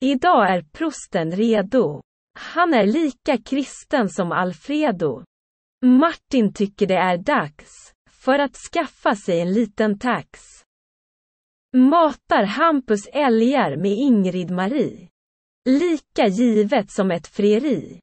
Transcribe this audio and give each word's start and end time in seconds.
Idag 0.00 0.50
är 0.50 0.62
prosten 0.62 1.32
redo. 1.32 2.02
Han 2.34 2.74
är 2.74 2.86
lika 2.86 3.38
kristen 3.38 4.08
som 4.08 4.32
Alfredo. 4.32 5.24
Martin 5.86 6.52
tycker 6.52 6.86
det 6.86 6.96
är 6.96 7.18
dags 7.18 7.92
för 8.10 8.38
att 8.38 8.56
skaffa 8.56 9.14
sig 9.14 9.40
en 9.40 9.52
liten 9.52 9.98
tax. 9.98 10.40
Matar 11.76 12.44
Hampus 12.44 13.06
älgar 13.12 13.76
med 13.76 13.92
Ingrid 13.92 14.50
Marie. 14.50 15.08
Lika 15.68 16.26
givet 16.26 16.90
som 16.90 17.10
ett 17.10 17.26
frieri. 17.26 18.00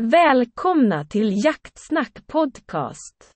Välkomna 0.00 1.04
till 1.04 1.44
Jaktsnack 1.44 2.26
podcast. 2.26 3.30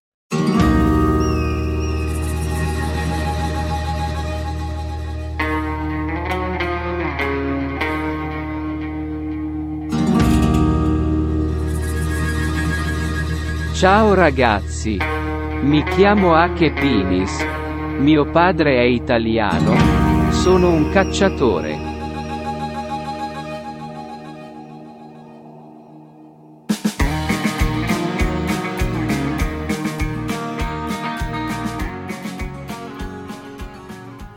Ciao 13.85 14.15
ragazzi. 14.15 14.97
Mi 15.61 15.85
chiamo 15.95 16.35
Ake 16.35 16.73
Pinis. 16.73 17.45
Mio 17.99 18.25
padre 18.25 18.77
è 18.77 18.85
italiano. 18.85 20.33
Sono 20.33 20.71
un 20.71 20.91
cacciatore. 20.91 21.79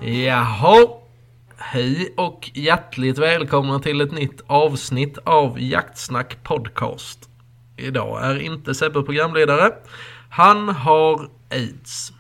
Jaha. 0.02 1.00
Hej 1.58 2.14
och 2.18 2.52
hjärtligt 2.54 3.18
välkomna 3.18 3.80
till 3.80 4.02
ett 4.02 4.12
nytt 4.12 4.42
avsnitt 4.48 5.18
av 5.24 5.60
Jaktsnack 5.60 6.44
Podcast. 6.44 7.37
Idag 7.78 8.26
är 8.26 8.40
inte 8.40 8.76
Sebbe 8.76 9.04
programledare. 9.04 9.72
Han 10.30 10.70
har 10.70 11.30
aids. 11.52 12.12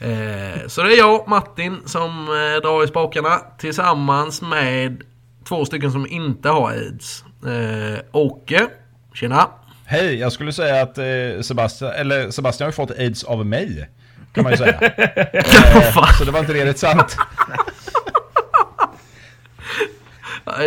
Eh, 0.00 0.66
så 0.66 0.82
det 0.82 0.94
är 0.94 0.98
jag, 0.98 1.28
Martin, 1.28 1.76
som 1.86 2.28
eh, 2.28 2.62
drar 2.62 2.84
i 2.84 2.88
spakarna 2.88 3.38
tillsammans 3.58 4.42
med 4.42 5.02
två 5.48 5.64
stycken 5.64 5.92
som 5.92 6.06
inte 6.06 6.48
har 6.48 6.70
aids. 6.70 7.24
Eh, 7.46 8.00
Åke, 8.12 8.66
tjena. 9.14 9.48
Hej, 9.84 10.14
jag 10.14 10.32
skulle 10.32 10.52
säga 10.52 10.82
att 10.82 10.98
eh, 10.98 11.04
Sebastian, 11.42 11.92
eller 11.92 12.30
Sebastian 12.30 12.66
har 12.66 12.70
ju 12.70 12.76
fått 12.76 12.98
aids 12.98 13.24
av 13.24 13.46
mig. 13.46 13.88
Kan 14.32 14.44
man 14.44 14.52
ju 14.52 14.56
säga. 14.56 14.72
så 16.18 16.24
det 16.24 16.30
var 16.30 16.40
inte 16.40 16.52
riktigt 16.52 16.78
sant. 16.78 17.16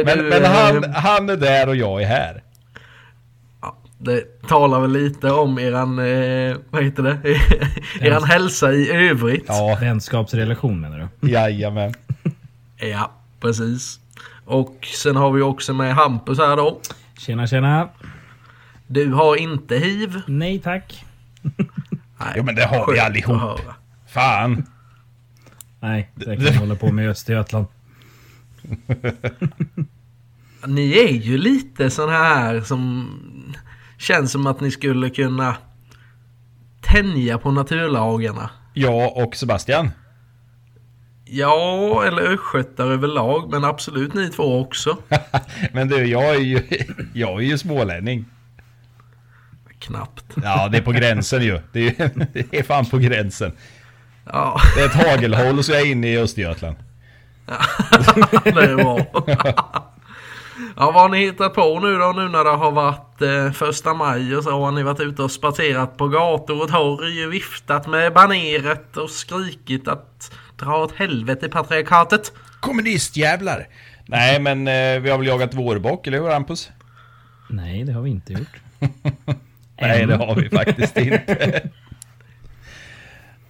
Men, 0.05 0.29
men 0.29 0.45
han, 0.45 0.93
han 0.93 1.29
är 1.29 1.35
där 1.35 1.67
och 1.67 1.75
jag 1.75 2.01
är 2.01 2.05
här. 2.05 2.43
Det 4.05 4.41
talar 4.47 4.79
väl 4.81 4.91
lite 4.91 5.31
om 5.31 5.59
eran, 5.59 5.99
eh, 5.99 6.57
vad 6.69 6.83
heter 6.83 7.03
det? 7.03 7.19
eran 8.07 8.23
hälsa 8.23 8.73
i 8.73 8.91
övrigt. 8.91 9.45
Ja, 9.47 9.77
Vänskapsrelation 9.81 10.81
menar 10.81 11.09
du? 11.19 11.29
jajamän. 11.31 11.93
Ja, 12.77 13.11
precis. 13.39 13.99
Och 14.45 14.87
sen 14.95 15.15
har 15.15 15.31
vi 15.31 15.41
också 15.41 15.73
med 15.73 15.95
Hampus 15.95 16.37
här 16.37 16.55
då. 16.57 16.79
Tjena 17.17 17.47
tjena! 17.47 17.89
Du 18.87 19.13
har 19.13 19.35
inte 19.35 19.77
hiv. 19.77 20.21
Nej 20.27 20.59
tack. 20.59 21.05
Nej, 22.19 22.33
Jo, 22.35 22.43
men 22.43 22.55
det 22.55 22.65
har 22.65 22.91
vi 22.93 22.99
allihop. 22.99 23.41
höra. 23.41 23.75
Fan. 24.07 24.65
Nej, 25.79 26.11
det 26.15 26.35
kan 26.35 26.45
jag 26.45 26.53
hålla 26.53 26.75
på 26.75 26.91
med 26.91 27.05
i 27.05 27.07
Östergötland. 27.07 27.65
Ni 30.67 30.97
är 30.97 31.11
ju 31.13 31.37
lite 31.37 31.89
sån 31.89 32.09
här 32.09 32.61
som 32.61 33.09
känns 33.97 34.31
som 34.31 34.47
att 34.47 34.61
ni 34.61 34.71
skulle 34.71 35.09
kunna 35.09 35.55
tänja 36.81 37.37
på 37.37 37.51
naturlagarna. 37.51 38.49
Jag 38.73 39.17
och 39.17 39.35
Sebastian. 39.35 39.91
Ja, 41.25 42.03
eller 42.07 42.21
östgötar 42.21 42.85
överlag, 42.91 43.51
men 43.51 43.63
absolut 43.63 44.13
ni 44.13 44.29
två 44.29 44.61
också. 44.61 44.97
Men 45.73 45.87
du, 45.87 46.05
jag 46.05 46.35
är 46.35 46.39
ju, 46.39 46.61
jag 47.13 47.39
är 47.41 47.45
ju 47.45 47.57
smålänning. 47.57 48.25
Knappt. 49.79 50.25
Ja, 50.43 50.67
det 50.67 50.77
är 50.77 50.81
på 50.81 50.91
gränsen 50.91 51.41
ju. 51.41 51.59
Det 51.71 51.99
är, 51.99 52.11
det 52.33 52.59
är 52.59 52.63
fan 52.63 52.85
på 52.85 52.97
gränsen. 52.97 53.51
Ja, 54.25 54.61
Det 54.75 54.81
är 54.81 54.85
ett 54.85 55.07
hagelhål 55.07 55.63
så 55.63 55.71
jag 55.71 55.81
är 55.81 55.91
inne 55.91 56.07
i 56.07 56.17
Östergötland. 56.17 56.75
det 58.43 58.49
är 58.49 58.75
bra. 58.75 59.94
Ja, 60.75 60.91
vad 60.91 61.01
har 61.01 61.09
ni 61.09 61.25
hittat 61.25 61.53
på 61.53 61.79
nu 61.79 61.97
då? 61.97 62.13
Nu 62.15 62.29
när 62.29 62.43
det 62.43 62.49
har 62.49 62.71
varit 62.71 63.21
eh, 63.21 63.51
första 63.51 63.93
maj 63.93 64.35
och 64.37 64.43
så 64.43 64.51
har 64.51 64.71
ni 64.71 64.83
varit 64.83 64.99
ute 64.99 65.21
och 65.23 65.31
spatserat 65.31 65.97
på 65.97 66.07
gator 66.07 66.63
och 66.63 66.69
torg, 66.69 67.27
viftat 67.27 67.87
med 67.87 68.13
baneret 68.13 68.97
och 68.97 69.09
skrikit 69.09 69.87
att 69.87 70.31
dra 70.55 70.77
åt 70.77 70.95
helvete 70.95 71.49
patriarkatet. 71.49 72.33
Kommunistjävlar! 72.59 73.67
Nej, 74.05 74.39
men 74.39 74.67
eh, 74.67 75.01
vi 75.01 75.09
har 75.09 75.17
väl 75.17 75.27
jagat 75.27 75.53
vårbock, 75.53 76.07
eller 76.07 76.19
hur 76.19 76.29
Hampus? 76.29 76.69
Nej, 77.49 77.83
det 77.83 77.93
har 77.93 78.01
vi 78.01 78.09
inte 78.09 78.33
gjort. 78.33 78.61
Nej, 79.81 80.05
det 80.05 80.15
har 80.15 80.35
vi 80.35 80.49
faktiskt 80.49 80.97
inte. 80.97 81.61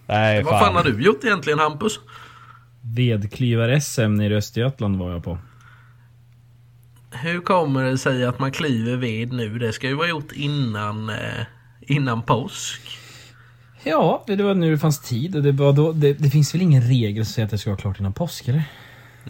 Nej, 0.07 0.43
Vad 0.43 0.59
fan 0.59 0.75
har 0.75 0.83
du 0.83 1.03
gjort 1.03 1.23
egentligen 1.23 1.59
Hampus? 1.59 1.99
Vedklyvar-SM 2.81 4.07
nere 4.07 4.33
i 4.33 4.37
Östergötland 4.37 4.99
var 4.99 5.11
jag 5.11 5.23
på. 5.23 5.37
Hur 7.23 7.41
kommer 7.41 7.83
det 7.83 7.97
sig 7.97 8.25
att 8.25 8.39
man 8.39 8.51
kliver 8.51 8.95
ved 8.97 9.33
nu? 9.33 9.59
Det 9.59 9.73
ska 9.73 9.87
ju 9.87 9.93
vara 9.93 10.07
gjort 10.07 10.31
innan, 10.31 11.09
eh, 11.09 11.15
innan 11.81 12.21
påsk. 12.21 12.81
Ja, 13.83 14.23
det 14.27 14.43
var 14.43 14.53
nu 14.53 14.71
det 14.71 14.77
fanns 14.77 14.99
tid 14.99 15.35
och 15.35 15.43
det, 15.43 15.51
var 15.51 15.73
då, 15.73 15.91
det, 15.91 16.13
det 16.13 16.29
finns 16.29 16.53
väl 16.53 16.61
ingen 16.61 16.83
regel 16.83 17.25
som 17.25 17.33
säger 17.33 17.45
att 17.45 17.51
det 17.51 17.57
ska 17.57 17.69
vara 17.69 17.79
klart 17.81 17.99
innan 17.99 18.13
påsk 18.13 18.47
eller? 18.47 18.63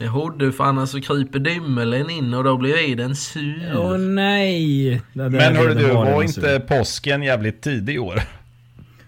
Jo 0.01 0.29
du, 0.29 0.51
för 0.51 0.63
annars 0.63 0.89
så 0.89 1.01
kryper 1.01 1.39
dymelen 1.39 2.09
in 2.09 2.33
och 2.33 2.43
då 2.43 2.57
blir 2.57 2.73
veden 2.73 3.15
sur. 3.15 3.77
Åh 3.77 3.97
nej! 3.97 4.89
Det 5.13 5.23
där 5.23 5.29
Men 5.29 5.55
hörru 5.55 5.73
du, 5.73 5.87
var 5.87 6.05
redan 6.05 6.21
inte 6.21 6.33
sur. 6.41 6.59
påsken 6.59 7.23
jävligt 7.23 7.61
tidig 7.61 7.95
i 7.95 7.99
år? 7.99 8.21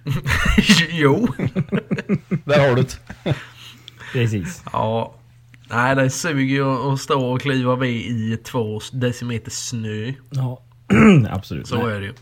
jo. 0.91 1.27
Där 2.45 2.69
har 2.69 2.75
du 2.75 2.81
det. 2.81 2.97
Precis. 4.13 4.63
Ja. 4.73 5.16
Nej, 5.69 5.95
det 5.95 6.09
suger 6.09 6.55
ju 6.55 6.94
att 6.94 7.00
stå 7.00 7.25
och 7.33 7.41
kliva 7.41 7.75
ved 7.75 7.89
i 7.91 8.38
två 8.44 8.79
decimeter 8.94 9.51
snö. 9.51 10.13
Ja, 10.29 10.61
absolut. 11.29 11.67
Så 11.67 11.75
Nej. 11.88 11.95
är 11.95 12.00
det 12.00 12.05
ju. 12.05 12.13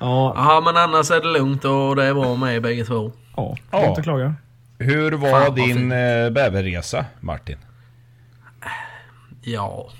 Ja, 0.00 0.32
Jaha, 0.36 0.60
men 0.60 0.76
annars 0.76 1.10
är 1.10 1.20
det 1.20 1.32
lugnt 1.38 1.64
och 1.64 1.96
det 1.96 2.04
är 2.04 2.14
bra 2.14 2.36
med 2.36 2.62
bägge 2.62 2.84
två. 2.84 3.12
ja, 3.36 3.56
Ja. 3.70 3.82
ja. 3.82 3.88
inte 3.88 4.02
klaga. 4.02 4.34
Hur 4.78 5.12
var 5.12 5.44
Fan, 5.44 5.54
din 5.54 5.92
eh, 5.92 6.30
bäverresa, 6.30 7.04
Martin? 7.20 7.56
Ja. 9.42 9.90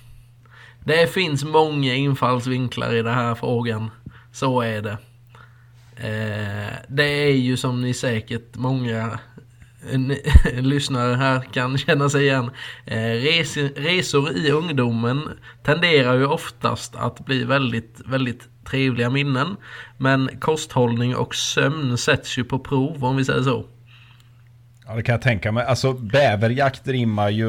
Det 0.84 1.12
finns 1.12 1.44
många 1.44 1.94
infallsvinklar 1.94 2.94
i 2.94 3.02
den 3.02 3.14
här 3.14 3.34
frågan. 3.34 3.90
Så 4.32 4.60
är 4.60 4.82
det. 4.82 4.96
Eh, 5.96 6.74
det 6.88 7.04
är 7.28 7.32
ju 7.34 7.56
som 7.56 7.82
ni 7.82 7.94
säkert 7.94 8.56
många 8.56 9.18
lyssnare 10.52 11.14
här 11.14 11.40
kan 11.52 11.78
känna 11.78 12.08
sig 12.10 12.22
igen. 12.22 12.50
Eh, 12.86 12.96
res, 13.00 13.56
resor 13.56 14.32
i 14.36 14.50
ungdomen 14.50 15.22
tenderar 15.64 16.14
ju 16.14 16.26
oftast 16.26 16.96
att 16.96 17.24
bli 17.24 17.44
väldigt, 17.44 18.00
väldigt 18.06 18.48
trevliga 18.70 19.10
minnen. 19.10 19.56
Men 19.98 20.30
kosthållning 20.40 21.16
och 21.16 21.34
sömn 21.34 21.98
sätts 21.98 22.38
ju 22.38 22.44
på 22.44 22.58
prov 22.58 23.04
om 23.04 23.16
vi 23.16 23.24
säger 23.24 23.42
så. 23.42 23.64
Ja, 24.86 24.94
det 24.96 25.02
kan 25.02 25.12
jag 25.12 25.22
tänka 25.22 25.52
mig. 25.52 25.64
Alltså, 25.64 25.92
bäverjakt 25.92 26.88
rimmar 26.88 27.28
ju 27.30 27.48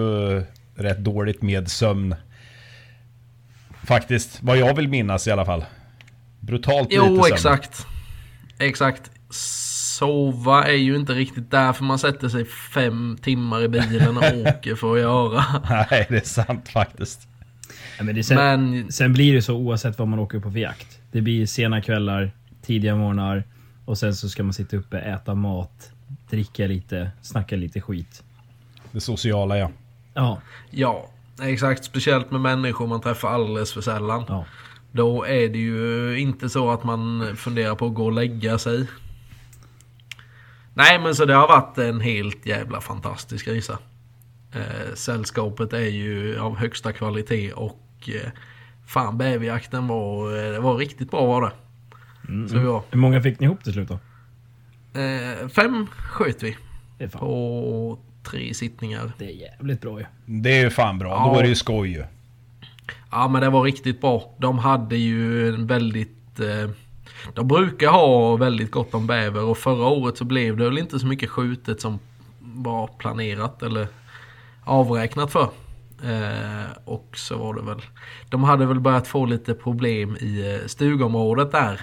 rätt 0.76 1.00
dåligt 1.00 1.42
med 1.42 1.72
sömn. 1.72 2.16
Faktiskt, 3.84 4.40
vad 4.44 4.58
jag 4.58 4.76
vill 4.76 4.88
minnas 4.88 5.28
i 5.28 5.32
alla 5.32 5.46
fall. 5.46 5.66
Brutalt 6.40 6.90
lite 6.90 7.04
Jo, 7.08 7.24
sömn. 7.24 7.34
exakt. 7.34 7.86
Exakt. 8.60 9.12
Sova 10.02 10.64
är 10.64 10.74
ju 10.78 10.96
inte 10.96 11.14
riktigt 11.14 11.52
därför 11.52 11.84
man 11.84 12.00
sätter 12.00 12.30
sig 12.30 12.46
fem 12.46 13.18
timmar 13.22 13.64
i 13.64 13.68
bilen 13.68 14.18
och 14.18 14.24
åker 14.48 14.76
för 14.76 14.94
att 14.94 15.00
göra. 15.00 15.44
Nej, 15.70 16.06
det 16.10 16.18
är 16.18 16.28
sant 16.28 16.70
faktiskt. 16.70 17.28
Ja, 17.98 18.04
men 18.04 18.16
det 18.16 18.24
sen, 18.24 18.38
Men 18.38 18.92
sen 18.92 19.14
blir 19.14 19.34
det 19.34 19.42
så 19.42 19.56
oavsett 19.56 20.00
vad 20.00 20.08
man 20.08 20.20
åker 20.20 20.40
på 20.40 20.52
för 20.52 20.60
jakt. 20.60 21.00
Det 21.12 21.22
blir 21.22 21.46
sena 21.46 21.82
kvällar, 21.82 22.32
tidiga 22.62 22.96
morgnar 22.96 23.44
och 23.86 23.98
sen 23.98 24.16
så 24.16 24.30
ska 24.30 24.44
man 24.44 24.54
sitta 24.54 24.78
uppe, 24.78 25.00
äta 25.00 25.36
mat, 25.36 25.92
dricka 26.30 26.68
lite, 26.68 27.12
snacka 27.22 27.56
lite 27.56 27.82
skit. 27.82 28.24
Det 28.92 29.00
sociala, 29.02 29.58
ja. 29.58 29.72
Ja, 30.14 30.42
ja, 30.70 31.10
exakt. 31.42 31.84
Speciellt 31.84 32.32
med 32.32 32.42
människor 32.42 32.88
man 32.88 33.02
träffar 33.02 33.30
alldeles 33.30 33.74
för 33.74 33.82
sällan. 33.82 34.26
ja. 34.28 34.46
Då 34.92 35.26
är 35.26 35.50
det 35.50 35.58
ju 35.60 36.20
inte 36.20 36.50
så 36.50 36.72
att 36.72 36.84
man 36.84 37.34
funderar 37.38 37.76
på 37.76 37.86
att 37.86 37.94
gå 37.94 38.06
och 38.06 38.12
lägga 38.12 38.58
sig. 38.58 38.88
Nej 40.74 41.00
men 41.00 41.16
så 41.16 41.26
det 41.26 41.34
har 41.34 41.48
varit 41.48 41.78
en 41.78 42.02
helt 42.02 42.46
jävla 42.46 42.82
fantastisk 42.82 43.48
resa. 43.48 43.78
Eh, 44.54 44.94
sällskapet 44.96 45.74
är 45.74 45.80
ju 45.90 46.40
av 46.40 46.58
högsta 46.58 46.94
kvalitet 46.94 47.54
och 47.54 48.10
eh, 48.24 48.32
fan 48.88 49.18
bäverjakten 49.18 49.88
var, 49.88 50.38
eh, 50.46 50.52
det 50.52 50.60
var 50.60 50.78
riktigt 50.78 51.12
bra 51.12 51.26
var 51.26 51.42
det. 51.42 51.52
Så 52.50 52.58
ja, 52.58 52.84
Hur 52.92 52.98
många 53.00 53.22
fick 53.22 53.40
ni 53.40 53.46
ihop 53.46 53.64
till 53.64 53.74
slut 53.74 53.88
då? 53.90 54.00
eh, 55.00 55.48
fem 55.48 55.88
sköt 55.98 56.44
vi 56.44 56.58
Det 56.98 57.04
är, 57.04 57.08
fan, 57.08 57.20
på 57.20 58.00
tre 58.24 58.54
sittningar. 58.54 59.12
det 59.18 59.26
är 59.26 59.30
jävligt 59.36 59.82
bra 59.82 60.00
ju. 60.00 60.06
Det 60.26 60.50
är 60.58 60.64
ju 60.64 60.70
fan 60.70 61.00
bra. 61.00 61.10
Då 61.10 61.16
Ja. 61.36 61.40
är 61.40 61.44
det 61.44 61.50
ju 61.50 61.56
skoj 61.56 61.90
ju. 61.90 62.04
Ja 63.12 63.28
men 63.28 63.42
det 63.42 63.50
var 63.50 63.64
riktigt 63.64 64.02
bra. 64.02 64.36
De 64.38 64.58
hade 64.60 64.96
ju 64.98 65.50
en 65.50 65.68
väldigt... 65.68 66.40
Eh, 66.40 66.70
de 67.34 67.48
brukar 67.48 67.88
ha 67.88 68.36
väldigt 68.36 68.72
gott 68.72 68.94
om 68.94 69.08
bäver 69.08 69.44
och 69.44 69.58
förra 69.58 69.88
året 69.88 70.18
så 70.18 70.26
blev 70.26 70.58
det 70.58 70.66
väl 70.66 70.78
inte 70.78 71.00
så 71.00 71.08
mycket 71.08 71.30
skjutet 71.30 71.82
som 71.82 72.00
var 72.40 72.88
planerat 72.88 73.64
eller 73.64 73.88
avräknat 74.64 75.32
för. 75.32 75.50
Eh, 76.04 76.72
och 76.86 77.10
så 77.14 77.38
var 77.38 77.54
det 77.54 77.62
väl... 77.62 77.82
De 78.30 78.44
hade 78.44 78.66
väl 78.66 78.80
börjat 78.80 79.08
få 79.08 79.26
lite 79.26 79.54
problem 79.54 80.18
i 80.20 80.60
eh, 80.62 80.68
stugområdet 80.68 81.52
där. 81.52 81.82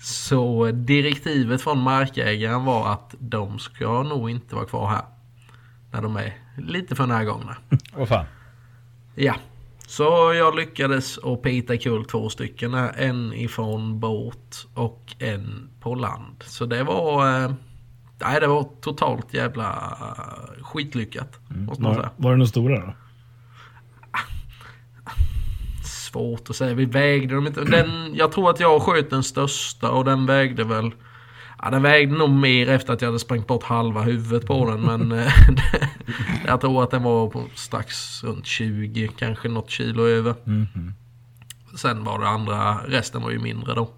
Så 0.00 0.70
direktivet 0.72 1.62
från 1.62 1.78
markägaren 1.78 2.64
var 2.64 2.92
att 2.92 3.14
de 3.18 3.58
ska 3.58 4.02
nog 4.02 4.30
inte 4.30 4.54
vara 4.54 4.66
kvar 4.66 4.88
här. 4.88 5.04
När 5.92 6.02
de 6.02 6.16
är 6.16 6.32
lite 6.56 6.94
för 6.94 7.06
närgångna. 7.06 7.56
Vad 7.96 8.08
fan. 8.08 8.24
Ja, 9.14 9.34
så 9.96 10.34
jag 10.34 10.56
lyckades 10.56 11.18
att 11.18 11.42
pita 11.42 11.76
kul 11.76 12.04
två 12.04 12.28
stycken. 12.28 12.74
En 12.74 13.32
ifrån 13.32 14.00
båt 14.00 14.66
och 14.74 15.14
en 15.18 15.70
på 15.80 15.94
land. 15.94 16.36
Så 16.46 16.66
det 16.66 16.82
var... 16.82 17.26
Eh, 17.44 17.52
nej, 18.20 18.40
det 18.40 18.46
var 18.46 18.68
totalt 18.80 19.34
jävla 19.34 19.96
eh, 20.00 20.64
skitlyckat. 20.64 21.38
Måste 21.48 21.82
man 21.82 21.96
Var, 21.96 22.10
var 22.16 22.30
det 22.30 22.36
några 22.36 22.48
stora 22.48 22.86
då? 22.86 22.94
Svårt 25.84 26.50
att 26.50 26.56
säga. 26.56 26.74
Vi 26.74 26.84
vägde 26.84 27.34
dem 27.34 27.46
inte. 27.46 27.64
Den, 27.64 28.14
jag 28.14 28.32
tror 28.32 28.50
att 28.50 28.60
jag 28.60 28.82
sköt 28.82 29.10
den 29.10 29.22
största 29.22 29.90
och 29.90 30.04
den 30.04 30.26
vägde 30.26 30.64
väl... 30.64 30.90
Ja, 31.64 31.70
den 31.70 31.82
vägde 31.82 32.16
nog 32.16 32.30
mer 32.30 32.68
efter 32.68 32.92
att 32.92 33.00
jag 33.00 33.08
hade 33.08 33.18
sprängt 33.18 33.46
bort 33.46 33.62
halva 33.62 34.02
huvudet 34.02 34.46
på 34.46 34.70
den. 34.70 34.80
Men 34.80 35.12
eh, 35.18 35.32
jag 36.46 36.60
tror 36.60 36.82
att 36.82 36.90
den 36.90 37.02
var 37.02 37.28
på 37.28 37.44
strax 37.54 38.22
runt 38.24 38.46
20, 38.46 39.08
kanske 39.18 39.48
något 39.48 39.70
kilo 39.70 40.06
över. 40.06 40.34
Sen 41.76 42.04
var 42.04 42.18
det 42.18 42.28
andra, 42.28 42.78
resten 42.86 43.22
var 43.22 43.30
ju 43.30 43.38
mindre 43.38 43.74
då. 43.74 43.90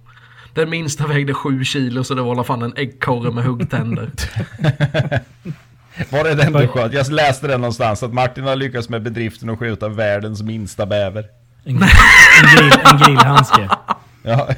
Den 0.54 0.70
minsta 0.70 1.06
vägde 1.06 1.34
7 1.34 1.64
kilo 1.64 2.04
så 2.04 2.14
det 2.14 2.22
var 2.22 2.28
i 2.28 2.32
alla 2.32 2.44
fall 2.44 2.62
en 2.62 2.76
äggkorre 2.76 3.30
med 3.30 3.44
huggtänder. 3.44 4.10
Var 6.10 6.24
det 6.24 6.34
den 6.34 6.52
du 6.52 6.68
sköt? 6.68 6.92
Jag 6.92 7.10
läste 7.10 7.46
den 7.46 7.60
någonstans 7.60 8.02
att 8.02 8.12
Martin 8.12 8.44
har 8.44 8.56
lyckats 8.56 8.88
med 8.88 9.02
bedriften 9.02 9.50
att 9.50 9.58
skjuta 9.58 9.88
världens 9.88 10.42
minsta 10.42 10.86
bäver. 10.86 11.24
En, 11.64 11.76
en, 11.76 11.80
grill, 12.56 12.72
en 12.84 12.98
grillhandske. 12.98 13.68
Ja, 14.22 14.48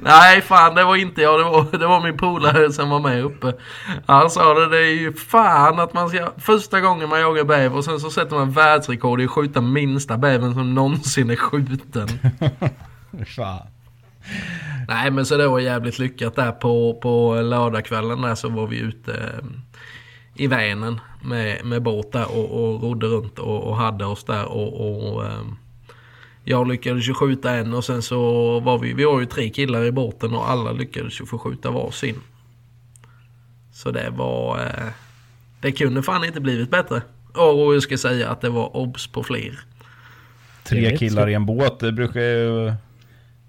Nej 0.00 0.40
fan 0.40 0.74
det 0.74 0.84
var 0.84 0.96
inte 0.96 1.22
jag, 1.22 1.40
det 1.40 1.44
var, 1.44 1.78
det 1.78 1.86
var 1.86 2.02
min 2.02 2.16
polare 2.16 2.72
som 2.72 2.90
var 2.90 3.00
med 3.00 3.24
uppe. 3.24 3.52
Han 4.06 4.30
sa 4.30 4.54
det, 4.54 4.68
det 4.68 4.78
är 4.78 4.94
ju 4.94 5.12
fan 5.12 5.80
att 5.80 5.94
man 5.94 6.08
ska, 6.08 6.32
första 6.38 6.80
gången 6.80 7.08
man 7.08 7.20
jagar 7.20 7.44
bäver 7.44 7.76
och 7.76 7.84
sen 7.84 8.00
så 8.00 8.10
sätter 8.10 8.36
man 8.36 8.50
världsrekord 8.50 9.20
i 9.20 9.24
att 9.24 9.30
skjuta 9.30 9.60
minsta 9.60 10.18
bävern 10.18 10.54
som 10.54 10.74
någonsin 10.74 11.30
är 11.30 11.36
skjuten. 11.36 12.08
fan. 13.36 13.66
Nej 14.88 15.10
men 15.10 15.26
så 15.26 15.36
det 15.36 15.48
var 15.48 15.60
jävligt 15.60 15.98
lyckat 15.98 16.36
där 16.36 16.52
på, 16.52 16.98
på 17.02 17.34
lördagskvällen 17.34 18.22
där 18.22 18.34
så 18.34 18.48
var 18.48 18.66
vi 18.66 18.78
ute 18.78 19.12
eh, 19.12 19.44
i 20.34 20.46
Vänern 20.46 21.00
med, 21.22 21.64
med 21.64 21.82
båt 21.82 22.12
där 22.12 22.38
och, 22.38 22.50
och 22.50 22.82
rodde 22.82 23.06
runt 23.06 23.38
och, 23.38 23.62
och 23.62 23.76
hade 23.76 24.04
oss 24.04 24.24
där 24.24 24.44
och, 24.44 25.12
och 25.14 25.24
eh, 25.24 25.40
jag 26.44 26.68
lyckades 26.68 27.08
ju 27.08 27.14
skjuta 27.14 27.50
en 27.50 27.74
och 27.74 27.84
sen 27.84 28.02
så 28.02 28.20
var 28.60 28.78
vi, 28.78 28.92
vi 28.92 29.04
var 29.04 29.20
ju 29.20 29.26
tre 29.26 29.50
killar 29.50 29.84
i 29.84 29.92
båten 29.92 30.34
och 30.34 30.50
alla 30.50 30.72
lyckades 30.72 31.20
ju 31.20 31.26
få 31.26 31.38
skjuta 31.38 31.70
varsin. 31.70 32.16
Så 33.72 33.90
det 33.90 34.10
var, 34.10 34.58
eh, 34.60 34.88
det 35.60 35.72
kunde 35.72 36.02
fan 36.02 36.24
inte 36.24 36.40
blivit 36.40 36.70
bättre. 36.70 37.02
Och 37.32 37.74
jag 37.74 37.82
ska 37.82 37.98
säga 37.98 38.28
att 38.28 38.40
det 38.40 38.48
var 38.48 38.76
obs 38.76 39.06
på 39.06 39.22
fler. 39.22 39.60
Tre 40.64 40.96
killar 40.96 41.28
i 41.28 41.34
en 41.34 41.46
båt, 41.46 41.80
det 41.80 41.92
brukar 41.92 42.20
ju... 42.20 42.72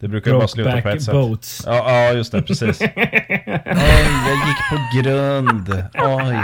Det 0.04 0.10
brukar 0.10 0.32
ju 0.32 0.38
bara 0.38 0.48
sluta 0.48 0.82
på 0.82 0.90
ett 0.90 1.04
sätt. 1.04 1.14
boats. 1.14 1.64
Ja, 1.66 1.92
ja, 1.92 2.14
just 2.14 2.32
det, 2.32 2.42
precis. 2.42 2.82
Oj, 2.82 2.92
jag 4.28 4.38
gick 4.48 4.70
på 4.70 5.02
grund. 5.02 5.70
Oj. 5.94 6.38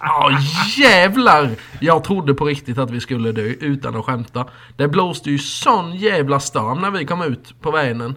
Ja 0.00 0.30
jävlar! 0.78 1.50
Jag 1.80 2.04
trodde 2.04 2.34
på 2.34 2.44
riktigt 2.44 2.78
att 2.78 2.90
vi 2.90 3.00
skulle 3.00 3.32
dö 3.32 3.42
utan 3.42 3.96
att 3.96 4.04
skämta. 4.04 4.46
Det 4.76 4.88
blåste 4.88 5.30
ju 5.30 5.38
sån 5.38 5.96
jävla 5.96 6.40
storm 6.40 6.80
när 6.80 6.90
vi 6.90 7.04
kom 7.04 7.22
ut 7.22 7.54
på 7.60 7.70
Vänern. 7.70 8.14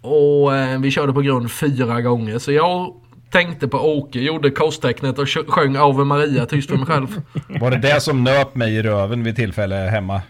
Och 0.00 0.56
eh, 0.56 0.80
vi 0.80 0.90
körde 0.90 1.12
på 1.12 1.20
grund 1.20 1.50
fyra 1.50 2.00
gånger. 2.00 2.38
Så 2.38 2.52
jag 2.52 2.94
tänkte 3.30 3.68
på 3.68 3.78
Åke, 3.78 4.18
gjorde 4.18 4.50
korstecknet 4.50 5.18
och 5.18 5.28
sjöng 5.28 5.76
Ave 5.76 6.04
Maria 6.04 6.46
tyst 6.46 6.70
för 6.70 6.76
mig 6.76 6.86
själv. 6.86 7.20
Var 7.60 7.70
det 7.70 7.78
det 7.78 8.00
som 8.00 8.24
nöp 8.24 8.54
mig 8.54 8.74
i 8.74 8.82
röven 8.82 9.24
vid 9.24 9.36
tillfälle 9.36 9.74
hemma? 9.74 10.22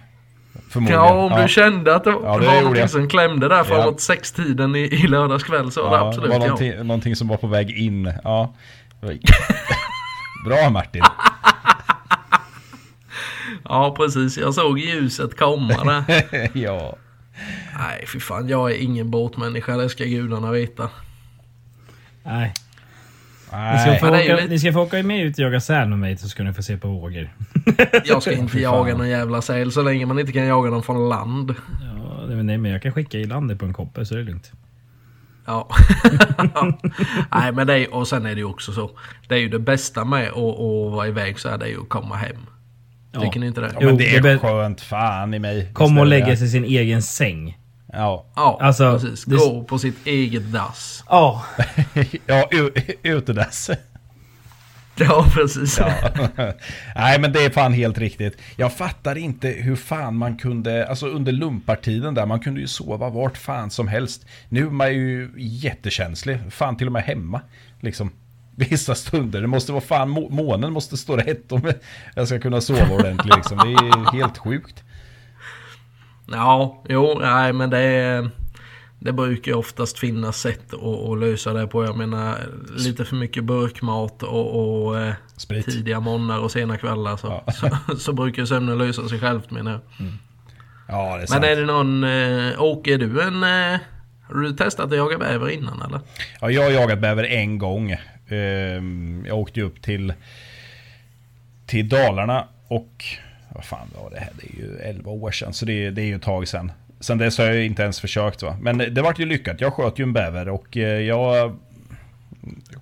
Förmodligen. 0.74 1.02
Ja, 1.04 1.12
om 1.36 1.42
du 1.42 1.48
kände 1.48 1.94
att 1.96 2.04
det 2.04 2.10
Ja, 2.10 2.16
det 2.38 2.46
var 2.46 2.54
någonting 2.54 2.80
jag. 2.80 2.90
som 2.90 3.08
klämde 3.08 3.48
där 3.48 3.64
framåt 3.64 3.86
Ja. 3.86 3.98
sextiden 3.98 4.76
i, 4.76 4.78
i 4.78 5.06
lördags 5.06 5.44
kväll 5.44 5.70
så 5.72 5.82
var 5.82 5.90
det 5.90 5.96
Ja, 5.96 6.08
absolut 6.08 6.28
var 6.30 6.34
ja. 6.36 6.42
någonting, 6.46 6.76
någonting 6.86 7.16
som 7.16 7.28
var 7.28 7.36
på 7.36 7.46
väg 7.46 7.70
in. 7.70 8.12
Ja. 8.24 8.54
Bra 10.46 10.70
Martin. 10.70 11.02
Ja 13.64 13.94
precis, 13.96 14.38
jag 14.38 14.54
såg 14.54 14.78
ljuset 14.78 15.38
komma 15.38 15.84
där. 15.84 16.22
ja. 16.58 16.96
Nej 17.78 18.04
fy 18.12 18.20
fan, 18.20 18.48
jag 18.48 18.70
är 18.70 18.74
ingen 18.76 19.10
båtmänniska, 19.10 19.76
det 19.76 19.88
ska 19.88 20.04
gudarna 20.04 20.50
veta. 20.50 20.88
Nej. 22.22 22.52
Ni 23.72 23.78
ska, 23.78 24.06
få 24.06 24.14
är 24.14 24.22
åka, 24.24 24.36
lite- 24.36 24.48
ni 24.48 24.58
ska 24.58 24.72
få 24.72 24.80
åka 24.82 25.02
med 25.02 25.24
ut 25.24 25.38
och 25.38 25.44
jaga 25.44 25.60
säl 25.60 25.88
med 25.88 25.98
mig 25.98 26.16
så 26.16 26.28
ska 26.28 26.42
ni 26.42 26.52
få 26.52 26.62
se 26.62 26.76
på 26.76 26.88
vågor. 26.88 27.30
Jag 28.04 28.22
ska 28.22 28.32
inte 28.32 28.60
jaga 28.60 28.96
någon 28.96 29.08
jävla 29.08 29.42
säl 29.42 29.72
så 29.72 29.82
länge 29.82 30.06
man 30.06 30.18
inte 30.18 30.32
kan 30.32 30.46
jaga 30.46 30.70
dem 30.70 30.82
från 30.82 31.08
land. 31.08 31.54
Ja, 31.80 32.26
nej, 32.28 32.58
men 32.58 32.70
jag 32.70 32.82
kan 32.82 32.92
skicka 32.92 33.18
i 33.18 33.24
landet 33.24 33.58
på 33.58 33.64
en 33.64 33.72
koppe 33.72 34.04
så 34.06 34.14
är 34.14 34.18
det 34.18 34.24
lugnt. 34.24 34.52
Ja. 35.46 35.68
Nej 37.32 37.52
men 37.52 37.66
det 37.66 37.74
är, 37.78 37.94
och 37.94 38.08
sen 38.08 38.26
är 38.26 38.34
det 38.34 38.40
ju 38.40 38.44
också 38.44 38.72
så. 38.72 38.90
Det 39.28 39.34
är 39.34 39.38
ju 39.38 39.48
det 39.48 39.58
bästa 39.58 40.04
med 40.04 40.28
att, 40.28 40.36
att 40.36 40.92
vara 40.92 41.06
iväg 41.08 41.38
så 41.38 41.48
är 41.48 41.58
det 41.58 41.68
ju 41.68 41.80
att 41.80 41.88
komma 41.88 42.16
hem. 42.16 42.36
Ja. 43.12 43.20
Tycker 43.20 43.40
ni 43.40 43.46
inte 43.46 43.60
det? 43.60 43.70
Ja, 43.80 43.86
men 43.86 43.96
det 43.96 44.16
är 44.16 44.22
det 44.22 44.30
är 44.30 44.38
skönt 44.38 44.80
fan 44.80 45.34
i 45.34 45.38
mig. 45.38 45.70
Kom 45.72 45.96
är 45.96 46.00
och 46.00 46.06
lägga 46.06 46.36
sig 46.36 46.46
i 46.46 46.50
sin 46.50 46.64
egen 46.64 47.02
säng. 47.02 47.58
Ja. 47.96 48.26
Ja, 48.36 48.58
Alltså, 48.60 48.92
precis. 48.92 49.24
det- 49.24 49.36
Gå 49.36 49.64
på 49.64 49.78
sitt 49.78 50.06
eget 50.06 50.52
dass. 50.52 51.04
Ja. 51.08 51.42
Ja, 52.26 52.48
utedass. 53.02 53.70
Ja, 54.96 55.26
precis. 55.34 55.78
Ja. 55.78 55.92
Nej 56.96 57.18
men 57.20 57.32
det 57.32 57.44
är 57.44 57.50
fan 57.50 57.72
helt 57.72 57.98
riktigt. 57.98 58.38
Jag 58.56 58.72
fattar 58.72 59.18
inte 59.18 59.48
hur 59.48 59.76
fan 59.76 60.16
man 60.16 60.36
kunde, 60.36 60.88
alltså 60.88 61.06
under 61.06 61.32
lumpartiden 61.32 62.14
där, 62.14 62.26
man 62.26 62.40
kunde 62.40 62.60
ju 62.60 62.66
sova 62.66 63.08
vart 63.10 63.36
fan 63.38 63.70
som 63.70 63.88
helst. 63.88 64.26
Nu 64.48 64.66
är 64.66 64.70
man 64.70 64.92
ju 64.94 65.30
jättekänslig, 65.36 66.38
fan 66.50 66.76
till 66.76 66.86
och 66.86 66.92
med 66.92 67.02
hemma. 67.02 67.40
Liksom. 67.80 68.10
Vissa 68.56 68.94
stunder, 68.94 69.40
det 69.40 69.46
måste 69.46 69.72
vara 69.72 69.82
fan, 69.82 70.08
må- 70.10 70.28
månen 70.28 70.72
måste 70.72 70.96
stå 70.96 71.16
rätt 71.16 71.52
om 71.52 71.72
jag 72.14 72.26
ska 72.28 72.38
kunna 72.38 72.60
sova 72.60 72.94
ordentligt 72.94 73.36
liksom. 73.36 73.58
Det 73.58 73.64
är 73.72 74.12
helt 74.18 74.38
sjukt. 74.38 74.82
Ja, 76.30 76.82
jo, 76.88 77.18
nej 77.20 77.52
men 77.52 77.70
det 77.70 77.78
är... 77.78 78.30
Det 78.98 79.12
brukar 79.12 79.52
ju 79.52 79.58
oftast 79.58 79.98
finnas 79.98 80.40
sätt 80.40 80.74
att, 80.74 80.82
att 80.82 81.18
lösa 81.18 81.52
det 81.52 81.66
på. 81.66 81.84
Jag 81.84 81.96
menar 81.96 82.38
lite 82.76 83.04
för 83.04 83.16
mycket 83.16 83.44
burkmat 83.44 84.22
och, 84.22 84.86
och 84.86 85.00
eh, 85.00 85.14
tidiga 85.64 86.00
morgnar 86.00 86.38
och 86.38 86.50
sena 86.50 86.76
kvällar 86.78 87.16
så, 87.16 87.42
Ja. 87.46 87.52
så, 87.88 87.96
så 87.96 88.12
brukar 88.12 88.44
sömnen 88.44 88.78
lösa 88.78 89.08
sig 89.08 89.20
självt 89.20 89.50
menar 89.50 89.72
jag. 89.72 89.80
Ja, 90.88 91.16
det 91.16 91.22
är 91.22 91.26
sant. 91.26 91.40
Men 91.42 91.50
är 91.52 91.56
det 91.56 91.66
någon... 91.66 92.04
Eh, 92.04 92.62
Åke, 92.62 92.94
är 92.94 92.98
du 92.98 93.22
en... 93.22 93.42
Eh, 93.42 93.80
har 94.28 94.34
du 94.40 94.52
testat 94.52 94.86
att 94.86 94.96
jaga 94.96 95.18
bäver 95.18 95.48
innan 95.50 95.82
eller? 95.82 96.00
Ja, 96.40 96.50
jag 96.50 96.62
har 96.62 96.70
jagat 96.70 96.98
bäver 97.00 97.24
en 97.24 97.58
gång. 97.58 97.96
Ehm, 98.28 99.24
Jag 99.28 99.38
åkte 99.38 99.60
upp 99.62 99.82
till, 99.82 100.12
till 101.66 101.88
Dalarna 101.88 102.44
och 102.68 103.04
vad 103.54 103.64
fan 103.64 103.88
var 104.02 104.10
det 104.10 104.18
här? 104.20 104.30
Det 104.40 104.46
är 104.46 104.56
ju 104.62 104.76
11 104.78 105.10
år 105.10 105.30
sedan, 105.30 105.52
så 105.52 105.64
det, 105.66 105.86
är- 105.86 105.90
det 105.90 106.02
är 106.02 106.06
ju 106.06 106.14
ett 106.16 106.22
tag 106.22 106.48
sedan. 106.48 106.72
Sen 107.00 107.18
dess 107.18 107.38
har 107.38 107.44
jag 107.44 107.64
inte 107.66 107.82
ens 107.82 108.00
försökt 108.00 108.42
va. 108.42 108.56
Men 108.60 108.78
det 108.78 109.02
vart 109.02 109.18
ju 109.18 109.26
lyckat. 109.26 109.60
Jag 109.60 109.72
sköt 109.72 109.98
ju 109.98 110.02
en 110.02 110.12
bäver 110.12 110.48
och 110.48 110.76
eh, 110.76 111.00
jag 111.00 111.56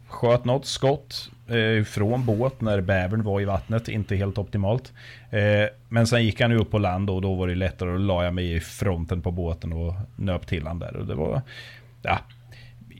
sköt 0.08 0.44
något 0.44 0.66
skott 0.66 1.30
eh, 1.48 1.84
från 1.84 2.26
båt 2.26 2.60
när 2.60 2.80
bävern 2.80 3.22
var 3.22 3.40
i 3.40 3.44
vattnet. 3.44 3.88
Inte 3.88 4.16
helt 4.16 4.38
optimalt. 4.38 4.92
Eh, 5.30 5.40
men 5.88 6.06
sen 6.06 6.24
gick 6.24 6.40
han 6.40 6.50
ju 6.50 6.56
upp 6.58 6.70
på 6.70 6.78
land 6.78 7.10
och 7.10 7.22
då 7.22 7.34
var 7.34 7.48
det 7.48 7.54
lättare. 7.54 7.90
Då 7.90 7.96
la 7.96 8.24
jag 8.24 8.34
mig 8.34 8.52
i 8.56 8.60
fronten 8.60 9.22
på 9.22 9.30
båten 9.30 9.72
och 9.72 9.94
nöp 10.16 10.46
till 10.46 10.66
han 10.66 10.78
där. 10.78 10.96
Och 10.96 11.06
det 11.06 11.14
var... 11.14 11.42
Ja, 12.02 12.18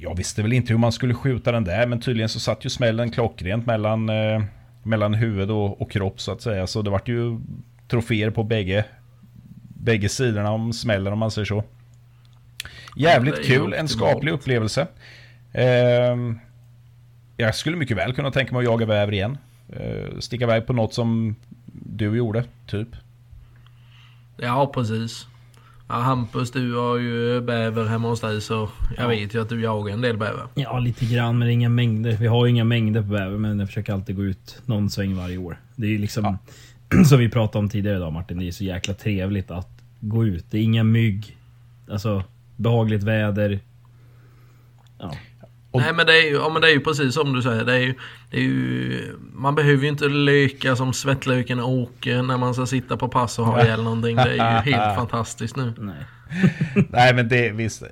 jag 0.00 0.17
visste 0.17 0.43
väl 0.43 0.52
inte 0.52 0.73
hur 0.73 0.79
man 0.79 0.93
skulle 0.93 1.14
skjuta 1.14 1.52
den 1.52 1.64
där, 1.64 1.87
men 1.87 2.00
tydligen 2.00 2.29
så 2.29 2.41
satt 2.41 2.64
ju 2.64 2.69
smällen 2.71 3.11
klockrent 3.11 3.67
mellan, 3.67 4.11
mellan 4.83 5.15
huvud 5.15 5.51
och, 5.51 5.83
och 5.83 5.91
kropp 5.91 6.21
så 6.21 6.33
att 6.33 6.43
säga. 6.43 6.67
Så 6.67 6.83
det 6.83 6.91
vart 6.91 7.09
ju 7.09 7.41
troféer 7.89 8.31
på 8.31 8.43
bägge, 8.43 8.85
bägge 9.69 10.09
sidorna 10.09 10.51
om 10.51 10.73
smällen 10.73 11.12
om 11.12 11.19
man 11.19 11.31
säger 11.31 11.47
så. 11.47 11.65
Jävligt 12.97 13.39
ju 13.39 13.43
kul, 13.43 13.73
en 13.73 13.89
skaplig 13.89 14.33
upplevelse. 14.33 14.87
Ehm, 15.53 16.39
jag 17.37 17.55
skulle 17.55 17.77
mycket 17.77 17.97
väl 17.97 18.15
kunna 18.15 18.31
tänka 18.31 18.53
mig 18.53 18.59
att 18.59 18.65
jaga 18.65 18.87
bäver 18.87 19.12
igen. 19.12 19.39
Uh, 19.81 20.19
sticka 20.19 20.45
iväg 20.45 20.67
på 20.67 20.73
något 20.73 20.95
som 20.95 21.37
du 21.67 22.17
gjorde, 22.17 22.45
typ. 22.67 22.89
Ja, 24.37 24.71
precis. 24.75 25.27
Ja, 25.92 25.99
Hampus, 25.99 26.50
du 26.50 26.75
har 26.75 26.99
ju 26.99 27.40
bäver 27.40 27.84
hemma 27.84 28.08
hos 28.08 28.20
dig 28.20 28.40
så 28.40 28.68
jag 28.96 29.08
vet 29.08 29.34
ju 29.34 29.42
att 29.42 29.49
du 29.49 29.62
jagar 29.62 29.94
en 29.94 30.00
del 30.00 30.16
bäver. 30.16 30.46
Ja, 30.54 30.78
lite 30.78 31.06
grann, 31.06 31.38
men 31.38 31.50
inga 31.50 31.68
mängder. 31.68 32.16
Vi 32.16 32.26
har 32.26 32.46
ju 32.46 32.50
inga 32.50 32.64
mängder 32.64 33.02
på 33.02 33.08
bäver, 33.08 33.38
men 33.38 33.58
jag 33.58 33.68
försöker 33.68 33.92
alltid 33.92 34.16
gå 34.16 34.25
ut 34.25 34.62
någon 34.66 34.90
sväng 34.90 35.16
varje 35.16 35.38
år. 35.38 35.61
Det 35.76 35.87
är 35.87 35.90
ju 35.90 35.99
liksom, 35.99 36.38
som 37.08 37.18
vi 37.18 37.28
pratade 37.28 37.58
om 37.58 37.68
tidigare 37.68 37.96
idag 37.96 38.12
Martin, 38.12 38.38
det 38.38 38.49
är 38.49 38.52
så 38.52 38.64
jäkla 38.64 38.94
trevligt 38.94 39.50
att 39.50 39.82
gå 40.00 40.26
ut. 40.26 40.46
Det 40.50 40.58
är 40.58 40.62
inga 40.62 40.84
mygg, 40.84 41.37
alltså 41.90 42.25
behagligt 42.56 43.02
väder. 43.02 43.61
Ja, 44.99 45.14
Och- 45.73 45.81
Nej 45.81 45.93
men 45.93 46.07
det 46.07 46.12
är 46.19 46.23
ju, 46.31 46.35
ja, 46.35 46.49
men 46.49 46.62
det 46.62 46.69
är 46.69 46.73
ju 46.73 46.81
precis 46.81 47.14
som 47.14 47.33
du 47.33 47.43
säger. 47.43 47.64
Det 47.64 47.73
är 47.75 47.79
ju, 47.81 47.95
det 48.31 48.37
är 48.37 48.41
ju, 48.41 49.17
man 49.35 49.55
behöver 49.55 49.83
ju 49.83 49.88
inte 49.88 50.05
leka 50.09 50.76
som 50.76 50.93
svettlöken 50.93 51.61
Åke 51.61 52.23
när 52.23 52.37
man 52.38 52.55
ska 52.55 52.67
sitta 52.67 52.97
på 52.97 53.09
pass 53.09 53.38
och 53.38 53.47
ha 53.47 53.64
ihjäl 53.64 53.83
någonting. 53.83 54.17
Det 54.17 54.23
är 54.23 54.64
ju 54.64 54.71
helt 54.76 54.97
fantastiskt 54.97 55.57
nu. 55.57 55.73
nej. 55.79 55.97
Nej 56.91 57.14
men 57.14 57.29
det 57.29 57.49
är 57.49 57.52
visst 57.52 57.83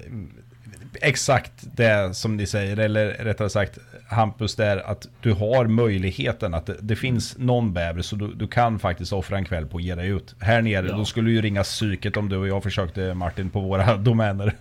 exakt 1.03 1.53
det 1.77 2.17
som 2.17 2.37
ni 2.37 2.47
säger, 2.47 2.77
eller 2.77 3.07
rättare 3.09 3.51
sagt 3.51 3.79
Hampus 4.11 4.57
där 4.57 4.91
att 4.91 5.07
du 5.21 5.33
har 5.33 5.67
möjligheten 5.67 6.55
att 6.55 6.67
det, 6.67 6.77
det 6.81 6.97
finns 6.97 7.39
någon 7.39 7.73
bäver 7.73 8.03
så 8.03 8.17
du, 8.17 8.35
du 8.35 8.49
kan 8.49 8.79
faktiskt 8.79 9.13
offra 9.13 9.37
en 9.39 9.45
kväll 9.45 9.67
på 9.67 9.77
att 9.77 9.83
ge 9.83 9.95
dig 9.95 10.09
ut. 10.09 10.35
Här 10.41 10.63
nere, 10.63 10.87
Ja. 10.89 10.97
då 10.97 11.05
skulle 11.05 11.31
ju 11.31 11.41
ringa 11.43 11.63
psyket 11.63 12.17
om 12.17 12.29
du 12.29 12.37
och 12.37 12.49
jag 12.49 12.63
försökte 12.63 13.15
Martin 13.15 13.51
på 13.51 13.61
våra 13.61 13.97
domäner. 14.07 14.55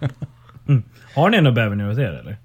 Har 1.16 1.30
ni 1.30 1.42
någon 1.42 1.54
bäver 1.54 1.76
nere 1.76 1.88
hos 1.88 1.98
er 1.98 2.20
eller? 2.22 2.38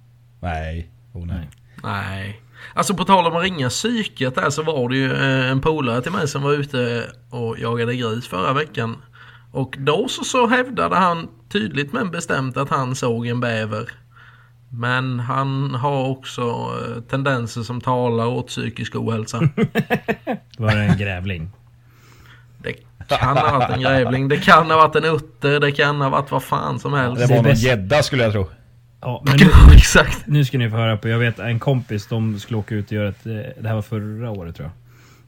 Nej, 0.44 0.88
oh, 1.12 1.26
nej. 1.26 1.48
Nej. 1.82 2.40
Alltså 2.74 2.94
på 2.94 3.04
tal 3.04 3.26
om 3.26 3.36
att 3.36 3.42
ringa 3.42 3.68
psyket 3.68 4.34
där 4.34 4.50
så 4.50 4.62
var 4.62 4.88
det 4.88 4.96
ju 4.96 5.12
eh, 5.12 5.50
en 5.50 5.60
polare 5.60 6.02
till 6.02 6.12
mig 6.12 6.28
som 6.28 6.42
var 6.42 6.52
ute 6.52 7.10
och 7.30 7.58
jagade 7.58 7.96
gris 7.96 8.26
förra 8.28 8.52
veckan. 8.52 8.96
Och 9.52 9.76
då 9.78 10.08
så, 10.08 10.24
så 10.24 10.46
hävdade 10.46 10.96
han 10.96 11.28
tydligt 11.48 11.92
men 11.92 12.10
bestämt 12.10 12.56
att 12.56 12.70
han 12.70 12.94
såg 12.94 13.26
en 13.26 13.40
bäver. 13.40 13.90
Men 14.68 15.20
han 15.20 15.74
har 15.74 16.08
också 16.08 16.42
eh, 16.42 17.02
tendenser 17.02 17.62
som 17.62 17.80
talar 17.80 18.26
åt 18.26 18.46
psykisk 18.46 18.96
ohälsa. 18.96 19.38
Var 20.58 20.74
det 20.74 20.82
en 20.82 20.98
grävling? 20.98 21.50
Det 22.58 22.72
kan 23.08 23.36
ha 23.36 23.58
varit 23.58 23.70
en 23.70 23.80
grävling, 23.80 24.28
det 24.28 24.36
kan 24.36 24.70
ha 24.70 24.76
varit 24.76 24.96
en 24.96 25.04
utter, 25.04 25.60
det 25.60 25.72
kan 25.72 26.00
ha 26.00 26.08
varit 26.08 26.30
vad 26.30 26.42
fan 26.42 26.78
som 26.78 26.92
helst. 26.92 27.20
Det 27.20 27.26
var 27.26 27.36
någon 27.36 27.44
bäst. 27.44 27.62
gädda 27.62 28.02
skulle 28.02 28.22
jag 28.22 28.32
tro. 28.32 28.48
Ja, 29.04 29.23
men 29.26 29.37
nu, 29.68 29.75
Exakt. 29.75 30.26
nu 30.26 30.44
ska 30.44 30.58
ni 30.58 30.70
få 30.70 30.76
höra 30.76 30.96
på. 30.96 31.08
Jag 31.08 31.18
vet 31.18 31.38
en 31.38 31.58
kompis, 31.58 32.06
de 32.06 32.38
skulle 32.40 32.58
åka 32.58 32.75
ut 32.75 32.87
och 32.87 32.92
göra 32.92 33.08
ett... 33.08 33.26
eh, 33.26 33.32
Det 33.32 33.68
här 33.68 33.75
var 33.75 33.82
förra 33.82 34.30
året 34.30 34.56
tror 34.56 34.66
jag. 34.68 34.73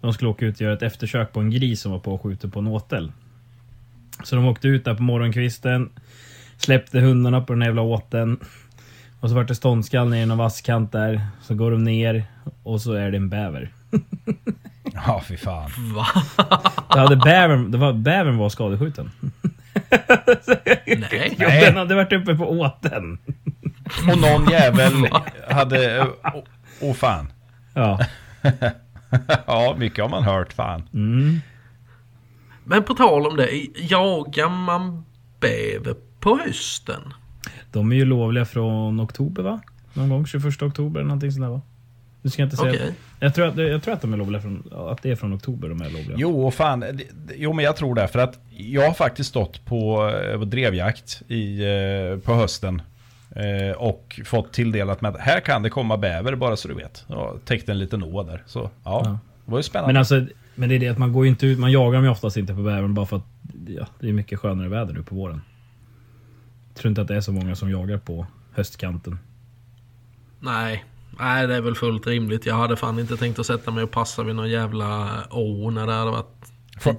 De 0.00 0.12
skulle 0.12 0.30
åka 0.30 0.46
ut 0.46 0.54
och 0.54 0.60
göra 0.60 0.74
ett 0.74 0.82
eftersök 0.82 1.32
på 1.32 1.40
en 1.40 1.50
gris 1.50 1.80
som 1.80 1.92
var 1.92 1.98
på 1.98 2.14
och 2.14 2.22
skjuter 2.22 2.48
på 2.48 2.58
en 2.58 2.66
åtel. 2.66 3.12
Så 4.24 4.36
de 4.36 4.46
åkte 4.46 4.68
ut 4.68 4.84
där 4.84 4.94
på 4.94 5.02
morgonkvisten. 5.02 5.90
Släppte 6.58 7.00
hundarna 7.00 7.40
på 7.40 7.52
den 7.52 7.62
jävla 7.62 7.82
åteln. 7.82 8.36
Och 9.20 9.28
så 9.28 9.34
vart 9.34 9.48
det 9.48 9.54
ståndskall 9.54 10.08
ner 10.08 10.22
i 10.22 10.26
någon 10.26 10.38
vasskant 10.38 10.92
där. 10.92 11.20
Så 11.42 11.54
går 11.54 11.70
de 11.70 11.84
ner 11.84 12.24
och 12.62 12.80
så 12.80 12.92
är 12.92 13.10
det 13.10 13.16
en 13.16 13.28
bäver. 13.28 13.72
Ja, 15.06 15.22
fy 15.28 15.36
fan. 15.36 15.70
Va? 15.94 16.06
Det 16.92 16.98
hade 17.00 17.16
bävern, 17.16 17.70
det 17.70 17.78
var, 17.78 17.92
bävern 17.92 18.36
var 18.36 18.48
skadeskjuten. 18.48 19.10
Nej. 20.86 21.34
Nej. 21.38 21.60
den 21.64 21.76
hade 21.76 21.94
varit 21.94 22.12
uppe 22.12 22.34
på 22.34 22.50
åteln. 22.50 23.18
Och 24.10 24.18
någon 24.18 24.48
jävel 24.50 25.08
hade... 25.48 26.08
Åh 26.80 26.90
oh, 26.90 26.94
fan. 26.94 27.32
Ja. 27.74 28.00
Ja, 29.46 29.74
mycket 29.78 30.04
har 30.04 30.08
man 30.08 30.22
hört 30.22 30.52
fan. 30.52 30.88
Mm. 30.94 31.40
Men 32.64 32.84
på 32.84 32.94
tal 32.94 33.26
om 33.26 33.36
det, 33.36 33.48
jagar 33.74 34.48
man 34.48 35.04
bäver 35.40 35.94
på 36.20 36.38
hösten? 36.44 37.00
De 37.72 37.92
är 37.92 37.96
ju 37.96 38.04
lovliga 38.04 38.44
från 38.44 39.00
oktober 39.00 39.42
va? 39.42 39.60
Någon 39.92 40.08
gång 40.08 40.26
21 40.26 40.62
oktober 40.62 41.00
eller 41.00 41.08
någonting 41.08 41.32
sånt 41.32 41.44
där 41.44 41.50
va? 41.50 41.60
Nu 42.22 42.30
ska 42.30 42.42
jag 42.42 42.46
inte 42.46 42.56
säga... 42.56 42.72
Okej. 42.72 42.94
Jag, 43.20 43.34
tror 43.34 43.46
att, 43.46 43.56
jag 43.56 43.82
tror 43.82 43.94
att 43.94 44.00
de 44.00 44.12
är 44.12 44.16
lovliga 44.16 44.42
från... 44.42 44.72
Att 44.90 45.02
det 45.02 45.10
är 45.10 45.16
från 45.16 45.34
oktober 45.34 45.68
de 45.68 45.80
är 45.80 45.90
lovliga. 45.90 46.16
Jo, 46.18 46.50
fan. 46.50 47.00
Jo, 47.36 47.52
men 47.52 47.64
jag 47.64 47.76
tror 47.76 47.94
det. 47.94 48.08
För 48.08 48.18
att 48.18 48.38
jag 48.56 48.86
har 48.86 48.94
faktiskt 48.94 49.30
stått 49.30 49.64
på, 49.64 50.10
eh, 50.10 50.38
på 50.38 50.44
drevjakt 50.44 51.22
i, 51.28 51.62
eh, 51.64 52.18
på 52.18 52.34
hösten. 52.34 52.82
Eh, 53.36 53.76
Och 53.76 54.20
fått 54.24 54.52
tilldelat 54.52 55.00
med 55.00 55.14
att 55.14 55.20
här 55.20 55.40
kan 55.40 55.62
det 55.62 55.70
komma 55.70 55.96
bäver, 55.96 56.34
bara 56.34 56.56
så 56.56 56.68
du 56.68 56.74
vet. 56.74 57.04
Jag 57.08 57.40
täckte 57.44 57.72
en 57.72 57.78
liten 57.78 58.02
å 58.02 58.22
där. 58.22 58.42
Så 58.46 58.70
ja, 58.84 59.02
Ja. 59.04 59.18
det 59.44 59.50
var 59.50 59.58
ju 59.58 59.62
spännande. 59.62 59.88
Men 59.92 59.96
alltså, 60.00 60.26
men 60.54 60.68
det 60.68 60.74
är 60.74 60.78
det 60.78 60.88
att 60.88 60.98
man 60.98 61.12
går 61.12 61.24
ju 61.24 61.30
inte 61.30 61.46
ut, 61.46 61.58
man 61.58 61.72
jagar 61.72 61.92
dem 61.98 62.04
ju 62.04 62.10
oftast 62.10 62.36
inte 62.36 62.54
på 62.54 62.62
bävern 62.62 62.94
bara 62.94 63.06
för 63.06 63.16
att 63.16 63.26
ja, 63.66 63.86
det 64.00 64.08
är 64.08 64.12
mycket 64.12 64.38
skönare 64.38 64.68
väder 64.68 64.94
nu 64.94 65.02
på 65.02 65.14
våren. 65.14 65.40
Jag 66.68 66.76
tror 66.80 66.88
inte 66.88 67.00
att 67.02 67.08
det 67.08 67.16
är 67.16 67.20
så 67.20 67.32
många 67.32 67.54
som 67.54 67.70
jagar 67.70 67.98
på 67.98 68.26
höstkanten. 68.54 69.18
Nej. 70.40 70.84
Nej, 71.18 71.46
det 71.46 71.54
är 71.54 71.60
väl 71.60 71.74
fullt 71.74 72.06
rimligt. 72.06 72.46
Jag 72.46 72.54
hade 72.54 72.76
fan 72.76 72.98
inte 72.98 73.16
tänkt 73.16 73.38
att 73.38 73.46
sätta 73.46 73.70
mig 73.70 73.84
och 73.84 73.90
passa 73.90 74.22
vid 74.22 74.34
någon 74.34 74.50
jävla 74.50 75.08
å 75.30 75.70
när 75.70 75.86
det 75.86 75.92
hade 75.92 76.10
varit 76.10 76.52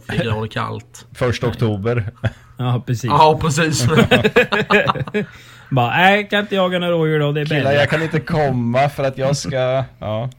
10 0.09 0.23
grader 0.23 0.47
kallt. 0.47 1.05
Första 1.13 1.47
oktober. 1.47 2.11
Ja, 2.57 2.83
precis. 2.87 3.03
Ja, 3.09 3.39
precis. 3.41 3.87
Bara, 5.69 5.89
nej, 5.89 6.21
jag 6.21 6.29
kan 6.29 6.39
inte 6.39 6.55
jaga 6.55 6.79
några 6.79 6.93
rådjur 6.93 7.19
då, 7.19 7.31
det 7.31 7.41
är 7.41 7.45
Killar, 7.45 7.71
jag 7.71 7.89
kan 7.89 8.03
inte 8.03 8.19
komma 8.19 8.89
för 8.89 9.03
att 9.03 9.17
jag 9.17 9.37
ska... 9.37 9.55
Ja, 9.55 9.85
ja 9.99 10.29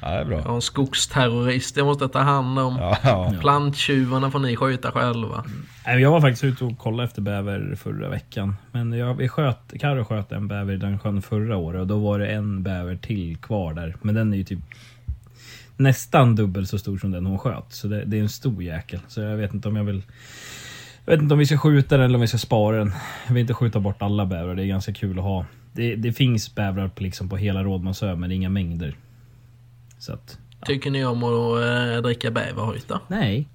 det 0.00 0.06
är 0.06 0.18
Jag 0.18 0.26
bra. 0.26 0.40
har 0.40 0.54
en 0.54 0.62
skogsterrorist 0.62 1.76
jag 1.76 1.86
måste 1.86 2.08
ta 2.08 2.18
hand 2.18 2.58
om. 2.58 2.76
Ja, 2.80 2.98
ja. 3.02 3.32
Planttjuvarna 3.40 4.30
får 4.30 4.38
ni 4.38 4.56
skjuta 4.56 4.92
själva. 4.92 5.44
Nej, 5.86 6.00
Jag 6.02 6.10
var 6.10 6.20
faktiskt 6.20 6.44
ute 6.44 6.64
och 6.64 6.78
kollade 6.78 7.04
efter 7.04 7.22
bäver 7.22 7.74
förra 7.82 8.08
veckan. 8.08 8.56
Men 8.72 8.92
jag, 8.92 9.14
vi 9.14 9.28
sköt, 9.28 9.72
Karo 9.80 10.04
sköt 10.04 10.32
en 10.32 10.48
bäver 10.48 10.72
i 10.74 10.76
den 10.76 10.98
sjön 10.98 11.22
förra 11.22 11.56
året 11.56 11.80
och 11.80 11.86
då 11.86 11.98
var 11.98 12.18
det 12.18 12.26
en 12.26 12.62
bäver 12.62 12.96
till 12.96 13.36
kvar 13.36 13.74
där. 13.74 13.96
Men 14.02 14.14
den 14.14 14.32
är 14.32 14.36
ju 14.36 14.44
typ 14.44 14.58
nästan 15.76 16.36
dubbelt 16.36 16.68
så 16.68 16.78
stor 16.78 16.98
som 16.98 17.10
den 17.10 17.26
hon 17.26 17.38
sköt. 17.38 17.64
Så 17.72 17.88
det, 17.88 18.04
det 18.04 18.16
är 18.18 18.22
en 18.22 18.28
stor 18.28 18.62
jäkel. 18.62 19.00
Så 19.08 19.20
jag 19.20 19.36
vet 19.36 19.54
inte 19.54 19.68
om 19.68 19.76
jag 19.76 19.84
vill... 19.84 20.02
Jag 21.04 21.12
vet 21.12 21.22
inte 21.22 21.34
om 21.34 21.38
vi 21.38 21.46
ska 21.46 21.58
skjuta 21.58 21.96
den 21.96 22.04
eller 22.04 22.14
om 22.14 22.20
vi 22.20 22.26
ska 22.26 22.38
spara 22.38 22.76
den. 22.76 22.92
Jag 23.26 23.34
vill 23.34 23.40
inte 23.40 23.54
skjuta 23.54 23.80
bort 23.80 24.02
alla 24.02 24.26
bävrar, 24.26 24.54
det 24.54 24.62
är 24.64 24.66
ganska 24.66 24.92
kul 24.92 25.18
att 25.18 25.24
ha. 25.24 25.46
Det, 25.72 25.96
det 25.96 26.12
finns 26.12 26.54
bävrar 26.54 26.88
på, 26.88 27.02
liksom 27.02 27.28
på 27.28 27.36
hela 27.36 27.64
Rådmansö 27.64 28.16
men 28.16 28.32
inga 28.32 28.48
mängder. 28.48 28.96
Så 29.98 30.12
att... 30.12 30.38
Tycker 30.66 30.90
ni 30.90 31.04
om 31.04 31.24
att 31.24 31.62
äh, 31.96 32.02
dricka 32.02 32.30
bäverhojta? 32.30 33.00
Nej. 33.08 33.48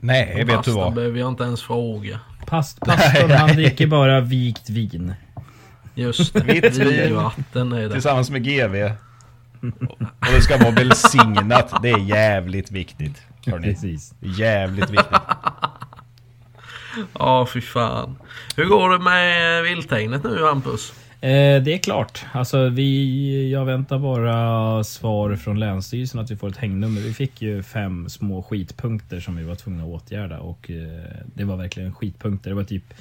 Nej, 0.00 0.34
vet 0.36 0.46
du 0.46 0.54
Pastan 0.54 0.74
vad? 0.74 0.94
behöver 0.94 1.18
jag 1.18 1.28
inte 1.28 1.44
ens 1.44 1.62
fråga. 1.62 2.20
Past, 2.46 2.80
pastorn 2.86 3.30
han 3.30 3.48
dricker 3.48 3.86
bara 3.86 4.20
vikt 4.20 4.70
vin. 4.70 5.14
Just 5.94 6.32
det, 6.32 6.40
Vitt 6.40 6.76
vin. 6.76 6.88
vinvatten 6.88 7.72
är 7.72 7.82
det. 7.82 7.92
Tillsammans 7.92 8.30
med 8.30 8.44
GV. 8.44 8.74
Och 9.88 10.32
det 10.34 10.40
ska 10.40 10.56
vara 10.56 10.70
välsignat. 10.70 11.82
Det 11.82 11.90
är 11.90 11.98
jävligt 11.98 12.70
viktigt. 12.70 13.22
Hörni. 13.46 13.64
Precis. 13.64 14.14
Jävligt 14.20 14.90
viktigt. 14.90 15.06
Ja, 17.18 17.46
fy 17.46 17.60
fan. 17.60 18.16
Hur 18.56 18.64
går 18.64 18.90
det 18.90 18.98
med 18.98 19.62
vilthägnet 19.62 20.24
nu 20.24 20.42
Hampus? 20.44 20.92
Eh, 21.20 21.62
det 21.62 21.74
är 21.74 21.78
klart. 21.78 22.24
Alltså 22.32 22.68
vi, 22.68 23.50
jag 23.52 23.64
väntar 23.64 23.98
bara 23.98 24.84
svar 24.84 25.36
från 25.36 25.60
Länsstyrelsen 25.60 26.20
att 26.20 26.30
vi 26.30 26.36
får 26.36 26.48
ett 26.48 26.56
hängnummer. 26.56 27.00
Vi 27.00 27.14
fick 27.14 27.42
ju 27.42 27.62
fem 27.62 28.08
små 28.08 28.42
skitpunkter 28.42 29.20
som 29.20 29.36
vi 29.36 29.44
var 29.44 29.54
tvungna 29.54 29.82
att 29.82 29.88
åtgärda 29.88 30.38
och 30.38 30.70
eh, 30.70 31.24
det 31.34 31.44
var 31.44 31.56
verkligen 31.56 31.94
skitpunkter. 31.94 32.50
Det 32.50 32.56
var 32.56 32.64
typ 32.64 32.94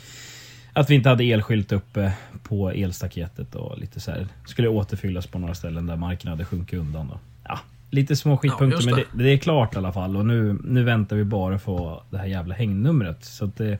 att 0.73 0.89
vi 0.89 0.95
inte 0.95 1.09
hade 1.09 1.23
elskylt 1.23 1.71
uppe 1.71 2.11
på 2.43 2.69
elstaketet 2.69 3.55
och 3.55 3.77
lite 3.77 3.99
så 3.99 4.11
här. 4.11 4.27
Skulle 4.45 4.67
återfyllas 4.67 5.27
på 5.27 5.39
några 5.39 5.55
ställen 5.55 5.85
där 5.85 5.95
marken 5.95 6.29
hade 6.29 6.45
sjunkit 6.45 6.79
undan. 6.79 7.07
Då. 7.07 7.19
Ja, 7.43 7.59
lite 7.89 8.15
små 8.15 8.37
skitpunkter 8.37 8.77
just 8.77 8.89
men 8.89 8.95
det. 8.95 9.23
det, 9.23 9.29
är 9.29 9.37
klart 9.37 9.75
i 9.75 9.77
alla 9.77 9.93
fall 9.93 10.17
och 10.17 10.25
nu, 10.25 10.57
nu 10.63 10.83
väntar 10.83 11.15
vi 11.15 11.23
bara 11.23 11.59
på 11.59 12.03
det 12.09 12.17
här 12.17 12.25
jävla 12.25 12.55
hängnumret. 12.55 13.25
Så 13.25 13.45
att 13.45 13.57
det, 13.57 13.79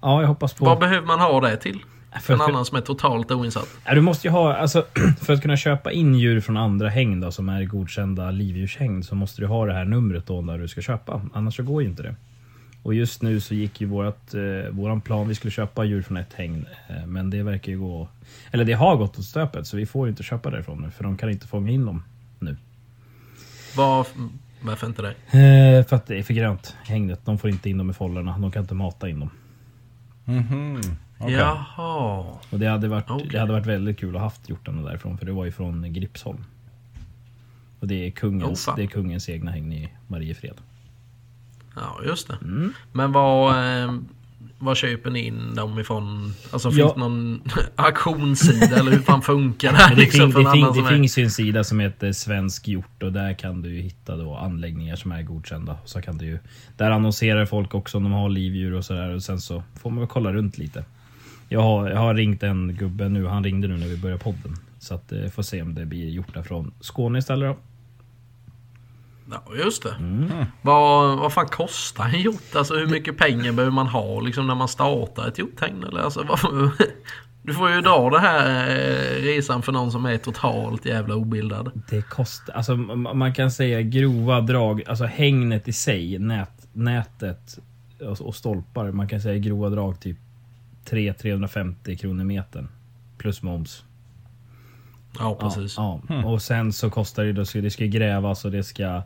Ja, 0.00 0.20
jag 0.20 0.28
hoppas 0.28 0.54
på... 0.54 0.64
Vad 0.64 0.78
behöver 0.78 1.06
man 1.06 1.20
ha 1.20 1.40
det 1.40 1.56
till? 1.56 1.78
För 2.12 2.20
För 2.20 2.34
en 2.34 2.40
annan 2.40 2.64
som 2.64 2.76
är 2.76 2.80
totalt 2.80 3.30
oinsatt. 3.30 3.68
Ja, 3.84 3.94
du 3.94 4.00
måste 4.00 4.26
ju 4.26 4.32
ha, 4.32 4.56
alltså, 4.56 4.84
för 5.20 5.32
att 5.32 5.42
kunna 5.42 5.56
köpa 5.56 5.92
in 5.92 6.14
djur 6.14 6.40
från 6.40 6.56
andra 6.56 6.88
hägn 6.88 7.20
då, 7.20 7.30
som 7.32 7.48
är 7.48 7.64
godkända 7.64 8.30
livdjurshägn 8.30 9.02
så 9.02 9.14
måste 9.14 9.40
du 9.40 9.46
ha 9.46 9.66
det 9.66 9.72
här 9.72 9.84
numret 9.84 10.26
då 10.26 10.40
när 10.40 10.58
du 10.58 10.68
ska 10.68 10.80
köpa. 10.80 11.22
Annars 11.34 11.56
så 11.56 11.62
går 11.62 11.82
ju 11.82 11.88
inte 11.88 12.02
det. 12.02 12.14
Och 12.82 12.94
just 12.94 13.22
nu 13.22 13.40
så 13.40 13.54
gick 13.54 13.80
ju 13.80 13.86
vårat, 13.86 14.34
eh, 14.34 14.70
våran 14.70 15.00
plan, 15.00 15.28
vi 15.28 15.34
skulle 15.34 15.50
köpa 15.50 15.84
djur 15.84 16.02
från 16.02 16.16
ett 16.16 16.32
hägn. 16.32 16.66
Eh, 16.88 17.06
men 17.06 17.30
det 17.30 17.42
verkar 17.42 17.72
ju 17.72 17.78
gå, 17.78 18.08
eller 18.50 18.64
det 18.64 18.72
har 18.72 18.96
gått 18.96 19.18
åt 19.18 19.24
stöpet 19.24 19.66
så 19.66 19.76
vi 19.76 19.86
får 19.86 20.06
ju 20.06 20.10
inte 20.10 20.22
köpa 20.22 20.50
därifrån 20.50 20.82
nu 20.82 20.90
för 20.90 21.04
de 21.04 21.16
kan 21.16 21.30
inte 21.30 21.46
fånga 21.46 21.70
in 21.70 21.86
dem. 21.86 22.02
Var, 23.76 24.06
varför 24.60 24.86
inte 24.86 25.02
det? 25.02 25.10
Eh, 25.38 25.86
för 25.86 25.96
att 25.96 26.06
det 26.06 26.18
är 26.18 26.22
för 26.22 26.34
grönt 26.34 26.76
hängnet. 26.82 27.20
De 27.24 27.38
får 27.38 27.50
inte 27.50 27.70
in 27.70 27.78
dem 27.78 27.90
i 27.90 27.92
fållorna. 27.92 28.38
De 28.38 28.50
kan 28.52 28.62
inte 28.62 28.74
mata 28.74 29.08
in 29.08 29.20
dem. 29.20 29.30
Mhm. 30.24 30.80
Okej. 31.18 31.34
Jaha. 31.34 32.24
Och 32.50 32.58
det 32.58 32.66
hade 32.66 32.88
varit, 32.88 33.10
Okej. 33.10 33.28
det 33.32 33.40
hade 33.40 33.52
varit 33.52 33.66
väldigt 33.66 33.98
kul 33.98 34.16
att 34.16 34.22
haft 34.22 34.48
hjortarna 34.48 34.82
därifrån. 34.82 35.18
För 35.18 35.26
det 35.26 35.32
var 35.32 35.44
ju 35.44 35.52
från 35.52 35.92
Gripsholm. 35.92 36.44
Och 37.80 37.86
det 37.86 38.06
är 38.06 38.10
kungens, 38.10 38.68
Oh, 38.68 38.76
det 38.76 38.82
är 38.82 38.86
kungens 38.86 39.28
egna 39.28 39.50
hägn 39.50 39.72
i 39.72 39.88
Mariefred. 40.06 40.54
Ja, 41.76 42.00
just 42.06 42.28
det. 42.28 42.38
Mm. 42.42 42.72
Men 42.92 43.12
vad, 43.12 43.50
eh, 43.50 43.94
vad 44.58 44.76
köper 44.76 45.10
ni 45.10 45.26
in 45.26 45.54
dem 45.54 45.78
ifrån? 45.78 46.34
Alltså 46.50 46.70
finns 46.70 46.78
Ja. 46.80 46.92
det 46.94 47.00
någon 47.00 47.40
auktionssida 47.76 48.76
eller 48.76 48.90
hur 48.92 48.98
fan 48.98 49.22
funkar 49.22 49.72
det 49.72 49.76
här? 49.78 49.94
Det, 49.94 50.00
liksom, 50.00 50.32
fin, 50.32 50.44
det, 50.44 50.52
fin, 50.52 50.66
det 50.74 50.80
är- 50.80 50.88
finns 50.96 51.18
ju 51.18 51.22
en 51.24 51.30
sida 51.30 51.64
som 51.64 51.80
heter 51.80 52.12
Svensk 52.12 52.68
Hjort 52.68 53.02
och 53.02 53.12
där 53.12 53.34
kan 53.34 53.62
du 53.62 53.74
ju 53.74 53.80
hitta 53.80 54.16
då 54.16 54.34
anläggningar 54.36 54.96
som 54.96 55.12
är 55.12 55.22
godkända. 55.22 55.76
Så 55.84 56.00
kan 56.02 56.18
du 56.18 56.24
ju, 56.26 56.38
där 56.76 56.90
annonserar 56.90 57.46
folk 57.46 57.74
också 57.74 57.96
om 57.98 58.02
de 58.04 58.12
har 58.12 58.28
livdjur 58.28 58.74
och 58.74 58.84
sådär 58.84 59.14
och 59.14 59.22
sen 59.22 59.40
så 59.40 59.62
får 59.80 59.90
man 59.90 59.98
väl 59.98 60.08
kolla 60.08 60.32
runt 60.32 60.58
lite. 60.58 60.84
Jag 61.48 61.60
har, 61.62 61.90
jag 61.90 61.98
har 61.98 62.14
ringt 62.14 62.42
en 62.42 62.76
gubbe 62.76 63.08
nu, 63.08 63.26
han 63.26 63.44
ringde 63.44 63.68
nu 63.68 63.76
när 63.76 63.86
vi 63.88 63.96
började 63.96 64.22
podden. 64.22 64.56
Så 64.78 64.94
att 64.94 65.12
eh, 65.12 65.26
får 65.28 65.42
se 65.42 65.62
om 65.62 65.74
det 65.74 65.86
blir 65.86 66.08
hjortar 66.08 66.42
från 66.42 66.72
Skåne 66.80 67.18
istället 67.18 67.48
då. 67.56 67.56
Ja, 69.30 69.54
just 69.56 69.82
det. 69.82 69.94
Mm. 69.98 70.44
Vad, 70.62 71.18
vad 71.18 71.32
fan 71.32 71.48
kostar 71.48 72.04
en 72.04 72.20
hjort? 72.20 72.54
Alltså 72.54 72.74
hur 72.74 72.86
mycket 72.86 73.18
pengar 73.18 73.52
behöver 73.52 73.70
man 73.70 73.86
ha 73.86 74.20
liksom 74.20 74.46
när 74.46 74.54
man 74.54 74.68
startar 74.68 75.28
ett 75.28 75.38
hjorthägn? 75.38 75.84
Eller 75.84 76.00
alltså, 76.00 76.22
vad, 76.22 76.70
du 77.42 77.54
får 77.54 77.70
ju 77.70 77.80
dra 77.80 78.10
det 78.10 78.18
här 78.18 78.70
eh, 78.70 79.22
resan 79.22 79.62
för 79.62 79.72
någon 79.72 79.92
som 79.92 80.06
är 80.06 80.18
totalt 80.18 80.86
jävla 80.86 81.14
obildad. 81.14 81.82
Det 81.90 82.02
kostar, 82.02 82.54
alltså 82.54 82.76
man 82.76 83.34
kan 83.34 83.50
säga 83.50 83.82
grova 83.82 84.40
drag, 84.40 84.82
alltså 84.86 85.04
hängnet 85.04 85.68
i 85.68 85.72
sig, 85.72 86.18
nät, 86.18 86.68
nätet 86.72 87.58
och, 88.00 88.20
och 88.20 88.34
stolpar. 88.34 88.92
Man 88.92 89.08
kan 89.08 89.20
säga 89.20 89.38
grova 89.38 89.68
drag 89.68 90.00
typ 90.00 90.18
3-350 90.90 91.96
kronor 91.96 92.24
metern. 92.24 92.68
Plus 93.18 93.42
moms. 93.42 93.84
Ja, 95.18 95.34
precis. 95.40 95.74
Ja, 95.76 96.00
ja. 96.08 96.24
Och 96.24 96.42
sen 96.42 96.72
så 96.72 96.90
kostar 96.90 97.24
det, 97.24 97.32
då 97.32 97.44
ska, 97.44 97.60
det 97.60 97.70
ska 97.70 97.84
grävas 97.86 98.44
och 98.44 98.50
det 98.50 98.64
ska 98.64 99.02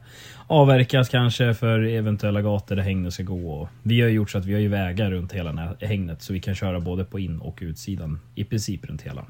avverkas 0.47 1.09
kanske 1.09 1.55
för 1.55 1.81
eventuella 1.83 2.43
gator 2.43 2.77
där 2.77 2.83
hängnet 2.83 3.15
ska 3.15 3.23
gå. 3.23 3.51
Och 3.53 3.69
vi 3.83 4.01
har 4.01 4.09
ju 4.09 4.15
gjort 4.15 4.31
så 4.31 4.39
att 4.39 4.45
vi 4.45 4.53
har 4.53 4.61
ju 4.61 4.69
vägar 4.69 5.11
runt 5.11 5.33
hela 5.33 5.75
hängnet 5.81 6.23
så 6.23 6.33
vi 6.33 6.41
kan 6.41 6.55
köra 6.55 6.81
både 6.81 7.05
på 7.05 7.19
in 7.19 7.39
och 7.39 7.59
utsidan. 7.63 8.21
I 8.35 8.45
princip 8.45 8.85
runt 8.85 9.03
hela. 9.03 9.25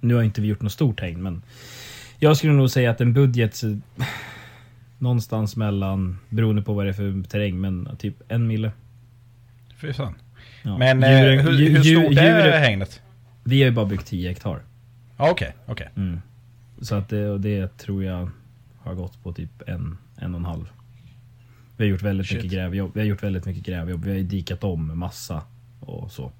Nu 0.00 0.14
har 0.14 0.22
inte 0.22 0.40
vi 0.40 0.48
gjort 0.48 0.62
något 0.62 0.72
stort 0.72 1.00
hägn 1.00 1.22
men 1.22 1.42
jag 2.18 2.36
skulle 2.36 2.52
nog 2.52 2.70
säga 2.70 2.90
att 2.90 3.00
en 3.00 3.12
budget 3.12 3.60
någonstans 4.98 5.56
mellan, 5.56 6.18
beroende 6.28 6.62
på 6.62 6.72
vad 6.72 6.84
det 6.86 6.88
är 6.88 6.92
för 6.92 7.28
terräng, 7.28 7.60
men 7.60 7.96
typ 7.98 8.14
en 8.28 8.46
mille. 8.46 8.72
Fy 9.80 9.92
fan. 9.92 10.14
Ja. 10.62 10.78
Men 10.78 11.02
eh, 11.02 11.08
Djuren- 11.10 11.38
hur, 11.42 11.52
djur- 11.52 11.70
hur 11.76 11.82
djur- 11.84 12.02
stort 12.02 12.18
är 12.18 12.40
djuren- 12.46 12.60
hängnet? 12.60 13.00
Vi 13.44 13.62
har 13.62 13.68
ju 13.68 13.74
bara 13.74 13.86
byggt 13.86 14.06
10 14.06 14.28
hektar. 14.28 14.60
Ja, 15.22 15.30
Okej, 15.30 15.54
okej. 15.66 15.88
Mm. 15.96 16.20
Så 16.80 16.94
att 16.94 17.08
det, 17.08 17.28
och 17.28 17.40
det 17.40 17.78
tror 17.78 18.04
jag 18.04 18.30
har 18.80 18.94
gått 18.94 19.22
på 19.22 19.32
typ 19.32 19.68
en, 19.68 19.98
en 20.16 20.34
och 20.34 20.40
en 20.40 20.44
halv. 20.44 20.64
Vi 21.76 21.84
har 21.84 21.90
gjort 21.90 22.02
väldigt 22.02 22.26
Shit. 22.26 22.36
mycket 22.36 22.52
grävjobb. 22.52 22.90
Vi 22.94 23.00
har 23.00 23.06
gjort 23.06 23.22
väldigt 23.22 23.44
mycket 23.46 23.64
grävjobb. 23.64 24.04
Vi 24.04 24.12
har 24.12 24.18
dikat 24.18 24.64
om 24.64 24.98
massa 24.98 25.42
och 25.80 26.12
så. 26.12 26.32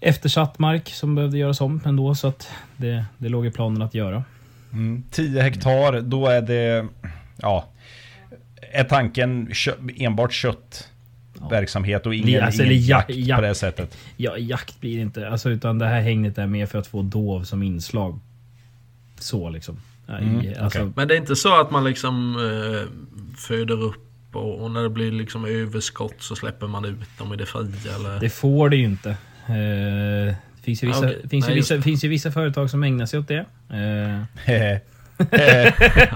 Eftersatt 0.00 0.58
mark 0.58 0.88
som 0.88 1.14
behövde 1.14 1.38
göras 1.38 1.60
om 1.60 1.80
ändå 1.84 2.14
så 2.14 2.28
att 2.28 2.48
det, 2.76 3.04
det 3.18 3.28
låg 3.28 3.46
i 3.46 3.50
planen 3.50 3.82
att 3.82 3.94
göra. 3.94 4.24
Mm. 4.72 5.04
10 5.10 5.42
hektar, 5.42 6.00
då 6.00 6.26
är 6.26 6.42
det... 6.42 6.86
Ja. 7.36 7.64
Är 8.72 8.84
tanken 8.84 9.50
kö, 9.52 9.72
enbart 9.96 10.32
köttverksamhet 11.44 12.06
och 12.06 12.14
ingen, 12.14 12.44
alltså, 12.44 12.62
ingen 12.62 12.80
jakt 12.82 13.10
ja- 13.10 13.36
på 13.36 13.42
det 13.42 13.54
sättet? 13.54 13.96
Ja, 14.16 14.36
jakt 14.38 14.80
blir 14.80 14.98
inte. 15.00 15.28
Alltså, 15.28 15.50
utan 15.50 15.78
det 15.78 15.86
här 15.86 16.00
hängnet 16.00 16.38
är 16.38 16.46
mer 16.46 16.66
för 16.66 16.78
att 16.78 16.86
få 16.86 17.02
dov 17.02 17.44
som 17.44 17.62
inslag. 17.62 18.18
Så 19.18 19.50
liksom. 19.50 19.74
I, 19.74 20.12
Mm, 20.24 20.38
alltså, 20.60 20.78
okej. 20.78 20.92
Men 20.96 21.08
det 21.08 21.14
är 21.14 21.18
inte 21.18 21.36
så 21.36 21.60
att 21.60 21.70
man 21.70 21.84
liksom 21.84 22.36
eh, 22.36 22.88
föder 23.38 23.82
upp 23.82 24.00
och, 24.32 24.62
och 24.62 24.70
när 24.70 24.82
det 24.82 24.88
blir 24.90 25.12
liksom 25.12 25.44
överskott 25.44 26.14
så 26.18 26.36
släpper 26.36 26.66
man 26.66 26.84
ut 26.84 26.98
dem 27.18 27.34
i 27.34 27.36
det 27.36 27.46
fria 27.46 27.94
eller? 27.94 28.20
Det 28.20 28.30
får 28.30 28.68
det 28.68 28.76
ju 28.76 28.84
inte. 28.84 29.10
Eh, 29.10 29.14
det 29.46 30.36
finns 30.62 30.82
ju, 30.82 30.86
vissa, 30.86 30.98
Ah, 31.06 31.08
okej. 31.08 31.28
finns, 31.30 31.44
ju 31.44 31.48
Nej, 31.48 31.56
just 31.56 31.70
vissa, 31.70 31.82
finns 31.82 32.04
ju 32.04 32.08
vissa 32.08 32.32
företag 32.32 32.70
som 32.70 32.82
ägnar 32.82 33.06
sig 33.06 33.18
åt 33.18 33.28
det. 33.28 33.44
Eh, 33.70 34.20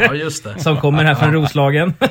Ja 0.00 0.14
just 0.14 0.44
det. 0.44 0.58
som 0.60 0.76
kommer 0.76 1.04
här 1.04 1.14
från 1.14 1.32
Roslagen. 1.34 1.94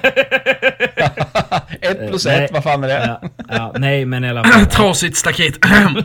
ett 1.81 2.07
plus 2.07 2.25
nej. 2.25 2.45
ett, 2.45 2.53
vad 2.53 2.63
fan 2.63 2.83
är 2.83 2.87
det? 2.87 3.19
ja, 3.21 3.29
ja, 3.49 3.73
nej, 3.77 4.05
men 4.05 4.23
i 4.23 4.29
alla 4.29 4.43
fall. 4.43 4.65
Trasigt 4.69 5.17
staket. 5.17 5.57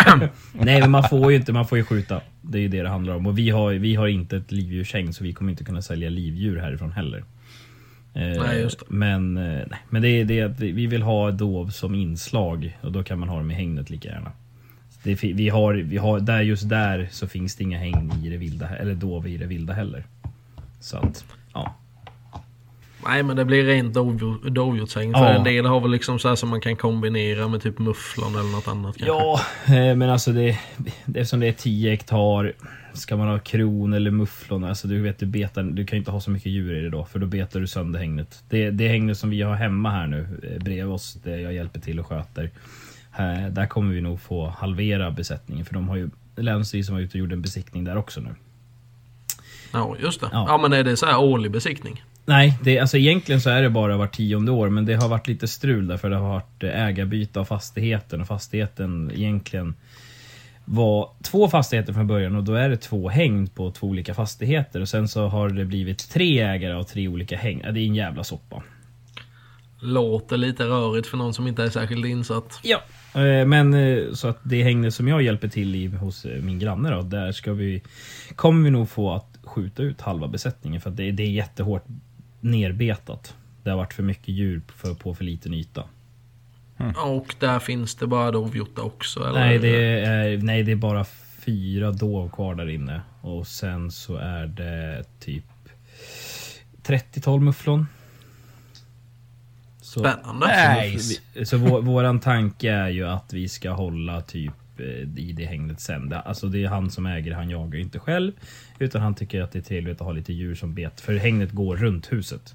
Nej, 0.53 0.81
men 0.81 0.91
man 0.91 1.09
får 1.09 1.31
ju 1.33 1.37
inte, 1.37 1.53
man 1.53 1.67
får 1.67 1.79
ju 1.79 1.85
skjuta. 1.85 2.21
Det 2.43 2.59
är 2.59 2.63
ju 2.63 2.69
det 2.69 2.83
det 2.83 2.89
handlar 2.89 3.15
om. 3.15 3.27
Och 3.27 3.39
vi 3.39 3.51
har, 3.51 3.73
vi 3.73 3.95
har 3.95 4.09
inte 4.09 4.37
ett 4.37 4.53
livdjurshägn 4.53 5.13
så 5.13 5.25
vi 5.25 5.33
kommer 5.33 5.51
inte 5.51 5.65
kunna 5.65 5.83
sälja 5.83 6.09
livdjur 6.09 6.61
härifrån 6.61 6.93
heller. 6.93 7.25
Eh, 8.15 8.43
Nej, 8.43 8.61
just 8.61 8.79
det. 8.79 8.85
Men, 8.89 9.37
eh, 9.37 9.43
nej, 9.71 9.79
men 9.91 10.03
det 10.03 10.09
är 10.09 10.25
det 10.25 10.43
att 10.43 10.61
vi 10.61 10.73
vi 10.73 10.87
vill 10.87 11.03
ha 11.03 11.31
dov 11.31 11.69
som 11.71 11.95
inslag 11.95 12.79
och 12.81 12.93
då 12.93 13.03
kan 13.03 13.19
man 13.19 13.29
ha 13.29 13.37
dem 13.37 13.51
i 13.51 13.55
hängnet 13.55 13.91
lika 13.91 14.09
gärna. 14.09 14.33
Det, 15.03 15.25
vi 15.25 15.49
har, 15.49 15.75
vi 15.75 15.97
har, 15.97 16.21
där, 16.21 16.41
just 16.41 16.69
där 16.69 17.09
så 17.11 17.29
finns 17.29 17.57
det 17.57 17.65
inga 17.65 17.79
hägn 17.79 18.13
i 18.25 18.29
det 18.29 18.37
vilda, 18.37 18.69
eller 18.77 18.95
dov 18.95 19.29
i 19.29 19.37
det 19.37 19.47
vilda 19.47 19.73
heller. 19.73 20.05
Så 20.81 20.97
att, 20.97 21.25
ja. 21.55 21.75
Nej 23.05 23.23
men 23.23 23.37
det 23.37 23.45
blir 23.45 23.65
rent 23.65 23.95
dovhjort- 23.97 24.49
dovhjortshägn. 24.51 25.13
För 25.15 25.21
Ja. 25.21 25.29
en 25.29 25.45
del 25.45 25.67
har 25.67 25.81
väl 25.81 25.91
liksom 25.91 26.19
så 26.19 26.29
här 26.29 26.35
som 26.37 26.49
man 26.49 26.61
kan 26.61 26.77
kombinera 26.77 27.49
med 27.49 27.63
typ 27.63 27.79
mufflon 27.79 28.35
eller 28.35 28.53
något 28.53 28.69
annat 28.69 28.97
kanske. 28.99 29.07
Ja, 29.07 29.41
eh, 29.67 29.97
men 29.97 30.03
alltså 30.11 30.33
det, 30.33 30.59
det, 31.07 31.21
eftersom 31.21 31.41
det 31.41 31.47
är 31.49 31.53
10 31.53 31.91
hektar 31.91 32.53
Ska 32.95 33.17
man 33.17 33.29
ha 33.29 33.39
kron 33.39 33.93
eller 33.93 34.11
mufflon, 34.11 34.65
alltså 34.65 34.89
du 34.89 35.01
vet 35.03 35.19
du 35.19 35.27
betar, 35.27 35.63
du 35.63 35.87
kan 35.87 35.99
inte 35.99 36.11
ha 36.11 36.21
så 36.21 36.31
mycket 36.31 36.53
djur 36.53 36.79
i 36.79 36.81
det 36.81 36.91
då 36.91 37.05
för 37.05 37.19
då 37.19 37.27
betar 37.27 37.61
du 37.61 37.67
sönder 37.67 37.99
hängnet. 38.01 38.43
Det, 38.49 38.71
det 38.71 38.89
hängnet 38.89 39.19
som 39.19 39.31
vi 39.31 39.43
har 39.43 39.55
hemma 39.55 39.91
här 39.91 40.07
nu 40.07 40.27
eh, 40.43 40.63
bredvid 40.65 40.87
oss, 40.95 41.15
det 41.25 41.41
jag 41.41 41.53
hjälper 41.55 41.81
till 41.81 42.01
och 42.01 42.07
sköter. 42.07 42.51
Här, 43.11 43.51
där 43.51 43.67
kommer 43.67 43.95
vi 43.95 44.01
nog 44.01 44.21
få 44.21 44.49
halvera 44.59 45.11
besättningen 45.11 45.65
för 45.65 45.75
de 45.75 45.89
har 45.89 45.97
ju 45.97 46.11
Länsstyrelsen 46.37 46.95
var 46.95 47.03
ute 47.03 47.11
och 47.13 47.21
gjorde 47.21 47.35
en 47.35 47.43
besiktning 47.43 47.85
där 47.85 47.97
också 47.97 48.21
nu. 48.21 48.31
Ja 49.73 49.97
just 50.03 50.21
det. 50.21 50.29
Ja. 50.33 50.45
Ja. 50.49 50.59
men 50.59 50.73
är 50.73 50.85
det 50.85 50.97
så 50.97 51.07
här 51.07 51.19
årlig 51.21 51.51
besiktning? 51.53 52.03
Nej, 52.25 52.59
det, 52.63 52.79
alltså 52.79 52.99
egentligen 52.99 53.41
så 53.41 53.51
är 53.51 53.63
det 53.63 53.71
bara 53.71 53.97
var 53.97 54.07
tionde 54.07 54.53
år 54.53 54.69
men 54.69 54.87
det 54.87 54.95
har 54.95 55.09
varit 55.09 55.29
lite 55.29 55.49
strul 55.49 55.87
därför 55.87 56.11
det 56.11 56.17
har 56.17 56.29
varit 56.29 56.63
eh, 56.63 56.85
ägarbyte 56.87 57.41
av 57.41 57.45
fastigheten 57.45 58.21
och 58.21 58.27
fastigheten 58.27 59.11
egentligen 59.15 59.75
var 60.65 61.11
två 61.23 61.49
fastigheter 61.49 61.93
från 61.93 62.07
början 62.07 62.37
och 62.37 62.45
då 62.45 62.55
är 62.55 62.69
det 62.69 62.77
två 62.77 63.09
häng 63.09 63.47
på 63.47 63.71
två 63.71 63.87
olika 63.87 64.15
fastigheter 64.15 64.81
och 64.81 64.89
sen 64.89 65.09
så 65.09 65.29
har 65.29 65.49
det 65.49 65.65
blivit 65.65 66.11
tre 66.11 66.41
ägare 66.41 66.73
av 66.73 66.83
tre 66.83 67.09
olika 67.09 67.37
häng. 67.37 67.59
Det 67.61 67.81
är 67.81 67.87
en 67.87 67.95
jävla 67.95 68.25
soppa. 68.25 68.63
Låter 69.81 70.37
lite 70.37 70.65
rörigt 70.65 71.07
för 71.07 71.17
någon 71.17 71.35
som 71.35 71.47
inte 71.47 71.63
är 71.63 71.71
särskilt 71.71 72.07
insatt. 72.07 72.61
Ja. 72.63 72.83
Eh, 73.15 73.47
Men 73.47 73.75
eh, 73.75 74.13
så 74.13 74.29
att 74.29 74.41
det 74.43 74.63
hängnet 74.63 74.95
som 74.95 75.09
jag 75.09 75.23
hjälper 75.23 75.49
till 75.49 75.75
i 75.75 75.87
hos 75.87 76.27
min 76.43 76.59
granne 76.59 76.91
då, 76.91 77.03
där 77.03 77.33
ska 77.33 77.53
vi 77.53 77.83
kommer 78.37 78.65
vi 78.65 78.71
nog 78.71 78.89
få 78.89 79.13
att 79.13 79.39
skjuta 79.45 79.83
ut 79.83 80.01
halva 80.01 80.29
besättningen 80.29 80.81
för 80.81 80.91
att 80.91 80.97
det, 80.97 81.11
det 81.11 81.23
är 81.23 81.31
jättehårt 81.31 81.85
nerbetat. 82.43 83.35
Det 83.63 83.71
har 83.71 83.77
varit 83.77 83.95
för 83.95 84.03
mycket 84.03 84.29
djur 84.29 84.61
för, 84.77 84.95
på 84.95 85.15
för 85.15 85.25
liten 85.25 85.55
yta. 85.55 85.85
Och 87.05 87.35
där 87.39 87.59
finns 87.59 87.95
det 87.95 88.07
bara 88.07 88.31
dovhjortar 88.31 88.83
också 88.83 89.21
eller? 89.29 89.41
Nej 89.41 89.59
det, 89.59 90.01
är, 90.05 90.39
nej, 90.39 90.63
det 90.63 90.73
är 90.73 90.77
bara 90.77 91.05
fyra 91.39 91.93
dov 91.93 92.31
kvar 92.31 92.55
där 92.55 92.69
inne. 92.69 93.01
Och 93.21 93.47
sen 93.47 93.91
så 93.91 94.17
är 94.17 94.47
det 94.47 95.05
typ 95.21 95.45
30-tal 96.83 97.41
mufflon. 97.41 97.87
Så, 99.83 100.01
Spännande. 100.01 100.81
Nice. 100.83 101.21
vi- 101.35 101.45
så 101.47 101.57
vår, 101.57 101.83
våran 101.83 102.21
tanke 102.21 102.71
är 102.71 102.89
ju 102.89 103.07
att 103.09 103.33
vi 103.33 103.49
ska 103.49 103.71
hålla 103.71 104.21
typ 104.21 104.53
eh, 104.79 104.87
i 105.19 105.33
det 105.37 105.45
hängnet 105.47 105.81
sen. 105.81 106.13
Alltså 106.25 106.49
det 106.49 106.65
är 106.65 106.69
han 106.69 106.91
som 106.91 107.07
äger, 107.07 107.33
han 107.35 107.51
jagar 107.51 107.79
inte 107.81 107.99
själv. 107.99 108.33
Utan 108.83 109.03
han 109.03 109.15
tycker 109.15 109.43
att 109.43 109.53
det 109.53 109.59
är 109.59 109.63
trevligt 109.63 110.01
att 110.01 110.07
ha 110.07 110.13
lite 110.13 110.33
djur 110.33 110.55
som 110.55 110.75
bet. 110.75 111.01
För 111.01 111.17
hängnet 111.17 111.53
går 111.53 111.77
runt 111.77 112.13
huset. 112.13 112.55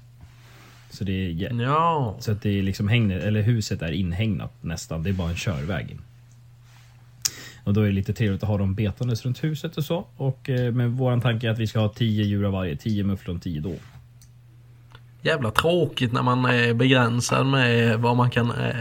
Så 0.90 1.04
det 1.04 1.12
är, 1.12 1.60
Ja. 1.62 2.16
så 2.20 2.32
att 2.32 2.42
det 2.42 2.58
är 2.58 2.62
liksom 2.62 2.88
hängnet, 2.88 3.22
eller 3.24 3.42
huset 3.42 3.82
är 3.82 3.92
inhägnat 3.92 4.52
nästan. 4.60 5.02
Det 5.02 5.10
är 5.10 5.14
bara 5.14 5.28
en 5.30 5.36
körväg 5.36 5.90
in. 5.90 6.00
Och 7.64 7.74
då 7.74 7.80
är 7.80 7.86
det 7.86 7.92
lite 7.92 8.12
trevligt 8.12 8.42
att 8.42 8.48
ha 8.48 8.58
dem 8.58 8.74
betandes 8.74 9.24
runt 9.24 9.44
huset 9.44 9.76
och 9.76 9.84
så. 9.84 10.06
Och 10.16 10.50
eh, 10.50 10.72
men 10.72 10.96
våran 10.96 11.20
tanke 11.20 11.46
är 11.46 11.50
att 11.50 11.58
vi 11.58 11.66
ska 11.66 11.80
ha 11.80 11.88
10 11.88 12.24
djur 12.24 12.44
av 12.44 12.52
varje. 12.52 12.76
10 12.76 13.04
mufflon, 13.04 13.40
10 13.40 13.60
dov. 13.60 13.78
Jävla 15.22 15.50
tråkigt 15.50 16.12
när 16.12 16.22
man 16.22 16.44
är 16.44 16.74
begränsad 16.74 17.46
med 17.46 17.98
vad 17.98 18.16
man 18.16 18.30
kan 18.30 18.50
eh, 18.50 18.74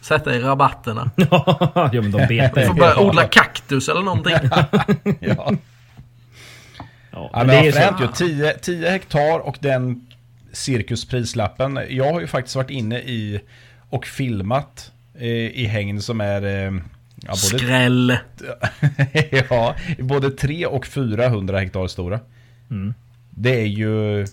sätta 0.00 0.36
i 0.36 0.40
rabatterna. 0.40 1.10
ja 1.16 1.90
men 1.92 2.10
de 2.10 2.26
betar 2.26 2.60
Vi 2.60 2.66
får 2.66 2.74
börja 2.74 2.98
odla 2.98 3.24
kaktus 3.24 3.88
eller 3.88 4.02
någonting. 4.02 4.34
Ja. 5.20 5.52
Ja, 7.32 7.44
men 7.44 7.46
det 7.46 7.68
är 7.68 7.72
fränt 7.72 8.20
ju. 8.20 8.28
10, 8.28 8.52
10 8.52 8.90
hektar 8.90 9.38
och 9.38 9.56
den 9.60 10.06
cirkusprislappen. 10.52 11.80
Jag 11.88 12.12
har 12.12 12.20
ju 12.20 12.26
faktiskt 12.26 12.56
varit 12.56 12.70
inne 12.70 12.98
i 12.98 13.40
och 13.90 14.06
filmat 14.06 14.92
eh, 15.14 15.28
i 15.28 15.66
hägn 15.66 16.02
som 16.02 16.20
är 16.20 16.42
eh, 16.42 16.72
ja, 17.22 17.28
både, 17.28 17.36
Skräll. 17.36 18.16
ja, 19.50 19.76
både 19.98 20.30
3 20.30 20.66
och 20.66 20.86
400 20.86 21.58
hektar 21.58 21.86
stora. 21.86 22.20
Mm. 22.70 22.94
Det 23.30 23.60
är 23.60 23.66
ju... 23.66 24.26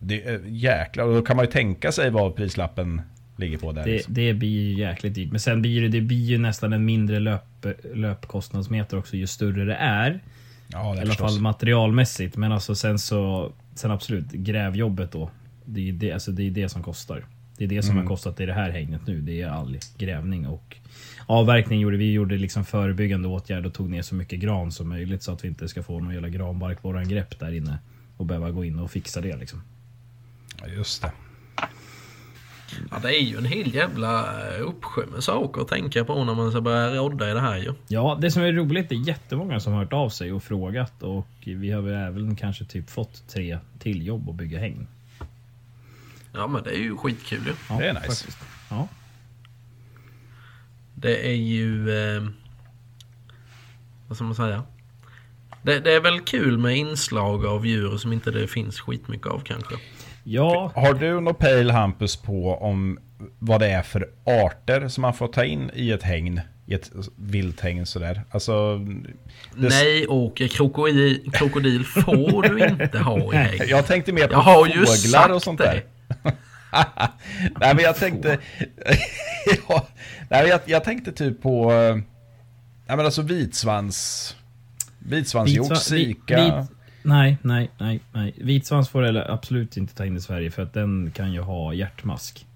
Det 0.00 0.24
är 0.24 0.40
jäklar, 0.46 1.04
och 1.04 1.14
då 1.14 1.22
kan 1.22 1.36
man 1.36 1.44
ju 1.44 1.50
tänka 1.50 1.92
sig 1.92 2.10
vad 2.10 2.36
prislappen 2.36 3.02
ligger 3.36 3.58
på 3.58 3.72
där. 3.72 3.84
Det, 3.84 3.92
liksom. 3.92 4.14
det 4.14 4.34
blir 4.34 4.48
ju 4.48 4.80
jäkligt 4.80 5.14
dyrt. 5.14 5.30
Men 5.30 5.40
sen 5.40 5.62
blir 5.62 5.82
det, 5.82 5.88
det 5.88 6.00
blir 6.00 6.24
ju 6.24 6.38
nästan 6.38 6.72
en 6.72 6.84
mindre 6.84 7.20
löp, 7.20 7.66
löpkostnadsmeter 7.94 8.98
också 8.98 9.16
ju 9.16 9.26
större 9.26 9.64
det 9.64 9.74
är. 9.74 10.20
Ja, 10.68 10.96
I 10.96 11.00
alla 11.00 11.14
fall 11.14 11.40
materialmässigt. 11.40 12.36
Men 12.36 12.52
alltså 12.52 12.74
sen 12.74 12.98
så... 12.98 13.52
Sen 13.74 13.90
absolut, 13.90 14.32
grävjobbet 14.32 15.12
då. 15.12 15.30
Det 15.64 15.88
är 15.88 15.92
det, 15.92 16.12
alltså 16.12 16.30
det, 16.32 16.42
är 16.42 16.50
det 16.50 16.68
som 16.68 16.82
kostar. 16.82 17.24
Det 17.56 17.64
är 17.64 17.68
det 17.68 17.82
som 17.82 17.92
Mm. 17.92 18.04
har 18.04 18.08
kostat 18.08 18.40
i 18.40 18.46
det 18.46 18.52
här 18.52 18.70
hägnet 18.70 19.06
nu. 19.06 19.20
Det 19.20 19.42
är 19.42 19.48
all 19.48 19.78
grävning 19.98 20.46
och 20.46 20.76
avverkning 21.26 21.80
gjorde 21.80 21.96
vi. 21.96 22.12
gjorde 22.12 22.36
liksom 22.36 22.64
förebyggande 22.64 23.28
åtgärd 23.28 23.66
och 23.66 23.74
tog 23.74 23.90
ner 23.90 24.02
så 24.02 24.14
mycket 24.14 24.40
gran 24.40 24.72
som 24.72 24.88
möjligt 24.88 25.22
så 25.22 25.32
att 25.32 25.44
vi 25.44 25.48
inte 25.48 25.68
ska 25.68 25.82
få 25.82 26.00
någon 26.00 26.12
jävla 26.14 26.28
granbarkborrangrepp 26.28 27.38
där 27.38 27.52
inne. 27.52 27.78
Och 28.16 28.26
behöva 28.26 28.50
gå 28.50 28.64
in 28.64 28.78
och 28.78 28.90
fixa 28.90 29.20
det 29.20 29.36
liksom. 29.36 29.62
Just 30.76 31.02
det. 31.02 31.10
Ja, 32.90 32.98
det 33.02 33.08
är 33.08 33.20
ju 33.22 33.36
en 33.38 33.44
hel 33.44 33.74
jävla 33.74 34.20
eh, 34.56 34.62
uppsjö 34.62 35.06
med 35.06 35.24
saker 35.24 35.60
att 35.60 35.68
tänka 35.68 36.04
på 36.04 36.24
när 36.24 36.34
man 36.34 36.50
ska 36.50 36.60
börja 36.60 36.90
rodda 36.94 37.30
i 37.30 37.34
det 37.34 37.40
här 37.40 37.56
ju. 37.56 37.72
Ja, 37.88 38.18
det 38.20 38.30
som 38.30 38.42
är 38.42 38.52
roligt, 38.52 38.88
det 38.88 38.94
är 38.94 39.08
jättemånga 39.08 39.60
som 39.60 39.72
har 39.72 39.80
hört 39.80 39.92
av 39.92 40.08
sig 40.08 40.32
och 40.32 40.42
frågat 40.42 41.02
och 41.02 41.26
vi 41.44 41.70
har 41.70 41.82
väl 41.82 41.94
även 41.94 42.36
kanske 42.36 42.64
typ 42.64 42.90
fått 42.90 43.28
tre 43.28 43.58
till 43.78 44.06
jobb 44.06 44.28
att 44.28 44.34
bygga 44.34 44.58
hägn. 44.58 44.86
Ja 46.32 46.46
men 46.46 46.62
det 46.62 46.70
är 46.70 46.78
ju 46.78 46.96
skitkul 46.96 47.40
ju. 47.46 47.52
Ja, 47.68 47.78
Det 47.78 47.88
är 47.88 47.94
nice. 47.94 48.06
faktiskt. 48.06 48.38
Ja. 48.70 48.88
Det 50.94 51.28
är 51.30 51.34
ju... 51.36 51.90
Eh, 51.90 52.22
vad 54.08 54.16
ska 54.16 54.24
man 54.24 54.34
säga? 54.34 54.62
Det, 55.62 55.80
det 55.80 55.92
är 55.94 56.00
väl 56.00 56.20
kul 56.20 56.58
med 56.58 56.76
inslag 56.76 57.46
av 57.46 57.66
djur 57.66 57.96
som 57.96 58.12
inte 58.12 58.30
det 58.30 58.48
finns 58.48 58.80
skitmycket 58.80 59.26
av 59.26 59.40
kanske. 59.40 59.74
Ja, 60.26 60.72
Har 60.74 60.94
du 60.94 61.20
något 61.20 61.38
pejl 61.38 61.70
Hampus 61.70 62.16
på 62.16 62.54
om 62.54 62.98
vad 63.38 63.60
det 63.60 63.66
är 63.68 63.82
för 63.82 64.08
arter 64.24 64.88
som 64.88 65.02
man 65.02 65.14
får 65.14 65.28
ta 65.28 65.44
in 65.44 65.70
i 65.74 65.90
ett 65.92 66.02
hägn? 66.02 66.40
I 66.68 66.74
ett 66.74 66.90
vilthägn 67.16 67.86
sådär. 67.86 68.22
Alltså... 68.30 68.78
det- 69.56 69.68
Nej 69.68 70.06
Åke, 70.06 70.48
krokodil, 70.48 71.30
krokodil 71.32 71.84
får 71.84 72.42
du 72.42 72.66
inte 72.68 72.98
ha 72.98 73.32
i 73.34 73.36
hägn. 73.36 73.62
Jag 73.68 73.86
tänkte 73.86 74.12
mer 74.12 74.26
på 74.26 74.32
Jag 74.32 74.38
har 74.38 74.66
ju 74.66 74.72
fåglar 74.72 75.20
sagt 75.20 75.30
och 75.34 75.42
sånt 75.42 75.58
det. 75.58 75.82
där. 76.22 76.32
Nej 77.60 77.74
men 77.74 77.78
jag 77.84 77.96
tänkte... 77.96 78.38
ja, 79.68 79.86
nej, 80.30 80.48
jag, 80.48 80.60
jag 80.64 80.84
tänkte 80.84 81.12
typ 81.12 81.42
på... 81.42 81.72
eh, 81.72 81.94
Nej 82.88 82.96
men 82.96 83.00
alltså 83.06 83.22
vitsvans... 83.22 84.36
Vitsvanshjort, 84.98 85.70
Vitsva- 85.70 85.94
vi- 85.94 86.04
sika. 86.04 86.44
vit- 86.44 86.75
Nej, 87.06 87.36
nej, 87.42 87.70
nej, 87.78 88.00
nej. 88.12 88.34
Vitsvans 88.36 88.88
får 88.88 89.02
eller 89.02 89.30
absolut 89.30 89.76
inte 89.76 89.94
ta 89.94 90.06
in 90.06 90.16
i 90.16 90.20
Sverige 90.20 90.50
för 90.50 90.62
att 90.62 90.72
den 90.72 91.10
kan 91.14 91.32
ju 91.32 91.40
ha 91.40 91.74
hjärtmask. 91.74 92.46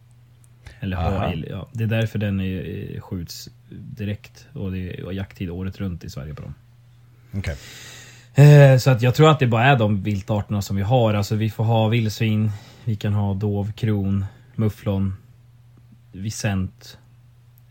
Eller 0.81 0.97
ha, 0.97 1.35
ja, 1.35 1.69
det 1.73 1.85
är 1.85 1.89
därför 1.89 2.19
den 2.19 2.41
är, 2.41 2.95
eh, 2.95 3.01
skjuts 3.01 3.49
direkt 3.71 4.47
och 4.53 4.73
det 4.73 4.79
är 5.01 5.13
jakttid 5.13 5.51
året 5.51 5.79
runt 5.81 6.05
i 6.05 6.11
Sverige 6.11 6.35
på 6.35 6.43
dem. 6.43 6.55
Okej. 7.33 7.57
Eh, 8.35 8.79
Så 8.79 8.91
att 8.91 9.03
jag 9.03 9.15
tror 9.15 9.31
att 9.31 9.39
det 9.39 9.47
bara 9.47 9.65
är 9.65 9.79
de 9.79 10.03
viltarterna 10.03 10.63
som 10.63 10.77
vi 10.77 10.83
har. 10.83 11.15
Alltså 11.15 11.35
vi 11.35 11.51
får 11.51 11.65
ha 11.65 11.89
vildsvin, 11.89 12.51
vi 12.85 12.97
kan 12.97 13.13
ha 13.13 13.35
dov, 13.35 13.73
kron, 13.73 14.25
mufflon, 14.57 15.17
visent, 16.13 16.99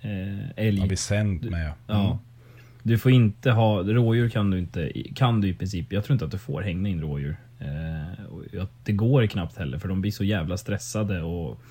eh, 0.01 0.49
älg. 0.65 0.79
Ja, 0.79 0.85
Vicent 0.85 1.43
med 1.43 1.67
ja. 1.67 1.73
Ja. 1.87 2.19
Du 2.83 2.97
får 2.97 3.11
inte 3.11 3.51
ha, 3.51 3.83
rådjur 3.83 4.29
kan 4.29 4.51
du 4.51 4.59
inte, 4.59 4.91
kan 5.15 5.41
du 5.41 5.47
i 5.47 5.53
princip, 5.53 5.93
jag 5.93 6.03
tror 6.03 6.13
inte 6.13 6.25
att 6.25 6.31
du 6.31 6.37
får 6.37 6.61
hänga 6.61 6.89
in 6.89 7.01
rådjur. 7.01 7.37
Eh, 7.59 8.65
det 8.83 8.91
går 8.91 9.25
knappt 9.25 9.57
heller 9.57 9.79
för 9.79 9.87
de 9.87 10.01
blir 10.01 10.11
så 10.11 10.23
jävla 10.23 10.57
stressade 10.57 11.21
och 11.21 11.61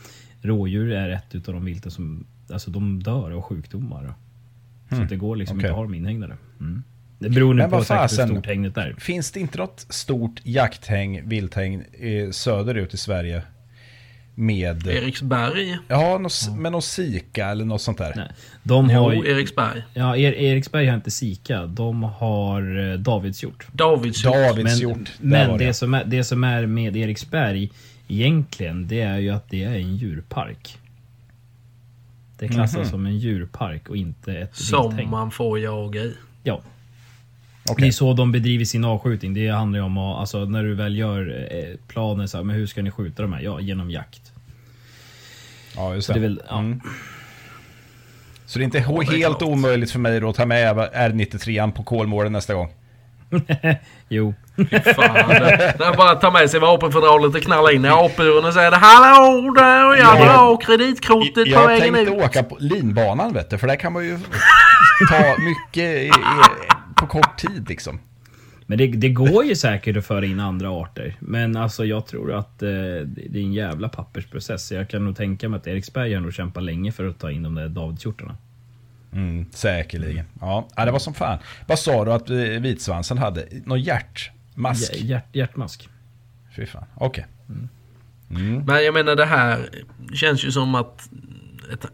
rådjur 0.43 0.93
är 0.93 1.11
ett 1.11 1.35
utav 1.35 1.55
de 1.55 1.65
vilten 1.65 1.91
som, 1.91 2.27
alltså 2.53 2.71
de 2.71 3.03
dör 3.03 3.31
av 3.31 3.43
sjukdomar. 3.43 4.15
Så 4.91 5.03
att 5.03 5.09
det 5.09 5.17
går 5.17 5.37
liksom 5.37 5.57
okej. 5.57 5.67
inte 5.67 5.71
att 5.71 5.77
ha 5.77 5.83
dem 5.83 5.95
inhägnade. 5.95 6.37
Mm. 6.61 6.83
Det 7.19 7.31
beror 7.31 7.55
nu 7.55 7.69
på 7.69 7.85
säkert 7.85 8.19
hur 8.19 8.27
stort 8.27 8.47
hägnet 8.47 8.77
är. 8.77 8.95
Finns 8.99 9.33
det 9.33 9.41
inte 9.41 9.59
något 9.59 9.87
stort 9.89 10.41
jakthäng, 10.45 11.29
vilthäng 11.29 11.75
eh, 11.75 12.31
söderut 12.31 12.95
i 12.95 12.97
Sverige? 12.97 13.43
Med... 14.41 14.87
Eriksberg? 14.87 15.79
Ja, 15.89 16.19
något, 16.19 16.33
med 16.57 16.73
någon 16.73 16.83
sika 16.83 17.47
eller 17.49 17.65
något 17.65 17.83
sånt 17.83 17.99
där. 17.99 18.13
Nej. 18.17 18.29
De 18.63 18.91
har 18.91 19.13
Jo, 19.13 19.25
Eriksberg. 19.25 19.83
ja, 19.95 20.17
er, 20.17 20.33
Eriksberg 20.33 20.87
har 20.87 20.95
inte 20.95 21.11
Sika, 21.11 21.67
de 21.67 22.03
har 22.03 22.91
eh, 22.93 22.99
Davidshjort. 22.99 23.67
Davidshjort. 23.73 24.33
Davidshjort. 24.35 24.97
Men, 25.21 25.31
men 25.31 25.51
var 25.51 25.59
det, 25.59 25.75
som 25.75 25.95
är, 25.95 26.05
det 26.05 26.25
som 26.25 26.45
är 26.45 26.67
med 26.67 26.97
Eriksberg 26.97 27.71
egentligen, 28.09 28.89
det 28.89 29.01
är 29.01 29.19
ju 29.19 29.31
att 29.31 29.51
det 29.51 29.65
är 29.65 29.75
en 29.75 29.97
djurpark. 29.97 30.79
Det 32.39 32.49
klassas 32.49 32.77
Mhm. 32.79 32.89
som 32.91 33.07
en 33.07 33.19
djurpark 33.19 33.89
och 33.89 33.97
inte 33.97 34.33
ett 34.35 34.57
Som 34.57 34.89
vilthägn. 34.89 35.11
man 35.11 35.31
får 35.31 35.59
jaga 35.59 36.01
i. 36.01 36.15
Ja, 36.43 36.61
Okej. 37.73 37.83
det 37.83 37.89
är 37.89 37.93
så 37.93 38.13
de 38.15 38.33
bedriver 38.33 38.65
sin 38.65 38.85
avskjutning. 38.85 39.35
Det 39.35 39.49
handlar 39.49 39.79
ju 39.79 39.85
om 39.85 39.99
att, 39.99 40.19
alltså 40.21 40.45
när 40.45 40.63
du 40.65 40.75
väl 40.75 40.97
gör 40.99 41.47
eh, 41.51 41.77
planen 41.89 42.29
så 42.29 42.37
här, 42.37 42.45
men 42.45 42.57
hur 42.57 42.67
ska 42.67 42.83
ni 42.83 42.91
skjuta 42.91 43.23
de 43.23 43.33
här? 43.33 43.41
Ja, 43.41 43.61
genom 43.61 43.91
jakt. 43.91 44.33
Ja, 45.77 45.95
just 45.95 46.07
Så 46.07 46.13
det. 46.13 46.19
det 46.19 46.25
är 46.27 46.29
väl, 46.29 46.43
ja. 46.49 46.59
Mm. 46.59 46.81
Så 48.47 48.59
det 48.59 48.63
är 48.63 48.65
inte 48.65 48.79
det 48.79 48.85
är 48.85 49.13
helt 49.19 49.39
klart. 49.39 49.43
omöjligt 49.43 49.91
för 49.91 49.99
mig 49.99 50.21
då 50.21 50.29
att 50.29 50.37
ta 50.37 50.47
med 50.47 50.77
R93 50.77 51.73
på 51.73 51.83
Kolmården 51.83 52.33
nästa 52.33 52.55
gång. 52.55 52.69
Jo. 54.09 54.35
Fan, 54.95 55.29
det, 55.29 55.75
det 55.79 55.85
är 55.85 55.97
bara 55.97 56.11
att 56.11 56.21
ta 56.21 56.31
med 56.31 56.51
sig 56.51 56.61
vapenfodralet 56.61 57.35
och 57.35 57.43
knalla 57.43 57.73
in 57.73 57.85
i 57.85 57.89
apuren 57.89 58.45
och 58.45 58.53
säga 58.55 58.71
Hallå 58.77 59.53
där 59.53 59.89
och 59.89 59.97
jag 59.99 60.17
drar 60.19 60.61
kreditkortet 60.61 61.35
på 61.45 61.51
Jag 61.51 61.67
vägen 61.67 61.95
tänkte 61.95 62.15
ut. 62.15 62.23
åka 62.23 62.43
på 62.43 62.57
linbanan 62.61 63.33
vet 63.33 63.51
du, 63.51 63.59
för 63.59 63.67
där 63.67 63.77
kan 63.77 63.93
man 63.93 64.05
ju 64.05 64.19
ta 65.11 65.37
mycket 65.39 65.85
i, 65.85 66.07
i, 66.07 66.11
på 67.01 67.07
kort 67.07 67.39
tid 67.39 67.69
liksom. 67.69 67.99
Men 68.67 68.79
det, 68.79 68.87
det 68.87 69.09
går 69.09 69.45
ju 69.45 69.57
säkert 69.57 69.97
att 69.97 70.07
föra 70.07 70.27
in 70.27 70.41
andra 70.41 70.71
arter. 70.71 71.17
Men 71.21 71.57
alltså 71.57 71.85
jag 71.85 72.07
tror 72.07 72.33
att 72.33 72.63
eh, 72.63 72.69
det 72.69 73.35
är 73.35 73.43
en 73.43 73.53
jävla 73.53 73.89
pappersprocess. 73.89 74.73
Jag 74.73 74.89
kan 74.91 75.05
nog 75.05 75.17
tänka 75.17 75.49
mig 75.49 75.57
att 75.59 75.67
Eriksberg 75.67 76.15
har 76.15 76.21
nog 76.21 76.35
kämpat 76.35 76.63
länge 76.63 76.93
för 76.93 77.09
att 77.09 77.19
ta 77.19 77.31
in 77.31 77.43
de 77.43 77.55
där 77.55 77.69
Davidshjortarna. 77.69 78.37
Mm, 79.13 79.47
säkerligen. 79.53 80.25
Ja, 80.41 80.69
ja, 80.77 80.85
det 80.85 80.91
var 80.91 80.99
som 80.99 81.15
fan. 81.15 81.39
Vad 81.67 81.79
sa 81.79 82.05
du 82.05 82.13
att 82.13 82.31
eh, 82.31 82.37
vitsvansen 82.37 83.19
hade? 83.19 83.49
Någon 83.65 83.81
hjärtmask? 83.81 84.93
Hj- 84.95 85.05
Hjärt, 85.05 85.25
hjärtmask. 85.37 85.89
Fy 86.57 86.67
fan, 86.67 86.85
okej. 86.95 87.27
Men 88.29 88.85
jag 88.85 88.95
menar 88.95 89.17
det 89.17 89.25
här 89.25 89.69
känns 90.15 90.45
ju 90.45 90.51
som 90.53 90.75
att 90.75 91.09
ett, 91.73 91.87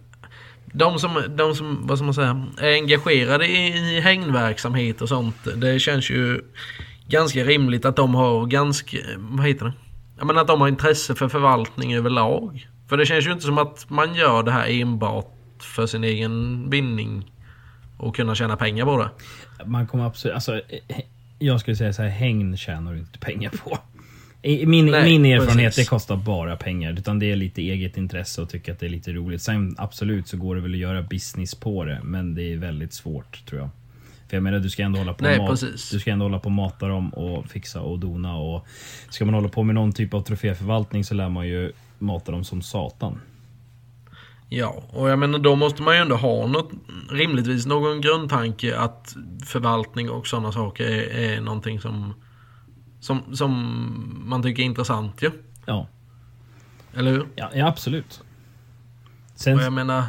de, 0.76 0.98
som, 0.98 1.22
de 1.36 1.54
som, 1.54 1.86
vad 1.86 1.98
ska 1.98 2.04
man 2.04 2.14
säga, 2.14 2.46
är 2.58 2.72
engagerade 2.72 3.46
i 3.46 4.00
hägnverksamhet 4.00 5.02
och 5.02 5.08
sånt. 5.08 5.36
Det 5.56 5.80
känns 5.80 6.10
ju 6.10 6.40
ganska 7.08 7.44
rimligt 7.44 7.84
att 7.84 7.96
de 7.96 8.14
har 8.14 8.46
ganska, 8.46 8.98
vad 9.16 9.46
heter 9.46 9.64
det? 9.64 9.72
Jag 10.18 10.26
menar 10.26 10.40
att 10.40 10.46
de 10.46 10.60
har 10.60 10.68
intresse 10.68 11.14
för 11.14 11.28
förvaltning 11.28 11.94
överlag. 11.94 12.68
För 12.88 12.96
det 12.96 13.06
känns 13.06 13.26
ju 13.26 13.32
inte 13.32 13.44
som 13.44 13.58
att 13.58 13.90
man 13.90 14.14
gör 14.14 14.42
det 14.42 14.50
här 14.50 14.80
enbart 14.80 15.32
för 15.58 15.86
sin 15.86 16.04
egen 16.04 16.70
vinning 16.70 17.32
och 17.98 18.16
kunna 18.16 18.34
tjäna 18.34 18.56
pengar 18.56 18.84
på 18.84 18.98
det. 18.98 19.10
Man 19.66 19.86
kommer 19.86 20.06
absolut... 20.06 20.34
Alltså, 20.34 20.54
eh, 20.54 21.00
jag 21.38 21.60
skulle 21.60 21.76
säga 21.76 21.92
så 21.92 22.02
här, 22.02 22.08
hägn 22.08 22.56
tjänar 22.56 22.92
du 22.92 22.98
inte 22.98 23.18
pengar 23.18 23.50
på. 23.50 23.78
Min, 24.44 24.86
Nej, 24.86 25.18
min 25.18 25.24
erfarenhet, 25.24 25.68
precis. 25.68 25.86
det 25.86 25.90
kostar 25.90 26.16
bara 26.16 26.56
pengar. 26.56 26.92
Utan 26.92 27.18
det 27.18 27.32
är 27.32 27.36
lite 27.36 27.62
eget 27.62 27.96
intresse 27.96 28.42
och 28.42 28.48
tycka 28.48 28.72
att 28.72 28.80
det 28.80 28.86
är 28.86 28.90
lite 28.90 29.12
roligt. 29.12 29.42
Sen 29.42 29.74
absolut 29.78 30.28
så 30.28 30.36
går 30.36 30.54
det 30.54 30.60
väl 30.60 30.72
att 30.72 30.78
göra 30.78 31.02
business 31.02 31.54
på 31.54 31.84
det. 31.84 32.00
Men 32.04 32.34
det 32.34 32.52
är 32.52 32.56
väldigt 32.56 32.92
svårt 32.92 33.46
tror 33.46 33.60
jag. 33.60 33.70
För 34.28 34.36
jag 34.36 34.42
menar 34.42 34.58
du 34.58 34.70
ska 34.70 34.82
ändå 34.82 34.98
hålla 34.98 35.14
på 35.14 35.24
Nej, 35.24 35.38
mat, 35.38 35.50
precis. 35.50 35.90
Du 35.90 36.00
ska 36.00 36.10
ändå 36.10 36.24
hålla 36.24 36.38
på 36.38 36.44
och 36.44 36.52
mata 36.52 36.88
dem 36.88 37.08
och 37.14 37.46
fixa 37.46 37.80
och 37.80 37.98
dona. 37.98 38.36
Och 38.36 38.66
ska 39.10 39.24
man 39.24 39.34
hålla 39.34 39.48
på 39.48 39.62
med 39.62 39.74
någon 39.74 39.92
typ 39.92 40.14
av 40.14 40.20
troféförvaltning 40.22 41.04
så 41.04 41.14
lär 41.14 41.28
man 41.28 41.48
ju 41.48 41.72
mata 41.98 42.32
dem 42.32 42.44
som 42.44 42.62
satan. 42.62 43.20
Ja, 44.48 44.82
och 44.90 45.10
jag 45.10 45.18
menar 45.18 45.38
då 45.38 45.56
måste 45.56 45.82
man 45.82 45.94
ju 45.94 46.00
ändå 46.00 46.16
ha 46.16 46.46
något, 46.46 46.70
rimligtvis 47.10 47.66
någon 47.66 48.00
grundtanke 48.00 48.78
att 48.78 49.16
förvaltning 49.46 50.10
och 50.10 50.26
sådana 50.26 50.52
saker 50.52 50.84
är, 50.84 51.36
är 51.36 51.40
någonting 51.40 51.80
som, 51.80 52.14
som, 53.04 53.36
som 53.36 53.52
man 54.26 54.42
tycker 54.42 54.62
är 54.62 54.66
intressant 54.66 55.22
ju. 55.22 55.30
Ja, 55.66 55.86
Eller 56.94 57.10
hur? 57.10 57.26
ja, 57.36 57.50
ja 57.54 57.66
absolut. 57.68 58.22
Sen, 59.34 59.56
Och 59.56 59.62
jag 59.62 59.72
menar... 59.72 60.04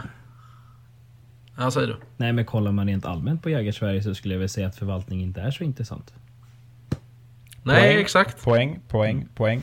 Ja, 1.57 1.71
säger 1.71 1.87
du. 1.87 1.95
nej 2.17 2.33
men 2.33 2.45
kollar 2.45 2.71
man 2.71 2.87
rent 2.87 3.05
allmänt 3.05 3.43
på 3.43 3.49
Jägarsverige 3.49 4.03
så 4.03 4.15
skulle 4.15 4.33
jag 4.33 4.39
väl 4.39 4.49
säga 4.49 4.67
att 4.67 4.75
förvaltning 4.75 5.21
inte 5.21 5.41
är 5.41 5.51
så 5.51 5.63
intressant. 5.63 6.13
Nej, 7.63 7.81
Poäng, 7.81 8.01
exakt. 8.01 8.43
Poäng, 8.43 8.79
poäng, 8.87 9.27
poäng. 9.35 9.61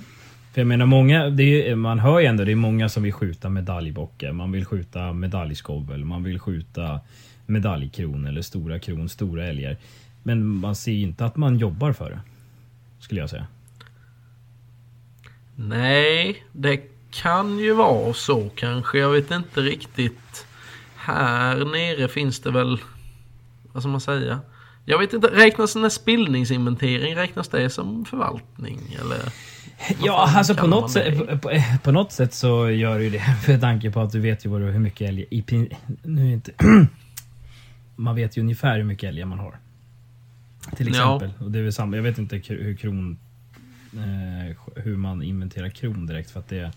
För 0.52 0.60
jag 0.60 0.68
menar 0.68 0.86
många, 0.86 1.30
det 1.30 1.70
är, 1.70 1.74
man 1.76 1.98
hör 1.98 2.20
ju 2.20 2.26
ändå 2.26 2.44
det 2.44 2.52
är 2.52 2.56
många 2.56 2.88
som 2.88 3.02
vill 3.02 3.12
skjuta 3.12 3.48
medaljbockar. 3.48 4.32
Man 4.32 4.52
vill 4.52 4.64
skjuta 4.64 5.12
medaljskovel, 5.12 6.04
man 6.04 6.22
vill 6.22 6.38
skjuta 6.38 7.00
medaljkron 7.46 8.26
eller 8.26 8.42
stora 8.42 8.78
kron, 8.78 9.08
stora 9.08 9.46
älgar. 9.46 9.76
Men 10.22 10.46
man 10.46 10.74
ser 10.74 10.92
ju 10.92 11.02
inte 11.02 11.24
att 11.24 11.36
man 11.36 11.58
jobbar 11.58 11.92
för 11.92 12.10
det. 12.10 12.20
Skulle 13.02 13.20
jag 13.20 13.30
säga. 13.30 13.46
Nej, 15.56 16.44
det 16.52 16.80
kan 17.10 17.58
ju 17.58 17.72
vara 17.72 18.12
så 18.14 18.48
kanske. 18.54 18.98
Jag 18.98 19.10
vet 19.10 19.30
inte 19.30 19.60
riktigt. 19.60 20.46
Här 20.96 21.56
nere 21.64 22.08
finns 22.08 22.40
det 22.40 22.50
väl, 22.50 22.78
vad 23.72 23.82
ska 23.82 23.90
man 23.90 24.00
säga? 24.00 24.40
Jag 24.84 24.98
vet 24.98 25.12
inte, 25.12 25.26
räknas 25.26 25.72
den 25.72 25.82
här 25.82 25.90
spillningsinventering, 25.90 27.16
räknas 27.16 27.48
det 27.48 27.70
som 27.70 28.04
förvaltning 28.04 28.96
eller? 29.00 29.18
Ja, 30.02 30.32
alltså 30.36 30.54
på 30.54 30.66
något, 30.66 30.90
sätt, 30.90 31.18
på, 31.18 31.38
på, 31.38 31.62
på 31.82 31.92
något 31.92 32.12
sätt 32.12 32.34
så 32.34 32.70
gör 32.70 32.98
det 32.98 33.04
ju 33.04 33.10
det. 33.10 33.18
För 33.44 33.58
tanke 33.58 33.90
på 33.90 34.00
att 34.00 34.12
du 34.12 34.20
vet 34.20 34.46
ju 34.46 34.50
vad, 34.50 34.60
du- 34.60 34.70
hur 34.70 34.78
mycket 34.78 35.08
älg... 35.08 35.26
I, 35.30 35.44
nu 36.02 36.28
är 36.28 36.32
inte... 36.32 36.52
man 37.96 38.14
vet 38.14 38.36
ju 38.36 38.40
ungefär 38.40 38.76
hur 38.76 38.84
mycket 38.84 39.08
älgar 39.08 39.26
man 39.26 39.38
har. 39.38 39.58
Till 40.76 40.94
Ja. 40.94 41.16
exempel. 41.16 41.44
Och 41.46 41.50
det 41.50 41.58
är 41.58 41.62
väl 41.62 41.72
samma. 41.72 41.96
Jag 41.96 42.02
vet 42.02 42.18
inte 42.18 42.36
hur 42.36 42.76
kron... 42.76 43.18
Eh, 43.96 44.56
hur 44.82 44.96
man 44.96 45.22
inventerar 45.22 45.68
kron 45.68 46.06
direkt 46.06 46.30
för 46.30 46.40
att 46.40 46.48
det 46.48 46.70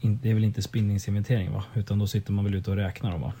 in- 0.00 0.18
Det 0.22 0.30
är 0.30 0.34
väl 0.34 0.44
inte 0.44 0.62
spinningsinventering 0.62 1.52
va? 1.52 1.64
Utan 1.74 1.98
då 1.98 2.06
sitter 2.06 2.32
man 2.32 2.44
väl 2.44 2.54
ute 2.54 2.70
och 2.70 2.76
räknar 2.76 3.10
dem 3.10 3.20
va? 3.20 3.32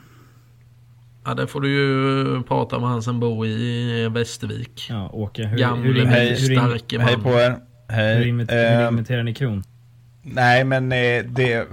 Ja, 1.24 1.34
det 1.34 1.46
får 1.46 1.60
du 1.60 1.68
ju 1.70 2.42
prata 2.42 2.78
med 2.78 2.88
han 2.88 3.02
som 3.02 3.20
bor 3.20 3.46
i 3.46 4.08
Västervik. 4.08 4.86
Ja, 4.90 5.08
Åke. 5.08 5.46
Hur, 5.46 5.58
Gamle, 5.58 5.86
hur, 5.86 5.94
hur, 5.94 6.06
hej, 6.06 6.36
starke 6.36 6.98
Hej 6.98 7.12
man. 7.16 7.22
på 7.24 7.30
er. 7.40 7.56
Hej. 7.88 8.16
hur, 8.18 8.24
inventer- 8.26 8.74
hur 8.76 8.82
Eh, 8.82 8.88
inventerar 8.88 9.22
ni 9.22 9.34
kron? 9.34 9.64
Nej, 10.22 10.64
men 10.64 10.92
eh, 10.92 11.24
det... 11.24 11.66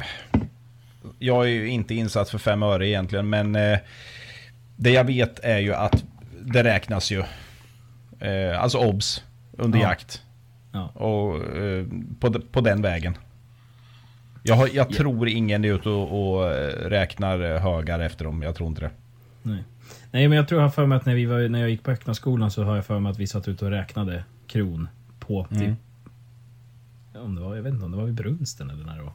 Jag 1.20 1.44
är 1.46 1.50
ju 1.50 1.68
inte 1.68 1.96
insatt 1.96 2.30
för 2.30 2.38
fem 2.38 2.64
öre 2.64 2.88
egentligen, 2.88 3.30
men 3.30 3.56
eh, 3.56 3.80
det 4.76 4.90
jag 4.92 5.04
vet 5.04 5.40
är 5.40 5.60
ju 5.60 5.74
att 5.74 6.04
det 6.46 6.64
räknas 6.64 7.12
ju. 7.12 7.24
Eh, 8.20 8.62
alltså 8.62 8.78
obs 8.78 9.24
under 9.52 9.80
Ja. 9.80 9.90
jakt. 9.90 10.22
Ja. 10.72 10.88
Och 10.88 11.56
eh, 11.58 11.86
på, 12.20 12.40
på 12.52 12.62
den 12.62 12.82
vägen. 12.82 13.18
Jag, 14.44 14.56
har, 14.56 14.70
jag 14.74 14.90
tror 14.90 15.28
ingen 15.28 15.66
är 15.66 15.74
ute 15.74 15.90
och, 15.90 16.36
och 16.36 16.54
eh, 16.54 16.90
räknar 16.90 17.56
eh, 17.56 17.62
högar 17.62 18.00
efter 18.00 18.26
dem. 18.26 18.42
Jag 18.42 18.56
tror 18.56 18.70
inte 18.70 18.82
det. 18.82 18.92
Nej. 19.44 19.64
Nej, 20.12 20.28
men 20.28 20.38
jag 20.38 20.48
tror 20.48 20.62
jag 20.62 20.66
har 20.66 20.72
för 20.72 20.86
mig 20.86 20.96
att 20.96 21.06
när, 21.06 21.16
vi 21.16 21.26
var, 21.26 21.50
när 21.50 21.60
jag 21.60 21.70
gick 21.70 21.84
på 21.84 21.92
öppna 21.92 22.14
skolan 22.14 22.52
så 22.52 22.64
har 22.64 22.76
jag 22.76 22.86
för 22.86 23.00
mig 23.00 23.12
att 23.12 23.20
vi 23.20 23.28
satt 23.28 23.48
ute 23.48 23.66
och 23.66 23.72
räknade 23.72 24.24
kron 24.48 24.88
på 25.20 25.48
typ... 25.50 25.62
Mm. 25.62 25.76
Om 27.16 27.36
det 27.36 27.42
var, 27.42 27.56
jag 27.56 27.64
vet 27.64 27.74
inte 27.74 27.86
om 27.86 27.92
det 27.92 27.98
var 27.98 28.06
vid 28.06 28.16
brunsten 28.16 28.70
eller 28.70 28.86
när 28.86 28.98
det 28.98 29.04
var. 29.04 29.14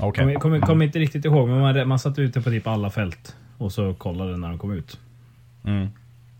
Okej. 0.00 0.22
Kommer 0.22 0.34
kommer 0.34 0.60
kommer 0.60 0.84
inte 0.84 0.98
riktigt 0.98 1.24
ihåg, 1.24 1.48
men 1.48 1.60
man, 1.60 1.88
man 1.88 1.98
satt 1.98 2.18
ute 2.18 2.42
på 2.42 2.50
typ 2.50 2.66
alla 2.66 2.90
fält. 2.90 3.36
Och 3.58 3.72
så 3.72 3.94
kollade 3.94 4.36
när 4.36 4.48
de 4.48 4.58
kom 4.58 4.72
ut. 4.72 5.00
Mm. 5.64 5.88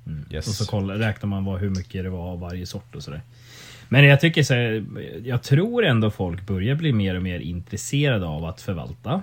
Och 0.06 0.32
Yes. 0.32 0.56
så 0.56 0.66
koll, 0.66 0.90
räknade 0.90 1.26
man 1.26 1.44
vad, 1.44 1.60
hur 1.60 1.70
mycket 1.70 2.02
det 2.04 2.10
var 2.10 2.30
av 2.32 2.40
varje 2.40 2.66
sort 2.66 2.94
och 2.94 3.02
sådär. 3.02 3.20
Men 3.88 4.04
jag 4.04 4.20
tycker 4.20 4.42
så 4.42 4.54
här, 4.54 4.84
jag 5.24 5.42
tror 5.42 5.84
ändå 5.84 6.10
folk 6.10 6.46
börjar 6.46 6.74
bli 6.74 6.92
mer 6.92 7.14
och 7.16 7.22
mer 7.22 7.40
intresserade 7.40 8.26
av 8.26 8.44
att 8.44 8.60
förvalta. 8.60 9.22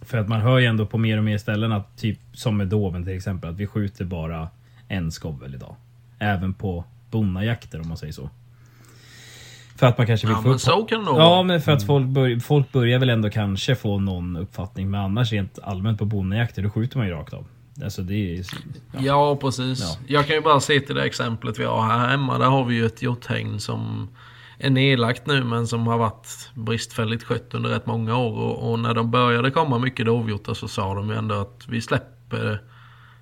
För 0.00 0.18
att 0.18 0.28
man 0.28 0.40
hör 0.40 0.58
ju 0.58 0.66
ändå 0.66 0.86
på 0.86 0.98
mer 0.98 1.18
och 1.18 1.24
mer 1.24 1.38
ställen 1.38 1.72
att 1.72 1.96
typ 1.96 2.18
som 2.32 2.56
med 2.56 2.68
Doven 2.68 3.04
till 3.04 3.16
exempel, 3.16 3.50
att 3.50 3.56
vi 3.56 3.66
skjuter 3.66 4.04
bara 4.04 4.48
en 4.88 5.12
skovel 5.12 5.54
idag. 5.54 5.74
Även 6.18 6.54
på 6.54 6.84
bonnajakter 7.10 7.80
om 7.80 7.88
man 7.88 7.96
säger 7.96 8.12
så. 8.12 8.30
För 9.76 9.86
att 9.86 9.98
man 9.98 10.06
kanske 10.06 10.26
vill 10.26 10.36
Ja, 10.36 10.42
få 10.42 10.48
men 10.48 10.58
så 10.58 10.82
kan 10.82 11.04
det 11.04 11.10
Ja, 11.10 11.42
men 11.42 11.60
för 11.62 11.72
att 11.72 11.86
folk, 11.86 12.06
bör, 12.06 12.40
folk 12.40 12.72
börjar 12.72 12.98
väl 12.98 13.10
ändå 13.10 13.30
kanske 13.30 13.74
få 13.74 13.98
någon 13.98 14.36
uppfattning. 14.36 14.90
Men 14.90 15.00
annars 15.00 15.32
rent 15.32 15.58
allmänt 15.62 15.98
på 15.98 16.04
bonnajakter, 16.04 16.62
då 16.62 16.70
skjuter 16.70 16.98
man 16.98 17.06
ju 17.06 17.12
rakt 17.12 17.34
av. 17.34 17.46
Alltså 17.84 18.02
det 18.02 18.38
är... 18.38 18.44
Ja. 18.92 19.00
Ja, 19.00 19.36
precis. 19.36 19.80
Ja. 19.80 19.96
Jag 20.06 20.26
kan 20.26 20.36
ju 20.36 20.42
bara 20.42 20.60
se 20.60 20.80
till 20.80 20.94
det 20.94 21.04
exemplet 21.04 21.58
vi 21.58 21.64
har 21.64 21.82
här 21.82 22.08
hemma. 22.08 22.38
Där 22.38 22.46
har 22.46 22.64
vi 22.64 22.74
ju 22.74 22.86
ett 22.86 23.02
hjorthägn 23.02 23.60
som 23.60 24.08
är 24.58 24.70
nedlagt 24.70 25.26
nu 25.26 25.44
men 25.44 25.66
som 25.66 25.86
har 25.86 25.98
varit 25.98 26.50
bristfälligt 26.54 27.24
skött 27.24 27.54
under 27.54 27.70
rätt 27.70 27.86
många 27.86 28.16
år. 28.16 28.38
Och, 28.38 28.70
och 28.70 28.78
när 28.78 28.94
de 28.94 29.10
började 29.10 29.50
komma 29.50 29.78
mycket 29.78 30.06
dovhjortar 30.06 30.54
så 30.54 30.68
sa 30.68 30.94
de 30.94 31.08
ju 31.08 31.16
ändå 31.16 31.34
att 31.34 31.64
vi 31.68 31.80
släpper... 31.80 32.62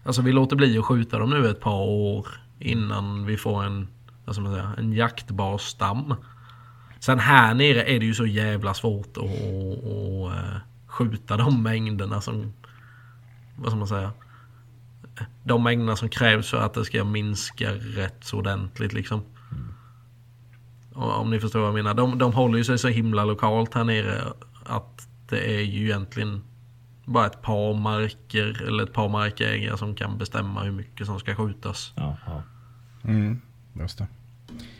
Alltså 0.04 0.22
vi 0.22 0.32
låter 0.32 0.56
bli 0.56 0.78
att 0.78 0.84
skjuta 0.84 1.18
dem 1.18 1.30
nu 1.30 1.50
ett 1.50 1.60
par 1.60 1.80
år 1.80 2.26
innan 2.58 3.26
vi 3.26 3.36
får 3.36 3.64
en, 3.64 3.88
vad 4.24 4.34
ska 4.34 4.42
man 4.42 4.52
säga, 4.52 4.72
en 4.78 4.92
jaktbar 4.92 5.58
stam. 5.58 6.14
Sen 7.00 7.18
här 7.18 7.54
nere 7.54 7.82
är 7.82 8.00
det 8.00 8.06
ju 8.06 8.14
så 8.14 8.26
jävla 8.26 8.74
svårt 8.74 9.16
att, 9.16 9.24
att, 9.24 9.84
att 9.84 10.38
eh, 10.38 10.60
skjuta 10.86 11.36
de 11.36 11.62
mängderna 11.62 12.20
som... 12.20 12.52
Vad 13.56 13.68
ska 13.68 13.78
man 13.78 13.88
säga? 13.88 14.12
De 15.44 15.62
mängderna 15.62 15.96
som 15.96 16.08
krävs 16.08 16.50
för 16.50 16.60
att 16.60 16.74
det 16.74 16.84
ska 16.84 17.04
minska 17.04 17.72
rätt 17.74 18.16
så 18.20 18.38
ordentligt 18.38 18.92
liksom. 18.92 19.22
Och 20.94 21.20
Om 21.20 21.30
ni 21.30 21.40
förstår 21.40 21.60
vad 21.60 21.68
jag 21.68 21.74
menar. 21.74 21.94
De, 21.94 22.18
de 22.18 22.32
håller 22.32 22.58
ju 22.58 22.64
sig 22.64 22.78
så 22.78 22.88
himla 22.88 23.24
lokalt 23.24 23.74
här 23.74 23.84
nere 23.84 24.22
att 24.64 25.08
det 25.28 25.56
är 25.56 25.60
ju 25.60 25.84
egentligen 25.84 26.42
bara 27.04 27.26
ett 27.26 27.42
par 27.42 27.74
marker 27.74 28.62
eller 28.66 28.84
ett 28.84 28.92
par 28.92 29.08
markägare 29.08 29.78
som 29.78 29.94
kan 29.94 30.18
bestämma 30.18 30.62
hur 30.62 30.72
mycket 30.72 31.06
som 31.06 31.18
ska 31.18 31.34
skjutas. 31.34 31.92
Ja, 31.96 32.16
ja. 32.26 32.42
Mm. 33.04 33.40
Just 33.72 33.98
det. 33.98 34.06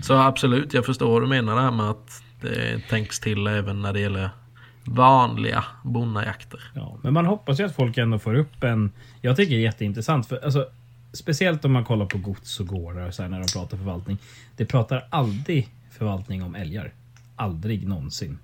Så 0.00 0.14
absolut, 0.14 0.74
jag 0.74 0.86
förstår 0.86 1.10
vad 1.12 1.22
du 1.22 1.26
menar 1.26 1.56
det 1.56 1.62
här 1.62 1.70
med 1.70 1.90
att 1.90 2.22
det 2.40 2.80
tänks 2.88 3.20
till 3.20 3.46
även 3.46 3.82
när 3.82 3.92
det 3.92 4.00
gäller 4.00 4.30
vanliga 4.86 5.64
bonnajakter. 5.82 6.60
Ja, 6.74 6.98
men 7.02 7.12
man 7.12 7.26
hoppas 7.26 7.60
ju 7.60 7.64
att 7.64 7.74
folk 7.74 7.98
ändå 7.98 8.18
får 8.18 8.34
upp 8.34 8.64
en... 8.64 8.92
Jag 9.20 9.36
tycker 9.36 9.54
det 9.54 9.60
är 9.60 9.62
jätteintressant. 9.62 10.26
För, 10.26 10.44
alltså, 10.44 10.66
speciellt 11.12 11.64
om 11.64 11.72
man 11.72 11.84
kollar 11.84 12.06
på 12.06 12.18
gods 12.18 12.60
och 12.60 12.66
gårdar 12.66 13.06
och 13.06 13.14
så 13.14 13.22
här, 13.22 13.28
när 13.28 13.40
de 13.40 13.46
pratar 13.46 13.76
förvaltning. 13.76 14.18
Det 14.56 14.66
pratar 14.66 15.06
aldrig 15.10 15.68
förvaltning 15.90 16.42
om 16.42 16.54
älgar. 16.54 16.92
Aldrig 17.36 17.88
någonsin. 17.88 18.38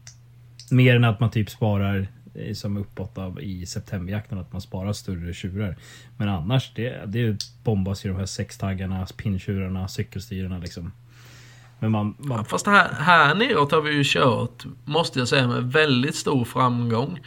Mer 0.70 0.96
än 0.96 1.04
att 1.04 1.20
man 1.20 1.30
typ 1.30 1.50
sparar 1.50 2.06
eh, 2.34 2.54
som 2.54 2.76
uppåt 2.76 3.18
av 3.18 3.40
i 3.42 3.66
septemberjakten 3.66 4.38
att 4.38 4.52
man 4.52 4.60
sparar 4.60 4.92
större 4.92 5.34
tjurar. 5.34 5.76
Men 6.16 6.28
annars, 6.28 6.72
det, 6.74 7.02
det 7.06 7.36
bombas 7.64 8.04
ju 8.04 8.08
de 8.08 8.18
här 8.18 8.26
sextaggarna, 8.26 9.06
pinntjurarna, 9.16 9.88
cykelstyrarna 9.88 10.58
liksom. 10.58 10.92
Men 11.82 11.90
man... 11.90 12.14
Ja, 12.18 12.26
man 12.26 12.44
fast 12.44 12.66
här, 12.66 12.92
här 12.98 13.34
neråt 13.34 13.72
har 13.72 13.80
vi 13.80 13.94
ju 13.94 14.02
kört, 14.04 14.64
måste 14.84 15.18
jag 15.18 15.28
säga, 15.28 15.48
med 15.48 15.72
väldigt 15.72 16.14
stor 16.14 16.44
framgång. 16.44 17.20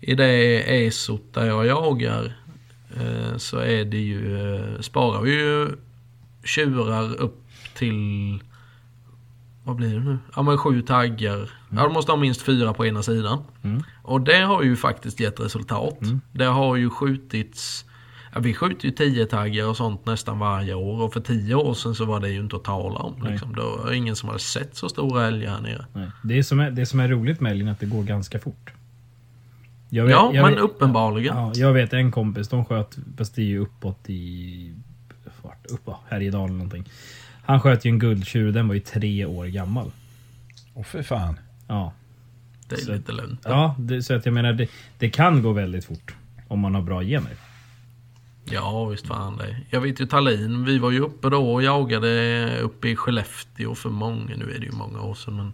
I 0.00 0.14
det 0.14 0.86
ESOT 0.86 1.34
där 1.34 1.46
jag 1.46 1.66
jagar 1.66 2.32
eh, 2.96 3.36
så 3.36 3.58
är 3.58 3.84
det 3.84 3.98
ju, 3.98 4.54
eh, 4.54 4.80
sparar 4.80 5.22
vi 5.22 5.30
ju 5.30 5.68
tjurar 6.44 7.14
upp 7.14 7.44
till, 7.74 8.42
vad 9.64 9.76
blir 9.76 9.94
det 9.94 10.00
nu? 10.00 10.18
Ja 10.36 10.42
men 10.42 10.58
sju 10.58 10.82
taggar. 10.82 11.50
Ja 11.70 11.82
de 11.82 11.92
måste 11.92 12.12
ha 12.12 12.16
minst 12.16 12.42
fyra 12.42 12.74
på 12.74 12.86
ena 12.86 13.02
sidan. 13.02 13.38
Mm. 13.62 13.82
Och 14.02 14.20
det 14.20 14.40
har 14.40 14.62
ju 14.62 14.76
faktiskt 14.76 15.20
gett 15.20 15.40
resultat. 15.40 15.98
Det 16.32 16.44
har 16.44 16.76
ju 16.76 16.90
skjutits 16.90 17.84
Ja, 18.34 18.40
vi 18.40 18.54
skjuter 18.54 18.84
ju 18.88 18.90
10 18.90 19.26
taggar 19.26 19.66
och 19.66 19.76
sånt 19.76 20.06
nästan 20.06 20.38
varje 20.38 20.74
år 20.74 21.02
och 21.02 21.12
för 21.12 21.20
10 21.20 21.54
år 21.54 21.74
sedan 21.74 21.94
så 21.94 22.04
var 22.04 22.20
det 22.20 22.28
ju 22.30 22.40
inte 22.40 22.56
att 22.56 22.64
tala 22.64 22.98
om. 22.98 23.26
Liksom. 23.30 23.54
Då 23.54 23.76
var 23.84 23.90
det 23.90 23.96
ingen 23.96 24.16
som 24.16 24.28
hade 24.28 24.38
sett 24.40 24.76
så 24.76 24.88
stora 24.88 25.26
älgar 25.26 25.50
här 25.50 25.60
nere. 25.60 25.86
nej. 25.92 26.08
Det, 26.24 26.44
som 26.44 26.60
är, 26.60 26.70
det 26.70 26.86
som 26.86 27.00
är 27.00 27.08
roligt 27.08 27.40
med 27.40 27.52
älgen 27.52 27.68
är 27.68 27.72
att 27.72 27.80
det 27.80 27.86
går 27.86 28.02
ganska 28.02 28.38
fort. 28.38 28.70
Jag 29.88 30.04
vet- 30.04 30.12
ja, 30.12 30.30
jag 30.34 30.42
men 30.44 30.54
vet- 30.54 30.62
uppenbarligen. 30.62 31.36
Ja, 31.36 31.52
jag 31.54 31.72
vet 31.72 31.92
en 31.92 32.12
kompis, 32.12 32.48
de 32.48 32.64
sköt, 32.64 32.98
fast 33.18 33.34
det 33.34 33.42
är 33.42 33.46
ju 33.46 33.58
uppåt 33.58 33.98
i... 34.10 34.74
Vart? 35.42 35.66
Upp, 35.66 35.90
Härjedalen 36.08 36.58
någonting. 36.58 36.84
Han 37.44 37.60
sköt 37.60 37.84
ju 37.84 37.90
en 37.90 37.98
guldtjur, 37.98 38.52
den 38.52 38.68
var 38.68 38.74
ju 38.74 38.80
tre 38.80 39.24
år 39.26 39.46
gammal. 39.46 39.90
Åh 40.74 40.84
för 40.84 41.02
fan. 41.02 41.40
Ja, 41.68 41.92
Det 42.68 42.74
är 42.74 42.78
Så- 42.80 42.92
lite 42.92 43.12
lugnt. 43.12 43.40
ja 43.44 43.74
det, 43.78 44.02
så 44.02 44.14
att 44.14 44.26
jag 44.26 44.32
menar, 44.32 44.52
det, 44.52 44.68
det 44.98 45.10
kan 45.10 45.42
gå 45.42 45.52
väldigt 45.52 45.84
fort. 45.84 46.14
Om 46.48 46.60
man 46.60 46.74
har 46.74 46.82
bra 46.82 47.02
gener. 47.02 47.32
Ja, 48.50 48.84
visst 48.84 49.06
fan 49.06 49.36
det. 49.36 49.56
Jag 49.70 49.80
vet 49.80 50.00
ju 50.00 50.06
Tallin, 50.06 50.64
vi 50.64 50.78
var 50.78 50.90
ju 50.90 51.00
uppe 51.00 51.28
då 51.28 51.52
och 51.52 51.62
jagade 51.62 52.60
uppe 52.60 52.88
i 52.88 52.96
Skellefteå 52.96 53.74
för 53.74 53.88
många, 53.88 54.36
nu 54.36 54.52
är 54.54 54.58
det 54.58 54.66
ju 54.66 54.72
många 54.72 55.02
år 55.02 55.14
sedan, 55.14 55.36
men 55.36 55.52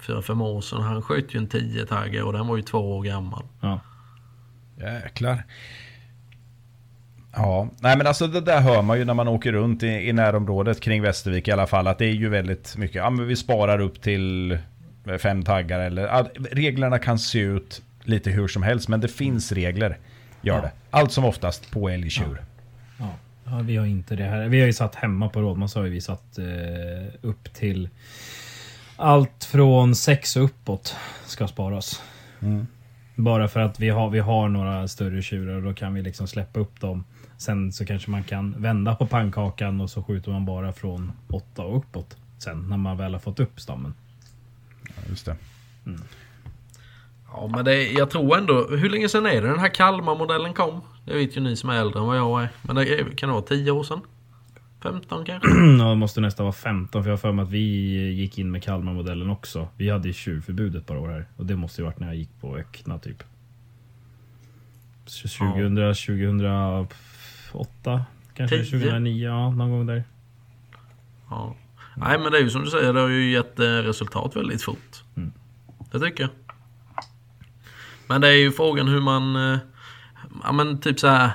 fyra, 0.00 0.22
fem 0.22 0.40
år 0.40 0.60
sedan. 0.60 0.82
Han 0.82 1.02
sköt 1.02 1.34
ju 1.34 1.38
en 1.38 1.48
10 1.48 1.86
tagge 1.86 2.22
och 2.22 2.32
den 2.32 2.46
var 2.46 2.56
ju 2.56 2.62
två 2.62 2.96
år 2.96 3.02
gammal. 3.02 3.44
Ja, 3.60 3.80
Jäklar. 4.80 5.44
Ja, 7.32 7.68
nej 7.80 7.96
men 7.96 8.06
alltså 8.06 8.26
det 8.26 8.40
där 8.40 8.60
hör 8.60 8.82
man 8.82 8.98
ju 8.98 9.04
när 9.04 9.14
man 9.14 9.28
åker 9.28 9.52
runt 9.52 9.82
i, 9.82 9.86
i 9.86 10.12
närområdet 10.12 10.80
kring 10.80 11.02
Västervik 11.02 11.48
i 11.48 11.52
alla 11.52 11.66
fall. 11.66 11.86
Att 11.86 11.98
det 11.98 12.06
är 12.06 12.12
ju 12.12 12.28
väldigt 12.28 12.76
mycket, 12.76 12.96
ja 12.96 13.10
men 13.10 13.26
vi 13.26 13.36
sparar 13.36 13.78
upp 13.78 14.02
till 14.02 14.52
eh, 15.06 15.16
fem 15.18 15.42
taggar 15.42 15.80
eller... 15.80 16.02
ja, 16.02 16.26
reglerna 16.50 16.98
kan 16.98 17.18
se 17.18 17.38
ut 17.38 17.82
lite 18.04 18.30
hur 18.30 18.48
som 18.48 18.62
helst 18.62 18.88
men 18.88 19.00
det 19.00 19.08
finns 19.08 19.52
regler. 19.52 19.98
Gör 20.42 20.54
Ja. 20.56 20.60
det. 20.62 20.72
Allt 20.90 21.12
som 21.12 21.24
oftast 21.24 21.70
på 21.70 21.88
älgtjur. 21.88 22.42
ja. 22.98 23.10
ja, 23.44 23.58
vi 23.58 23.76
har 23.76 23.86
inte 23.86 24.16
det 24.16 24.24
här. 24.24 24.48
Vi 24.48 24.60
har 24.60 24.66
ju 24.66 24.72
satt 24.72 24.94
hemma 24.94 25.28
på 25.28 25.40
Rådmansö 25.40 25.80
har 25.80 25.86
vi 25.86 26.00
satt 26.00 26.38
eh, 26.38 26.44
upp 27.20 27.54
till 27.54 27.88
Allt 28.96 29.44
från 29.44 29.94
sex 29.94 30.36
och 30.36 30.44
uppåt 30.44 30.96
ska 31.26 31.48
sparas. 31.48 32.02
Bara 33.14 33.48
för 33.48 33.60
att 33.60 33.80
vi 33.80 33.88
har, 33.88 34.10
vi 34.10 34.18
har 34.18 34.48
några 34.48 34.88
större 34.88 35.22
tjurar 35.22 35.54
och 35.54 35.62
då 35.62 35.74
kan 35.74 35.94
vi 35.94 36.02
liksom 36.02 36.26
släppa 36.28 36.60
upp 36.60 36.80
dem. 36.80 37.04
Sen 37.36 37.72
så 37.72 37.86
kanske 37.86 38.10
man 38.10 38.24
kan 38.24 38.62
vända 38.62 38.94
på 38.94 39.06
pannkakan 39.06 39.80
och 39.80 39.90
så 39.90 40.02
skjuter 40.02 40.30
man 40.30 40.44
bara 40.44 40.72
från 40.72 41.12
åtta 41.28 41.62
och 41.62 41.76
uppåt. 41.78 42.16
Sen 42.38 42.68
när 42.68 42.76
man 42.76 42.96
väl 42.96 43.12
har 43.12 43.20
fått 43.20 43.40
upp 43.40 43.60
stammen. 43.60 43.94
Just 45.08 45.26
det. 45.26 45.36
Ja, 47.32 47.50
men 47.54 47.64
det, 47.64 47.92
jag 47.92 48.10
tror 48.10 48.38
ändå... 48.38 48.66
Hur 48.70 48.90
länge 48.90 49.08
sedan 49.08 49.26
är 49.26 49.42
det 49.42 49.48
den 49.48 49.58
här 49.58 49.74
Kalmar-modellen 49.74 50.54
kom? 50.54 50.80
Det 51.04 51.14
vet 51.14 51.36
ju 51.36 51.40
ni 51.40 51.56
som 51.56 51.70
är 51.70 51.80
äldre 51.80 52.00
än 52.00 52.06
vad 52.06 52.16
jag 52.16 52.42
är. 52.42 52.48
Men 52.62 52.76
det 52.76 53.16
kan 53.16 53.28
det 53.28 53.32
vara 53.32 53.42
10 53.42 53.70
år 53.70 53.82
sedan? 53.82 54.00
15 54.82 55.24
kanske? 55.24 55.48
Ja, 55.78 55.88
det 55.88 55.94
måste 55.94 56.20
nästan 56.20 56.44
vara 56.44 56.52
15 56.52 57.02
för 57.02 57.10
jag 57.10 57.16
har 57.16 57.20
för 57.20 57.32
mig 57.32 57.42
att 57.42 57.50
vi 57.50 57.58
gick 58.12 58.38
in 58.38 58.50
med 58.50 58.62
Kalmar-modellen 58.62 59.30
också. 59.30 59.68
Vi 59.76 59.90
hade 59.90 60.08
ju 60.08 60.14
tjurförbud 60.14 60.76
ett 60.76 60.86
par 60.86 60.96
år 60.96 61.08
här 61.08 61.26
och 61.36 61.46
det 61.46 61.56
måste 61.56 61.80
ju 61.80 61.84
varit 61.84 62.00
när 62.00 62.06
jag 62.06 62.16
gick 62.16 62.40
på 62.40 62.56
Öckna 62.56 62.98
typ. 62.98 63.22
Så 65.06 65.28
2000, 65.28 65.76
2008 65.76 68.04
kanske? 68.34 68.56
Tio. 68.56 68.64
2009, 68.64 69.24
ja 69.24 69.50
någon 69.50 69.70
gång 69.70 69.86
där. 69.86 70.04
Ja. 71.30 71.54
Nej, 71.96 72.18
men 72.18 72.32
det 72.32 72.38
är 72.38 72.42
ju 72.42 72.50
som 72.50 72.64
du 72.64 72.70
säger, 72.70 72.92
det 72.92 73.00
har 73.00 73.08
ju 73.08 73.30
gett 73.30 73.58
eh, 73.58 73.64
resultat 73.64 74.36
väldigt 74.36 74.62
fort. 74.62 75.02
Mm. 75.16 75.32
Det 75.90 76.00
tycker 76.00 76.22
jag. 76.22 76.30
Men 78.08 78.20
det 78.20 78.28
är 78.28 78.36
ju 78.36 78.52
frågan 78.52 78.88
hur 78.88 79.00
man... 79.00 79.52
eh, 79.52 79.58
Ja 80.44 80.52
men 80.52 80.80
typ 80.80 81.00
så 81.00 81.08
här. 81.08 81.30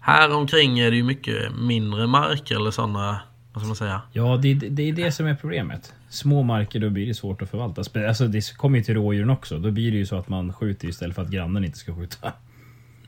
Här 0.00 0.34
omkring 0.34 0.78
är 0.78 0.90
det 0.90 0.96
ju 0.96 1.02
mycket 1.02 1.56
mindre 1.56 2.06
marker 2.06 2.56
eller 2.56 2.70
sådana... 2.70 3.20
Vad 3.52 3.62
ska 3.62 3.66
man 3.66 3.76
säga? 3.76 4.02
Ja, 4.12 4.36
det, 4.42 4.54
det 4.54 4.82
är 4.88 4.92
det 4.92 5.12
som 5.12 5.26
är 5.26 5.34
problemet. 5.34 5.94
Små 6.08 6.42
marker, 6.42 6.80
då 6.80 6.90
blir 6.90 7.06
det 7.06 7.14
svårt 7.14 7.42
att 7.42 7.50
förvalta. 7.50 7.82
Alltså, 8.08 8.26
det 8.26 8.56
kommer 8.56 8.78
ju 8.78 8.84
till 8.84 8.94
rådjuren 8.94 9.30
också. 9.30 9.58
Då 9.58 9.70
blir 9.70 9.90
det 9.90 9.96
ju 9.96 10.06
så 10.06 10.16
att 10.16 10.28
man 10.28 10.52
skjuter 10.52 10.88
istället 10.88 11.14
för 11.14 11.22
att 11.22 11.28
grannen 11.28 11.64
inte 11.64 11.78
ska 11.78 11.96
skjuta. 11.96 12.32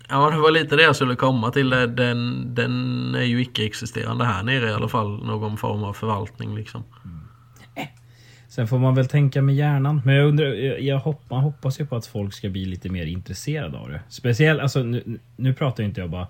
Ja 0.09 0.31
det 0.31 0.39
var 0.39 0.51
lite 0.51 0.77
det 0.77 0.83
jag 0.83 0.97
skulle 0.97 1.15
komma 1.15 1.51
till. 1.51 1.71
Den, 1.71 2.55
den 2.55 3.15
är 3.15 3.23
ju 3.23 3.41
icke-existerande 3.43 4.25
här 4.25 4.43
nere 4.43 4.69
i 4.69 4.73
alla 4.73 4.89
fall. 4.89 5.27
Någon 5.27 5.57
form 5.57 5.85
av 5.85 5.93
förvaltning 5.93 6.57
liksom. 6.57 6.85
Sen 8.59 8.69
får 8.69 8.79
man 8.79 8.95
väl 8.95 9.07
tänka 9.07 9.43
med 9.43 9.55
hjärnan. 9.55 10.03
Men 10.05 10.15
jag 10.15 10.29
undrar, 10.29 10.47
jag, 10.81 10.99
hoppas, 10.99 11.31
man 11.31 11.43
hoppas 11.43 11.81
ju 11.81 11.87
på 11.87 11.97
att 11.97 12.07
folk 12.07 12.35
ska 12.35 12.49
bli 12.49 12.65
lite 12.65 12.89
mer 12.89 13.07
intresserade 13.07 13.79
av 13.79 13.89
det. 13.89 14.01
Speciellt, 14.09 14.61
alltså 14.61 14.83
nu, 14.83 15.19
nu 15.37 15.55
pratar 15.55 15.85
inte 15.85 16.01
jag 16.01 16.11
bara... 16.11 16.29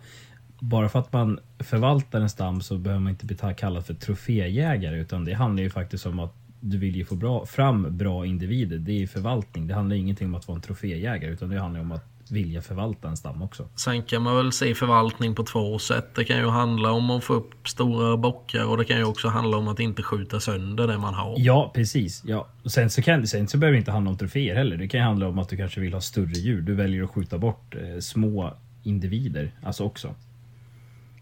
Bara 0.60 0.88
för 0.88 0.98
att 0.98 1.12
man 1.12 1.38
förvaltar 1.58 2.20
en 2.20 2.28
stam 2.30 2.60
så 2.60 2.78
behöver 2.78 3.00
man 3.00 3.10
inte 3.10 3.26
bli 3.26 3.36
kallad 3.56 3.86
för 3.86 3.94
troféjägare. 3.94 5.00
Utan 5.00 5.24
det 5.24 5.32
handlar 5.32 5.62
ju 5.62 5.70
faktiskt 5.70 6.06
om 6.06 6.18
att 6.18 6.34
du 6.60 6.78
vill 6.78 6.96
ju 6.96 7.04
få 7.04 7.14
bra, 7.14 7.46
fram 7.46 7.96
bra 7.96 8.26
individer. 8.26 8.78
Det 8.78 8.92
är 8.92 8.98
ju 8.98 9.06
förvaltning. 9.06 9.66
Det 9.66 9.74
handlar 9.74 9.96
ingenting 9.96 10.28
om 10.28 10.34
att 10.34 10.48
vara 10.48 10.56
en 10.56 10.62
troféjägare. 10.62 11.32
Utan 11.32 11.50
det 11.50 11.60
handlar 11.60 11.80
om 11.80 11.92
att 11.92 12.06
vilja 12.30 12.62
förvalta 12.62 13.08
en 13.08 13.16
stam 13.16 13.42
också. 13.42 13.68
Sen 13.74 14.02
kan 14.02 14.22
man 14.22 14.36
väl 14.36 14.52
se 14.52 14.74
förvaltning 14.74 15.34
på 15.34 15.42
två 15.42 15.78
sätt. 15.78 16.14
Det 16.14 16.24
kan 16.24 16.38
ju 16.38 16.48
handla 16.48 16.92
om 16.92 17.10
att 17.10 17.24
få 17.24 17.34
upp 17.34 17.68
stora 17.68 18.16
bockar 18.16 18.64
och 18.64 18.76
det 18.76 18.84
kan 18.84 18.96
ju 18.96 19.04
också 19.04 19.28
handla 19.28 19.56
om 19.56 19.68
att 19.68 19.80
inte 19.80 20.02
skjuta 20.02 20.40
sönder 20.40 20.86
det 20.86 20.98
man 20.98 21.14
har. 21.14 21.34
Ja, 21.38 21.70
precis. 21.74 22.22
Ja. 22.26 22.48
Och 22.62 22.72
sen, 22.72 22.90
så 22.90 23.02
kan, 23.02 23.26
sen 23.26 23.48
så 23.48 23.58
behöver 23.58 23.72
det 23.72 23.78
inte 23.78 23.92
handla 23.92 24.10
om 24.10 24.18
troféer 24.18 24.54
heller. 24.54 24.76
Det 24.76 24.88
kan 24.88 25.00
ju 25.00 25.04
handla 25.04 25.28
om 25.28 25.38
att 25.38 25.48
du 25.48 25.56
kanske 25.56 25.80
vill 25.80 25.94
ha 25.94 26.00
större 26.00 26.32
djur. 26.32 26.60
Du 26.60 26.74
väljer 26.74 27.04
att 27.04 27.10
skjuta 27.10 27.38
bort 27.38 27.74
eh, 27.74 28.00
små 28.00 28.54
individer. 28.82 29.50
Alltså 29.62 29.84
också. 29.84 30.14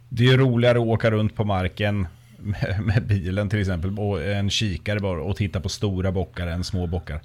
Det 0.08 0.24
är 0.24 0.30
ju 0.30 0.36
roligare 0.36 0.78
att 0.78 0.86
åka 0.86 1.10
runt 1.10 1.34
på 1.34 1.44
marken 1.44 2.06
med, 2.38 2.80
med 2.84 3.02
bilen 3.06 3.48
till 3.48 3.60
exempel 3.60 3.98
och 3.98 4.22
en 4.24 4.50
kikare 4.50 5.00
bara 5.00 5.22
och 5.22 5.36
titta 5.36 5.60
på 5.60 5.68
stora 5.68 6.12
bockar 6.12 6.46
än 6.46 6.64
små 6.64 6.86
bockar. 6.86 7.20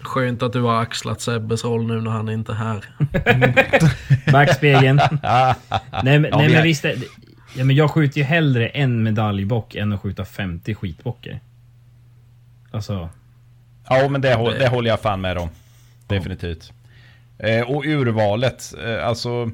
Skönt 0.00 0.42
att 0.42 0.52
du 0.52 0.60
har 0.62 0.80
axlat 0.82 1.20
Sebbes 1.20 1.64
roll 1.64 1.86
nu 1.86 2.00
när 2.00 2.10
han 2.10 2.28
inte 2.28 2.52
är 2.52 2.56
här. 2.56 2.84
Backspegeln. 4.32 4.96
nej 6.02 6.18
men, 6.18 6.22
nej, 6.22 6.30
vi 6.32 6.48
men 6.48 6.54
är- 6.54 6.62
visst. 6.62 6.84
är- 6.84 6.96
Ja, 7.56 7.64
men 7.64 7.76
jag 7.76 7.90
skjuter 7.90 8.18
ju 8.18 8.24
hellre 8.24 8.68
en 8.68 9.02
medaljbock 9.02 9.74
än 9.74 9.92
att 9.92 10.00
skjuta 10.00 10.24
50 10.24 10.74
skitbockar. 10.74 11.40
Alltså, 12.70 13.08
Ja, 13.88 14.08
men 14.08 14.20
det, 14.20 14.34
hå- 14.34 14.58
det 14.58 14.68
håller 14.68 14.90
jag 14.90 15.00
fan 15.00 15.20
med 15.20 15.38
om. 15.38 15.48
Definitivt. 16.06 16.72
Eh, 17.38 17.60
och 17.70 17.84
urvalet, 17.84 18.74
eh, 18.84 19.06
alltså 19.06 19.50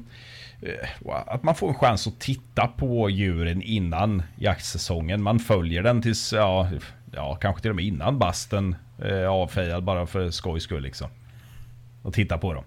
att 1.27 1.43
man 1.43 1.55
får 1.55 1.67
en 1.67 1.75
chans 1.75 2.07
att 2.07 2.19
titta 2.19 2.67
på 2.67 3.09
djuren 3.09 3.61
innan 3.61 4.23
jaktsäsongen. 4.35 5.23
Man 5.23 5.39
följer 5.39 5.83
den 5.83 6.01
tills, 6.01 6.33
ja, 6.33 6.69
ja 7.11 7.35
kanske 7.35 7.61
till 7.61 7.69
och 7.69 7.75
med 7.75 7.85
innan 7.85 8.19
basten 8.19 8.75
eh, 9.03 9.27
avfejad 9.27 9.83
bara 9.83 10.05
för 10.07 10.29
skojs 10.29 10.63
skull 10.63 10.83
liksom. 10.83 11.07
Och 12.01 12.13
titta 12.13 12.37
på 12.37 12.53
dem. 12.53 12.63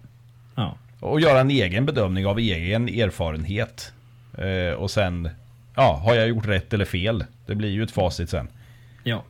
ja. 0.55 0.75
Och 1.01 1.21
göra 1.21 1.41
en 1.41 1.51
egen 1.51 1.87
bedömning 1.87 2.27
av 2.27 2.39
egen 2.39 2.89
erfarenhet. 2.89 3.93
Eh, 4.39 4.75
och 4.75 4.91
sen, 4.91 5.29
ja, 5.75 6.01
har 6.05 6.15
jag 6.15 6.29
gjort 6.29 6.47
rätt 6.47 6.73
eller 6.73 6.85
fel? 6.85 7.25
Det 7.47 7.55
blir 7.55 7.71
ju 7.71 7.83
ett 7.83 7.91
facit 7.91 8.31
sen. 8.31 8.49
Ja. 9.05 9.23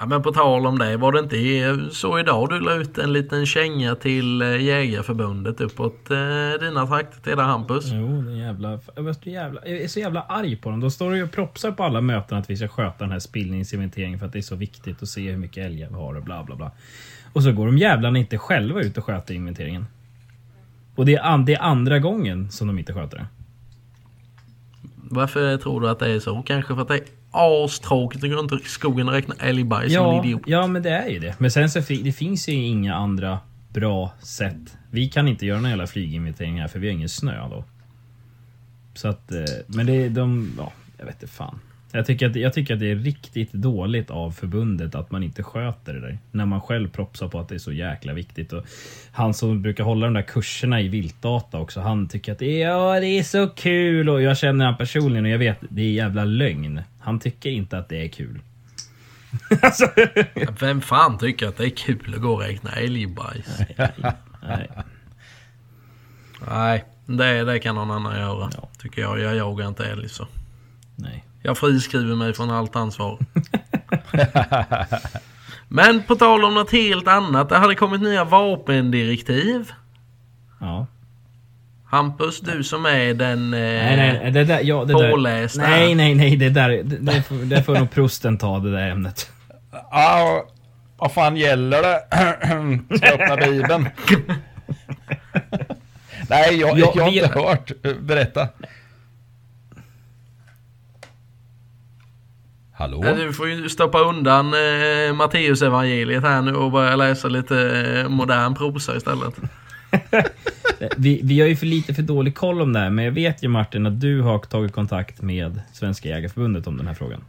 Ja, 0.00 0.06
men 0.06 0.22
på 0.22 0.32
tal 0.32 0.66
om 0.66 0.78
det, 0.78 0.96
var 0.96 1.12
det 1.12 1.18
inte 1.18 1.94
så 1.94 2.18
idag 2.18 2.48
du 2.48 2.60
la 2.60 2.74
ut 2.74 2.98
en 2.98 3.12
liten 3.12 3.46
känga 3.46 3.94
till 3.94 4.42
eh, 4.42 4.60
Jägarförbundet 4.62 5.60
uppåt 5.60 6.10
eh, 6.10 6.60
dina 6.60 6.86
trakter 6.86 7.20
till 7.20 7.36
där 7.36 7.44
Hampus? 7.44 7.84
Jo, 7.92 8.30
jävla... 8.30 8.80
Jag 8.96 9.08
är, 9.08 9.12
så 9.12 9.28
jävla... 9.30 9.60
jag 9.66 9.78
är 9.78 9.88
så 9.88 10.00
jävla 10.00 10.22
arg 10.22 10.56
på 10.56 10.70
dem. 10.70 10.80
De 10.80 10.90
står 10.90 11.16
ju 11.16 11.22
och 11.22 11.30
propsar 11.32 11.72
på 11.72 11.84
alla 11.84 12.00
möten 12.00 12.38
att 12.38 12.50
vi 12.50 12.56
ska 12.56 12.68
sköta 12.68 13.04
den 13.04 13.12
här 13.12 13.18
spillningsinventeringen 13.18 14.18
för 14.18 14.26
att 14.26 14.32
det 14.32 14.38
är 14.38 14.42
så 14.42 14.56
viktigt 14.56 15.02
att 15.02 15.08
se 15.08 15.30
hur 15.30 15.38
mycket 15.38 15.66
älgar 15.66 15.88
vi 15.88 15.94
har 15.94 16.14
och 16.14 16.22
bla 16.22 16.44
bla 16.44 16.56
bla. 16.56 16.70
Och 17.32 17.42
så 17.42 17.52
går 17.52 17.66
de 17.66 17.78
jävlarna 17.78 18.18
inte 18.18 18.38
själva 18.38 18.80
ut 18.80 18.98
och 18.98 19.04
sköter 19.04 19.34
inventeringen. 19.34 19.86
Och 20.94 21.06
det 21.06 21.14
är, 21.14 21.22
an- 21.26 21.44
det 21.44 21.54
är 21.54 21.62
andra 21.62 21.98
gången 21.98 22.50
som 22.50 22.66
de 22.66 22.78
inte 22.78 22.92
sköter 22.94 23.16
det. 23.16 23.26
Varför 25.10 25.56
tror 25.56 25.80
du 25.80 25.88
att 25.88 25.98
det 25.98 26.10
är 26.10 26.20
så? 26.20 26.42
Kanske 26.42 26.74
för 26.74 26.82
att 26.82 26.88
det 26.88 27.00
astråkigt 27.30 28.24
att 28.24 28.30
gå 28.30 28.36
runt 28.36 28.52
i 28.52 28.58
skogen 28.64 29.08
och 29.08 29.14
räkna 29.14 29.34
älgbajs 29.40 29.92
som 29.94 30.06
en 30.06 30.14
Ja, 30.16 30.24
idiot. 30.24 30.42
ja, 30.46 30.66
men 30.66 30.82
det 30.82 30.90
är 30.90 31.08
ju 31.08 31.18
det. 31.18 31.34
Men 31.40 31.50
sen 31.50 31.70
så 31.70 31.78
det 31.80 32.12
finns 32.12 32.48
ju 32.48 32.52
inga 32.52 32.94
andra 32.94 33.38
bra 33.68 34.12
sätt. 34.20 34.76
Vi 34.90 35.08
kan 35.08 35.28
inte 35.28 35.46
göra 35.46 35.60
någon 35.60 35.70
jävla 35.70 35.86
flyginventering 35.86 36.60
här 36.60 36.68
för 36.68 36.78
vi 36.78 36.86
har 36.86 36.94
ingen 36.94 37.08
snö 37.08 37.48
då. 37.48 37.64
Så 38.94 39.08
att, 39.08 39.32
eh, 39.32 39.38
men 39.66 39.86
det 39.86 39.92
är 39.92 40.10
de, 40.10 40.52
ja, 40.58 40.72
jag 40.98 41.04
vet 41.06 41.14
inte 41.22 41.34
fan. 41.34 41.60
Jag 41.92 42.06
tycker, 42.06 42.30
att, 42.30 42.36
jag 42.36 42.52
tycker 42.52 42.74
att 42.74 42.80
det 42.80 42.90
är 42.90 42.96
riktigt 42.96 43.52
dåligt 43.52 44.10
av 44.10 44.30
förbundet 44.30 44.94
att 44.94 45.10
man 45.10 45.22
inte 45.22 45.42
sköter 45.42 45.94
det 45.94 46.00
där. 46.00 46.18
När 46.30 46.46
man 46.46 46.60
själv 46.60 46.88
propsar 46.88 47.28
på 47.28 47.40
att 47.40 47.48
det 47.48 47.54
är 47.54 47.58
så 47.58 47.72
jäkla 47.72 48.12
viktigt. 48.12 48.52
Och 48.52 48.64
han 49.12 49.34
som 49.34 49.62
brukar 49.62 49.84
hålla 49.84 50.06
de 50.06 50.14
där 50.14 50.22
kurserna 50.22 50.80
i 50.80 50.88
viltdata 50.88 51.58
också, 51.58 51.80
han 51.80 52.08
tycker 52.08 52.32
att 52.32 52.40
ja, 52.40 53.00
det 53.00 53.06
är 53.06 53.22
så 53.22 53.48
kul. 53.48 54.08
Och 54.08 54.22
jag 54.22 54.38
känner 54.38 54.64
han 54.64 54.76
personligen 54.76 55.24
och 55.24 55.30
jag 55.30 55.38
vet, 55.38 55.58
det 55.60 55.82
är 55.82 55.90
jävla 55.90 56.24
lögn. 56.24 56.80
Han 57.00 57.20
tycker 57.20 57.50
inte 57.50 57.78
att 57.78 57.88
det 57.88 58.04
är 58.04 58.08
kul. 58.08 58.40
alltså, 59.62 59.86
Vem 60.60 60.80
fan 60.80 61.18
tycker 61.18 61.48
att 61.48 61.56
det 61.56 61.64
är 61.64 61.70
kul 61.70 62.14
att 62.14 62.20
gå 62.20 62.32
och 62.32 62.40
räkna 62.40 62.70
älgbajs? 62.70 63.60
nej. 64.42 64.68
Nej, 66.48 66.84
det, 67.06 67.44
det 67.44 67.58
kan 67.58 67.74
någon 67.74 67.90
annan 67.90 68.18
göra. 68.18 68.50
Ja. 68.56 68.68
Tycker 68.78 69.02
jag. 69.02 69.20
Jag 69.20 69.36
jagar 69.36 69.68
inte 69.68 69.86
älg 69.86 70.08
så. 70.08 70.26
nej. 70.96 71.24
Jag 71.48 71.58
friskriver 71.58 72.14
mig 72.16 72.34
från 72.34 72.50
allt 72.50 72.76
ansvar. 72.76 73.18
Men 75.68 76.02
på 76.02 76.16
tal 76.16 76.44
om 76.44 76.54
något 76.54 76.72
helt 76.72 77.08
annat. 77.08 77.48
Det 77.48 77.56
hade 77.56 77.74
kommit 77.74 78.00
nya 78.00 78.24
vapendirektiv. 78.24 79.72
Ja. 80.60 80.86
Hampus, 81.86 82.40
du 82.40 82.64
som 82.64 82.86
är 82.86 83.14
den... 83.14 83.54
Eh, 83.54 83.60
Nej, 83.60 83.96
nej, 83.96 84.30
det 84.30 84.44
där, 84.44 84.60
ja, 84.62 84.84
det 84.84 84.92
där. 84.92 85.10
Pålästa. 85.10 85.62
Nej, 85.62 85.94
nej, 85.94 86.14
nej, 86.14 86.36
det 86.36 86.48
där, 86.50 86.68
det, 86.68 86.82
det, 86.82 87.22
får, 87.22 87.34
det 87.34 87.62
får 87.62 87.74
nog 87.78 87.90
prosten 87.90 88.38
ta 88.38 88.58
det 88.58 88.72
där 88.72 88.90
ämnet. 88.90 89.30
Ja, 89.90 90.44
vad 90.96 91.12
fan 91.12 91.36
gäller 91.36 91.82
det? 91.82 92.00
Ska 92.98 93.06
jag 93.06 93.20
öppna 93.20 93.36
bibeln? 93.46 93.88
Nej, 96.28 96.60
jag, 96.60 96.78
Ja, 96.78 96.92
jag 96.94 97.02
har 97.04 97.10
vi- 97.10 97.22
inte 97.24 97.38
hört. 97.40 97.72
Berätta. 98.00 98.48
Hallå? 102.78 103.14
Du 103.16 103.32
får 103.32 103.48
ju 103.48 103.68
stoppa 103.68 104.00
undan 104.00 104.46
eh, 104.46 105.14
Matteus 105.14 105.62
evangeliet 105.62 106.22
här 106.22 106.42
nu 106.42 106.54
och 106.54 106.72
börja 106.72 106.96
läsa 106.96 107.28
lite 107.28 107.56
eh, 108.04 108.08
modern 108.08 108.54
prosa 108.54 108.96
istället. 108.96 109.34
Vi, 110.96 111.20
vi 111.22 111.40
har 111.40 111.48
ju 111.48 111.56
för 111.56 111.66
lite 111.66 111.94
för 111.94 112.02
dålig 112.02 112.34
koll 112.34 112.62
om 112.62 112.72
det 112.72 112.78
här, 112.78 112.90
men 112.90 113.04
jag 113.04 113.12
vet 113.12 113.42
ju 113.42 113.48
Martin 113.48 113.86
att 113.86 114.00
du 114.00 114.20
har 114.20 114.38
tagit 114.38 114.72
kontakt 114.72 115.22
med 115.22 115.60
Svenska 115.72 116.08
Jägareförbundet 116.08 116.66
om 116.66 116.76
den 116.76 116.86
här 116.86 116.94
frågan. 116.94 117.20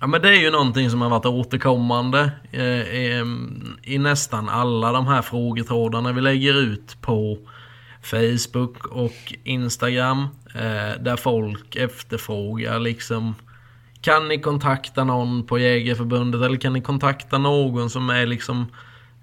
Ja 0.00 0.06
men 0.06 0.22
det 0.22 0.28
är 0.28 0.40
ju 0.40 0.50
någonting 0.50 0.90
som 0.90 1.00
har 1.00 1.10
varit 1.10 1.26
återkommande 1.26 2.30
eh, 2.52 2.80
eh, 2.80 3.26
i 3.82 3.98
nästan 3.98 4.48
alla 4.48 4.92
de 4.92 5.06
här 5.06 5.22
frågetrådarna 5.22 6.12
vi 6.12 6.20
lägger 6.20 6.60
ut 6.60 6.96
på 7.00 7.38
Facebook 8.02 8.86
och 8.86 9.34
Instagram. 9.44 10.28
Eh, 10.54 11.02
där 11.02 11.16
folk 11.16 11.76
efterfrågar 11.76 12.78
liksom 12.78 13.34
kan 14.04 14.28
ni 14.28 14.38
kontakta 14.40 15.04
någon 15.04 15.46
på 15.46 15.58
Jägarförbundet 15.58 16.42
eller 16.42 16.56
kan 16.56 16.72
ni 16.72 16.80
kontakta 16.80 17.38
någon 17.38 17.90
som 17.90 18.10
är 18.10 18.26
liksom 18.26 18.66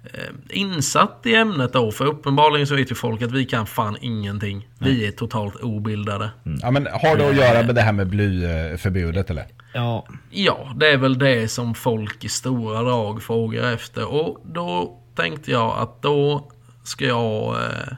eh, 0.04 0.58
insatt 0.58 1.20
i 1.24 1.34
ämnet 1.34 1.72
då? 1.72 1.92
För 1.92 2.06
uppenbarligen 2.06 2.66
så 2.66 2.74
vet 2.74 2.90
ju 2.90 2.94
folk 2.94 3.22
att 3.22 3.32
vi 3.32 3.44
kan 3.44 3.66
fan 3.66 3.96
ingenting. 4.00 4.68
Vi 4.78 5.06
är 5.06 5.10
totalt 5.10 5.56
obildade. 5.56 6.30
Ja, 6.62 6.70
men 6.70 6.86
har 6.86 7.16
det 7.16 7.28
att 7.28 7.36
göra 7.36 7.66
med 7.66 7.74
det 7.74 7.80
här 7.80 7.92
med 7.92 8.08
blyförbudet 8.08 9.30
eller? 9.30 9.46
Ja, 9.72 10.06
Ja, 10.30 10.72
det 10.76 10.88
är 10.88 10.96
väl 10.96 11.18
det 11.18 11.48
som 11.48 11.74
folk 11.74 12.24
i 12.24 12.28
stora 12.28 12.82
drag 12.82 13.22
frågar 13.22 13.72
efter. 13.72 14.12
Och 14.12 14.40
då 14.44 14.98
tänkte 15.14 15.50
jag 15.50 15.78
att 15.78 16.02
då 16.02 16.50
ska 16.84 17.06
jag 17.06 17.54
eh, 17.54 17.96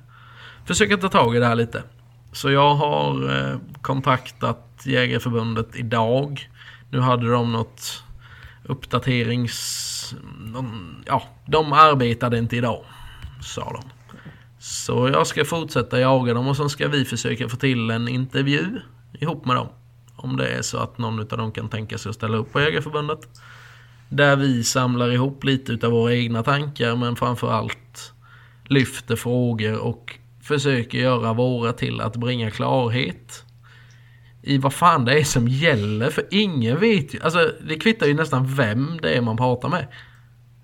försöka 0.64 0.97
ta 0.97 1.09
tag 1.09 1.37
i 1.37 1.39
det 1.39 1.47
här 1.47 1.55
lite. 1.55 1.82
Så 2.32 2.51
jag 2.51 2.74
har 2.74 3.37
eh, 3.37 3.59
kontaktat 3.82 4.82
Jägarförbundet 4.85 5.76
idag. 5.76 6.49
Nu 6.95 7.01
hade 7.01 7.30
de 7.30 7.53
något 7.53 8.03
uppdaterings... 8.62 10.14
De, 10.55 10.97
ja, 11.07 11.22
de 11.47 11.72
arbetade 11.72 12.38
inte 12.38 12.57
idag, 12.57 12.84
sa 13.42 13.72
de. 13.72 13.82
Så 14.59 15.09
jag 15.09 15.26
ska 15.26 15.45
fortsätta 15.45 16.01
jaga 16.01 16.34
dem 16.34 16.49
och 16.49 16.57
sen 16.57 16.70
ska 16.70 16.88
vi 16.88 17.05
försöka 17.05 17.49
få 17.49 17.57
till 17.57 17.90
en 17.90 18.09
intervju 18.09 18.80
ihop 19.12 19.45
med 19.47 19.57
dem. 19.57 19.68
Om 20.16 20.36
det 20.36 20.49
är 20.49 20.62
så 20.62 20.78
att 20.78 20.99
någon 20.99 21.20
av 21.20 21.26
dem 21.26 21.53
kan 21.53 21.68
tänka 21.68 21.99
sig 21.99 22.11
att 22.11 22.16
ställa 22.16 22.36
upp 22.36 22.53
på 22.53 22.61
Jägarförbundet. 22.61 23.28
Där 24.09 24.36
vi 24.36 24.64
samlar 24.64 25.12
ihop 25.12 25.45
lite 25.45 25.72
utav 25.72 25.92
våra 25.92 26.14
egna 26.14 26.42
tankar 26.42 26.97
men 26.97 27.16
framförallt 27.16 28.12
lyfter 28.64 29.16
frågor 29.16 29.78
och 29.78 30.18
försöker 30.42 30.99
göra 30.99 31.32
våra 31.32 31.72
till 31.72 32.01
att 32.01 32.16
bringa 32.16 32.51
klarhet 32.51 33.45
i 34.47 34.59
vad 34.59 34.72
fan 34.72 35.05
det 35.05 35.20
är 35.20 35.24
som 35.24 35.49
gäller. 35.49 36.11
För 36.11 36.24
ingen 36.30 36.80
vet 36.80 37.14
ju, 37.14 37.20
alltså 37.22 37.53
det 37.68 37.76
kvittar 37.76 38.07
ju 38.07 38.14
nästan 38.14 38.47
vem 38.55 38.99
det 39.03 39.14
är 39.14 39.20
man 39.20 39.36
pratar 39.36 39.68
med. 39.68 39.86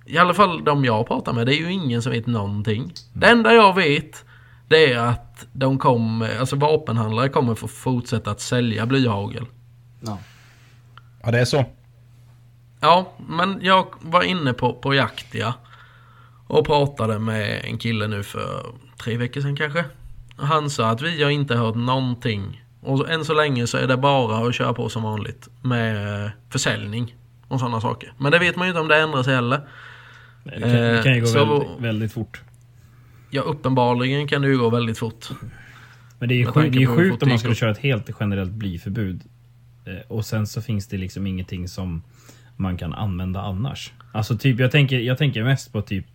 I 0.06 0.18
alla 0.18 0.34
fall 0.34 0.64
de 0.64 0.84
jag 0.84 1.06
pratar 1.08 1.32
med, 1.32 1.46
det 1.46 1.54
är 1.54 1.58
ju 1.58 1.72
ingen 1.72 2.02
som 2.02 2.12
vet 2.12 2.26
någonting. 2.26 2.92
Det 3.12 3.26
enda 3.26 3.54
jag 3.54 3.74
vet 3.74 4.24
det 4.68 4.92
är 4.92 4.98
att 4.98 5.46
de 5.52 5.78
kommer, 5.78 6.38
alltså 6.38 6.56
vapenhandlare 6.56 7.28
kommer 7.28 7.54
få 7.54 7.68
fortsätta 7.68 8.30
att 8.30 8.40
sälja 8.40 8.86
blyhagel. 8.86 9.46
ja. 10.00 10.18
Ja, 11.22 11.30
det 11.30 11.38
är 11.38 11.44
så. 11.44 11.64
Ja, 12.80 13.12
men 13.28 13.58
jag 13.62 13.86
var 14.00 14.22
inne 14.22 14.52
på, 14.52 14.74
på 14.74 14.94
Jaktia 14.94 15.54
och 16.46 16.66
pratade 16.66 17.18
med 17.18 17.60
en 17.64 17.78
kille 17.78 18.06
nu 18.06 18.22
för 18.22 18.66
tre 19.02 19.16
veckor 19.16 19.40
sedan 19.40 19.56
kanske. 19.56 19.84
Han 20.36 20.70
sa 20.70 20.90
att 20.90 21.02
vi 21.02 21.22
har 21.22 21.30
inte 21.30 21.56
hört 21.56 21.74
någonting. 21.74 22.64
Och 22.80 23.10
än 23.10 23.24
så 23.24 23.34
länge 23.34 23.66
så 23.66 23.76
är 23.78 23.86
det 23.86 23.96
bara 23.96 24.48
att 24.48 24.54
köra 24.54 24.72
på 24.74 24.88
som 24.88 25.02
vanligt 25.02 25.48
med 25.62 26.24
eh, 26.24 26.30
försäljning 26.50 27.14
och 27.48 27.60
sådana 27.60 27.80
saker. 27.80 28.12
Men 28.18 28.32
det 28.32 28.38
vet 28.38 28.56
man 28.56 28.66
ju 28.66 28.70
inte 28.70 28.80
om 28.80 28.88
det 28.88 28.96
ändrar 28.96 29.22
sig 29.22 29.34
heller. 29.34 29.60
Det 30.44 30.50
kan, 30.60 30.70
det 30.70 31.00
kan 31.04 31.14
ju 31.14 31.20
gå 31.20 31.26
Eh, 31.26 31.32
så- 31.32 31.44
väldigt, 31.58 31.80
väldigt 31.84 32.12
fort. 32.12 32.40
Ja, 33.30 33.42
uppenbarligen 33.42 34.28
kan 34.28 34.42
det 34.42 34.48
ju 34.48 34.58
gå 34.58 34.70
väldigt 34.70 34.98
fort. 34.98 35.28
Men 36.18 36.28
det 36.28 36.34
är 36.34 36.36
ju 36.36 36.44
tanke 36.44 36.70
det 36.78 36.82
är 36.82 36.86
sjukt 36.96 37.22
om 37.22 37.28
man 37.28 37.38
skulle 37.38 37.54
köra 37.54 37.70
ett 37.70 37.78
helt 37.78 38.10
generellt 38.20 38.52
blyförbud. 38.52 39.22
Eh, 39.84 39.94
Och 40.08 40.24
sen 40.24 40.46
så 40.46 40.62
finns 40.62 40.86
det 40.88 40.96
liksom 40.96 41.26
ingenting 41.26 41.68
som 41.68 42.02
man 42.56 42.76
kan 42.76 42.92
använda 42.94 43.40
annars. 43.40 43.92
Alltså 44.12 44.38
typ, 44.38 44.60
jag 44.60 44.70
tänker, 44.70 44.98
jag 44.98 45.18
tänker 45.18 45.44
mest 45.44 45.72
på 45.72 45.82
typ 45.82 46.06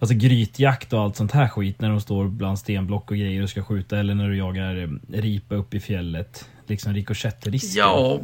Alltså 0.00 0.16
grytjakt 0.16 0.92
och 0.92 1.00
allt 1.00 1.16
sånt 1.16 1.32
här 1.32 1.48
skit 1.48 1.80
när 1.80 1.88
de 1.90 2.00
står 2.00 2.28
bland 2.28 2.58
stenblock 2.58 3.10
och 3.10 3.16
grejer 3.16 3.42
och 3.42 3.50
ska 3.50 3.62
skjuta 3.64 3.98
eller 3.98 4.14
när 4.14 4.28
du 4.28 4.36
jagar 4.36 4.76
eh, 4.76 5.20
ripa 5.20 5.54
upp 5.54 5.74
i 5.74 5.80
fjället. 5.80 6.48
Liksom 6.66 6.94
rikoschettrisker. 6.94 7.80
Ja, 7.80 8.20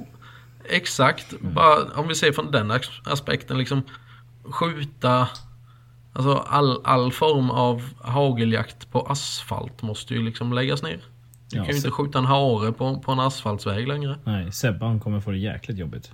exakt. 0.71 1.35
Bara 1.41 1.85
om 2.01 2.09
vi 2.09 2.15
ser 2.15 2.33
från 2.33 2.51
den 2.51 2.71
as- 2.71 3.01
aspekten 3.05 3.59
liksom 3.59 3.83
skjuta 4.45 5.29
Alltså 6.17 6.35
all, 6.35 6.81
all 6.85 7.13
form 7.13 7.51
av 7.51 7.83
hageljakt 8.03 8.91
på 8.91 9.01
asfalt 9.01 9.83
måste 9.83 10.15
ju 10.15 10.23
liksom 10.23 10.53
läggas 10.53 10.83
ner. 10.83 11.01
Du 11.51 11.57
Ja, 11.57 11.65
kan 11.65 11.71
ju 11.71 11.77
inte 11.77 11.91
skjuta 11.91 12.19
en 12.19 12.25
hare 12.25 12.73
på, 12.73 13.01
på 13.01 13.13
en 13.13 13.21
asfaltsväg 13.21 13.89
längre. 13.89 14.19
Nej, 14.25 14.53
Sebban 14.53 15.01
kommer 15.01 15.21
få 15.21 15.31
det 15.31 15.39
jäkligt 15.39 15.79
jobbigt. 15.79 16.13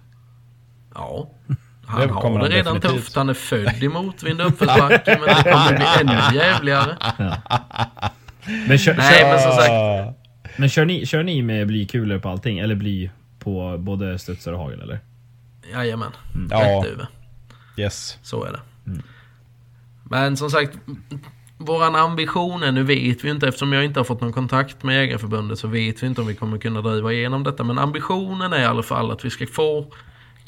Ja. 0.94 1.30
Det 1.96 2.00
Han 2.12 2.22
kommer 2.22 2.40
har 2.40 2.48
det 2.48 2.54
redan 2.56 2.74
definitivt. 2.74 3.04
tufft. 3.04 3.16
Han 3.16 3.28
är 3.28 3.34
född 3.34 3.82
i 3.82 3.88
motvind 3.88 4.40
uppförsbacke. 4.40 5.18
Men 5.20 5.36
det 5.36 5.52
kommer 5.52 5.76
bli 5.76 5.86
ännu 6.00 6.36
jävligare. 6.38 6.96
Men 8.68 8.78
kör, 8.78 8.94
Nej 8.94 9.18
kör, 9.20 9.30
men 9.30 9.40
som 9.40 9.52
sagt. 9.52 9.72
Men 10.56 10.68
kör, 10.68 10.84
ni, 10.84 11.06
kör 11.06 11.22
ni 11.22 11.42
med 11.42 11.66
blykulor 11.66 12.18
på 12.18 12.28
allting? 12.28 12.58
Eller 12.58 12.74
bly 12.74 13.10
på 13.38 13.76
både 13.78 14.18
studsar 14.18 14.52
och 14.52 14.58
hagel 14.58 14.80
eller? 14.80 15.00
Jajamän. 15.72 16.10
Ja. 16.50 16.58
Rätt 16.60 16.86
över. 16.92 17.06
yes. 17.76 18.18
Så 18.22 18.44
är 18.44 18.52
det. 18.52 18.60
Men 20.04 20.36
som 20.36 20.50
sagt, 20.50 20.78
våran 21.58 21.94
ambition 21.96 22.62
är, 22.62 22.72
nu 22.72 22.82
vet 22.82 23.24
vi 23.24 23.30
inte 23.30 23.48
eftersom 23.48 23.72
jag 23.72 23.84
inte 23.84 24.00
har 24.00 24.04
fått 24.04 24.20
någon 24.20 24.32
kontakt 24.32 24.82
med 24.82 24.96
Jägarförbundet 24.96 25.58
så 25.58 25.68
vet 25.68 26.02
vi 26.02 26.06
inte 26.06 26.20
om 26.20 26.26
vi 26.26 26.34
kommer 26.34 26.58
kunna 26.58 26.82
driva 26.82 27.12
igenom 27.12 27.44
detta. 27.44 27.64
Men 27.64 27.78
ambitionen 27.78 28.52
är 28.52 28.60
i 28.60 28.64
alla 28.64 28.82
fall 28.82 29.10
att 29.10 29.24
vi 29.24 29.30
ska 29.30 29.46
få 29.46 29.92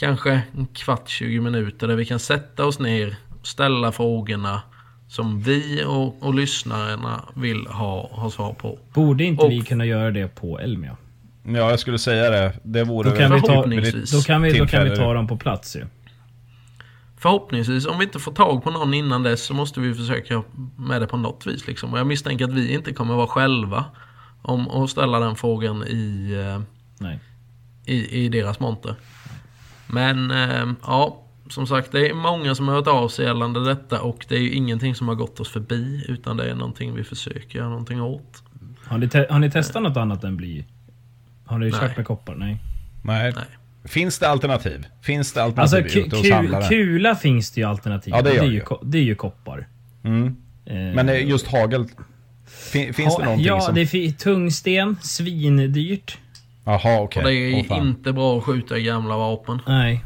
kanske 0.06 0.42
en 0.56 0.66
kvart, 0.66 1.08
20 1.08 1.40
minuter 1.40 1.88
där 1.88 1.94
vi 1.96 2.04
kan 2.04 2.18
sätta 2.18 2.64
oss 2.66 2.78
ner, 2.78 3.16
ställa 3.42 3.92
frågorna 3.92 4.62
som 5.08 5.40
vi 5.40 5.84
och, 5.86 6.22
och 6.22 6.34
lyssnarna 6.34 7.24
vill 7.34 7.66
ha, 7.66 8.08
ha 8.12 8.30
svar 8.30 8.52
på. 8.52 8.78
Borde 8.94 9.24
inte 9.24 9.44
Och- 9.44 9.50
vi 9.50 9.60
kunna 9.60 9.84
göra 9.84 10.10
det 10.10 10.28
på 10.34 10.58
Elmia? 10.60 10.96
Ja, 11.44 11.70
jag 11.70 11.80
skulle 11.80 11.98
säga 11.98 12.30
det. 12.30 12.52
Det 12.62 12.84
vore 12.84 13.10
Då 13.10 13.16
kan, 13.16 13.32
vi 13.34 13.40
ta, 13.40 13.46
Förhoppningsvis. 13.46 14.10
då, 14.10 14.20
kan 14.20 14.42
vi, 14.42 14.58
då 14.58 14.66
kan 14.66 14.84
vi 14.90 14.96
ta 14.96 15.14
dem 15.14 15.26
på 15.26 15.36
plats 15.36 15.76
ju. 15.76 15.84
Förhoppningsvis, 17.18 17.86
om 17.86 17.98
vi 17.98 18.04
inte 18.04 18.18
får 18.18 18.32
tag 18.32 18.64
på 18.64 18.70
någon 18.70 18.94
innan 18.94 19.22
dess 19.22 19.44
så 19.44 19.54
måste 19.54 19.80
vi 19.80 19.94
försöka 19.94 20.42
med 20.76 21.00
det 21.02 21.06
på 21.06 21.16
något 21.16 21.46
vis. 21.46 21.66
Liksom. 21.66 21.92
Och 21.92 21.98
jag 21.98 22.06
misstänker 22.06 22.44
att 22.44 22.52
vi 22.52 22.74
inte 22.74 22.92
kommer 22.92 23.14
vara 23.14 23.26
själva 23.26 23.84
om 24.42 24.68
att 24.70 24.90
ställa 24.90 25.18
den 25.18 25.36
frågan 25.36 25.84
i, 25.86 26.32
eh, 26.46 26.62
Nej. 26.98 27.18
i, 27.86 28.24
i 28.24 28.28
deras 28.28 28.60
monter. 28.60 28.94
Men 29.86 30.30
eh, 30.30 30.72
ja, 30.82 31.18
som 31.50 31.66
sagt 31.66 31.92
det 31.92 32.08
är 32.08 32.14
många 32.14 32.54
som 32.54 32.68
har 32.68 32.74
hört 32.74 32.86
av 32.86 33.08
sig 33.08 33.24
gällande 33.24 33.64
detta 33.64 34.00
och 34.00 34.26
det 34.28 34.34
är 34.36 34.40
ju 34.40 34.50
ingenting 34.52 34.94
som 34.94 35.08
har 35.08 35.14
gått 35.14 35.40
oss 35.40 35.48
förbi 35.52 36.04
utan 36.08 36.36
det 36.36 36.50
är 36.50 36.54
någonting 36.54 36.94
vi 36.94 37.04
försöker 37.04 37.58
göra 37.58 37.68
någonting 37.68 38.02
åt. 38.02 38.42
Har 38.84 38.98
ni, 38.98 39.08
te- 39.08 39.26
har 39.30 39.38
ni 39.38 39.50
testat 39.50 39.82
något 39.82 39.96
annat 39.96 40.24
än 40.24 40.36
bly? 40.36 40.64
Har 41.44 41.58
ni 41.58 41.70
kört 41.72 41.96
med 41.96 42.06
koppar? 42.06 42.34
Nej. 42.34 42.56
Nej. 43.04 43.32
Nej. 43.36 43.44
Finns 43.84 44.18
det 44.18 44.28
alternativ? 44.28 44.86
Finns 45.02 45.32
det 45.32 45.42
Alltså 45.42 45.76
alternativ 45.76 46.00
ku- 46.02 46.06
ute 46.06 46.16
hos 46.16 46.26
ku- 46.26 46.34
handlare? 46.34 46.68
kula 46.68 47.16
finns 47.16 47.50
det 47.50 47.60
ju 47.60 47.66
alternativ. 47.66 48.14
Ja, 48.16 48.22
det 48.22 48.30
det, 48.30 48.36
är 48.36 48.40
det 48.40 48.46
ju, 48.48 48.60
ko- 48.60 48.80
det 48.82 48.98
är 48.98 49.02
ju 49.02 49.14
koppar. 49.14 49.68
Mm. 50.04 50.36
Eh, 50.66 50.74
Men 50.74 51.08
eh, 51.08 51.28
just 51.28 51.46
hagel, 51.46 51.86
fin, 52.46 52.94
finns 52.94 53.16
det 53.16 53.22
ha- 53.22 53.24
någonting 53.24 53.46
Ja, 53.46 53.60
som... 53.60 53.74
det 53.74 53.80
är 53.80 54.12
tungsten, 54.12 54.96
svindyrt. 55.02 56.18
Jaha, 56.64 57.00
okej. 57.00 57.22
Och 57.22 57.28
det 57.30 57.60
är 57.60 57.64
fan. 57.64 57.88
inte 57.88 58.12
bra 58.12 58.38
att 58.38 58.44
skjuta 58.44 58.78
i 58.78 58.82
gamla 58.82 59.16
vapen. 59.16 59.58
Nej. 59.66 60.04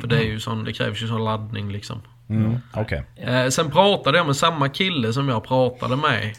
För 0.00 0.06
det, 0.06 0.18
är 0.18 0.24
ju 0.24 0.40
sån, 0.40 0.64
det 0.64 0.72
krävs 0.72 1.02
ju 1.02 1.08
sån 1.08 1.24
laddning 1.24 1.72
liksom. 1.72 2.02
Mm, 2.28 2.56
okej. 2.74 3.04
Eh, 3.16 3.48
sen 3.48 3.70
pratade 3.70 4.18
jag 4.18 4.26
med 4.26 4.36
samma 4.36 4.68
kille 4.68 5.12
som 5.12 5.28
jag 5.28 5.44
pratade 5.44 5.96
med. 5.96 6.36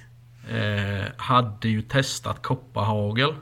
Eh, 0.51 1.05
hade 1.17 1.67
ju 1.69 1.81
testat 1.81 2.41
kopparhagel 2.41 3.33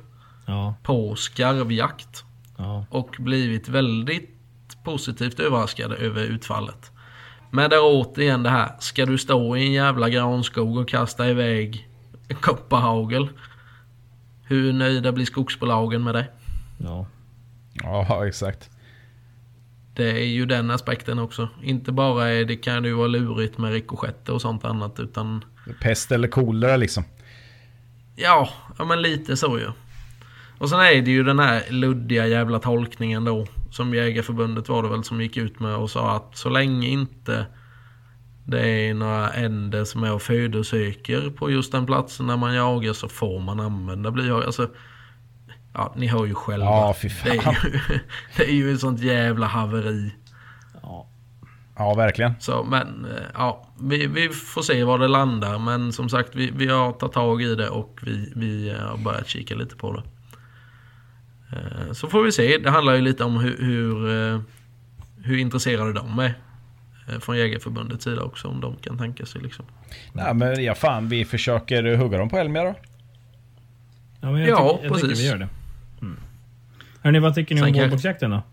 Ja, 0.45 0.76
på 0.84 1.16
skarvjakt. 1.16 2.24
ja. 2.57 2.86
Och 2.89 3.16
blivit 3.20 3.68
väldigt 3.70 4.30
positivt 4.84 5.39
överraskade 5.39 5.95
över 5.95 6.22
utfallet. 6.24 6.91
Men 7.51 7.70
där 7.70 7.80
återigen 7.82 8.43
det 8.43 8.49
här. 8.49 8.72
Ska 8.80 9.05
du 9.05 9.18
stå 9.18 9.57
i 9.57 9.66
en 9.66 9.72
jävla 9.74 10.09
granskog 10.09 10.78
och 10.78 10.89
kasta 10.89 11.30
iväg 11.30 11.88
kopparhagel? 12.41 13.30
Hur 14.48 14.74
nöjda 14.74 15.12
blir 15.12 15.26
skogsbolagen 15.26 16.04
med 16.04 16.16
det? 16.16 16.28
ja. 16.78 17.08
Ja, 17.84 18.28
exakt. 18.28 18.70
Det 19.93 20.12
är 20.12 20.26
ju 20.26 20.46
den 20.46 20.72
aspekten 20.72 21.20
också. 21.20 21.50
Inte 21.64 21.91
bara 21.91 22.28
är 22.28 22.46
det 22.46 22.56
kan 22.56 22.84
ju 22.84 22.93
vara 22.93 23.08
lurigt 23.08 23.58
med 23.58 23.72
rikoschetter 23.72 24.34
och 24.34 24.41
sånt 24.41 24.66
annat 24.66 25.00
utan 25.00 25.46
Pest 25.82 26.12
eller 26.12 26.28
kolera 26.28 26.78
liksom. 26.78 27.04
Ja, 28.16 28.50
ja 28.78 28.86
men 28.86 29.02
lite 29.02 29.38
så 29.38 29.60
ju. 29.60 29.68
Och 30.58 30.70
sen 30.70 30.80
är 30.80 31.02
det 31.02 31.12
ju 31.12 31.24
den 31.24 31.39
här 31.39 31.64
luddiga 31.70 32.28
jävla 32.28 32.60
tolkningen 32.60 33.26
då. 33.26 33.48
Som 33.72 33.93
Jägarförbundet 33.93 34.70
var 34.70 34.84
det 34.84 34.89
väl 34.89 35.04
som 35.04 35.22
gick 35.22 35.38
ut 35.38 35.60
med 35.60 35.76
och 35.76 35.89
sa 35.89 36.16
att 36.16 36.38
så 36.38 36.50
länge 36.50 36.88
inte 36.88 37.46
det 38.46 38.68
är 38.89 38.93
några 38.93 39.34
änder 39.34 39.84
som 39.84 40.04
är 40.04 40.14
och 40.14 40.22
födosöker 40.22 41.30
på 41.30 41.52
just 41.52 41.72
den 41.72 41.86
platsen 41.86 42.28
där 42.28 42.38
man 42.38 42.56
jagar 42.56 42.93
så 42.93 43.10
får 43.10 43.39
man 43.39 43.60
använda 43.60 44.12
blyhagel. 44.12 44.46
Alltså, 44.46 44.70
ja 45.74 45.93
ni 45.98 46.08
hör 46.08 46.26
ju 46.26 46.34
själva. 46.34 46.66
Ja, 46.66 46.96
det, 47.24 47.30
är 47.30 47.34
ju, 47.36 47.80
det 48.38 48.43
är 48.43 48.54
ju 48.54 48.74
ett 48.74 48.80
sånt 48.80 49.02
jävla 49.02 49.48
haveri. 49.48 50.12
ja. 50.82 51.08
Ja, 51.78 51.93
verkligen. 51.93 52.34
Så 52.39 52.64
men 52.64 53.06
eh, 53.06 53.24
ja, 53.34 53.68
vi, 53.82 54.08
vi 54.08 54.30
får 54.30 54.62
se 54.62 54.84
var 54.84 55.00
det 55.00 55.08
landar. 55.08 55.60
Men 55.60 55.93
som 55.93 56.10
sagt, 56.10 56.36
vi, 56.36 56.52
vi 56.56 56.68
har 56.68 56.91
tagit 56.91 57.14
tag 57.14 57.41
i 57.41 57.56
det 57.56 57.70
och 57.70 58.00
vi, 58.02 58.34
vi 58.36 58.76
har 58.80 58.98
börjat 58.98 59.28
kika 59.28 59.56
lite 59.56 59.76
på 59.76 59.93
det. 59.93 60.04
Eh, 61.58 61.91
Så 61.93 62.08
får 62.08 62.24
vi 62.24 62.32
se. 62.32 62.58
Det 62.58 62.70
handlar 62.70 62.93
ju 62.96 63.02
lite 63.02 63.24
om 63.24 63.38
hur, 63.38 63.58
hur, 63.58 64.10
eh, 64.34 64.39
hur 65.24 65.38
intresserade 65.38 65.93
de 65.93 66.20
är. 66.20 66.34
Eh, 67.08 67.20
Från 67.20 67.38
Jägarförbundets 67.38 68.03
sida 68.03 68.22
också. 68.22 68.47
Om 68.47 68.62
de 68.62 68.76
kan 68.76 68.97
tänka 68.97 69.26
sig 69.26 69.41
liksom. 69.41 69.66
Nej 70.14 70.34
men 70.34 70.64
ja 70.64 70.76
fan, 70.76 71.10
vi 71.10 71.26
försöker 71.26 71.95
hugga 71.95 72.18
dem 72.18 72.30
på 72.30 72.38
Elmia 72.38 72.64
då. 72.64 72.76
Ja, 74.22 74.32
men 74.32 74.41
jag, 74.41 74.49
Ja, 74.49 74.70
tycker, 74.74 74.86
jag 74.88 74.95
tycker 74.95 75.08
precis. 75.08 75.24
vi 75.26 75.28
gör 75.30 75.38
det. 75.38 75.47
Mm. 76.01 76.18
Hörni, 77.01 77.20
vad 77.20 77.36
tycker 77.36 77.56
ni 77.56 77.62
Sen 77.62 77.76
om 77.76 77.82
vårbocksjakten 77.82 78.32
då? 78.32 78.43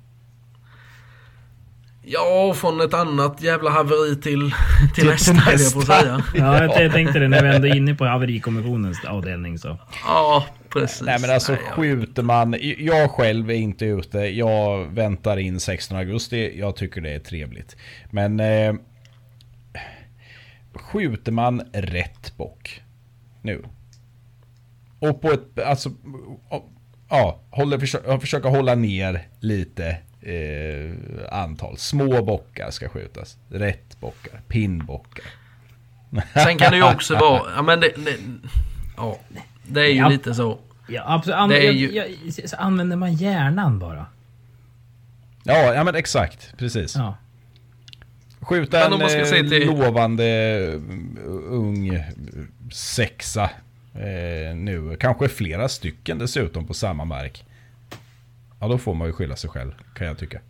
Ja, 2.04 2.54
från 2.56 2.80
ett 2.80 2.94
annat 2.94 3.42
jävla 3.42 3.70
haveri 3.70 4.16
till, 4.16 4.54
till 4.94 5.06
nästa, 5.06 5.32
höll 5.34 5.60
jag 5.60 5.72
på 5.72 5.78
nästa. 5.78 6.00
säga. 6.00 6.22
Ja, 6.34 6.62
jag, 6.64 6.82
jag 6.84 6.92
tänkte 6.92 7.18
det 7.18 7.28
när 7.28 7.42
vi 7.42 7.54
ändå 7.56 7.68
är 7.68 7.74
inne 7.76 7.94
på 7.94 8.04
haverikommissionens 8.04 9.04
avdelning 9.04 9.58
så. 9.58 9.78
Ja, 10.06 10.46
precis. 10.72 11.02
Nej 11.02 11.20
men 11.20 11.30
alltså 11.30 11.52
Nej, 11.52 11.62
skjuter 11.70 12.22
man, 12.22 12.56
jag 12.78 13.10
själv 13.10 13.50
är 13.50 13.54
inte 13.54 13.84
ute, 13.84 14.18
jag 14.18 14.84
väntar 14.86 15.36
in 15.36 15.60
16 15.60 15.98
augusti, 15.98 16.58
jag 16.58 16.76
tycker 16.76 17.00
det 17.00 17.10
är 17.10 17.18
trevligt. 17.18 17.76
Men 18.10 18.40
eh, 18.40 18.74
skjuter 20.74 21.32
man 21.32 21.62
rätt 21.72 22.36
bock 22.36 22.82
nu. 23.42 23.64
Och 24.98 25.20
på 25.20 25.32
ett, 25.32 25.58
alltså, 25.58 25.90
ja, 27.08 27.40
håller, 27.50 27.78
försöka, 27.78 28.20
försöka 28.20 28.48
hålla 28.48 28.74
ner 28.74 29.28
lite 29.40 29.96
eh, 30.20 30.94
antal. 31.40 31.76
Små 31.76 32.22
bockar 32.22 32.70
ska 32.70 32.88
skjutas. 32.88 33.38
Rätt 33.48 34.00
bockar, 34.00 34.40
pinnbockar. 34.48 35.24
Sen 36.34 36.58
kan 36.58 36.70
det 36.70 36.76
ju 36.76 36.92
också 36.92 37.14
vara... 37.14 37.42
Ja, 37.56 37.62
men 37.62 37.80
det, 37.80 37.92
det, 37.96 38.16
ja, 38.96 39.18
det 39.66 39.80
är 39.80 39.86
ju 39.88 39.94
Ja. 39.98 40.08
lite 40.08 40.34
så. 40.34 40.58
Ja, 40.88 41.02
absolut. 41.06 41.36
An- 41.36 41.48
Det 41.48 41.58
är 41.58 41.64
jag- 41.64 41.74
ju- 41.74 41.92
jag- 42.36 42.50
så 42.50 42.56
använder 42.56 42.96
man 42.96 43.14
hjärnan 43.14 43.78
bara? 43.78 44.06
Ja, 45.44 45.74
ja 45.74 45.84
men 45.84 45.94
exakt, 45.94 46.54
precis. 46.58 46.96
Ja. 46.96 47.14
Skjuta 48.40 48.86
en 48.86 49.00
eh, 49.02 49.08
till- 49.48 49.66
lovande 49.66 50.24
eh, 50.24 50.80
ung 51.50 51.98
sexa 52.72 53.50
eh, 53.94 54.56
nu. 54.56 54.96
Kanske 55.00 55.28
flera 55.28 55.68
stycken 55.68 56.18
dessutom 56.18 56.66
på 56.66 56.74
samma 56.74 57.04
mark. 57.04 57.44
Ja, 58.60 58.68
då 58.68 58.78
får 58.78 58.94
man 58.94 59.06
ju 59.06 59.12
skylla 59.12 59.36
sig 59.36 59.50
själv, 59.50 59.72
kan 59.94 60.06
jag 60.06 60.18
tycka. 60.18 60.40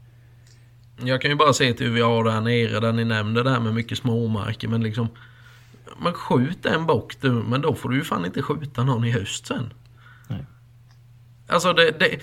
Jag 1.05 1.21
kan 1.23 1.31
ju 1.31 1.37
bara 1.37 1.53
se 1.53 1.73
till 1.75 1.87
hur 1.87 1.95
vi 1.95 2.01
har 2.01 2.25
det 2.25 2.33
här 2.33 2.41
nere 2.41 2.81
där 2.81 2.93
ni 2.93 3.05
nämnde 3.05 3.43
det 3.43 3.51
här 3.51 3.61
med 3.61 3.75
mycket 3.75 3.99
småmarker. 3.99 4.69
Men 4.69 4.83
liksom... 4.83 5.09
Men 6.01 6.13
skjut 6.13 6.67
en 6.67 6.87
bock 6.87 7.15
du, 7.21 7.31
men 7.31 7.61
då 7.61 7.75
får 7.75 7.89
du 7.89 7.97
ju 7.97 8.05
fan 8.05 8.25
inte 8.25 8.43
skjuta 8.43 8.85
någon 8.85 9.05
i 9.05 9.11
höst 9.11 9.47
sen. 9.47 9.73
Nej. 10.29 10.47
Alltså 11.49 11.73
det... 11.73 11.99
det 11.99 12.19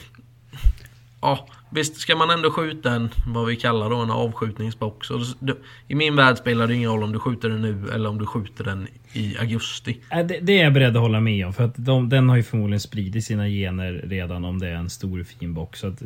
ja, 1.22 1.48
visst 1.70 1.98
ska 1.98 2.16
man 2.16 2.30
ändå 2.30 2.52
skjuta 2.52 2.92
en, 2.92 3.10
vad 3.28 3.46
vi 3.46 3.56
kallar 3.56 3.90
då, 3.90 3.98
en 3.98 4.12
avskjutningsbock. 4.12 5.06
Så 5.06 5.24
det, 5.40 5.56
I 5.88 5.96
min 5.96 6.16
värld 6.16 6.38
spelar 6.38 6.68
det 6.68 6.76
ingen 6.76 6.92
roll 6.92 7.04
om 7.04 7.12
du 7.12 7.20
skjuter 7.20 7.50
den 7.50 7.62
nu 7.62 7.90
eller 7.94 8.10
om 8.10 8.18
du 8.18 8.26
skjuter 8.26 8.64
den 8.64 8.88
i 9.14 9.38
augusti. 9.38 9.98
Det, 10.10 10.40
det 10.42 10.60
är 10.60 10.64
jag 10.64 10.74
beredd 10.74 10.98
att 10.98 11.02
hålla 11.02 11.20
med 11.20 11.46
om. 11.46 11.54
För 11.54 11.64
att 11.64 11.74
de, 11.76 12.10
den 12.10 12.30
har 12.30 12.36
ju 12.36 12.44
förmodligen 12.44 12.80
spridit 12.80 13.26
sina 13.26 13.48
gener 13.48 13.94
redan 14.06 14.46
om 14.46 14.60
det 14.60 14.68
är 14.68 14.76
en 14.76 14.90
stor 14.90 15.24
fin 15.24 15.54
box. 15.54 15.80
Så 15.80 15.88
att, 15.88 16.02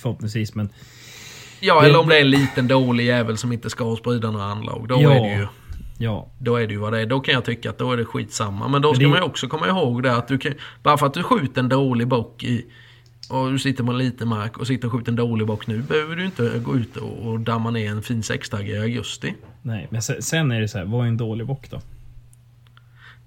förhoppningsvis, 0.00 0.54
men... 0.54 0.68
Ja, 1.60 1.84
eller 1.84 1.98
om 2.00 2.08
det 2.08 2.16
är 2.16 2.20
en 2.20 2.30
liten 2.30 2.68
dålig 2.68 3.06
jävel 3.06 3.36
som 3.36 3.52
inte 3.52 3.70
ska 3.70 3.96
sprida 3.96 4.30
några 4.30 4.46
anlag. 4.46 4.88
Då 4.88 5.02
Ja. 5.02 5.12
är 5.12 5.20
det 5.20 5.34
ju... 5.34 5.46
Ja, 5.98 6.30
Då 6.38 6.56
är 6.56 6.66
det 6.66 6.72
ju 6.72 6.78
vad 6.78 6.92
det 6.92 7.00
är. 7.00 7.06
Då 7.06 7.20
kan 7.20 7.34
jag 7.34 7.44
tycka 7.44 7.70
att 7.70 7.78
då 7.78 7.92
är 7.92 7.96
det 7.96 8.04
skitsamma. 8.04 8.68
Men 8.68 8.82
då 8.82 8.88
Men 8.88 8.94
ska 8.96 9.04
det- 9.04 9.10
man 9.10 9.18
ju 9.18 9.24
också 9.24 9.48
komma 9.48 9.68
ihåg 9.68 10.02
det 10.02 10.16
att 10.16 10.28
du 10.28 10.38
kan... 10.38 10.52
Bara 10.82 10.96
för 10.98 11.06
att 11.06 11.14
du 11.14 11.22
skjuter 11.22 11.60
en 11.60 11.68
dålig 11.68 12.08
bock 12.08 12.44
i... 12.44 12.66
Och 13.30 13.50
du 13.52 13.58
sitter 13.58 13.84
på 13.84 13.90
en 13.92 13.98
liten 13.98 14.28
mark 14.28 14.58
och 14.58 14.66
sitter 14.66 14.86
och 14.88 14.92
skjuter 14.92 15.12
en 15.12 15.16
dålig 15.16 15.46
bock 15.46 15.66
nu 15.66 15.78
behöver 15.82 16.16
du 16.16 16.24
inte 16.24 16.58
gå 16.64 16.76
ut 16.76 16.96
och, 16.96 17.18
och 17.28 17.40
damma 17.40 17.70
ner 17.70 17.90
en 17.90 18.02
fin 18.02 18.22
sextagg 18.22 18.68
i 18.68 18.78
augusti. 18.78 19.34
nej. 19.62 19.88
Men 19.90 20.02
sen, 20.02 20.22
sen 20.22 20.50
är 20.50 20.60
det 20.60 20.68
så 20.68 20.78
här, 20.78 20.84
vad 20.84 21.04
är 21.04 21.08
en 21.08 21.16
dålig 21.16 21.46
bock 21.46 21.70
då? 21.70 21.80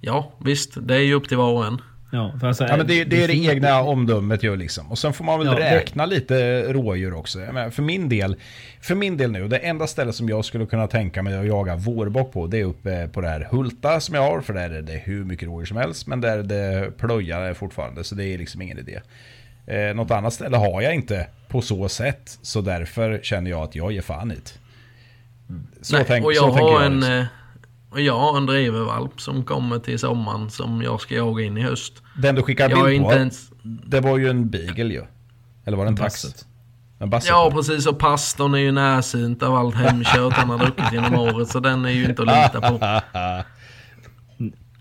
Ja, 0.01 0.31
visst. 0.39 0.77
Det 0.87 0.95
är 0.95 0.99
ju 0.99 1.13
upp 1.13 1.27
till 1.27 1.37
var 1.37 1.51
och 1.51 1.65
en. 1.65 1.81
Ja, 2.11 2.33
för 2.39 2.47
alltså, 2.47 2.63
Ja, 2.67 2.77
men 2.77 2.87
det, 2.87 3.03
det 3.03 3.23
är 3.23 3.27
det 3.27 3.33
egna 3.37 3.81
omdömet 3.81 4.43
ju 4.43 4.55
liksom. 4.55 4.91
Och 4.91 4.97
sen 4.99 5.13
får 5.13 5.25
man 5.25 5.39
väl 5.39 5.47
Ja, 5.47 5.53
det- 5.53 5.75
räkna 5.75 6.05
lite 6.05 6.63
rådjur 6.73 7.13
också. 7.13 7.37
Menar, 7.39 7.69
för, 7.69 7.83
min 7.83 8.09
del, 8.09 8.35
för 8.81 8.95
min 8.95 9.17
del 9.17 9.31
nu, 9.31 9.47
det 9.47 9.57
enda 9.57 9.87
stället 9.87 10.15
som 10.15 10.29
jag 10.29 10.45
skulle 10.45 10.65
kunna 10.65 10.87
tänka 10.87 11.23
mig 11.23 11.37
att 11.37 11.45
jaga 11.47 11.75
vårbock 11.75 12.33
på, 12.33 12.47
det 12.47 12.59
är 12.59 12.63
uppe 12.65 13.07
på 13.07 13.21
det 13.21 13.27
här 13.29 13.47
Hulta 13.51 13.99
som 13.99 14.15
jag 14.15 14.21
har. 14.21 14.41
För 14.41 14.53
där 14.53 14.69
är 14.69 14.81
det 14.81 14.93
hur 15.05 15.23
mycket 15.25 15.47
rådjur 15.47 15.65
som 15.65 15.77
helst, 15.77 16.07
men 16.07 16.21
där 16.21 16.37
är 16.37 16.43
det 16.43 16.91
plöjar 16.97 17.53
fortfarande, 17.53 18.03
så 18.03 18.15
det 18.15 18.25
är 18.25 18.37
liksom 18.37 18.61
ingen 18.61 18.79
idé. 18.79 18.99
Eh, 19.67 19.95
något 19.95 20.11
annat 20.11 20.33
ställe 20.33 20.57
har 20.57 20.81
jag 20.81 20.93
inte 20.95 21.27
på 21.47 21.61
så 21.61 21.89
sätt, 21.89 22.37
så 22.41 22.61
därför 22.61 23.19
känner 23.23 23.51
jag 23.51 23.61
att 23.63 23.75
jag 23.75 23.91
ger 23.91 24.01
fan 24.01 24.29
hit. 24.31 24.59
Så, 25.81 25.95
Nej, 25.95 26.05
tänk, 26.07 26.25
och 26.25 26.33
så 26.35 26.45
jag 26.45 26.53
tänker 26.55 26.71
har 26.71 26.81
jag. 26.81 26.85
en... 26.85 26.99
liksom. 26.99 27.25
Och 27.89 28.01
jag 28.01 28.19
har 28.19 28.37
en 28.37 28.45
drevervalp 28.45 29.21
som 29.21 29.43
kommer 29.43 29.79
till 29.79 29.99
sommaren 29.99 30.49
som 30.49 30.81
jag 30.81 31.01
ska 31.01 31.15
jaga 31.15 31.43
in 31.43 31.57
i 31.57 31.61
höst. 31.61 32.03
Den 32.17 32.35
du 32.35 32.43
skickar 32.43 32.69
Jag 32.69 32.79
är 32.79 32.85
bild 32.85 33.03
på, 33.03 33.09
inte 33.11 33.19
ens... 33.19 33.51
det 33.63 34.01
var 34.01 34.17
ju 34.17 34.29
en 34.29 34.49
beagle 34.49 34.93
ju. 34.93 35.03
Eller 35.65 35.77
var 35.77 35.85
det 35.85 35.89
en 35.89 35.95
tax? 35.95 36.23
Basset. 36.23 36.45
En 36.99 37.09
basset. 37.09 37.29
Ja 37.29 37.51
precis 37.53 37.87
och 37.87 37.99
pastorn 37.99 38.53
är 38.53 38.57
ju 38.59 38.71
närsynt 38.71 39.43
av 39.43 39.55
allt 39.55 39.75
hemkört 39.75 40.33
han 40.33 40.49
har 40.49 40.57
druckit 40.57 40.93
genom 40.93 41.13
året 41.15 41.47
så 41.47 41.59
den 41.59 41.85
är 41.85 41.89
ju 41.89 42.05
inte 42.05 42.21
att 42.21 42.27
lita 42.27 42.71
på. 42.71 43.01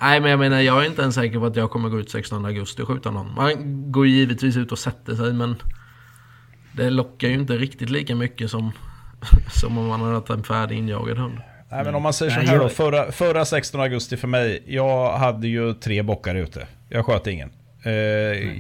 Nej 0.01 0.21
men 0.21 0.31
jag 0.31 0.39
menar 0.39 0.61
jag 0.61 0.83
är 0.83 0.87
inte 0.87 1.03
ens 1.03 1.15
säker 1.15 1.39
på 1.39 1.47
att 1.47 1.57
jag 1.57 1.71
kommer 1.71 1.89
gå 1.89 2.01
ut 2.01 2.11
16 2.11 2.45
augusti 2.45 2.83
och 2.83 2.89
skjuta 2.89 3.11
någon. 3.11 3.35
Man 3.35 3.93
går 3.93 4.07
ju 4.07 4.13
givetvis 4.13 4.57
ut 4.57 4.73
och 4.73 4.79
sätter 4.79 5.15
sig 5.15 5.33
men 5.33 5.57
det 6.73 6.91
lockar 6.91 7.29
ju 7.29 7.35
inte 7.35 7.57
riktigt 7.57 7.91
lika 7.91 8.15
mycket 8.15 8.51
som, 8.51 8.73
som 9.53 9.79
om 9.79 9.87
man 9.87 10.01
hade 10.01 10.15
haft 10.15 10.31
en 10.31 10.45
färdig 10.45 10.79
injagad 10.79 11.19
hund. 11.19 11.39
Nej 11.71 11.85
men 11.85 11.95
om 11.95 12.03
man 12.03 12.13
säger 12.13 12.33
så 12.33 12.41
här 12.41 12.59
då, 12.59 12.69
förra, 12.69 13.13
förra 13.13 13.45
16 13.45 13.81
augusti 13.81 14.17
för 14.17 14.29
mig, 14.29 14.63
jag 14.67 15.13
hade 15.19 15.49
ju 15.49 15.75
tre 15.75 16.03
bockar 16.03 16.35
ute. 16.35 16.67
Jag 16.89 17.07
sköt 17.07 17.27
ingen. 17.27 17.51
Eh, 17.83 17.93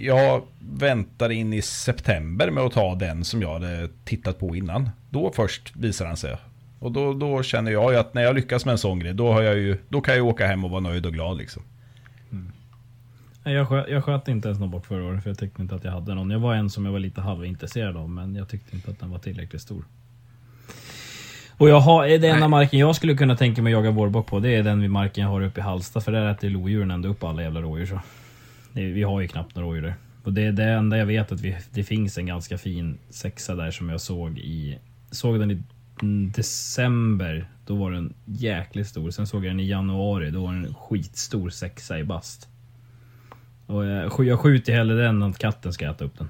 jag 0.04 0.42
väntar 0.58 1.30
in 1.30 1.52
i 1.52 1.62
september 1.62 2.50
med 2.50 2.64
att 2.64 2.72
ta 2.72 2.94
den 2.94 3.24
som 3.24 3.42
jag 3.42 3.52
hade 3.52 3.88
tittat 4.04 4.38
på 4.38 4.56
innan. 4.56 4.90
Då 5.10 5.32
först 5.32 5.76
visar 5.76 6.06
han 6.06 6.16
sig. 6.16 6.36
Och 6.78 6.92
då, 6.92 7.12
då 7.12 7.42
känner 7.42 7.70
jag 7.70 7.92
ju 7.92 7.98
att 7.98 8.14
när 8.14 8.22
jag 8.22 8.34
lyckas 8.34 8.64
med 8.64 8.72
en 8.72 8.78
sån 8.78 8.98
grej, 8.98 9.14
då, 9.14 9.32
har 9.32 9.42
jag 9.42 9.56
ju, 9.56 9.78
då 9.88 10.00
kan 10.00 10.14
jag 10.14 10.24
ju 10.24 10.30
åka 10.30 10.46
hem 10.46 10.64
och 10.64 10.70
vara 10.70 10.80
nöjd 10.80 11.06
och 11.06 11.12
glad 11.12 11.36
liksom. 11.36 11.62
Nej, 13.44 13.54
Jag 13.54 13.68
sköt, 13.68 13.88
jag 13.88 14.04
sköt 14.04 14.28
inte 14.28 14.48
ens 14.48 14.60
någon 14.60 14.70
bock 14.70 14.86
förra 14.86 15.04
året 15.04 15.22
för 15.22 15.30
jag 15.30 15.38
tyckte 15.38 15.62
inte 15.62 15.74
att 15.74 15.84
jag 15.84 15.92
hade 15.92 16.14
någon. 16.14 16.30
Jag 16.30 16.38
var 16.38 16.54
en 16.54 16.70
som 16.70 16.84
jag 16.84 16.92
var 16.92 16.98
lite 16.98 17.20
halvintresserad 17.20 17.96
av 17.96 18.10
men 18.10 18.34
jag 18.34 18.48
tyckte 18.48 18.76
inte 18.76 18.90
att 18.90 19.00
den 19.00 19.10
var 19.10 19.18
tillräckligt 19.18 19.62
stor. 19.62 19.84
Och 21.58 21.68
jag 21.68 21.80
har, 21.80 22.08
den 22.18 22.34
enda 22.34 22.48
marken 22.48 22.78
jag 22.80 22.96
skulle 22.96 23.14
kunna 23.14 23.36
tänka 23.36 23.62
mig 23.62 23.72
jaga 23.72 23.90
vårbock 23.90 24.26
på 24.26 24.40
det 24.40 24.54
är 24.54 24.62
den 24.62 24.90
marken 24.90 25.24
jag 25.24 25.30
har 25.30 25.42
uppe 25.42 25.60
i 25.60 25.62
Halsta 25.62 26.00
för 26.00 26.12
där 26.12 26.30
äter 26.30 26.50
lodjuren 26.50 26.90
ändå 26.90 27.08
upp 27.08 27.24
alla 27.24 27.42
jävla 27.42 27.60
rådjur 27.60 27.86
så. 27.86 28.00
Vi 28.72 29.02
har 29.02 29.20
ju 29.20 29.28
knappt 29.28 29.56
några 29.56 29.68
rådjur 29.68 29.82
där. 29.82 29.94
Och 30.24 30.32
det 30.32 30.42
är 30.42 30.52
det 30.52 30.64
enda 30.64 30.98
jag 30.98 31.06
vet 31.06 31.32
att 31.32 31.40
vi, 31.40 31.56
det 31.70 31.84
finns 31.84 32.18
en 32.18 32.26
ganska 32.26 32.58
fin 32.58 32.98
sexa 33.10 33.54
där 33.54 33.70
som 33.70 33.88
jag 33.88 34.00
såg 34.00 34.38
i... 34.38 34.78
Såg 35.10 35.38
den 35.38 35.50
i 35.50 35.62
december. 36.34 37.48
Då 37.66 37.74
var 37.74 37.90
den 37.90 38.14
jäkligt 38.24 38.86
stor. 38.86 39.10
Sen 39.10 39.26
såg 39.26 39.44
jag 39.44 39.50
den 39.50 39.60
i 39.60 39.68
januari. 39.68 40.30
Då 40.30 40.42
var 40.42 40.52
den 40.52 40.64
en 40.64 40.74
skitstor 40.74 41.50
sexa 41.50 41.98
i 41.98 42.04
bast. 42.04 42.48
Och 43.66 43.84
jag, 43.84 44.26
jag 44.26 44.40
skjuter 44.40 44.72
hellre 44.72 44.96
den 44.96 45.22
än 45.22 45.30
att 45.30 45.38
katten 45.38 45.72
ska 45.72 45.90
äta 45.90 46.04
upp 46.04 46.18
den. 46.18 46.28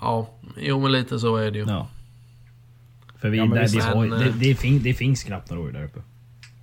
Ja, 0.00 0.28
jo 0.58 0.80
men 0.80 0.92
lite 0.92 1.18
så 1.18 1.36
är 1.36 1.50
det 1.50 1.58
ju. 1.58 1.64
Ja. 1.68 1.88
För 3.24 3.30
vi, 3.30 3.38
Ja, 3.38 3.46
där, 3.46 3.68
vi 3.68 3.80
har, 3.80 4.06
det, 4.06 4.26
eh, 4.26 4.34
det, 4.34 4.54
fin, 4.54 4.82
det 4.82 4.94
finns 4.94 5.24
knappt 5.24 5.50
några 5.50 5.62
rådjur 5.62 5.78
där 5.78 5.84
uppe. 5.84 6.00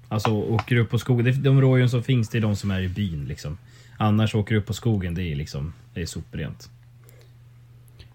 Alltså 0.08 0.32
åker 0.32 0.76
du 0.76 0.82
upp 0.82 0.90
på 0.90 1.00
skogen, 1.00 1.26
det, 1.26 1.32
de 1.32 1.62
rådjuren 1.62 1.90
som 1.90 2.04
finns 2.04 2.30
det 2.30 2.38
är 2.38 2.42
de 2.42 2.56
som 2.56 2.72
är 2.72 2.82
i 2.82 2.90
byn 2.90 3.26
liksom. 3.26 3.58
Annars 3.98 4.36
åker 4.36 4.56
du 4.56 4.62
upp 4.62 4.66
på 4.66 4.74
skogen, 4.74 5.16
det 5.16 5.24
är 5.24 5.36
liksom, 5.36 5.74
det 5.94 6.02
är 6.02 6.06
soprent. 6.06 6.70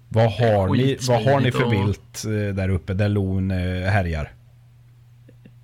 Vad 0.09 0.33
har, 0.33 0.77
ni, 0.77 0.97
vad 1.09 1.25
har 1.25 1.41
ni 1.41 1.53
för 1.53 1.71
vilt 1.71 2.25
eh, 2.25 2.55
där 2.55 2.69
uppe 2.69 2.95
där 2.95 3.09
lon 3.09 3.51
eh, 3.51 3.91
härjar? 3.91 4.31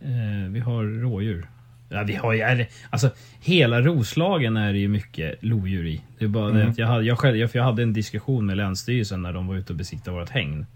Eh, 0.00 0.50
vi 0.50 0.60
har 0.60 0.84
rådjur. 0.84 1.46
Ja, 1.88 2.02
vi 2.02 2.14
har 2.14 2.32
ju, 2.32 2.66
alltså 2.90 3.10
hela 3.40 3.80
Roslagen 3.80 4.56
är 4.56 4.72
det 4.72 4.78
ju 4.78 4.88
mycket 4.88 5.42
lodjur 5.42 5.86
i. 5.86 6.00
Det 6.18 6.24
är 6.24 6.28
bara 6.28 6.50
det 6.50 6.66
att 6.66 6.78
jag 6.78 6.86
hade, 6.86 7.04
jag, 7.04 7.18
själv, 7.18 7.36
jag, 7.36 7.50
för 7.50 7.58
jag 7.58 7.66
hade 7.66 7.82
en 7.82 7.92
diskussion 7.92 8.46
med 8.46 8.56
Länsstyrelsen 8.56 9.22
när 9.22 9.32
de 9.32 9.46
var 9.46 9.56
ute 9.56 9.72
och 9.72 9.76
besiktade 9.76 10.18
vårt 10.18 10.30
hägn. 10.30 10.66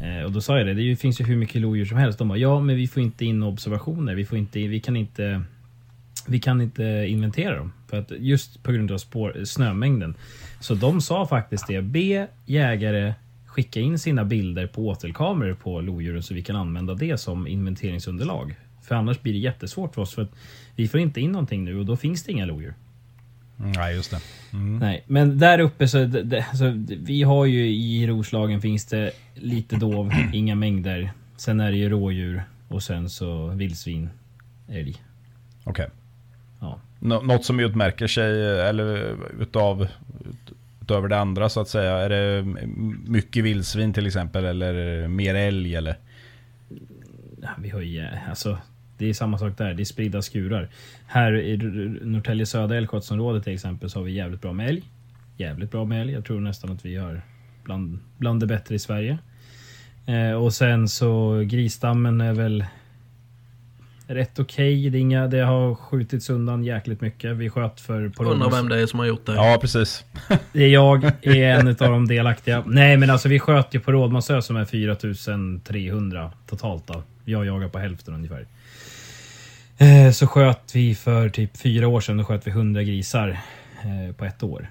Eh, 0.00 0.24
och 0.24 0.32
då 0.32 0.40
sa 0.40 0.58
jag 0.58 0.66
det, 0.66 0.74
det 0.74 0.96
finns 0.96 1.20
ju 1.20 1.24
hur 1.24 1.36
mycket 1.36 1.60
lodjur 1.60 1.84
som 1.84 1.98
helst. 1.98 2.18
De 2.18 2.28
bara, 2.28 2.38
ja 2.38 2.60
men 2.60 2.76
vi 2.76 2.88
får 2.88 3.02
inte 3.02 3.24
in 3.24 3.42
observationer. 3.42 4.14
Vi, 4.14 4.24
får 4.24 4.38
inte, 4.38 4.58
vi 4.58 4.80
kan 4.80 4.96
inte 4.96 5.42
vi 6.26 6.38
kan 6.38 6.60
inte 6.60 6.82
inventera 7.08 7.56
dem. 7.56 7.72
För 7.90 7.98
att 7.98 8.12
just 8.18 8.62
på 8.62 8.72
grund 8.72 8.92
av 8.92 8.98
spår, 8.98 9.44
snömängden. 9.44 10.14
Så 10.60 10.74
de 10.74 11.00
sa 11.00 11.26
faktiskt 11.26 11.66
det. 11.66 11.82
Be 11.82 12.28
jägare 12.46 13.14
skicka 13.46 13.80
in 13.80 13.98
sina 13.98 14.24
bilder 14.24 14.66
på 14.66 14.88
åtelkameror 14.88 15.54
på 15.54 15.80
lodjuren 15.80 16.22
så 16.22 16.34
vi 16.34 16.42
kan 16.42 16.56
använda 16.56 16.94
det 16.94 17.18
som 17.18 17.46
inventeringsunderlag. 17.46 18.54
För 18.82 18.94
annars 18.94 19.22
blir 19.22 19.32
det 19.32 19.38
jättesvårt 19.38 19.94
för 19.94 20.02
oss 20.02 20.14
för 20.14 20.22
att 20.22 20.34
vi 20.76 20.88
får 20.88 21.00
inte 21.00 21.20
in 21.20 21.32
någonting 21.32 21.64
nu 21.64 21.78
och 21.78 21.86
då 21.86 21.96
finns 21.96 22.24
det 22.24 22.32
inga 22.32 22.46
lodjur. 22.46 22.74
Nej, 23.60 23.94
just 23.94 24.10
det. 24.10 24.20
Mm. 24.52 24.78
Nej, 24.78 25.02
men 25.06 25.38
där 25.38 25.58
uppe 25.58 25.88
så, 25.88 26.04
det, 26.04 26.46
så 26.54 26.84
vi 26.88 27.22
har 27.22 27.46
ju 27.46 27.68
i 27.68 28.06
Roslagen 28.06 28.60
finns 28.60 28.84
det 28.86 29.10
lite 29.34 29.76
dov, 29.76 30.12
inga 30.32 30.54
mängder. 30.54 31.12
Sen 31.36 31.60
är 31.60 31.70
det 31.70 31.76
ju 31.78 31.88
rådjur 31.88 32.42
och 32.68 32.82
sen 32.82 33.10
så 33.10 33.46
vildsvin, 33.46 34.10
älg. 34.68 34.96
Okej. 35.64 35.88
Ja. 36.60 36.78
Nå- 37.00 37.20
Något 37.22 37.44
som 37.44 37.60
utmärker 37.60 38.06
sig, 38.06 38.60
eller 38.68 39.16
utav, 39.40 39.82
ut- 40.30 40.52
utöver 40.82 41.08
det 41.08 41.18
andra 41.18 41.48
så 41.48 41.60
att 41.60 41.68
säga. 41.68 41.96
Är 41.96 42.08
det 42.08 42.44
mycket 43.06 43.44
vildsvin 43.44 43.92
till 43.92 44.06
exempel, 44.06 44.44
eller 44.44 45.08
mer 45.08 45.34
älg 45.34 45.76
eller? 45.76 45.96
Ja, 47.42 47.48
Vi 47.58 47.68
har 47.70 47.80
ju, 47.80 48.06
alltså, 48.28 48.58
det 48.98 49.08
är 49.08 49.14
samma 49.14 49.38
sak 49.38 49.58
där, 49.58 49.74
det 49.74 49.82
är 49.82 49.84
spridda 49.84 50.22
skurar. 50.22 50.68
Här 51.06 51.36
i 51.36 51.56
Norrtälje 52.02 52.46
södra 52.46 52.76
älgskottsområdet 52.76 53.44
till 53.44 53.54
exempel 53.54 53.90
så 53.90 53.98
har 53.98 54.04
vi 54.04 54.12
jävligt 54.12 54.40
bra 54.40 54.52
med 54.52 54.68
älg. 54.68 54.82
Jävligt 55.36 55.70
bra 55.70 55.84
med 55.84 56.00
älg. 56.00 56.12
Jag 56.12 56.24
tror 56.24 56.40
nästan 56.40 56.72
att 56.72 56.84
vi 56.84 56.96
har 56.96 57.22
bland, 57.64 57.98
bland 58.18 58.40
det 58.40 58.46
bättre 58.46 58.74
i 58.74 58.78
Sverige. 58.78 59.18
Eh, 60.06 60.32
och 60.32 60.54
sen 60.54 60.88
så 60.88 61.42
grisstammen 61.46 62.20
är 62.20 62.32
väl 62.32 62.64
rätt 64.06 64.38
okej. 64.38 64.90
Det, 64.90 64.98
är 64.98 65.00
inga- 65.00 65.26
det 65.26 65.40
har 65.40 65.74
skjutits 65.74 66.30
undan 66.30 66.64
jäkligt 66.64 67.00
mycket. 67.00 67.36
Vi 67.36 67.50
sköt 67.50 67.80
för... 67.80 68.08
På 68.08 68.24
Undrar 68.24 68.50
vem 68.50 68.68
det 68.68 68.80
är 68.82 68.86
som 68.86 68.98
har 68.98 69.06
gjort 69.06 69.26
det. 69.26 69.34
Ja, 69.34 69.58
precis. 69.60 70.04
det 70.52 70.64
är 70.64 70.68
jag, 70.68 71.04
är 71.22 71.58
en 71.58 71.68
av 71.68 71.74
de 71.76 72.08
delaktiga. 72.08 72.64
Nej 72.66 72.96
men 72.96 73.10
alltså 73.10 73.28
vi 73.28 73.38
sköt 73.38 73.74
ju 73.74 73.80
på 73.80 73.92
Rådmansö 73.92 74.42
som 74.42 74.56
är 74.56 74.64
4300 74.64 76.32
totalt 76.46 76.86
då. 76.86 77.02
Jag 77.24 77.46
jagar 77.46 77.68
på 77.68 77.78
hälften 77.78 78.14
ungefär. 78.14 78.46
Eh, 79.78 80.10
Så 80.12 80.26
sköt 80.26 80.74
vi 80.74 80.94
för 80.94 81.28
typ 81.28 81.56
fyra 81.56 81.88
år 81.88 82.00
sedan, 82.00 82.16
då 82.16 82.24
sköt 82.24 82.46
vi 82.46 82.50
100 82.50 82.82
grisar 82.82 83.28
eh, 83.84 84.14
på 84.14 84.24
ett 84.24 84.42
år. 84.42 84.70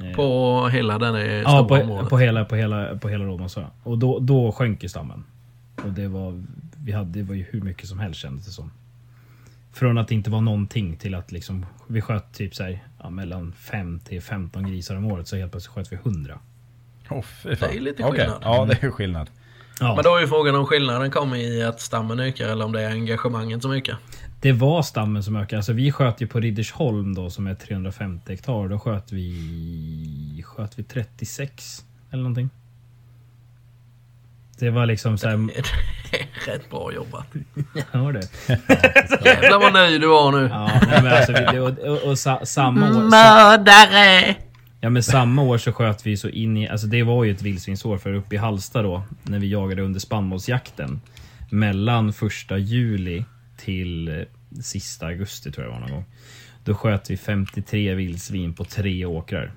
Eh, 0.00 0.12
På 0.16 0.68
hela 0.68 0.98
den 0.98 1.14
är 1.14 1.26
Ja, 1.42 1.48
stora 1.48 1.68
på, 1.68 1.74
området. 1.74 2.08
på 2.10 2.18
hela, 2.18 2.44
på 2.44 2.56
hela, 2.56 2.96
på 2.98 3.08
hela 3.08 3.24
Rådmansö. 3.24 3.64
Och 3.82 3.98
då, 3.98 4.18
då 4.18 4.52
sjönk 4.52 4.82
ju 4.82 4.88
stammen. 4.88 5.24
Och 5.84 5.90
det 5.92 6.08
var, 6.08 6.44
vi 6.84 6.92
hade, 6.92 7.10
det 7.18 7.22
var 7.22 7.34
ju 7.34 7.44
hur 7.50 7.60
mycket 7.60 7.88
som 7.88 7.98
helst 7.98 8.20
kändes 8.20 8.46
det 8.46 8.52
som. 8.52 8.70
Från 9.72 9.98
att 9.98 10.08
det 10.08 10.14
inte 10.14 10.30
var 10.30 10.40
någonting 10.40 10.96
till 10.96 11.14
att 11.14 11.32
liksom, 11.32 11.66
vi 11.86 12.00
sköt 12.00 12.32
typ 12.32 12.54
så 12.54 12.62
här, 12.64 12.84
ja, 13.02 13.10
mellan 13.10 13.52
5 13.52 14.00
till 14.00 14.22
15 14.22 14.70
grisar 14.70 14.96
om 14.96 15.04
året. 15.04 15.28
Så 15.28 15.36
helt 15.36 15.50
plötsligt 15.52 15.74
sköt 15.74 15.92
vi 15.92 15.96
100. 15.96 16.38
Oh. 17.10 17.24
Det 17.42 17.62
är 17.62 17.80
lite 17.80 18.02
skillnad. 18.02 18.38
Ja, 18.42 18.64
det 18.64 18.82
är 18.86 18.90
skillnad. 18.90 19.30
Ja, 19.80 19.94
Men 19.94 20.04
då 20.04 20.16
är 20.16 20.20
ju 20.20 20.26
frågan 20.26 20.54
om 20.54 20.66
skillnaden 20.66 21.10
kommer 21.10 21.36
i 21.36 21.62
att 21.62 21.80
stammen 21.80 22.20
ökar 22.20 22.48
eller 22.48 22.64
om 22.64 22.72
det 22.72 22.82
är 22.82 22.90
engagemanget 22.90 23.62
som 23.62 23.72
ökar. 23.72 23.96
det 24.40 24.52
var 24.52 24.82
stammen 24.82 25.22
som 25.22 25.36
ökade. 25.36 25.58
Alltså 25.58 25.72
vi 25.72 25.92
sköt 25.92 26.20
ju 26.20 26.26
på 26.26 26.40
Riddersholm 26.40 27.14
då 27.14 27.30
som 27.30 27.46
är 27.46 27.54
350 27.54 28.32
hektar. 28.32 28.68
Då 28.68 28.78
sköt 28.78 29.12
vi, 29.12 30.44
sköt 30.46 30.78
vi 30.78 30.82
36 30.82 31.84
eller 32.10 32.22
någonting. 32.22 32.50
Det 34.58 34.70
var 34.70 34.86
liksom 34.86 35.18
så 35.18 35.28
här, 35.28 35.36
Det 36.10 36.20
är 36.20 36.52
rätt 36.52 36.70
bra 36.70 36.92
jobbat. 36.92 37.26
hör 37.90 38.12
det. 38.12 38.28
Jävlar 39.24 39.58
vad 39.58 39.72
nöjd 39.72 40.00
du 40.00 40.06
var 40.06 40.32
nu. 40.32 40.48
Ja, 40.52 40.70
men 40.86 41.06
alltså, 41.06 41.32
och, 41.60 41.92
och, 41.92 42.10
och 42.10 42.18
sa, 42.18 42.40
samma 42.46 42.88
år... 42.88 43.02
Mördare! 43.02 44.36
Ja 44.80 44.90
men 44.90 45.02
samma 45.02 45.42
år 45.42 45.58
så 45.58 45.72
sköt 45.72 46.06
vi 46.06 46.16
så 46.16 46.28
in 46.28 46.56
i... 46.56 46.68
Alltså 46.68 46.86
det 46.86 47.02
var 47.02 47.24
ju 47.24 47.30
ett 47.30 47.42
vildsvinsår 47.42 47.98
för 47.98 48.12
uppe 48.12 48.34
i 48.34 48.38
Halsta 48.38 48.82
då. 48.82 49.02
När 49.22 49.38
vi 49.38 49.48
jagade 49.48 49.82
under 49.82 50.00
spannmålsjakten. 50.00 51.00
Mellan 51.50 52.12
första 52.12 52.58
juli 52.58 53.24
till 53.56 54.08
eh, 54.08 54.24
sista 54.62 55.06
augusti 55.06 55.52
tror 55.52 55.66
jag 55.66 55.72
var 55.72 55.80
någon 55.80 55.90
gång. 55.90 56.04
Då 56.64 56.74
sköt 56.74 57.10
vi 57.10 57.16
53 57.16 57.94
vildsvin 57.94 58.54
på 58.54 58.64
tre 58.64 59.04
åkrar. 59.04 59.52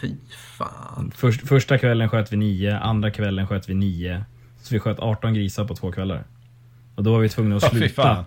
Fy 0.00 0.14
fan. 0.58 1.12
Först, 1.16 1.48
första 1.48 1.78
kvällen 1.78 2.08
sköt 2.08 2.32
vi 2.32 2.36
9, 2.36 2.76
andra 2.76 3.10
kvällen 3.10 3.46
sköt 3.46 3.68
vi 3.68 3.74
9. 3.74 4.24
Så 4.62 4.74
vi 4.74 4.80
sköt 4.80 4.98
18 4.98 5.34
grisar 5.34 5.64
på 5.64 5.74
två 5.74 5.92
kvällar. 5.92 6.24
Och 6.94 7.02
då 7.02 7.12
var 7.12 7.20
vi 7.20 7.28
tvungna 7.28 7.56
att 7.56 7.70
sluta. 7.70 8.24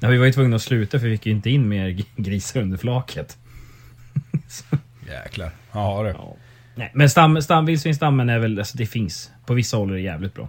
Ja, 0.00 0.08
vi 0.08 0.16
var 0.16 0.26
ju 0.26 0.32
tvungna 0.32 0.56
att 0.56 0.62
sluta 0.62 0.98
för 0.98 1.06
vi 1.06 1.16
fick 1.16 1.26
ju 1.26 1.32
inte 1.32 1.50
in 1.50 1.68
mer 1.68 1.88
grisar 2.16 2.60
under 2.60 2.78
flaket. 2.78 3.38
Jäklar. 5.08 5.50
Ja, 5.72 6.02
det. 6.02 6.10
Ja. 6.10 6.36
Nej, 6.74 6.90
men 6.94 7.10
stam, 7.10 7.42
stam, 7.42 7.66
vildsvinsstammen 7.66 8.28
är 8.28 8.38
väl, 8.38 8.58
alltså 8.58 8.78
det 8.78 8.86
finns. 8.86 9.30
På 9.46 9.54
vissa 9.54 9.76
håll 9.76 9.90
är 9.90 9.94
det 9.94 10.00
jävligt 10.00 10.34
bra. 10.34 10.48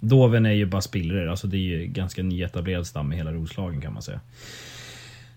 Doven 0.00 0.46
är 0.46 0.52
ju 0.52 0.66
bara 0.66 0.80
spillror, 0.80 1.28
alltså 1.28 1.46
det 1.46 1.56
är 1.56 1.58
ju 1.58 1.86
ganska 1.86 2.22
nyetablerad 2.22 2.86
stam 2.86 3.12
i 3.12 3.16
hela 3.16 3.32
Roslagen 3.32 3.80
kan 3.80 3.92
man 3.92 4.02
säga. 4.02 4.20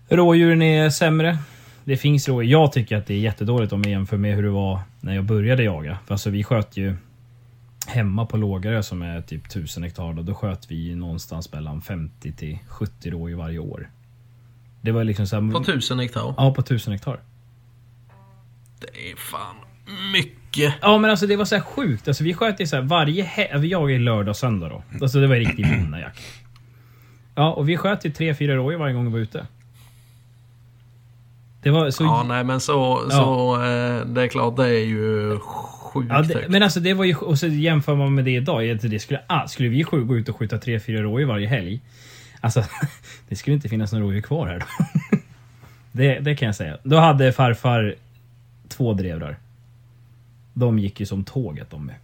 Rådjuren 0.08 0.62
är 0.62 0.90
sämre. 0.90 1.38
Det 1.84 1.96
finns 1.96 2.28
rådjur. 2.28 2.50
Jag 2.50 2.72
tycker 2.72 2.96
att 2.96 3.06
det 3.06 3.14
är 3.14 3.18
jättedåligt 3.18 3.72
om 3.72 3.82
jag 3.82 3.90
jämför 3.90 4.16
med 4.16 4.36
hur 4.36 4.42
det 4.42 4.50
var 4.50 4.80
när 5.00 5.14
jag 5.14 5.24
började 5.24 5.62
jaga. 5.62 5.98
För 6.06 6.14
alltså 6.14 6.30
vi 6.30 6.44
sköt 6.44 6.76
ju 6.76 6.96
hemma 7.86 8.26
på 8.26 8.36
Lågarö 8.36 8.82
som 8.82 9.02
är 9.02 9.22
typ 9.22 9.46
1000 9.46 9.82
hektar. 9.82 10.12
Då, 10.12 10.22
då 10.22 10.34
sköt 10.34 10.70
vi 10.70 10.74
ju 10.74 10.96
någonstans 10.96 11.52
mellan 11.52 11.82
50 11.82 12.32
till 12.32 12.58
70 12.68 13.10
rådjur 13.10 13.36
varje 13.36 13.58
år. 13.58 13.90
Det 14.80 14.92
var 14.92 15.04
liksom 15.04 15.26
så 15.26 15.40
här, 15.40 15.52
På 15.52 15.64
tusen 15.64 15.98
hektar. 15.98 16.34
Ja, 16.36 16.54
på 16.54 16.60
1000 16.60 16.92
hektar. 16.92 17.20
Det 18.80 19.10
är 19.12 19.16
fan 19.16 19.54
mycket. 20.12 20.74
Ja 20.82 20.98
men 20.98 21.10
alltså 21.10 21.26
det 21.26 21.36
var 21.36 21.44
så 21.44 21.54
här 21.54 21.62
sjukt. 21.62 22.08
Alltså 22.08 22.24
vi 22.24 22.34
sköt 22.34 22.60
ju 22.60 22.66
så 22.66 22.76
här 22.76 22.82
varje 22.82 23.24
he- 23.24 23.58
Vi 23.58 23.68
jagade 23.68 23.92
ju 23.92 23.98
lördag 23.98 24.28
och 24.28 24.36
söndag 24.36 24.68
då. 24.68 24.82
Alltså 25.02 25.20
det 25.20 25.26
var 25.26 25.36
riktig 25.36 25.66
vinnarjakt. 25.66 26.20
Ja 27.34 27.52
och 27.52 27.68
vi 27.68 27.76
sköt 27.76 28.06
ju 28.06 28.10
tre, 28.10 28.34
fyra 28.34 28.54
rådjur 28.54 28.78
varje 28.78 28.94
gång 28.94 29.04
vi 29.06 29.12
var 29.12 29.18
ute. 29.18 29.46
Det 31.62 31.70
var 31.70 31.90
så... 31.90 32.04
Ja, 32.04 32.24
nej 32.28 32.44
men 32.44 32.60
så, 32.60 33.06
Ja. 33.10 33.16
så 33.16 33.54
eh, 33.64 34.06
det 34.06 34.22
är 34.22 34.28
klart 34.28 34.56
det 34.56 34.66
är 34.68 34.84
ju 34.84 35.38
sjukt 35.40 36.08
Ja, 36.10 36.22
det, 36.22 36.44
men 36.48 36.62
alltså 36.62 36.80
det 36.80 36.94
var 36.94 37.04
ju... 37.04 37.14
Och 37.16 37.38
så 37.38 37.46
jämför 37.46 37.94
man 37.94 38.14
med 38.14 38.24
det 38.24 38.30
idag. 38.34 38.66
jag 38.66 38.78
Det 38.78 38.98
skulle, 38.98 39.20
ah, 39.26 39.46
skulle 39.48 39.68
vi 39.68 39.82
gå 39.82 40.16
ut 40.16 40.28
och 40.28 40.36
skjuta 40.36 40.58
tre, 40.58 40.80
fyra 40.80 41.02
rådjur 41.02 41.26
varje 41.26 41.48
helg. 41.48 41.80
Alltså 42.40 42.64
det 43.28 43.36
skulle 43.36 43.54
inte 43.54 43.68
finnas 43.68 43.92
några 43.92 44.04
rådjur 44.04 44.20
kvar 44.20 44.46
här 44.46 44.58
då. 44.58 44.66
Det, 45.92 46.18
det 46.18 46.36
kan 46.36 46.46
jag 46.46 46.54
säga. 46.56 46.78
Då 46.82 46.96
hade 46.96 47.32
farfar 47.32 47.94
två 48.68 48.92
drevrar. 48.92 49.38
De 50.54 50.78
gick 50.78 51.00
ju 51.00 51.06
som 51.06 51.24
tåget 51.24 51.70
de 51.70 51.86
med. 51.86 51.94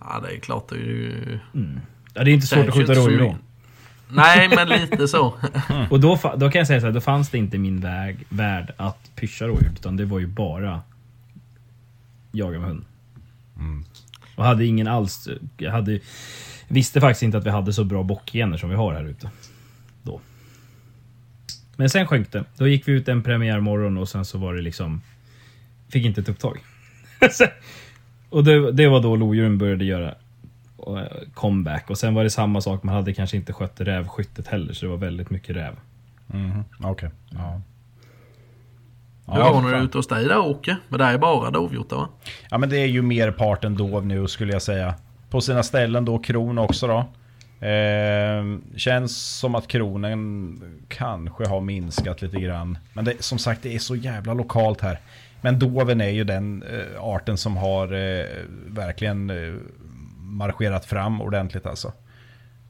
Ja, 0.00 0.20
det 0.20 0.36
är 0.36 0.40
klart 0.40 0.68
det 0.68 0.74
är 0.74 0.78
ju... 0.78 1.38
Ja, 2.14 2.24
det 2.24 2.30
är 2.30 2.34
inte 2.34 2.46
svårt 2.46 2.68
att 2.68 2.74
skjuta 2.74 2.94
rådjur 2.94 3.18
då. 3.18 3.36
Nej, 4.08 4.48
men 4.48 4.68
lite 4.68 5.08
så. 5.08 5.34
Och 5.90 6.00
då, 6.00 6.18
då 6.36 6.50
kan 6.50 6.58
jag 6.58 6.66
säga 6.66 6.80
så 6.80 6.86
här, 6.86 6.92
då 6.92 7.00
fanns 7.00 7.30
det 7.30 7.38
inte 7.38 7.58
min 7.58 7.80
väg, 7.80 8.26
värld 8.28 8.72
att 8.76 9.10
pyscha 9.14 9.44
rådjur, 9.44 9.72
utan 9.74 9.96
det 9.96 10.04
var 10.04 10.18
ju 10.18 10.26
bara 10.26 10.80
jaga 12.32 12.58
med 12.58 12.68
hund. 12.68 12.84
Och 14.36 14.44
hade 14.44 14.64
ingen 14.64 14.88
alls, 14.88 15.28
jag 15.56 15.72
hade, 15.72 16.00
visste 16.68 17.00
faktiskt 17.00 17.22
inte 17.22 17.38
att 17.38 17.46
vi 17.46 17.50
hade 17.50 17.72
så 17.72 17.84
bra 17.84 18.02
bockgener 18.02 18.56
som 18.56 18.70
vi 18.70 18.76
har 18.76 18.94
här 18.94 19.04
ute. 19.04 19.30
Då. 21.76 21.82
Men 21.82 21.90
sen 21.90 22.06
sjönk 22.06 22.32
det. 22.32 22.44
Då 22.56 22.68
gick 22.68 22.88
vi 22.88 22.92
ut 22.92 23.08
en 23.08 23.22
premiärmorgon 23.22 23.98
och 23.98 24.08
sen 24.08 24.24
så 24.24 24.38
var 24.38 24.54
det 24.54 24.62
liksom, 24.62 25.00
fick 25.88 26.04
inte 26.04 26.20
ett 26.20 26.28
upptag. 26.28 26.58
och 28.30 28.44
det, 28.44 28.72
det 28.72 28.88
var 28.88 29.00
då 29.00 29.16
lodjuren 29.16 29.58
började 29.58 29.84
göra 29.84 30.14
eh, 30.86 31.28
comeback. 31.34 31.90
Och 31.90 31.98
sen 31.98 32.14
var 32.14 32.24
det 32.24 32.30
samma 32.30 32.60
sak, 32.60 32.82
man 32.82 32.94
hade 32.94 33.14
kanske 33.14 33.36
inte 33.36 33.52
skött 33.52 33.80
rävskyttet 33.80 34.46
heller, 34.46 34.72
så 34.72 34.86
det 34.86 34.90
var 34.90 34.98
väldigt 34.98 35.30
mycket 35.30 35.56
räv. 35.56 35.76
Mhm, 36.26 36.64
Okej. 36.82 37.10
Ja. 37.30 37.60
Hur 39.26 39.40
har 39.40 39.62
ni 39.62 39.70
det 39.70 39.78
ute 39.78 39.98
hos 39.98 40.08
dig 40.08 40.24
där 40.24 40.38
Åke? 40.38 40.76
Men 40.88 40.98
det 40.98 41.04
är 41.04 41.18
bara 41.18 41.50
dovhjortar 41.50 41.96
va? 41.96 42.08
Ja 42.50 42.58
men 42.58 42.68
det 42.68 42.78
är 42.78 42.86
ju 42.86 43.02
merparten 43.02 43.74
dov 43.74 44.06
nu 44.06 44.28
skulle 44.28 44.52
jag 44.52 44.62
säga. 44.62 44.94
På 45.30 45.40
sina 45.40 45.62
ställen 45.62 46.04
då 46.04 46.18
kron 46.18 46.58
också 46.58 46.86
då. 46.86 47.08
Eh, 47.64 48.58
känns 48.76 49.16
som 49.16 49.54
att 49.54 49.68
kronen 49.68 50.60
kanske 50.88 51.48
har 51.48 51.60
minskat 51.60 52.22
lite 52.22 52.40
grann. 52.40 52.78
Men 52.92 53.04
det, 53.04 53.22
som 53.22 53.38
sagt 53.38 53.62
det 53.62 53.74
är 53.74 53.78
så 53.78 53.96
jävla 53.96 54.34
lokalt 54.34 54.80
här. 54.80 55.00
Men 55.40 55.58
doven 55.58 56.00
är 56.00 56.10
ju 56.10 56.24
den 56.24 56.62
eh, 56.62 57.04
arten 57.04 57.38
som 57.38 57.56
har 57.56 57.92
eh, 57.92 58.26
verkligen 58.66 59.30
eh, 59.30 59.54
marscherat 60.18 60.84
fram 60.84 61.20
ordentligt 61.20 61.66
alltså. 61.66 61.92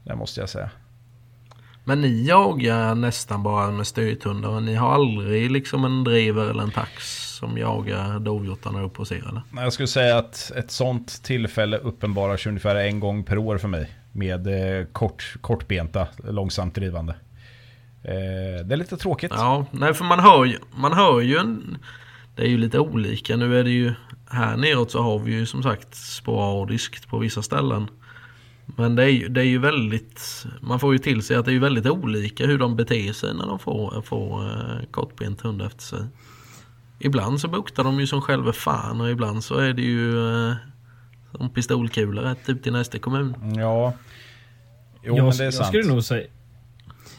Det 0.03 0.15
måste 0.15 0.39
jag 0.39 0.49
säga. 0.49 0.69
Men 1.83 2.01
ni 2.01 2.27
jagar 2.27 2.95
nästan 2.95 3.43
bara 3.43 3.71
med 3.71 3.87
stöthundar. 3.87 4.59
Ni 4.59 4.75
har 4.75 4.93
aldrig 4.93 5.51
liksom 5.51 5.85
en 5.85 6.03
driver 6.03 6.49
eller 6.49 6.63
en 6.63 6.71
tax 6.71 7.21
som 7.35 7.57
jagar 7.57 8.19
dovhjortarna 8.19 8.81
upp 8.81 8.97
hos 8.97 9.11
er 9.11 9.27
eller? 9.29 9.41
Jag 9.63 9.73
skulle 9.73 9.87
säga 9.87 10.17
att 10.17 10.51
ett 10.55 10.71
sånt 10.71 11.23
tillfälle 11.23 11.77
uppenbarar 11.77 12.37
sig 12.37 12.49
ungefär 12.49 12.75
en 12.75 12.99
gång 12.99 13.23
per 13.23 13.37
år 13.37 13.57
för 13.57 13.67
mig. 13.67 13.89
Med 14.17 14.47
eh, 14.47 14.85
kort, 14.85 15.35
kortbenta, 15.41 16.07
långsamt 16.23 16.75
drivande. 16.75 17.15
Eh, 18.03 18.65
det 18.65 18.73
är 18.73 18.77
lite 18.77 18.97
tråkigt. 18.97 19.31
Ja, 19.35 19.65
nej 19.71 19.93
för 19.93 20.05
man 20.05 20.19
hör 20.19 20.45
ju, 20.45 20.57
man 20.75 20.93
hör 20.93 21.21
ju 21.21 21.37
en... 21.37 21.77
Det 22.35 22.41
är 22.41 22.47
ju 22.47 22.57
lite 22.57 22.79
olika. 22.79 23.35
Nu 23.35 23.59
är 23.59 23.63
det 23.63 23.69
ju... 23.69 23.93
Här 24.29 24.57
neråt 24.57 24.91
så 24.91 25.01
har 25.01 25.19
vi 25.19 25.31
ju 25.31 25.45
som 25.45 25.63
sagt 25.63 25.95
sporadiskt 25.95 27.07
på 27.07 27.17
vissa 27.17 27.41
ställen. 27.41 27.87
Men 28.65 28.95
det 28.95 29.03
är, 29.03 29.09
ju, 29.09 29.27
det 29.27 29.41
är 29.41 29.45
ju 29.45 29.57
väldigt, 29.57 30.45
man 30.61 30.79
får 30.79 30.93
ju 30.93 30.99
till 30.99 31.23
sig 31.23 31.37
att 31.37 31.45
det 31.45 31.53
är 31.53 31.59
väldigt 31.59 31.85
olika 31.85 32.45
hur 32.45 32.57
de 32.57 32.75
beter 32.75 33.13
sig 33.13 33.33
när 33.33 33.47
de 33.47 33.59
får, 33.59 34.01
får 34.01 34.43
eh, 34.45 34.85
kortbent 34.91 35.41
hund 35.41 35.61
efter 35.61 35.83
sig. 35.83 36.05
Ibland 36.99 37.41
så 37.41 37.47
buktar 37.47 37.83
de 37.83 37.99
ju 37.99 38.07
som 38.07 38.21
själva 38.21 38.53
fan 38.53 39.01
och 39.01 39.09
ibland 39.09 39.43
så 39.43 39.57
är 39.57 39.73
det 39.73 39.81
ju 39.81 40.29
eh, 40.29 40.55
som 41.37 41.49
pistolkulor 41.49 42.21
rätt 42.21 42.49
ut 42.49 42.63
till 42.63 42.73
nästa 42.73 42.99
kommun. 42.99 43.35
Ja. 43.57 43.93
Jo, 45.03 45.17
jag, 45.17 45.25
men 45.25 45.37
det 45.37 45.43
är 45.43 45.45
jag 45.45 45.53
sant. 45.53 45.67
skulle 45.67 45.87
nog 45.87 46.03
säga... 46.03 46.27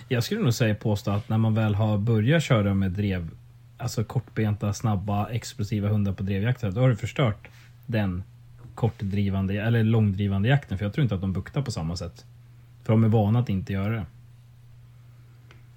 Jag 0.08 0.24
skulle 0.24 0.40
nog 0.40 0.54
säga 0.54 0.74
påstå 0.74 1.10
att 1.10 1.28
när 1.28 1.38
man 1.38 1.54
väl 1.54 1.74
har 1.74 1.98
börjat 1.98 2.42
köra 2.42 2.74
med 2.74 2.90
drev, 2.90 3.30
alltså 3.78 4.04
kortbenta, 4.04 4.72
snabba, 4.72 5.28
explosiva 5.28 5.88
hundar 5.88 6.12
på 6.12 6.22
drevjakter, 6.22 6.70
då 6.70 6.80
har 6.80 6.88
du 6.88 6.96
förstört 6.96 7.48
den 7.86 8.22
kortdrivande, 8.74 9.54
eller 9.54 9.84
långdrivande 9.84 10.48
jakten. 10.48 10.78
För 10.78 10.84
jag 10.84 10.94
tror 10.94 11.02
inte 11.02 11.14
att 11.14 11.20
de 11.20 11.32
buktar 11.32 11.62
på 11.62 11.70
samma 11.70 11.96
sätt. 11.96 12.24
För 12.84 12.92
de 12.92 13.04
är 13.04 13.08
vana 13.08 13.38
att 13.38 13.48
inte 13.48 13.72
göra 13.72 13.94
det. 13.94 14.06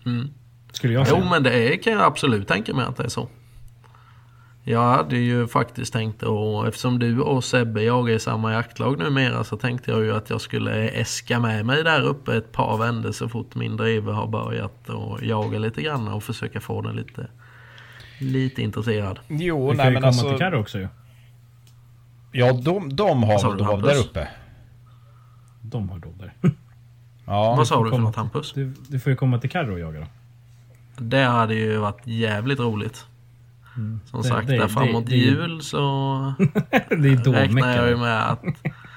Mm. 0.05 0.29
Skulle 0.71 0.93
jag 0.93 1.07
säga. 1.07 1.19
Jo 1.23 1.29
men 1.29 1.43
det 1.43 1.73
är, 1.73 1.77
kan 1.77 1.93
jag 1.93 2.01
absolut 2.01 2.47
tänka 2.47 2.73
mig 2.73 2.85
att 2.85 2.97
det 2.97 3.03
är 3.03 3.09
så. 3.09 3.27
Jag 4.63 4.83
hade 4.95 5.17
ju 5.17 5.47
faktiskt 5.47 5.93
tänkt 5.93 6.23
och 6.23 6.67
eftersom 6.67 6.99
du 6.99 7.21
och 7.21 7.43
Sebbe 7.43 7.83
jagar 7.83 8.15
i 8.15 8.19
samma 8.19 8.53
jaktlag 8.53 8.99
numera 8.99 9.43
så 9.43 9.57
tänkte 9.57 9.91
jag 9.91 10.03
ju 10.03 10.15
att 10.15 10.29
jag 10.29 10.41
skulle 10.41 10.89
äska 10.89 11.39
med 11.39 11.65
mig 11.65 11.83
där 11.83 12.01
uppe 12.01 12.37
ett 12.37 12.51
par 12.51 12.77
vändor 12.77 13.11
så 13.11 13.29
fort 13.29 13.55
min 13.55 13.77
dreve 13.77 14.11
har 14.11 14.27
börjat 14.27 14.89
och 14.89 15.23
jaga 15.23 15.59
lite 15.59 15.81
grann 15.81 16.07
och 16.07 16.23
försöka 16.23 16.59
få 16.61 16.81
den 16.81 16.95
lite, 16.95 17.27
lite 18.19 18.61
intresserad. 18.61 19.19
Jo, 19.27 19.71
Du 19.71 19.77
kan 19.77 19.77
nej 19.77 19.85
ju 19.87 19.93
men 19.93 20.01
komma 20.01 20.07
alltså. 20.07 20.29
till 20.29 20.37
Carro 20.37 20.59
också 20.59 20.79
ju. 20.79 20.87
Ja, 22.31 22.53
de, 22.53 22.95
de 22.95 23.23
har 23.23 23.51
du, 23.51 23.63
dov 23.63 23.81
där 23.81 23.99
uppe. 23.99 24.27
De 25.61 25.89
har 25.89 25.99
dovder. 25.99 26.33
Ja. 27.25 27.55
Vad 27.57 27.67
sa 27.67 27.77
du 27.77 27.83
för 27.83 27.91
komma 27.91 28.03
något 28.07 28.15
Hampus? 28.15 28.53
Du, 28.53 28.73
du 28.87 28.99
får 28.99 29.09
ju 29.09 29.15
komma 29.15 29.39
till 29.39 29.49
Carro 29.49 29.73
och 29.73 29.79
jaga 29.79 29.99
då. 29.99 30.05
Det 30.97 31.23
hade 31.23 31.55
ju 31.55 31.77
varit 31.77 32.01
jävligt 32.03 32.59
roligt. 32.59 33.05
Som 34.05 34.21
Det- 34.21 34.27
sagt, 34.27 34.47
det- 34.47 34.57
där 34.57 34.67
framåt 34.67 35.05
det- 35.07 35.15
jul 35.15 35.61
så 35.61 35.77
det 36.89 37.09
är 37.09 37.31
räknar 37.33 37.77
jag 37.77 37.87
ju 37.89 37.97
med 37.97 38.31
att 38.31 38.39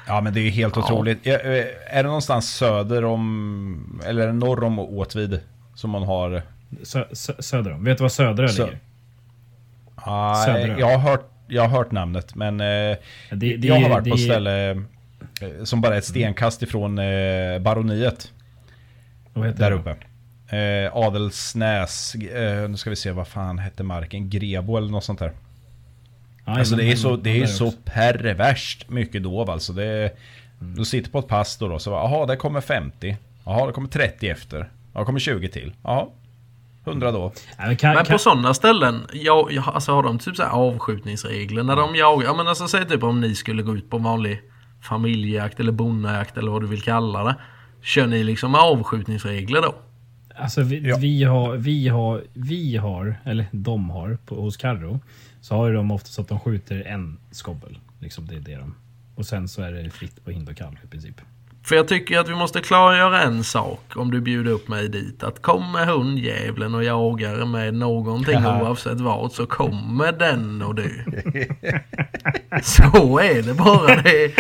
Ja 0.07 0.21
men 0.21 0.35
det 0.35 0.41
är 0.41 0.43
ju 0.43 0.51
helt 0.51 0.77
Ja. 0.77 0.83
otroligt. 0.85 1.27
Eh, 1.27 1.33
Är 1.35 1.97
det 1.97 2.03
någonstans 2.03 2.55
söder 2.55 3.05
om, 3.05 4.03
eller 4.07 4.33
norr 4.33 4.65
om 4.65 4.79
Åtvid 4.79 5.41
som 5.75 5.91
man 5.91 6.03
har? 6.03 6.43
Sö, 6.83 7.05
sö, 7.13 7.33
söder 7.43 7.73
om. 7.73 7.85
Vet 7.85 7.99
du 7.99 8.03
var 8.03 8.09
södra 8.09 8.47
Sö- 8.47 8.65
ligger? 8.65 8.79
Ah, 9.95 10.35
Södra. 10.35 10.79
jag, 10.81 10.99
har 10.99 11.11
hört, 11.11 11.31
jag 11.49 11.63
har 11.63 11.69
hört 11.79 11.91
namnet 11.93 12.35
men 12.35 12.61
eh, 12.61 12.67
det, 12.67 12.97
det, 13.31 13.57
jag 13.69 13.81
har 13.81 13.89
varit 13.89 14.05
det 14.05 14.11
på 14.11 14.17
ställe 14.17 14.71
eh, 14.71 14.79
som 15.65 15.81
bara 15.81 15.95
är 15.95 15.99
ett 15.99 16.05
stenkast 16.05 16.63
ifrån 16.63 16.97
baroniet 17.61 18.33
Vad 19.35 19.47
heter 19.47 19.71
där 19.71 19.71
det? 19.71 19.97
Eh, 20.53 20.97
Adelsnäs, 20.97 22.15
eh, 22.15 22.69
nu 22.69 22.77
ska 22.77 22.91
vi 22.91 22.97
se 22.97 23.11
vad 23.11 23.29
fan 23.29 23.59
hette 23.59 23.83
marken, 23.83 24.31
Grebo 24.31 24.77
eller 24.77 24.89
något 24.89 25.05
sånt 25.05 25.19
där. 25.19 25.33
Ja, 26.45 26.59
Alltså 26.59 26.77
det 26.77 26.93
är 26.93 26.97
så, 26.97 27.17
det 27.17 27.43
är 27.43 27.47
så 27.47 27.73
perverst 27.85 28.91
mycket 28.91 29.23
dov 29.23 29.51
alltså. 29.51 29.73
Det 29.73 29.85
är, 29.85 30.11
Du 30.59 30.85
sitter 30.85 31.11
på 31.11 31.19
ett 31.19 31.29
pass 31.29 31.57
då, 31.57 31.69
då 31.69 31.79
så 31.79 31.91
jaha 31.91 32.27
det 32.27 32.37
kommer 32.37 32.61
50. 32.61 33.17
Jaha 33.45 33.67
det 33.67 33.73
kommer 33.73 33.89
30 33.89 34.29
efter. 34.29 34.69
Ja 34.93 35.01
det 35.01 35.07
kommer 35.07 35.21
20 35.21 35.49
till. 35.49 35.73
Jaha. 35.83 36.07
100 36.85 37.13
då. 37.13 37.33
Ja, 37.59 37.67
men 37.67 37.77
kan, 37.77 37.95
Men 37.95 38.05
kan, 38.05 38.15
på 38.15 38.19
sådana 38.19 38.55
ställen, 38.55 39.07
jag, 39.13 39.53
jag, 39.53 39.65
alltså 39.69 39.93
har 39.93 40.03
de 40.03 40.19
typ 40.19 40.37
så 40.37 40.43
här 40.43 40.51
avskjutningsregler 40.51 41.63
när 41.63 41.77
de 41.77 41.97
jagar? 41.97 42.25
Ja 42.27 42.35
men 42.35 42.49
alltså 42.49 42.69
säg 42.69 42.89
typ 42.89 43.03
om 43.03 43.21
ni 43.21 43.35
skulle 43.35 43.63
gå 43.63 43.77
ut 43.77 43.91
på 43.91 43.99
vanlig 43.99 44.41
familjejakt 44.83 45.61
eller 45.61 45.73
bonnajakt 45.73 46.37
eller 46.39 46.51
vad 46.51 46.63
du 46.63 46.67
vill 46.67 46.83
kalla 46.83 47.25
det. 47.25 47.37
Kör 47.83 48.07
ni 48.07 48.25
liksom 48.25 48.55
avskjutningsregler 48.55 49.63
då? 49.63 49.75
Alltså 50.37 50.63
vi, 50.63 50.89
Ja. 50.89 50.97
vi, 50.97 51.25
har, 51.25 51.57
vi 51.57 51.89
har, 51.89 52.23
vi 52.33 52.77
har, 52.77 53.17
eller 53.25 53.47
de 53.53 53.91
har, 53.91 54.19
på, 54.27 54.41
hos 54.41 54.57
Carro, 54.57 55.01
så 55.41 55.55
har 55.55 55.69
ju 55.69 55.75
de 55.75 55.91
oftast 55.91 56.19
att 56.19 56.29
de 56.29 56.41
skjuter 56.41 56.83
en 56.83 57.19
skobbel. 57.31 57.79
Liksom 58.01 58.27
det 58.27 58.35
är 58.35 58.41
det 58.41 58.57
de. 58.57 58.75
Och 59.15 59.27
sen 59.27 59.49
så 59.49 59.63
är 59.63 59.73
det 59.73 59.91
fritt 59.91 60.25
på 60.25 60.31
hind 60.31 60.49
och 60.49 60.57
kalv 60.57 60.77
i 60.85 60.87
princip. 60.87 61.21
För 61.65 61.77
jag 61.77 61.89
tycker 61.89 62.19
att 62.19 62.29
vi 62.29 62.35
måste 62.35 62.61
klargöra 62.61 63.23
en 63.23 63.45
sak 63.45 63.97
om 63.97 64.11
du 64.11 64.21
bjuder 64.21 64.51
upp 64.53 64.69
mig 64.69 64.89
dit. 64.89 65.23
Att 65.23 65.43
kommer 65.43 65.87
hundjävlen 65.87 66.75
och 66.75 66.85
jagar 66.85 67.45
med 67.45 67.75
någonting 67.75 68.35
Jaha. 68.35 68.63
oavsett 68.63 69.01
vad 69.01 69.33
så 69.33 69.47
kommer 69.47 70.13
den 70.13 70.63
och 70.63 70.75
du. 70.75 71.05
Så 72.63 73.19
är 73.19 73.43
det 73.43 73.55
bara. 73.55 74.03
Det 74.03 74.39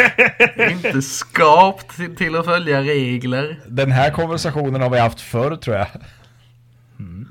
är 0.56 0.70
inte 0.70 1.02
skapt 1.02 2.16
till, 2.16 2.36
att 2.36 2.44
följa 2.44 2.80
regler. 2.80 3.60
Den 3.66 3.92
här 3.92 4.10
konversationen 4.10 4.80
har 4.80 4.90
vi 4.90 4.98
haft 4.98 5.20
förr 5.20 5.56
tror 5.56 5.76
jag. 5.76 5.86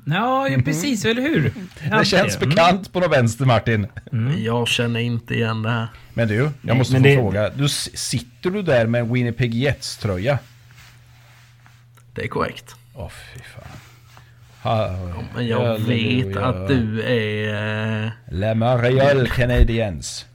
Ja, 0.06 0.48
ja 0.48 0.58
precis, 0.64 1.04
eller 1.04 1.22
hur? 1.22 1.52
Det 1.98 2.04
känns 2.04 2.38
bekant 2.40 2.92
på 2.92 3.00
något 3.00 3.12
vänster 3.12 3.44
Martin. 3.44 3.86
Jag 4.38 4.68
känner 4.68 5.00
inte 5.00 5.34
igen 5.34 5.62
det 5.62 5.70
här. 5.70 5.86
Men 6.14 6.28
du, 6.28 6.50
jag 6.62 6.76
måste 6.76 6.92
men 6.92 7.02
få 7.02 7.08
det- 7.08 7.14
fråga. 7.16 7.50
Du, 7.50 7.68
sitter 7.68 8.50
du 8.50 8.62
där 8.62 8.86
med 8.86 9.00
en 9.00 9.12
Winnipeg 9.12 9.54
Jets 9.54 9.96
tröja? 9.96 10.38
Det 12.14 12.22
är 12.22 12.28
korrekt. 12.28 12.76
Åh 12.94 13.08
fy 13.08 13.40
fan. 13.40 13.78
Ha, 14.62 14.96
Men 15.34 15.46
jag 15.46 15.78
vet 15.78 16.36
att 16.36 16.68
du 16.68 17.02
är... 17.02 18.04
eh, 18.04 18.10
Le 18.30 18.54
Montreal 18.54 19.26
Canadiens. 19.28 20.26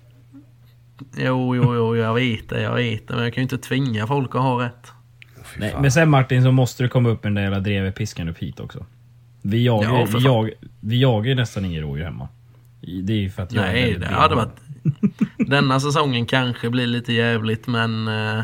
Jo, 1.18 1.56
jo, 1.56 1.76
jo, 1.76 1.96
jag 1.98 2.14
vet 2.14 2.50
det, 2.50 2.62
jag 2.62 2.74
vet 2.76 3.08
det. 3.08 3.14
Men 3.16 3.24
jag 3.24 3.34
kan 3.34 3.42
ju 3.42 3.44
inte 3.44 3.58
tvinga 3.58 4.08
folk 4.08 4.36
att 4.36 4.42
ha 4.42 4.66
rätt. 4.66 4.92
Fy 5.46 5.60
Nej, 5.60 5.76
men 5.82 5.92
sen 5.92 6.10
Martin 6.10 6.44
så 6.44 6.52
måste 6.52 6.84
du 6.84 6.90
komma 6.90 7.10
upp 7.10 7.24
med 7.24 7.30
den 7.32 7.36
där 7.36 7.42
jävla 7.44 7.60
drevepiskan 7.60 8.30
upp 8.30 8.38
hit 8.38 8.60
också. 8.60 8.86
Vi 9.50 9.66
jagar, 9.66 9.90
Ja, 9.90 10.08
vi, 10.14 10.26
jag, 10.26 10.52
vi 10.80 11.02
jagar 11.02 11.30
ju 11.30 11.36
nästan 11.36 11.66
ingen 11.66 11.82
rådjur 11.82 12.06
hemma. 12.06 12.28
Det 13.04 13.14
är 13.14 13.18
ju 13.18 13.30
för 13.30 13.44
att 13.44 13.52
jag 13.52 13.68
är 13.68 13.74
Nej, 13.74 13.84
väldigt 13.84 14.10
det 14.10 14.16
hade 14.16 14.36
varit... 14.36 14.60
Denna 15.50 15.80
säsongen 15.80 16.26
kanske 16.26 16.70
blir 16.70 16.88
lite 16.88 17.14
jävligt 17.14 17.68
men 17.68 18.08
eh, 18.08 18.44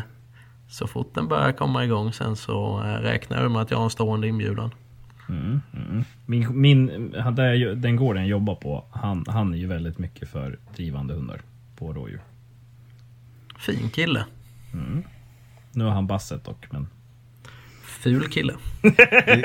så 0.68 0.86
fort 0.86 1.14
den 1.14 1.28
börjar 1.28 1.52
komma 1.52 1.84
igång 1.84 2.12
sen 2.12 2.36
så 2.36 2.82
eh, 2.84 3.02
räknar 3.02 3.42
jag 3.42 3.50
med 3.50 3.62
att 3.62 3.70
jag 3.70 3.78
har 3.78 3.84
en 3.84 3.90
stående 3.90 4.28
inbjudan. 4.28 4.70
Min, 6.26 6.60
min, 6.60 7.14
han 7.18 7.34
där, 7.34 7.74
den 7.74 7.96
gården 7.96 8.22
jag 8.22 8.30
jobbar 8.30 8.54
på, 8.54 8.84
han, 8.90 9.24
han 9.28 9.54
är 9.54 9.58
ju 9.58 9.66
väldigt 9.66 9.98
mycket 9.98 10.28
för 10.28 10.58
drivande 10.76 11.14
hundar 11.14 11.40
på 11.76 11.92
rådjur. 11.92 12.20
Fin 13.58 13.90
kille. 13.90 14.24
Nu 15.72 15.84
har 15.84 15.90
han 15.90 16.06
basset 16.06 16.44
dock, 16.44 16.66
men... 16.70 16.86
Ful 18.04 18.28
kille. 18.28 18.52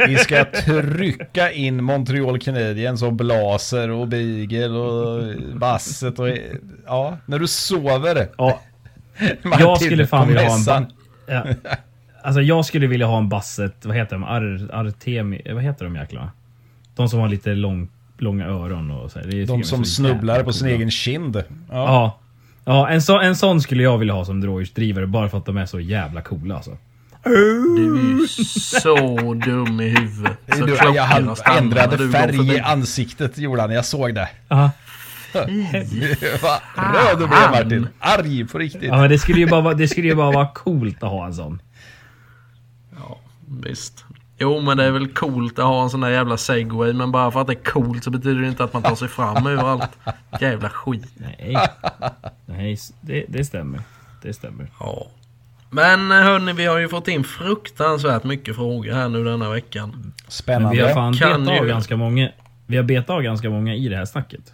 Vi- 0.07 0.15
ska 0.17 0.45
trycka 0.45 1.51
in 1.51 1.83
Montreal 1.83 2.39
Canadiens 2.39 3.03
och 3.03 3.13
Blaser 3.13 3.89
och 3.89 4.07
Beagle 4.07 4.67
och 4.69 5.23
Basset 5.55 6.19
och... 6.19 6.29
Ja, 6.85 7.17
när 7.25 7.39
du 7.39 7.47
sover. 7.47 8.27
Ja, 8.37 8.61
Martin, 9.43 9.59
jag 9.59 9.81
skulle 9.81 10.07
fan 10.07 10.27
vilja 10.27 10.49
ha 10.49 10.77
en... 10.77 10.85
ja. 11.27 11.45
Alltså 12.23 12.41
jag 12.41 12.65
skulle 12.65 12.87
vilja 12.87 13.05
ha 13.05 13.17
en 13.17 13.29
basset, 13.29 13.85
vad 13.85 13.95
heter 13.95 14.15
de? 14.15 14.23
Ar, 14.23 14.69
Artemi... 14.73 15.41
Vad 15.53 15.63
heter 15.63 15.85
de 15.85 15.95
jäklarna? 15.95 16.31
De 16.95 17.09
som 17.09 17.19
har 17.19 17.27
lite 17.29 17.49
lång, 17.49 17.89
långa 18.17 18.45
öron 18.45 18.91
och 18.91 19.11
så. 19.11 19.19
här. 19.19 19.45
De 19.45 19.63
som 19.63 19.85
så 19.85 19.91
snubblar 19.91 20.43
på 20.43 20.53
sin 20.53 20.67
coola. 20.67 20.75
egen 20.75 20.91
kind. 20.91 21.35
Ja. 21.35 21.43
Ja. 21.69 22.19
Ja, 22.65 22.89
en, 22.89 23.01
så, 23.01 23.19
en 23.19 23.35
sån 23.35 23.61
skulle 23.61 23.83
jag 23.83 23.97
vilja 23.97 24.13
ha 24.13 24.25
som 24.25 24.45
rådjursdrivare 24.45 25.07
bara 25.07 25.29
för 25.29 25.37
att 25.37 25.45
de 25.45 25.57
är 25.57 25.65
så 25.65 25.79
jävla 25.79 26.21
coola 26.21 26.55
alltså. 26.55 26.77
Du 27.23 27.97
är 27.99 28.19
ju 28.21 28.27
så 28.27 28.95
dum 29.33 29.81
i 29.81 29.89
huvudet. 29.89 30.37
Så 30.57 30.65
Du, 30.65 30.75
jag 30.75 31.03
han 31.03 31.35
ändrade 31.57 32.09
färg 32.09 32.55
i 32.55 32.59
ansiktet 32.59 33.37
gjorde 33.37 33.61
han, 33.61 33.71
jag 33.71 33.85
såg 33.85 34.15
det. 34.15 34.29
Ja. 34.47 34.71
Vad 35.33 36.59
röd 36.95 37.19
du 37.19 37.27
blev 37.27 37.51
Martin. 37.51 37.87
Arg 37.99 38.45
på 38.47 38.57
riktigt. 38.57 38.83
ja, 38.83 38.97
men 38.97 39.09
det 39.09 39.19
skulle 39.19 39.39
ju 39.39 39.47
bara, 39.47 39.61
vara- 39.61 39.73
det 39.73 39.87
skulle 39.87 40.07
ju 40.07 40.15
bara 40.15 40.31
vara 40.31 40.47
coolt 40.47 41.03
att 41.03 41.09
ha 41.09 41.25
en 41.25 41.33
sån. 41.33 41.61
Ja, 42.99 43.19
visst. 43.63 44.05
Jo, 44.37 44.61
men 44.61 44.77
det 44.77 44.83
är 44.83 44.91
väl 44.91 45.07
coolt 45.13 45.59
att 45.59 45.65
ha 45.65 45.83
en 45.83 45.89
sån 45.89 46.01
där 46.01 46.09
jävla 46.09 46.37
segway. 46.37 46.93
Men 46.93 47.11
bara 47.11 47.31
för 47.31 47.41
att 47.41 47.47
det 47.47 47.53
är 47.53 47.63
coolt 47.71 48.03
så 48.03 48.09
betyder 48.11 48.41
det 48.41 48.47
inte 48.47 48.63
att 48.63 48.73
man 48.73 48.83
tar 48.83 48.95
sig 48.95 49.07
fram 49.07 49.47
överallt. 49.47 49.89
Jävla 50.41 50.69
skit. 50.69 51.05
Nej. 51.17 51.57
Nej, 52.45 52.77
det, 53.01 53.25
det 53.29 53.45
stämmer. 53.45 53.81
Det 54.21 54.33
stämmer. 54.33 54.67
Ja. 54.79 55.07
Men 55.69 56.11
hörni, 56.11 56.53
vi 56.53 56.65
har 56.65 56.77
ju 56.79 56.89
fått 56.89 57.07
in 57.07 57.23
fruktansvärt 57.23 58.23
mycket 58.23 58.55
frågor 58.55 58.93
här 58.93 59.09
nu 59.09 59.23
denna 59.23 59.49
veckan. 59.49 60.13
Spännande. 60.27 60.75
vi 60.77 60.81
har 60.83 60.93
fan 60.93 61.13
Kan 61.13 61.41
betat 61.45 61.59
av 61.59 61.65
ju- 61.65 61.69
ganska 61.71 61.97
många. 61.97 62.29
Vi 62.67 62.77
har 62.77 62.83
betat 62.83 63.09
av 63.09 63.21
ganska 63.21 63.49
många 63.49 63.75
i 63.75 63.87
det 63.89 63.95
här 63.97 64.05
snacket. 64.05 64.53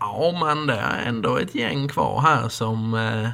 Ja, 0.00 0.38
men 0.44 0.66
det 0.66 0.74
är 0.74 1.08
ändå 1.08 1.36
ett 1.36 1.54
gäng 1.54 1.88
kvar 1.88 2.20
här 2.20 2.48
som... 2.48 2.94
Eh, 2.94 3.28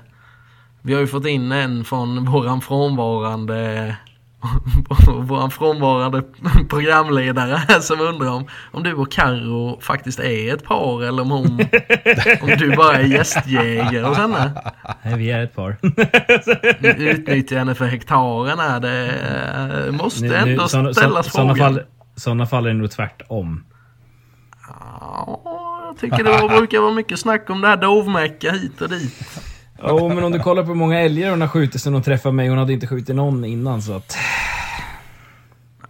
vi 0.83 0.95
har 0.95 1.01
ju 1.01 1.07
fått 1.07 1.27
in 1.27 1.53
en 1.53 1.85
från 1.85 2.25
våran 2.25 2.61
frånvarande 2.61 3.97
vår 5.19 5.51
frånvarande 5.51 6.23
programledare 6.69 7.57
här 7.69 7.81
som 7.81 8.01
undrar 8.01 8.31
om, 8.31 8.47
om 8.73 8.83
du 8.83 8.95
och 8.95 9.13
Karo 9.13 9.81
faktiskt 9.81 10.19
är 10.21 10.55
ett 10.55 10.65
par 10.65 11.03
eller 11.03 11.23
om 11.23 11.31
hon 11.31 11.47
om 12.43 12.49
du 12.59 12.77
bara 12.77 12.97
är 12.97 13.03
gästjägare 13.03 14.03
hos 14.03 14.19
henne. 14.19 14.63
Nej, 15.03 15.17
vi 15.17 15.31
är 15.31 15.45
ett 15.45 15.57
par. 15.57 15.77
Utnyttja 16.99 17.59
henne 17.59 17.75
för 17.75 17.87
hektaren 17.87 18.59
är 18.59 18.81
det. 18.81 19.93
Måste 19.93 20.37
ändå 20.37 20.69
såna, 20.69 20.95
ställas 20.95 21.33
såna, 21.33 21.55
frågan. 21.55 21.75
fall, 21.75 21.83
såna 22.17 22.47
fall 22.47 22.67
är 22.67 22.71
det 22.71 22.77
nog 22.77 22.91
tvärtom. 22.91 23.65
Ja, 24.69 25.43
jag 25.87 25.99
tycker 26.01 26.25
det 26.25 26.49
brukar 26.49 26.81
vara 26.81 26.93
mycket 26.93 27.19
snack 27.19 27.51
om 27.51 27.61
det 27.61 27.69
här 27.69 27.77
dovmäcka 27.77 28.53
hit 28.53 28.81
och 28.81 28.89
dit. 28.89 29.27
Jo, 29.83 30.09
men 30.09 30.25
om 30.25 30.33
du 30.33 30.39
kollar 30.39 30.63
på 30.63 30.69
hur 30.69 30.75
många 30.75 31.01
älgar 31.01 31.31
hon 31.31 31.41
har 31.41 31.49
skjutit 31.49 31.83
sen 31.83 31.93
hon 31.93 32.03
träffade 32.03 32.35
mig. 32.35 32.49
Hon 32.49 32.59
hade 32.59 32.73
inte 32.73 32.87
skjutit 32.87 33.17
någon 33.17 33.45
innan 33.45 33.83
så 33.83 33.93
att... 33.93 34.17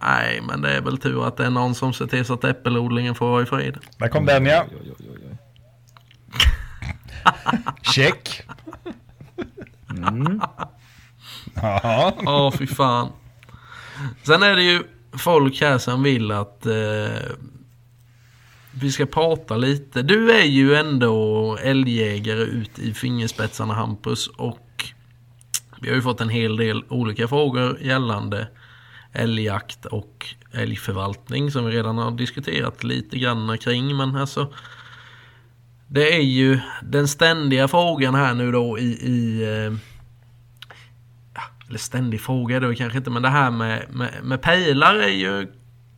Nej, 0.01 0.41
men 0.47 0.61
det 0.61 0.77
är 0.77 0.81
väl 0.81 0.97
tur 0.97 1.27
att 1.27 1.37
det 1.37 1.45
är 1.45 1.49
någon 1.49 1.75
som 1.75 1.93
ser 1.93 2.07
till 2.07 2.25
så 2.25 2.33
att 2.33 2.43
äppelodlingen 2.43 3.15
får 3.15 3.29
vara 3.29 3.43
i 3.43 3.45
fred. 3.45 3.77
Där 3.97 4.07
kom 4.07 4.25
den 4.25 4.45
ja. 4.45 4.65
Oj, 4.69 4.77
oj, 4.99 5.07
oj, 5.09 5.17
oj. 5.29 5.37
Check. 7.93 8.41
Mm. 9.89 10.41
Ja. 11.53 12.13
Ja, 12.25 12.51
fy 12.57 12.67
fan. 12.67 13.09
Sen 14.23 14.43
är 14.43 14.55
det 14.55 14.63
ju 14.63 14.83
folk 15.17 15.61
här 15.61 15.77
som 15.77 16.03
vill 16.03 16.31
att 16.31 16.65
eh, 16.65 16.73
vi 18.81 18.91
ska 18.91 19.05
prata 19.05 19.57
lite. 19.57 20.01
Du 20.01 20.31
är 20.31 20.45
ju 20.45 20.75
ändå 20.75 21.57
älgjägare 21.61 22.41
ut 22.41 22.79
i 22.79 22.93
fingerspetsarna 22.93 23.73
Hampus 23.73 24.27
och 24.27 24.85
vi 25.81 25.89
har 25.89 25.95
ju 25.95 26.01
fått 26.01 26.21
en 26.21 26.29
hel 26.29 26.57
del 26.57 26.83
olika 26.89 27.27
frågor 27.27 27.77
gällande 27.81 28.47
älgjakt 29.13 29.85
och 29.85 30.25
älgförvaltning 30.51 31.51
som 31.51 31.65
vi 31.65 31.71
redan 31.71 31.97
har 31.97 32.11
diskuterat 32.11 32.83
lite 32.83 33.17
grann 33.17 33.57
kring. 33.57 33.97
Men 33.97 34.15
alltså 34.15 34.53
det 35.87 36.15
är 36.15 36.21
ju 36.21 36.59
den 36.83 37.07
ständiga 37.07 37.67
frågan 37.67 38.15
här 38.15 38.33
nu 38.33 38.51
då 38.51 38.79
i, 38.79 38.83
i 38.85 39.43
eh, 39.43 39.73
eller 41.67 41.79
ständig 41.79 42.21
fråga 42.21 42.55
är 42.55 42.59
det 42.59 42.67
väl 42.67 42.75
kanske 42.75 42.97
inte, 42.97 43.09
men 43.09 43.21
det 43.21 43.29
här 43.29 43.51
med, 43.51 43.85
med, 43.89 44.11
med 44.23 44.41
pejlar 44.41 44.95
är 44.95 45.07
ju 45.07 45.47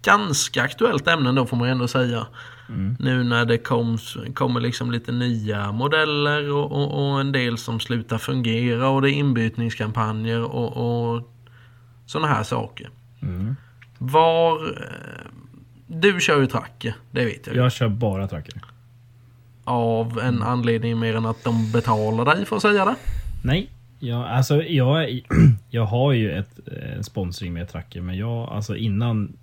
ganska 0.01 0.63
aktuellt 0.63 1.07
ämne 1.07 1.31
då 1.31 1.45
får 1.45 1.57
man 1.57 1.69
ändå 1.69 1.87
säga. 1.87 2.27
Nu 2.99 3.23
när 3.23 3.45
det 3.45 3.57
kom, 3.57 3.97
kommer 4.33 4.59
liksom 4.59 4.91
lite 4.91 5.11
nya 5.11 5.71
modeller 5.71 6.51
och, 6.51 6.71
och, 6.71 7.11
och 7.11 7.19
en 7.21 7.31
del 7.31 7.57
som 7.57 7.79
slutar 7.79 8.17
fungera 8.17 8.89
och 8.89 9.01
det 9.01 9.11
är 9.11 9.13
inbytningskampanjer 9.13 10.41
och, 10.41 10.77
och 11.15 11.29
sådana 12.05 12.27
här 12.27 12.43
saker. 12.43 12.89
Mm. 13.21 13.55
Var... 13.97 14.67
eh, 14.67 15.31
Du 15.87 16.19
kör 16.19 16.39
ju 16.39 16.47
tracker, 16.47 16.95
det 17.11 17.25
vet 17.25 17.47
jag. 17.47 17.55
Jag 17.55 17.71
kör 17.71 17.89
bara 17.89 18.27
tracker. 18.27 18.53
Av 19.63 20.19
en 20.19 20.43
anledning 20.43 20.99
mer 20.99 21.15
än 21.15 21.25
att 21.25 21.43
de 21.43 21.71
betalar 21.71 22.25
dig 22.25 22.45
för 22.45 22.55
att 22.55 22.61
säga 22.61 22.85
det. 22.85 22.95
Nej, 23.43 23.69
jag, 23.99 24.21
alltså 24.27 24.63
jag, 24.63 25.21
jag 25.69 25.85
har 25.85 26.11
ju 26.13 26.31
ett, 26.31 26.59
en 26.97 27.03
sponsring 27.03 27.53
med 27.53 27.69
tracker 27.69 28.01
men 28.01 28.17
jag, 28.17 28.49
alltså 28.49 28.75
innan, 28.75 29.37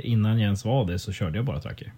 innan 0.00 0.38
Jens 0.38 0.64
var 0.64 0.84
det 0.86 0.98
så 0.98 1.12
körde 1.12 1.38
jag 1.38 1.44
bara 1.44 1.60
tracker. 1.60 1.92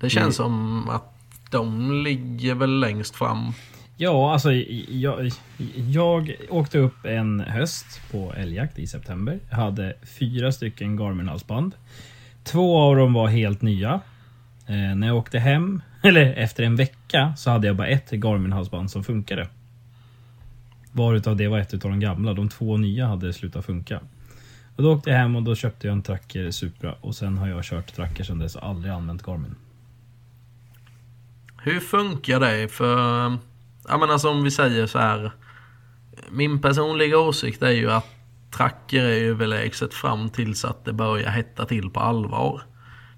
Det 0.00 0.10
känns 0.10 0.36
som 0.36 0.88
att 0.88 1.14
de 1.50 1.92
ligger 2.02 2.54
väl 2.54 2.80
längst 2.80 3.16
fram. 3.16 3.52
Ja, 3.96 4.32
alltså 4.32 4.52
jag, 4.88 5.30
jag 5.74 6.36
åkte 6.50 6.78
upp 6.78 7.04
en 7.04 7.40
höst 7.40 8.00
på 8.10 8.34
älgjakt 8.36 8.78
i 8.78 8.86
september. 8.86 9.40
Jag 9.50 9.56
hade 9.56 9.94
fyra 10.18 10.52
stycken 10.52 10.96
Garmin-halsband. 10.96 11.74
Två 12.44 12.78
av 12.78 12.96
dem 12.96 13.12
var 13.12 13.28
helt 13.28 13.62
nya. 13.62 14.00
Eh, 14.66 14.96
när 14.96 15.06
jag 15.06 15.16
åkte 15.16 15.38
hem, 15.38 15.82
eller 16.02 16.34
efter 16.34 16.62
en 16.62 16.76
vecka, 16.76 17.34
så 17.36 17.50
hade 17.50 17.66
jag 17.66 17.76
bara 17.76 17.88
ett 17.88 18.10
Garmin-halsband 18.10 18.88
som 18.88 19.04
funkade. 19.04 19.48
Varutav 20.92 21.36
det 21.36 21.48
var 21.48 21.58
ett 21.58 21.74
utav 21.74 21.90
de 21.90 22.00
gamla. 22.00 22.34
De 22.34 22.48
två 22.48 22.76
nya 22.76 23.06
hade 23.06 23.32
slutat 23.32 23.64
funka. 23.64 24.00
Och 24.76 24.82
då 24.82 24.92
åkte 24.94 25.10
jag 25.10 25.18
hem 25.18 25.36
och 25.36 25.42
då 25.42 25.54
köpte 25.54 25.86
jag 25.86 25.94
en 25.94 26.02
Tracker 26.02 26.50
Supra 26.50 26.94
och 27.00 27.14
sen 27.14 27.38
har 27.38 27.48
jag 27.48 27.64
kört 27.64 27.94
Tracker 27.94 28.24
sedan 28.24 28.38
dess 28.38 28.56
och 28.56 28.66
aldrig 28.66 28.92
använt 28.92 29.22
Garmin. 29.22 29.54
Hur 31.68 31.80
funkar 31.80 32.40
det 32.40 32.68
för... 32.68 32.96
Ja 33.88 33.98
men 33.98 34.10
alltså 34.10 34.28
om 34.28 34.44
vi 34.44 34.50
säger 34.50 34.86
så 34.86 34.98
här. 34.98 35.32
Min 36.30 36.60
personliga 36.60 37.18
åsikt 37.18 37.62
är 37.62 37.70
ju 37.70 37.90
att 37.90 38.06
tracker 38.50 39.04
är 39.04 39.22
överlägset 39.22 39.94
fram 39.94 40.30
tills 40.30 40.64
att 40.64 40.84
det 40.84 40.92
börjar 40.92 41.30
hetta 41.30 41.64
till 41.64 41.90
på 41.90 42.00
allvar. 42.00 42.62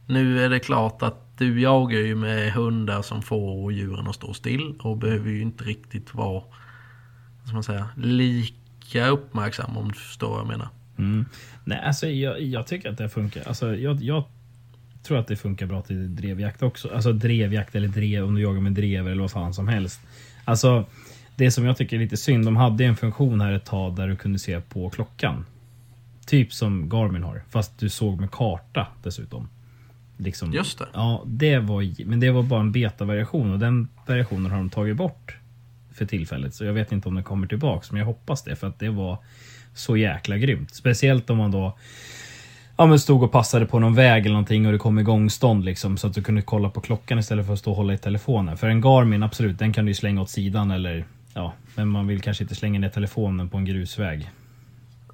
Nu 0.07 0.45
är 0.45 0.51
det 0.51 0.59
klart 0.59 1.03
att 1.03 1.39
du 1.39 1.61
jagar 1.61 1.99
ju 1.99 2.15
med 2.15 2.53
hundar 2.53 3.03
som 3.03 3.23
får 3.23 3.73
djuren 3.73 4.07
att 4.07 4.15
stå 4.15 4.35
still 4.35 4.75
och 4.81 4.97
behöver 4.97 5.31
ju 5.31 5.43
inte 5.43 5.65
riktigt 5.65 6.15
vara 6.15 6.43
vad 7.39 7.47
ska 7.47 7.55
man 7.55 7.63
säga, 7.63 7.89
lika 7.97 9.09
uppmärksam 9.09 9.77
om 9.77 9.89
du 9.89 9.99
förstår 9.99 10.31
vad 10.31 10.41
jag 10.41 10.49
menar. 10.49 10.69
Mm. 10.99 11.25
Nej, 11.65 11.81
alltså 11.85 12.07
jag, 12.07 12.41
jag 12.41 12.67
tycker 12.67 12.91
att 12.91 12.99
det 12.99 13.09
funkar. 13.09 13.43
Alltså, 13.49 13.77
jag, 13.77 14.03
jag 14.03 14.25
tror 15.11 15.21
att 15.21 15.27
det 15.27 15.37
funkar 15.37 15.67
bra 15.67 15.83
till 15.83 16.17
drevjakt 16.17 16.63
också. 16.63 16.89
Alltså 16.95 17.13
drevjakt 17.13 17.75
eller 17.75 17.89
drev, 17.89 18.25
om 18.25 18.35
du 18.35 18.43
jagar 18.43 18.61
med 18.61 18.73
drev 18.73 19.09
eller 19.09 19.21
vad 19.21 19.31
fan 19.31 19.55
som 19.55 19.69
helst. 19.69 20.01
Alltså, 20.45 20.87
det 21.37 21.51
som 21.51 21.65
jag 21.65 21.77
tycker 21.77 21.97
är 21.97 22.01
lite 22.01 22.17
synd, 22.17 22.45
de 22.45 22.57
hade 22.57 22.85
en 22.85 22.97
funktion 22.97 23.41
här 23.41 23.53
ett 23.53 23.65
tag 23.65 23.97
där 23.97 24.09
du 24.09 24.17
kunde 24.17 24.39
se 24.39 24.61
på 24.61 24.91
klockan. 24.91 25.45
Typ 26.27 26.53
som 26.53 26.89
Garmin 26.89 27.23
har, 27.23 27.43
fast 27.49 27.79
du 27.79 27.89
såg 27.89 28.21
med 28.21 28.31
karta 28.31 28.87
dessutom. 29.03 29.49
Liksom, 30.17 30.53
Just 30.53 30.79
det. 30.79 30.87
Ja, 30.93 31.23
det 31.27 31.59
var, 31.59 32.05
men 32.07 32.21
det 32.21 32.31
var 32.31 32.43
bara 32.43 32.61
en 32.61 32.73
beta-variation 32.73 33.53
och 33.53 33.59
den 33.59 33.89
variationen 34.07 34.51
har 34.51 34.59
de 34.59 34.71
tagit 34.71 34.97
bort 34.97 35.37
för 35.93 36.07
tillfället. 36.07 36.55
Så 36.55 36.65
jag 36.65 36.73
vet 36.73 36.93
inte 36.93 37.09
om 37.09 37.15
den 37.15 37.25
kommer 37.25 37.47
tillbaks, 37.47 37.91
men 37.91 37.99
jag 37.99 38.07
hoppas 38.07 38.45
det 38.45 38.57
för 38.57 38.67
att 38.67 38.79
det 38.79 38.91
var 38.91 39.19
så 39.75 39.97
jäkla 39.97 40.39
grymt. 40.39 40.75
Speciellt 40.75 41.31
om 41.31 41.39
man 41.39 41.51
då 41.51 41.79
ja, 42.81 42.87
men 42.87 42.99
stod 42.99 43.23
och 43.23 43.33
passade 43.33 43.67
på 43.67 43.79
någon 43.79 43.95
väg 43.95 44.21
eller 44.23 44.33
någonting 44.33 44.67
och 44.67 44.73
det 44.73 44.79
kom 44.79 44.99
igång 44.99 45.31
stånd 45.31 45.65
liksom 45.65 45.97
så 45.97 46.07
att 46.07 46.15
du 46.15 46.23
kunde 46.23 46.43
kolla 46.43 46.71
på 46.71 46.81
klockan 46.81 47.19
istället 47.19 47.47
för 47.47 47.53
att 47.53 47.59
stå 47.59 47.71
och 47.71 47.77
hålla 47.77 47.95
i 47.95 47.99
telefonen. 47.99 48.57
För 48.57 48.69
en 48.69 48.81
Garmin, 48.81 49.23
absolut, 49.23 49.59
den 49.59 49.73
kan 49.73 49.85
du 49.85 49.91
ju 49.91 49.95
slänga 49.95 50.23
åt 50.23 50.31
sidan 50.31 50.71
eller 50.71 51.05
ja, 51.35 51.53
men 51.75 51.89
man 51.89 52.07
vill 52.07 52.21
kanske 52.21 52.45
inte 52.45 52.55
slänga 52.55 52.81
ner 52.81 52.89
telefonen 52.89 53.49
på 53.49 53.57
en 53.57 53.65
grusväg. 53.65 54.31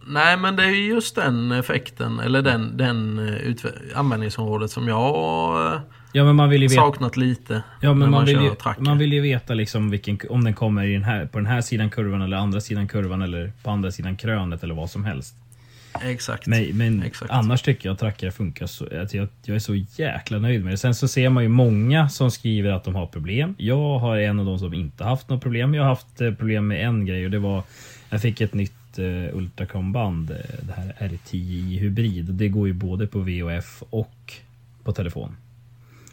Nej 0.07 0.37
men 0.37 0.57
det 0.57 0.64
är 0.64 0.71
ju 0.71 0.87
just 0.87 1.14
den 1.14 1.53
effekten 1.53 2.21
eller 2.21 2.43
den, 2.43 2.77
den 2.77 3.19
eh, 3.29 3.99
användningsområdet 3.99 4.71
som 4.71 4.89
jag 4.89 5.73
eh, 5.73 5.81
Ja, 6.12 6.25
men 6.25 6.37
man 6.37 6.51
vill 6.51 6.62
ju 6.62 6.69
veta. 6.69 6.81
saknat 6.81 7.17
lite. 7.17 7.62
Ja, 7.81 7.95
men 7.95 7.99
när 7.99 8.07
man, 8.07 8.25
vill 8.25 8.41
ju, 8.41 8.55
man 8.79 8.99
vill 8.99 9.12
ju 9.12 9.21
veta 9.21 9.55
liksom 9.55 9.91
vilken, 9.91 10.19
om 10.31 10.45
den 10.45 10.55
kommer 10.55 10.87
den 10.87 11.05
här, 11.05 11.27
på 11.27 11.39
den 11.39 11.47
här 11.47 11.61
sidan 11.61 11.91
kurvan 11.91 12.23
eller 12.23 12.37
andra 12.37 12.61
sidan 12.61 12.89
kurvan 12.89 13.23
eller 13.23 13.53
på 13.62 13.71
andra 13.71 13.91
sidan 13.91 14.17
krönet 14.17 14.62
eller 14.62 14.75
vad 14.75 14.91
som 14.91 15.05
helst. 15.05 15.35
Exakt. 16.05 16.47
Men, 16.47 16.64
men 16.76 17.03
Exakt. 17.03 17.30
annars 17.30 17.62
tycker 17.62 17.88
jag 17.88 17.92
att 17.92 17.99
trackare 18.01 18.30
funkar 18.30 18.66
så 18.66 18.84
att 19.03 19.14
jag, 19.14 19.28
jag 19.44 19.55
är 19.55 19.59
så 19.59 19.74
jäkla 19.74 20.38
nöjd 20.38 20.64
med 20.64 20.72
det. 20.72 20.76
Sen 20.76 20.94
så 20.94 21.09
ser 21.09 21.28
man 21.28 21.42
ju 21.42 21.49
många 21.49 22.09
som 22.09 22.30
skriver 22.30 22.70
att 22.70 22.84
de 22.84 22.94
har 22.94 23.07
problem. 23.07 23.55
Jag 23.59 23.99
har 23.99 24.16
en 24.16 24.40
av 24.40 24.47
de 24.47 24.59
som 24.59 24.74
inte 24.74 25.05
haft 25.05 25.28
något 25.28 25.42
problem. 25.42 25.74
Jag 25.74 25.82
har 25.82 25.88
haft 25.88 26.20
eh, 26.20 26.32
problem 26.34 26.66
med 26.66 26.86
en 26.86 27.07
grej 27.07 27.24
och 27.24 27.30
det 27.30 27.38
var 27.38 27.62
jag 28.11 28.22
fick 28.22 28.40
ett 28.40 28.55
nytt 28.55 28.72
uh, 28.99 29.36
Ultracom-band. 29.36 30.30
eh, 30.30 30.36
Det 30.61 30.72
här 30.72 31.09
R10i 31.09 31.78
Hybrid. 31.78 32.24
Det 32.24 32.49
går 32.49 32.66
ju 32.66 32.72
både 32.72 33.07
på 33.07 33.18
VHF 33.18 33.82
och 33.90 34.32
på 34.84 34.92
telefon. 34.92 35.36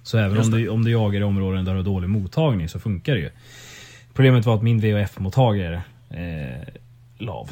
Så 0.03 0.17
även 0.17 0.37
om 0.39 0.51
du, 0.51 0.69
om 0.69 0.85
du 0.85 0.91
jagar 0.91 1.21
i 1.21 1.23
områden 1.23 1.65
där 1.65 1.71
du 1.71 1.77
har 1.79 1.85
dålig 1.85 2.09
mottagning 2.09 2.69
så 2.69 2.79
funkar 2.79 3.13
det 3.13 3.19
ju. 3.19 3.29
Problemet 4.13 4.45
var 4.45 4.55
att 4.55 4.63
min 4.63 4.79
VHF-mottagare 4.81 5.81
eh, 6.09 6.67
lav. 7.17 7.49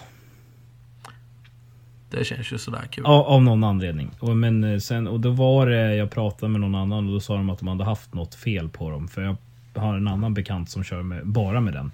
Det 2.12 2.26
känns 2.26 2.52
ju 2.52 2.58
sådär 2.58 2.88
kul. 2.92 3.04
Ja, 3.08 3.24
av 3.24 3.44
någon 3.44 3.64
anledning. 3.64 4.12
Och, 4.20 4.38
men 4.38 4.64
eh, 4.64 4.80
sen, 4.80 5.08
och 5.08 5.20
då 5.20 5.30
var 5.30 5.68
det, 5.68 5.96
jag 5.96 6.12
pratade 6.12 6.52
med 6.52 6.62
någon 6.62 6.76
annan 6.76 7.08
och 7.08 7.14
då 7.14 7.20
sa 7.20 7.36
de 7.36 7.50
att 7.50 7.60
de 7.60 7.68
hade 7.68 7.84
haft 7.84 8.14
något 8.14 8.36
fel 8.36 8.70
på 8.70 8.90
dem. 8.90 9.08
För 9.08 9.22
jag 9.22 9.36
har 9.82 9.98
en 9.98 10.08
annan 10.08 10.34
bekant 10.34 10.70
som 10.70 10.84
kör 10.84 11.04
med, 11.04 11.28
bara 11.28 11.62
med 11.62 11.74
den. 11.74 11.92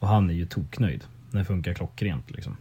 Och 0.00 0.08
han 0.08 0.30
är 0.30 0.34
ju 0.34 0.46
toknöjd. 0.46 1.04
Den 1.30 1.44
funkar 1.44 1.74
klockrent 1.74 2.30
liksom. 2.30 2.56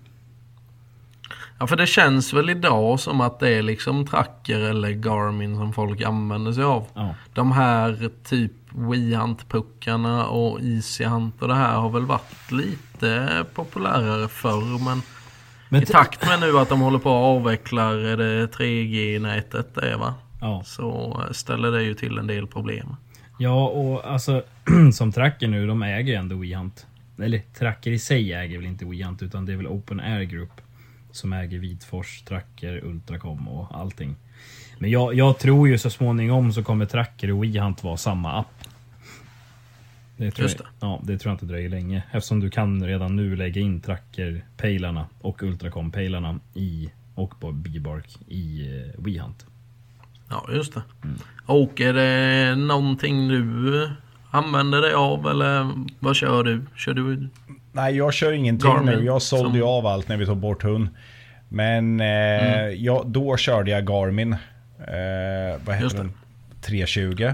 Ja 1.60 1.68
för 1.68 1.76
det 1.76 1.88
känns 1.88 2.34
väl 2.34 2.50
idag 2.50 3.00
som 3.00 3.22
att 3.22 3.40
det 3.40 3.50
är 3.50 3.62
liksom 3.62 4.08
tracker 4.08 4.60
eller 4.60 4.90
Garmin 4.90 5.56
som 5.56 5.74
folk 5.74 6.02
använder 6.02 6.52
sig 6.52 6.64
av. 6.64 6.88
Ja. 6.94 7.16
De 7.34 7.52
här 7.52 8.10
typ 8.24 8.52
WeHunt-puckarna 8.70 10.26
och 10.26 10.62
Easy 10.62 11.06
Hunt 11.06 11.42
och 11.42 11.48
det 11.48 11.56
här 11.56 11.76
har 11.76 11.90
väl 11.90 12.06
varit 12.06 12.52
lite 12.52 13.46
populärare 13.54 14.28
förr 14.28 14.86
men, 14.86 15.02
Men 15.70 15.84
i 15.84 15.86
takt 15.86 16.28
med 16.28 16.40
nu 16.40 16.60
att 16.60 16.70
de 16.70 16.82
håller 16.82 17.00
på 17.00 17.10
att 17.10 17.38
avveckla 17.38 17.92
det 17.92 18.48
3G-nätet 18.48 19.76
det 19.76 19.92
är 19.92 19.98
va? 19.98 20.14
Ja. 20.42 20.62
Så 20.66 21.24
ställer 21.32 21.72
det 21.72 21.84
ju 21.84 21.94
till 21.94 22.18
en 22.18 22.28
del 22.28 22.48
problem. 22.48 22.96
ja, 23.38 23.68
och 23.68 24.12
alltså 24.12 24.44
som 24.94 25.12
tracker 25.12 25.48
nu, 25.48 25.68
de 25.68 25.84
äger 25.84 26.14
ju 26.14 26.14
ändå 26.14 26.36
WeHunt. 26.36 26.86
Eller 27.22 27.42
tracker 27.58 27.92
i 27.92 28.00
sig 28.00 28.34
äger 28.34 28.58
väl 28.58 28.68
inte 28.68 28.86
WeHunt 28.86 29.22
utan 29.24 29.46
det 29.46 29.54
är 29.54 29.58
väl 29.58 29.68
Open 29.68 30.00
Air 30.00 30.24
Group 30.24 30.62
som 31.12 31.34
äger 31.34 31.60
Vitfors, 31.60 32.22
Tracker, 32.22 32.86
Ultracom 32.86 33.48
och 33.48 33.80
allting. 33.80 34.16
Men 34.80 34.92
jag, 34.92 35.14
jag 35.14 35.40
tror 35.40 35.68
ju 35.68 35.78
så 35.78 35.90
småningom 35.90 36.54
så 36.54 36.64
kommer 36.64 36.86
Tracker 36.86 37.32
och 37.32 37.44
WeHunt 37.44 37.84
vara 37.84 37.98
samma 37.98 38.40
app. 38.40 38.57
Det 40.18 40.32
tror 40.32 40.44
Just 40.44 40.60
jag, 40.60 40.68
det. 40.68 40.72
Ja, 40.80 41.00
det 41.04 41.18
tror 41.18 41.32
jag 41.32 41.36
inte 41.36 41.46
dröjer 41.46 41.70
länge. 41.70 42.04
Eftersom 42.12 42.40
du 42.40 42.50
kan 42.50 42.86
redan 42.86 43.16
nu 43.16 43.36
lägga 43.36 43.62
in 43.62 43.82
Tracker-pejlarna 43.82 45.06
och 45.22 45.44
Ultracom-pejlarna 45.44 46.40
i 46.54 46.90
och 47.16 47.40
på 47.40 47.52
Bibark 47.52 48.18
i 48.28 48.62
eh, 48.62 49.04
WeHunt. 49.04 49.46
Ja, 50.30 50.46
just 50.54 50.74
det. 50.74 50.82
Och 51.46 51.82
är 51.82 51.94
det 51.94 52.56
någonting 52.56 53.28
du 53.28 53.90
använder 54.32 54.82
dig 54.82 54.94
av 54.94 55.28
eller 55.28 55.72
vad 56.00 56.16
kör 56.16 56.44
du? 56.44 56.62
Kör 56.76 56.94
du? 56.94 57.30
Nej, 57.72 57.96
jag 57.98 58.14
kör 58.14 58.32
ingenting 58.32 58.70
Garmin 58.72 59.00
nu. 59.00 59.06
Jag 59.06 59.22
sålde 59.22 59.46
som- 59.46 59.56
ju 59.56 59.64
av 59.64 59.86
allt 59.86 60.08
när 60.08 60.18
vi 60.18 60.26
tog 60.26 60.38
bort 60.38 60.64
hund. 60.64 60.90
Men 61.50 62.00
eh, 62.00 62.68
ja, 62.70 63.04
då 63.06 63.38
körde 63.38 63.72
jag 63.72 63.86
Garmin. 63.86 64.34
Eh, 64.34 65.60
vad 65.66 65.76
heter 65.76 65.98
den? 65.98 66.12
320. 66.62 67.34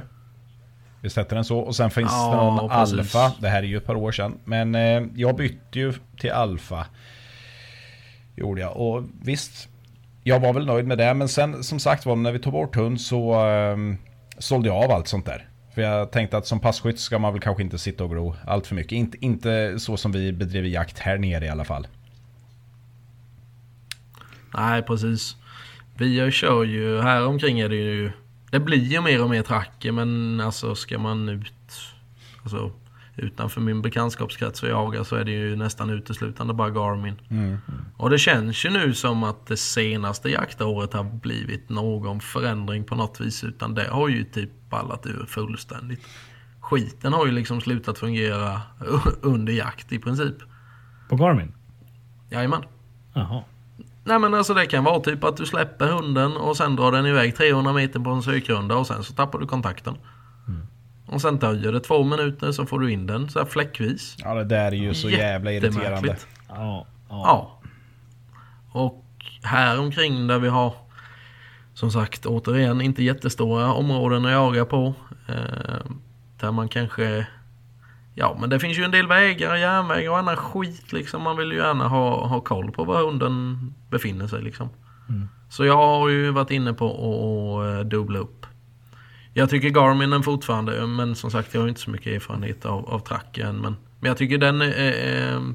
Visst 1.03 1.17
hette 1.17 1.35
den 1.35 1.45
så? 1.45 1.59
Och 1.59 1.75
sen 1.75 1.91
finns 1.91 2.11
Ja, 2.11 2.29
det 2.31 2.35
någon 2.35 2.69
precis. 2.69 3.15
Alfa. 3.15 3.35
Det 3.39 3.49
här 3.49 3.63
är 3.63 3.67
ju 3.67 3.77
ett 3.77 3.85
par 3.85 3.95
år 3.95 4.11
sedan. 4.11 4.37
Men 4.43 4.75
eh, 4.75 5.03
jag 5.15 5.35
bytte 5.35 5.79
ju 5.79 5.93
till 6.17 6.31
Alfa. 6.31 6.85
Gjorde 8.35 8.61
jag. 8.61 8.77
Och 8.77 9.03
visst, 9.23 9.69
jag 10.23 10.39
var 10.39 10.53
väl 10.53 10.65
nöjd 10.65 10.87
med 10.87 10.97
det. 10.97 11.13
Men 11.13 11.27
sen 11.27 11.63
som 11.63 11.79
sagt 11.79 12.05
var, 12.05 12.15
när 12.15 12.31
vi 12.31 12.39
tog 12.39 12.53
bort 12.53 12.75
hund 12.75 13.01
så 13.01 13.47
eh, 13.49 13.77
sålde 14.37 14.67
jag 14.69 14.83
av 14.83 14.91
allt 14.91 15.07
sånt 15.07 15.25
där. 15.25 15.47
För 15.75 15.81
jag 15.81 16.11
tänkte 16.11 16.37
att 16.37 16.47
som 16.47 16.59
passkytt 16.59 16.99
ska 16.99 17.19
man 17.19 17.33
väl 17.33 17.41
kanske 17.41 17.63
inte 17.63 17.77
sitta 17.77 18.03
och 18.03 18.09
gro 18.09 18.35
allt 18.47 18.67
för 18.67 18.75
mycket. 18.75 18.91
Inte, 18.91 19.25
inte 19.25 19.79
så 19.79 19.97
som 19.97 20.11
vi 20.11 20.31
bedriver 20.31 20.69
jakt 20.69 20.99
här 20.99 21.17
nere 21.17 21.45
i 21.45 21.49
alla 21.49 21.65
fall. 21.65 21.87
Nej, 24.57 24.81
precis. 24.81 25.35
Vi 25.97 26.31
kör 26.31 26.63
ju, 26.63 27.01
här 27.01 27.25
omkring 27.27 27.59
är 27.59 27.69
det 27.69 27.75
ju, 27.75 28.11
det 28.53 28.59
blir 28.59 28.83
ju 28.83 29.01
mer 29.01 29.23
och 29.23 29.29
mer 29.29 29.43
tracker 29.43 29.91
men 29.91 30.39
alltså 30.41 30.75
ska 30.75 30.99
man 30.99 31.29
ut, 31.29 31.53
alltså 32.43 32.71
utanför 33.15 33.61
min 33.61 33.81
bekantskapskrets 33.81 34.63
och 34.63 34.69
jaga 34.69 35.03
så 35.03 35.15
är 35.15 35.23
det 35.23 35.31
ju 35.31 35.55
nästan 35.55 35.89
uteslutande 35.89 36.53
bara 36.53 36.69
Garmin. 36.69 37.15
Och 37.97 38.09
det 38.09 38.17
känns 38.17 38.65
ju 38.65 38.69
nu 38.69 38.93
som 38.93 39.23
att 39.23 39.47
det 39.47 39.57
senaste 39.57 40.29
jaktåret 40.29 40.93
har 40.93 41.03
blivit 41.03 41.69
någon 41.69 42.19
förändring 42.19 42.83
på 42.83 42.95
något 42.95 43.21
vis 43.21 43.43
utan 43.43 43.73
det 43.73 43.87
har 43.87 44.09
ju 44.09 44.23
typ 44.23 44.49
ballat 44.69 45.05
ur 45.05 45.25
fullständigt. 45.25 46.01
Skiten 46.59 47.13
har 47.13 47.25
ju 47.25 47.31
liksom 47.31 47.61
slutat 47.61 47.99
fungera 47.99 48.61
under 49.21 49.53
jakt 49.53 49.91
i 49.91 49.99
princip. 49.99 50.35
På 51.09 51.15
Garmin? 51.15 51.53
Jajamän. 52.29 52.63
Jaha. 53.13 53.43
Nej 54.03 54.19
men 54.19 54.33
alltså 54.33 54.53
det 54.53 54.65
kan 54.65 54.83
vara 54.83 54.99
typ 54.99 55.23
att 55.23 55.37
du 55.37 55.45
släpper 55.45 55.87
hunden 55.87 56.37
och 56.37 56.57
sen 56.57 56.75
drar 56.75 56.91
den 56.91 57.05
iväg 57.05 57.35
300 57.35 57.73
meter 57.73 57.99
på 57.99 58.09
en 58.09 58.23
sökrunda 58.23 58.75
och 58.75 58.87
sen 58.87 59.03
så 59.03 59.13
tappar 59.13 59.39
du 59.39 59.47
kontakten. 59.47 59.97
Och 61.05 61.21
sen 61.21 61.39
dröjer 61.39 61.71
det 61.71 61.79
två 61.79 62.03
minuter 62.03 62.51
så 62.51 62.65
får 62.65 62.79
du 62.79 62.91
in 62.91 63.07
den 63.07 63.29
så 63.29 63.39
här 63.39 63.45
fläckvis. 63.45 64.15
Ja, 64.19 64.33
det 64.33 64.43
där 64.43 64.65
är 64.65 64.71
ju 64.71 64.93
så 64.93 65.09
jävla 65.09 65.51
irriterande. 65.51 66.17
Ja. 66.49 66.55
ja. 66.55 66.85
Ja. 67.09 67.59
Och 68.71 69.05
här 69.43 69.79
omkring 69.79 70.27
där 70.27 70.39
vi 70.39 70.47
har 70.47 70.73
som 71.73 71.91
sagt 71.91 72.25
återigen 72.25 72.81
inte 72.81 73.03
jättestora 73.03 73.73
områden 73.73 74.25
att 74.25 74.31
jaga 74.31 74.65
på. 74.65 74.93
Eh, 75.27 75.91
där 76.39 76.51
man 76.51 76.69
kanske 76.69 77.27
Ja 78.15 78.37
men 78.39 78.49
det 78.49 78.59
finns 78.59 78.77
ju 78.77 78.83
en 78.83 78.91
del 78.91 79.07
vägar, 79.07 79.55
järnvägar 79.55 80.11
och 80.11 80.17
annan 80.17 80.35
skit 80.35 80.93
liksom. 80.93 81.21
Man 81.21 81.37
vill 81.37 81.51
ju 81.51 81.57
gärna 81.57 81.87
ha, 81.87 82.27
ha 82.27 82.41
koll 82.41 82.71
på 82.71 82.83
var 82.83 83.05
hunden 83.05 83.73
befinner 83.89 84.27
sig 84.27 84.41
liksom. 84.41 84.69
Så 85.49 85.65
jag 85.65 85.75
har 85.75 86.09
ju 86.09 86.31
varit 86.31 86.51
inne 86.51 86.73
på 86.73 86.85
att 86.85 87.79
eh, 87.79 87.85
dubbla 87.85 88.19
upp. 88.19 88.45
Jag 89.33 89.49
tycker 89.49 89.69
Garminen 89.69 90.23
fortfarande, 90.23 90.87
men 90.87 91.15
som 91.15 91.31
sagt 91.31 91.53
jag 91.53 91.61
har 91.61 91.67
inte 91.67 91.81
så 91.81 91.89
mycket 91.89 92.07
erfarenhet 92.07 92.65
av, 92.65 92.89
av 92.89 92.99
tracken. 92.99 93.55
Men, 93.55 93.75
men 93.99 94.07
jag 94.07 94.17
tycker 94.17 94.37
den 94.37 94.61
är, 94.61 94.71
är 94.71 95.53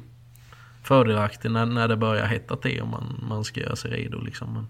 fördelaktig 0.82 1.50
när, 1.50 1.66
när 1.66 1.88
det 1.88 1.96
börjar 1.96 2.26
hetta 2.26 2.56
till 2.56 2.80
och 2.80 2.88
man, 2.88 3.24
man 3.28 3.44
ska 3.44 3.60
göra 3.60 3.76
sig 3.76 3.90
redo. 3.90 4.20
Liksom. 4.20 4.54
Men, 4.54 4.66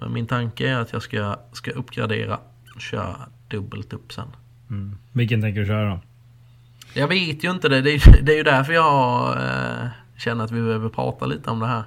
men 0.00 0.12
min 0.12 0.26
tanke 0.26 0.68
är 0.68 0.78
att 0.78 0.92
jag 0.92 1.02
ska, 1.02 1.36
ska 1.52 1.70
uppgradera 1.70 2.38
och 2.74 2.80
köra 2.80 3.16
dubbelt 3.48 3.92
upp 3.92 4.12
sen. 4.12 4.28
Mm. 4.70 4.98
Vilken 5.12 5.40
tänker 5.42 5.60
du 5.60 5.66
köra 5.66 5.90
då? 5.90 6.00
Jag 6.94 7.08
vet 7.08 7.44
ju 7.44 7.50
inte 7.50 7.68
det. 7.68 7.80
Det 7.80 7.90
är, 7.90 8.22
det 8.22 8.32
är 8.32 8.36
ju 8.36 8.42
därför 8.42 8.72
jag 8.72 9.36
eh, 9.36 9.88
känner 10.16 10.44
att 10.44 10.50
vi 10.50 10.60
behöver 10.60 10.88
prata 10.88 11.26
lite 11.26 11.50
om 11.50 11.60
det 11.60 11.66
här. 11.66 11.84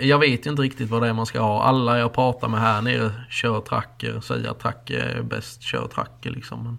Jag 0.00 0.18
vet 0.18 0.46
ju 0.46 0.50
inte 0.50 0.62
riktigt 0.62 0.90
vad 0.90 1.02
det 1.02 1.08
är 1.08 1.12
man 1.12 1.26
ska 1.26 1.40
ha. 1.40 1.62
Alla 1.62 1.98
jag 1.98 2.12
pratar 2.12 2.48
med 2.48 2.60
här 2.60 2.82
nere 2.82 3.10
kör 3.30 3.60
tracker. 3.60 4.20
Säger 4.20 4.50
att 4.50 4.60
tracker 4.60 4.98
är 4.98 5.22
bäst. 5.22 5.62
Kör 5.62 5.88
tracker 5.88 6.30
liksom. 6.30 6.64
Men 6.64 6.78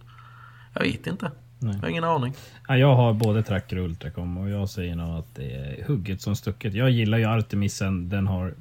jag 0.74 0.82
vet 0.82 1.08
inte. 1.08 1.32
Nej. 1.60 1.76
Jag 1.76 1.82
har 1.82 1.90
ingen 1.90 2.04
aning. 2.04 2.34
Ja, 2.68 2.78
jag 2.78 2.96
har 2.96 3.14
både 3.14 3.44
Tracker 3.44 3.78
och 3.78 3.86
Ultracom 3.86 4.38
och 4.38 4.50
jag 4.50 4.70
säger 4.70 4.96
nog 4.96 5.20
att 5.20 5.36
det 5.36 5.56
är 5.56 5.86
hugget 5.88 6.22
som 6.22 6.36
stucket. 6.36 6.74
Jag 6.74 6.92
gillar 6.92 7.18
ju 7.18 7.26
Artemisen. 7.26 8.10
Den 8.10 8.28
har... 8.28 8.54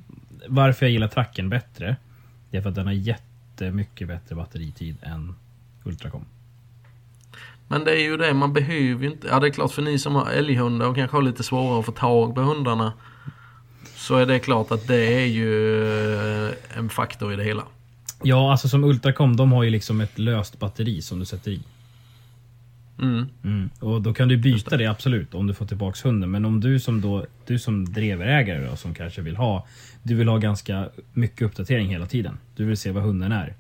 Varför 0.49 0.87
jag 0.87 0.91
gillar 0.91 1.09
Tracken 1.09 1.49
bättre, 1.49 1.97
det 2.51 2.57
är 2.57 2.62
för 2.62 2.68
att 2.68 2.74
den 2.74 2.87
har 2.87 2.93
jättemycket 2.93 4.09
bättre 4.09 4.35
batteritid 4.35 4.97
än 5.03 5.35
Ultracom. 5.85 6.24
Men 7.68 7.84
det 7.84 7.90
är 7.90 8.02
ju 8.02 8.16
det, 8.16 8.34
man 8.34 8.52
behöver 8.52 9.04
ju 9.04 9.10
inte... 9.10 9.28
Ja 9.28 9.40
det 9.40 9.46
är 9.46 9.50
klart 9.50 9.72
för 9.72 9.82
ni 9.82 9.98
som 9.98 10.14
har 10.14 10.30
älghundar 10.30 10.86
och 10.86 10.96
kanske 10.96 11.16
har 11.16 11.22
lite 11.22 11.42
svårare 11.42 11.80
att 11.80 11.86
få 11.86 11.92
tag 11.92 12.34
på 12.34 12.40
hundarna. 12.40 12.92
Så 13.96 14.16
är 14.16 14.26
det 14.26 14.38
klart 14.38 14.70
att 14.70 14.86
det 14.88 15.22
är 15.22 15.26
ju 15.26 15.84
eh, 16.46 16.78
en 16.78 16.88
faktor 16.88 17.32
i 17.32 17.36
det 17.36 17.44
hela. 17.44 17.62
Ja, 18.22 18.50
alltså 18.50 18.68
som 18.68 18.84
Ultracom, 18.84 19.36
de 19.36 19.52
har 19.52 19.62
ju 19.62 19.70
liksom 19.70 20.00
ett 20.00 20.18
löst 20.18 20.58
batteri 20.58 21.02
som 21.02 21.18
du 21.18 21.24
sätter 21.24 21.50
i. 21.50 21.62
Mm. 23.02 23.26
Mm. 23.44 23.70
Och 23.80 24.02
då 24.02 24.14
kan 24.14 24.28
du 24.28 24.36
byta 24.36 24.76
det. 24.76 24.86
absolut 24.86 25.34
om 25.34 25.46
du 25.46 25.54
får 25.54 25.66
tillbaks 25.66 26.04
hunden. 26.04 26.30
Men 26.30 26.44
om 26.44 26.60
du 26.60 26.80
som 26.80 27.00
då, 27.00 27.26
du 27.46 27.58
som 27.58 27.92
dreverägare 27.92 28.66
då, 28.66 28.76
som 28.76 28.94
kanske 28.94 29.22
vill 29.22 29.36
ha, 29.36 29.66
du 30.02 30.14
vill 30.14 30.28
ha 30.28 30.38
ganska 30.38 30.88
mycket 31.12 31.42
uppdatering 31.42 31.88
hela 31.88 32.06
tiden. 32.06 32.38
Du 32.56 32.64
vill 32.64 32.76
se 32.76 32.90
vad 32.90 33.02
hunden 33.02 33.32
är. 33.32 33.54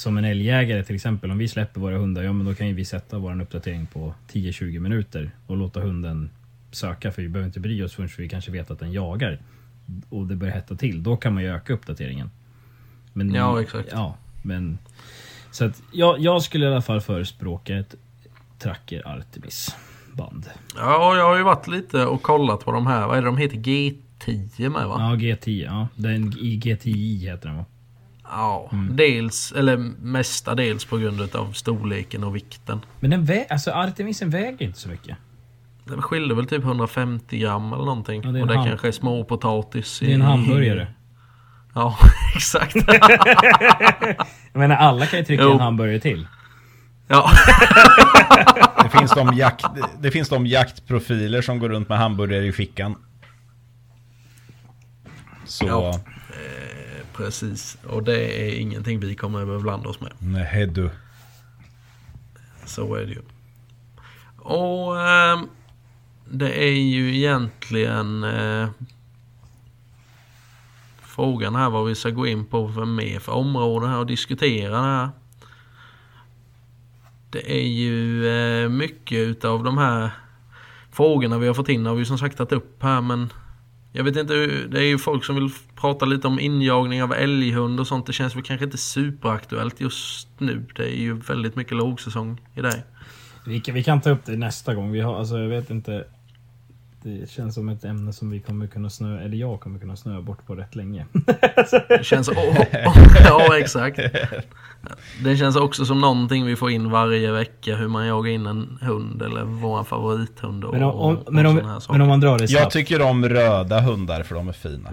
Som 0.00 0.18
en 0.18 0.24
älgjägare 0.24 0.84
till 0.84 0.94
exempel, 0.94 1.30
om 1.30 1.38
vi 1.38 1.48
släpper 1.48 1.80
våra 1.80 1.98
hundar, 1.98 2.22
ja 2.22 2.32
men 2.32 2.46
då 2.46 2.54
kan 2.54 2.68
ju 2.68 2.74
vi 2.74 2.84
sätta 2.84 3.18
vår 3.18 3.40
uppdatering 3.40 3.86
på 3.86 4.14
10-20 4.32 4.78
minuter 4.78 5.30
och 5.46 5.56
låta 5.56 5.80
hunden 5.80 6.30
söka 6.70 7.12
för 7.12 7.22
vi 7.22 7.28
behöver 7.28 7.46
inte 7.46 7.60
bry 7.60 7.82
oss 7.82 7.94
förrän 7.94 8.08
vi 8.18 8.28
kanske 8.28 8.50
vet 8.50 8.70
att 8.70 8.78
den 8.78 8.92
jagar. 8.92 9.38
Och 10.08 10.26
det 10.26 10.36
börjar 10.36 10.54
hetta 10.54 10.76
till, 10.76 11.02
då 11.02 11.16
kan 11.16 11.34
man 11.34 11.42
ju 11.42 11.48
öka 11.48 11.72
uppdateringen. 11.72 12.30
Men, 13.12 13.34
Ja, 13.34 13.62
exakt. 13.62 13.88
Ja, 13.92 14.16
men... 14.42 14.78
Så 15.50 15.64
att 15.64 15.82
jag, 15.92 16.20
jag 16.20 16.42
skulle 16.42 16.64
i 16.64 16.68
alla 16.68 16.82
fall 16.82 17.00
förespråka 17.00 17.76
ett 17.76 17.94
Tracker 18.58 19.08
Artemis 19.08 19.76
band. 20.12 20.46
Ja, 20.76 21.16
jag 21.16 21.24
har 21.24 21.36
ju 21.36 21.42
varit 21.42 21.68
lite 21.68 22.06
och 22.06 22.22
kollat 22.22 22.64
på 22.64 22.72
de 22.72 22.86
här. 22.86 23.06
Vad 23.06 23.18
är 23.18 23.22
det 23.22 23.28
de 23.28 23.36
heter? 23.36 23.56
G10 23.56 24.68
med 24.68 24.88
va? 24.88 24.96
Ja, 24.98 25.16
G10. 25.16 25.64
Ja. 25.64 25.88
Den, 25.94 26.32
I 26.38 26.56
GTI 26.56 27.16
heter 27.16 27.48
den 27.48 27.56
va? 27.56 27.64
Ja, 28.32 28.68
Mm. 28.72 28.96
dels, 28.96 29.52
eller 29.52 29.76
mestadels 30.02 30.84
på 30.84 30.96
grund 30.98 31.36
av 31.36 31.52
storleken 31.52 32.24
och 32.24 32.36
vikten. 32.36 32.80
Men 33.00 33.10
den 33.10 33.26
vä- 33.26 33.44
alltså 33.50 33.70
Artemisen 33.70 34.30
väger 34.30 34.62
inte 34.66 34.78
så 34.78 34.88
mycket. 34.88 35.16
Det 35.84 36.02
skiljer 36.02 36.36
väl 36.36 36.46
typ 36.46 36.62
150 36.64 37.38
gram 37.38 37.72
eller 37.72 37.84
någonting. 37.84 38.22
Ja, 38.24 38.30
det 38.30 38.38
är 38.38 38.42
en 38.42 38.48
och 38.48 38.56
det 38.64 38.68
kanske 38.68 38.88
är 38.88 38.92
småpotatis. 38.92 39.98
Det 40.00 40.10
är 40.10 40.14
en 40.14 40.20
i- 40.20 40.24
hamburgare. 40.24 40.86
Ja, 41.74 41.98
exakt. 42.34 42.74
Jag 44.52 44.58
menar 44.60 44.76
alla 44.76 45.06
kan 45.06 45.18
ju 45.18 45.24
trycka 45.24 45.42
Jo. 45.42 45.52
en 45.52 45.60
hamburgare 45.60 46.00
till. 46.00 46.26
ja. 47.08 47.30
Det 48.82 48.88
finns, 48.98 49.10
de 49.14 49.34
jakt, 49.36 49.64
det 50.00 50.10
finns 50.10 50.28
de 50.28 50.46
jaktprofiler 50.46 51.42
som 51.42 51.58
går 51.58 51.68
runt 51.68 51.88
med 51.88 51.98
hamburgare 51.98 52.46
i 52.46 52.52
fickan. 52.52 52.94
Så, 55.44 55.66
Ja. 55.66 56.00
Precis. 57.20 57.78
Och 57.86 58.02
det 58.02 58.48
är 58.48 58.60
ingenting 58.60 59.00
vi 59.00 59.14
kommer 59.14 59.56
att 59.56 59.62
blanda 59.62 59.88
oss 59.88 60.00
med. 60.00 60.12
nej 60.18 60.66
du. 60.66 60.90
Så 62.66 62.94
är 62.94 63.06
det 63.06 63.12
ju. 63.12 63.22
Och 64.36 65.00
ehm, 65.00 65.48
det 66.30 66.64
är 66.64 66.72
ju 66.72 67.16
egentligen 67.16 68.24
eh, 68.24 68.68
frågan 71.02 71.54
här 71.54 71.70
vad 71.70 71.86
vi 71.86 71.94
ska 71.94 72.10
gå 72.10 72.26
in 72.26 72.44
på 72.44 72.68
för 72.72 72.84
mer 72.84 73.18
för 73.18 73.32
områden 73.32 73.90
här 73.90 73.98
och 73.98 74.06
diskutera 74.06 74.70
det 74.70 74.82
här. 74.82 75.08
Det 77.30 77.52
är 77.52 77.68
ju 77.68 78.28
eh, 78.28 78.68
mycket 78.68 79.18
utav 79.18 79.64
de 79.64 79.78
här 79.78 80.10
frågorna 80.92 81.38
vi 81.38 81.46
har 81.46 81.54
fått 81.54 81.68
in 81.68 81.86
har 81.86 81.94
vi 81.94 82.04
som 82.04 82.18
sagt 82.18 82.36
tagit 82.36 82.52
upp 82.52 82.82
här 82.82 83.00
men 83.00 83.32
jag 83.92 84.04
vet 84.04 84.16
inte, 84.16 84.34
det 84.46 84.78
är 84.78 84.84
ju 84.84 84.98
folk 84.98 85.24
som 85.24 85.34
vill 85.34 85.50
prata 85.80 86.06
lite 86.06 86.26
om 86.26 86.40
injagning 86.40 87.02
av 87.02 87.12
älghund 87.12 87.80
och 87.80 87.86
sånt. 87.86 88.06
Det 88.06 88.12
känns 88.12 88.36
väl 88.36 88.42
kanske 88.42 88.64
inte 88.64 88.78
superaktuellt 88.78 89.80
just 89.80 90.28
nu. 90.38 90.66
Det 90.76 90.82
är 90.82 91.00
ju 91.00 91.14
väldigt 91.14 91.56
mycket 91.56 91.76
lågsäsong 91.76 92.40
i 92.54 92.60
det. 92.60 92.84
Vi 93.46 93.60
kan, 93.60 93.74
vi 93.74 93.82
kan 93.82 94.00
ta 94.00 94.10
upp 94.10 94.24
det 94.24 94.36
nästa 94.36 94.74
gång. 94.74 94.92
Vi 94.92 95.00
har, 95.00 95.18
alltså 95.18 95.38
jag 95.38 95.48
vet 95.48 95.70
inte. 95.70 96.04
Det 97.02 97.30
känns 97.30 97.54
som 97.54 97.68
ett 97.68 97.84
ämne 97.84 98.12
som 98.12 98.30
vi 98.30 98.40
kommer 98.40 98.66
kunna 98.66 98.90
snö, 98.90 99.20
eller 99.20 99.36
jag 99.36 99.60
kommer 99.60 99.78
kunna 99.78 99.96
snöa 99.96 100.20
bort 100.22 100.46
på 100.46 100.54
rätt 100.54 100.74
länge. 100.76 101.06
Det 101.88 102.04
känns... 102.06 102.28
Oh, 102.40 102.60
oh, 102.60 102.64
ja, 103.24 103.58
exakt. 103.58 103.98
Det 105.24 105.36
känns 105.36 105.56
också 105.56 105.84
som 105.84 106.00
någonting 106.00 106.46
vi 106.46 106.56
får 106.56 106.70
in 106.70 106.90
varje 106.90 107.32
vecka. 107.32 107.76
Hur 107.76 107.88
man 107.88 108.06
jagar 108.06 108.30
in 108.30 108.46
en 108.46 108.78
hund 108.80 109.22
eller 109.22 109.44
vår 109.44 109.84
favorithund. 109.84 110.64
Och, 110.64 110.72
Men 110.74 110.82
om, 110.82 110.90
om, 110.94 111.16
och 111.16 111.32
men 111.32 111.46
om, 111.46 111.56
här 111.56 111.80
saker. 111.80 111.92
men 111.92 112.02
om 112.02 112.08
man 112.08 112.20
drar 112.20 112.38
det 112.38 112.44
Jag 112.44 112.50
snabbt. 112.50 112.72
tycker 112.72 113.02
om 113.02 113.28
röda 113.28 113.80
hundar 113.80 114.22
för 114.22 114.34
de 114.34 114.48
är 114.48 114.52
fina. 114.52 114.90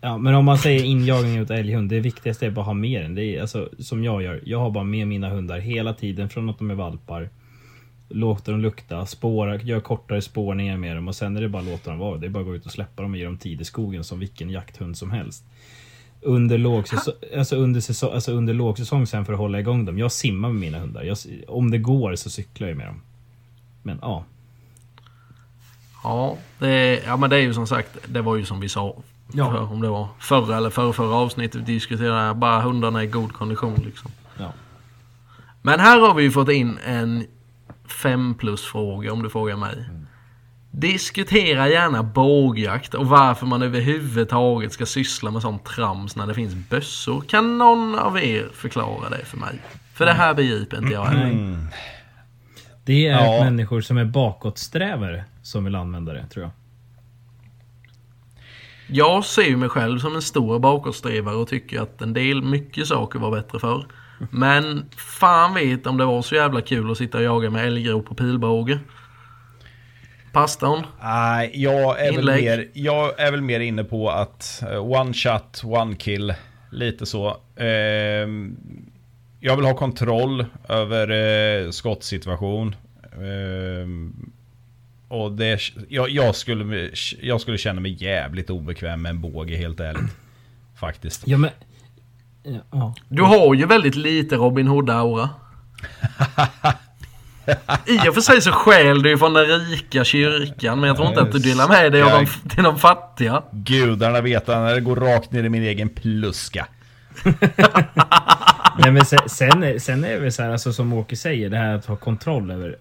Ja, 0.00 0.18
men 0.18 0.34
om 0.34 0.44
man 0.44 0.58
säger 0.58 0.84
injagning 0.84 1.42
åt 1.42 1.50
älghund, 1.50 1.90
det 1.90 2.00
viktigaste 2.00 2.46
är 2.46 2.50
bara 2.50 2.60
att 2.60 2.66
ha 2.66 2.74
med 2.74 3.02
den. 3.02 3.14
Det 3.14 3.24
är 3.24 3.40
alltså 3.40 3.68
som 3.78 4.04
jag 4.04 4.22
gör. 4.22 4.40
Jag 4.44 4.58
har 4.58 4.70
bara 4.70 4.84
med 4.84 5.08
mina 5.08 5.28
hundar 5.28 5.58
hela 5.58 5.92
tiden 5.94 6.28
från 6.28 6.50
att 6.50 6.58
de 6.58 6.70
är 6.70 6.74
valpar. 6.74 7.28
Låter 8.08 8.52
dem 8.52 8.60
lukta, 8.60 9.06
spåra, 9.06 9.56
gör 9.56 9.80
kortare 9.80 10.22
spårningar 10.22 10.76
med 10.76 10.96
dem 10.96 11.08
och 11.08 11.14
sen 11.14 11.36
är 11.36 11.40
det 11.40 11.48
bara 11.48 11.62
att 11.62 11.68
låta 11.68 11.90
dem 11.90 11.98
vara. 11.98 12.18
Det 12.18 12.26
är 12.26 12.30
bara 12.30 12.40
att 12.40 12.46
gå 12.46 12.54
ut 12.54 12.66
och 12.66 12.72
släppa 12.72 13.02
dem 13.02 13.12
och 13.12 13.18
ge 13.18 13.24
dem 13.24 13.38
tid 13.38 13.60
i 13.60 13.64
skogen 13.64 14.04
som 14.04 14.18
vilken 14.18 14.50
jakthund 14.50 14.96
som 14.96 15.10
helst. 15.10 15.44
Under 16.20 16.58
lågsäsong, 16.58 17.14
alltså 17.36 17.56
under, 17.56 17.80
säsong, 17.80 18.14
alltså 18.14 18.32
under 18.32 18.54
lågsäsong 18.54 19.06
sen 19.06 19.24
för 19.24 19.32
att 19.32 19.38
hålla 19.38 19.60
igång 19.60 19.84
dem. 19.84 19.98
Jag 19.98 20.12
simmar 20.12 20.48
med 20.48 20.60
mina 20.60 20.78
hundar. 20.78 21.02
Jag, 21.02 21.16
om 21.48 21.70
det 21.70 21.78
går 21.78 22.14
så 22.14 22.30
cyklar 22.30 22.68
jag 22.68 22.76
med 22.76 22.86
dem. 22.86 23.02
Men 23.82 23.98
ja, 24.02 24.24
Ja, 26.06 26.36
det, 26.58 27.02
ja, 27.06 27.16
men 27.16 27.30
det 27.30 27.36
är 27.36 27.40
ju 27.40 27.54
som 27.54 27.66
sagt, 27.66 27.98
det 28.06 28.22
var 28.22 28.36
ju 28.36 28.44
som 28.44 28.60
vi 28.60 28.68
sa. 28.68 28.96
Ja. 29.32 29.50
För, 29.50 29.72
om 29.72 29.80
det 29.80 29.88
var 29.88 30.08
förra 30.18 30.56
eller 30.56 30.70
förra, 30.70 30.92
förra 30.92 31.14
avsnittet 31.14 31.60
vi 31.60 31.72
diskuterade, 31.72 32.34
bara 32.34 32.60
hundarna 32.60 33.04
i 33.04 33.06
god 33.06 33.32
kondition 33.32 33.82
liksom. 33.84 34.10
ja. 34.38 34.52
Men 35.62 35.80
här 35.80 36.00
har 36.00 36.14
vi 36.14 36.22
ju 36.22 36.30
fått 36.30 36.48
in 36.48 36.78
en 36.86 37.26
5 37.92 38.34
plus 38.34 38.64
fråga 38.64 39.12
om 39.12 39.22
du 39.22 39.30
frågar 39.30 39.56
mig. 39.56 39.88
Diskutera 40.70 41.68
gärna 41.68 42.02
bågjakt 42.02 42.94
och 42.94 43.06
varför 43.06 43.46
man 43.46 43.62
överhuvudtaget 43.62 44.72
ska 44.72 44.86
syssla 44.86 45.30
med 45.30 45.42
sånt 45.42 45.64
trams 45.64 46.16
när 46.16 46.26
det 46.26 46.34
finns 46.34 46.54
bössor. 46.70 47.20
Kan 47.20 47.58
någon 47.58 47.98
av 47.98 48.18
er 48.18 48.48
förklara 48.54 49.08
det 49.08 49.24
för 49.24 49.36
mig? 49.36 49.58
För 49.94 50.06
det 50.06 50.12
här 50.12 50.34
begriper 50.34 50.76
inte 50.78 50.92
jag 50.92 51.04
heller. 51.04 51.58
Det 52.84 53.06
är 53.06 53.22
Ja. 53.38 53.44
människor 53.44 53.80
som 53.80 53.98
är 53.98 54.04
bakåtsträvare 54.04 55.24
som 55.42 55.64
vill 55.64 55.74
använda 55.74 56.12
det, 56.12 56.26
tror 56.26 56.42
jag. 56.44 56.52
Jag 58.88 59.24
ser 59.24 59.56
mig 59.56 59.68
själv 59.68 59.98
som 59.98 60.14
en 60.14 60.22
stor 60.22 60.58
bakåtsträvare 60.58 61.34
och 61.34 61.48
tycker 61.48 61.80
att 61.80 62.02
en 62.02 62.12
del 62.12 62.42
mycket 62.42 62.86
saker 62.86 63.18
var 63.18 63.30
bättre 63.30 63.58
förr. 63.58 63.86
Men 64.30 64.84
fan 64.96 65.54
vet 65.54 65.86
om 65.86 65.96
det 65.96 66.04
var 66.04 66.22
så 66.22 66.34
jävla 66.34 66.60
kul 66.60 66.90
att 66.90 66.98
sitta 66.98 67.18
och 67.18 67.24
jaga 67.24 67.50
med 67.50 67.66
älgrop 67.66 68.10
och 68.10 68.16
pilbåge. 68.16 68.78
Pastorn? 70.32 70.82
Nej, 71.02 71.50
jag 71.54 72.06
är, 72.06 72.12
väl 72.12 72.26
mer, 72.26 72.68
jag 72.72 73.20
är 73.20 73.30
väl 73.30 73.42
mer 73.42 73.60
inne 73.60 73.84
på 73.84 74.10
att 74.10 74.62
eh, 74.72 74.90
one 74.90 75.14
shot, 75.14 75.62
one 75.64 75.96
kill. 75.96 76.34
Lite 76.70 77.06
så. 77.06 77.36
Ehm, 77.56 78.56
jag 79.40 79.56
vill 79.56 79.64
ha 79.64 79.74
kontroll 79.74 80.46
över 80.68 81.10
eh, 81.10 81.70
skottsituation. 81.70 82.76
Ehm, 83.12 84.30
och 85.08 85.32
det, 85.32 85.60
jag, 85.88 86.10
jag, 86.10 86.36
skulle, 86.36 86.90
jag 87.20 87.40
skulle 87.40 87.58
känna 87.58 87.80
mig 87.80 88.04
jävligt 88.04 88.50
obekväm 88.50 89.02
med 89.02 89.10
en 89.10 89.20
båge 89.20 89.56
helt 89.56 89.80
ärligt. 89.80 90.16
Faktiskt. 90.80 91.22
Ja, 91.26 91.38
men... 91.38 91.50
Ja, 92.46 92.60
ja. 92.70 92.94
Du 93.08 93.22
har 93.22 93.54
ju 93.54 93.66
väldigt 93.66 93.94
lite 93.94 94.36
Robin 94.36 94.68
Hood-aura. 94.68 95.28
I 97.86 98.08
och 98.08 98.14
för 98.14 98.20
sig 98.20 98.40
så 98.40 98.52
stjäl 98.52 99.02
du 99.02 99.10
ju 99.10 99.18
från 99.18 99.34
den 99.34 99.46
rika 99.46 100.04
kyrkan 100.04 100.80
men 100.80 100.88
jag 100.88 100.96
tror 100.96 101.08
inte 101.08 101.20
att 101.20 101.32
du 101.32 101.38
delar 101.38 101.68
med 101.68 101.92
dig 101.92 102.02
av 102.02 102.10
de, 102.10 102.26
till 102.48 102.64
de 102.64 102.78
fattiga. 102.78 103.42
Gudarna 103.52 104.20
vet 104.20 104.46
när 104.46 104.74
det 104.74 104.80
går 104.80 104.96
rakt 104.96 105.32
ner 105.32 105.44
i 105.44 105.48
min 105.48 105.62
egen 105.62 105.88
pluska. 105.88 106.66
Nej, 108.78 108.90
men 108.92 109.04
sen, 109.04 109.18
sen, 109.26 109.62
är, 109.62 109.78
sen 109.78 110.04
är 110.04 110.10
det 110.10 110.18
väl 110.18 110.32
så 110.32 110.42
här, 110.42 110.50
alltså, 110.50 110.72
som 110.72 110.92
Åke 110.92 111.16
säger, 111.16 111.50
det 111.50 111.56
här 111.56 111.74
att 111.74 111.86
ha 111.86 111.96
kontroll 111.96 112.50
över... 112.50 112.76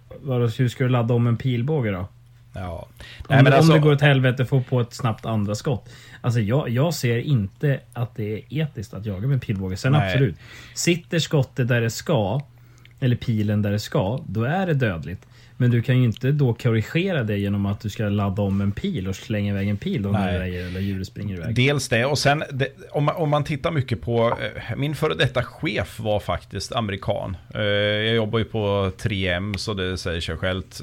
Hur 0.58 0.70
ska 0.70 0.84
du 0.84 0.90
ladda 0.90 1.14
om 1.14 1.28
en 1.28 1.38
pilbåge 1.38 1.92
då? 1.92 2.08
Ja. 2.56 2.72
Om, 2.72 2.88
Nej, 3.30 3.44
men 3.44 3.46
det, 3.46 3.58
alltså, 3.58 3.72
om 3.72 3.78
det 3.78 3.84
går 3.84 3.94
åt 3.94 4.02
helvete, 4.02 4.46
få 4.46 4.62
på 4.62 4.82
ett 4.82 4.94
snabbt 4.94 5.26
andra 5.26 5.56
skott. 5.56 5.90
Alltså 6.22 6.40
jag, 6.40 6.70
jag 6.70 6.94
ser 6.94 7.18
inte 7.18 7.80
att 7.94 8.16
det 8.16 8.34
är 8.34 8.42
etiskt 8.50 8.94
att 8.94 9.06
jaga 9.06 9.28
med 9.28 9.42
pilbåge. 9.42 9.78
Sen 9.78 9.92
Nej. 9.92 10.08
absolut, 10.08 10.36
sitter 10.74 11.20
skottet 11.20 11.68
där 11.68 11.82
det 11.82 11.90
ska, 11.90 12.42
eller 13.00 13.16
pilen 13.16 13.62
där 13.62 13.72
det 13.72 13.80
ska, 13.80 14.20
då 14.28 14.44
är 14.44 14.68
det 14.68 14.74
dödligt. 14.74 15.26
Men 15.58 15.72
du 15.72 15.82
kan 15.82 15.98
ju 15.98 16.04
inte 16.04 16.32
då 16.32 16.54
korrigera 16.54 17.24
det 17.24 17.38
genom 17.38 17.66
att 17.66 17.80
du 17.80 17.90
ska 17.90 18.10
ladda 18.10 18.42
om 18.42 18.62
en 18.62 18.72
pil 18.72 19.08
och 19.08 19.16
slänga 19.16 19.52
iväg 19.54 19.70
en 19.70 19.78
pil 19.78 20.08
väger 20.08 20.68
eller 20.68 20.80
djuret 20.80 21.08
springer 21.08 21.36
iväg. 21.36 21.56
Dels 21.56 21.90
det 21.90 22.06
och 22.06 22.18
sen 22.18 22.44
det, 22.52 22.68
om, 22.92 23.04
man, 23.04 23.16
om 23.16 23.30
man 23.30 23.44
tittar 23.44 23.72
mycket 23.72 24.02
på 24.02 24.38
eh, 24.70 24.76
Min 24.78 24.96
före 24.96 25.14
detta 25.14 25.44
chef 25.44 26.00
var 26.00 26.20
faktiskt 26.20 26.72
amerikan. 26.72 27.38
Eh, 27.54 27.62
jag 27.62 28.16
jobbar 28.16 28.40
ju 28.40 28.46
på 28.46 28.92
3M 28.98 29.58
så 29.58 29.74
det 29.74 29.98
säger 29.98 30.22
sig 30.22 30.38
självt. 30.38 30.82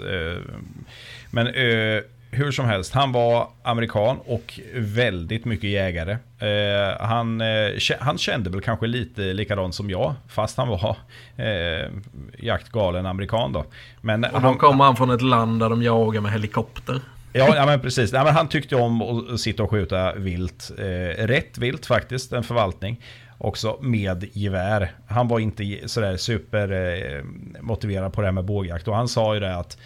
Men 1.35 1.47
eh, 1.47 2.03
hur 2.31 2.53
som 2.53 2.67
helst, 2.67 2.95
han 2.95 3.13
var 3.13 3.49
amerikan 3.63 4.19
och 4.27 4.61
väldigt 4.75 5.45
mycket 5.45 5.71
jägare. 5.71 6.13
Eh, 6.39 7.07
han, 7.07 7.41
eh, 7.41 7.97
han 8.01 8.19
kände 8.19 8.51
väl 8.51 8.61
kanske 8.61 8.87
lite 8.87 9.21
likadant 9.21 9.75
som 9.75 9.91
jag, 9.91 10.15
fast 10.29 10.57
han 10.57 10.69
var 10.69 10.97
eh, 11.37 11.91
jaktgalen 12.39 13.07
amerikan 13.07 13.53
då. 13.53 13.65
Men 14.01 14.25
Och 14.25 14.31
då 14.33 14.39
han, 14.39 14.59
kommer 14.59 14.85
han 14.85 14.97
från 14.97 15.11
ett 15.11 15.23
land 15.23 15.61
där 15.61 15.71
de 15.71 15.83
jagar 15.83 16.21
med 16.21 16.33
helikopter. 16.33 17.01
Ja, 17.33 17.57
ja 17.57 17.67
men 17.67 17.81
precis. 17.81 18.13
Ja, 18.13 18.25
men 18.25 18.35
han 18.35 18.49
tyckte 18.49 18.77
om 18.77 19.03
att 19.03 19.41
sitta 19.41 19.63
och 19.63 19.71
skjuta 19.71 20.15
vilt. 20.15 20.71
Eh, 20.79 21.27
rätt 21.27 21.59
vilt 21.59 21.87
faktiskt, 21.87 22.33
en 22.33 22.45
förvaltning. 22.45 23.01
Också 23.39 23.79
med 23.81 24.25
gevär. 24.33 24.93
Han 25.07 25.29
var 25.29 25.39
inte 25.41 25.79
sådär 25.87 26.17
super 26.17 26.73
eh, 26.73 28.11
på 28.11 28.21
det 28.21 28.27
här 28.27 28.33
med 28.33 28.45
bågjakt. 28.45 28.89
Och 28.89 28.97
han 28.97 29.09
sa 29.09 29.35
ju 29.35 29.41
det 29.41 29.57
att 29.57 29.79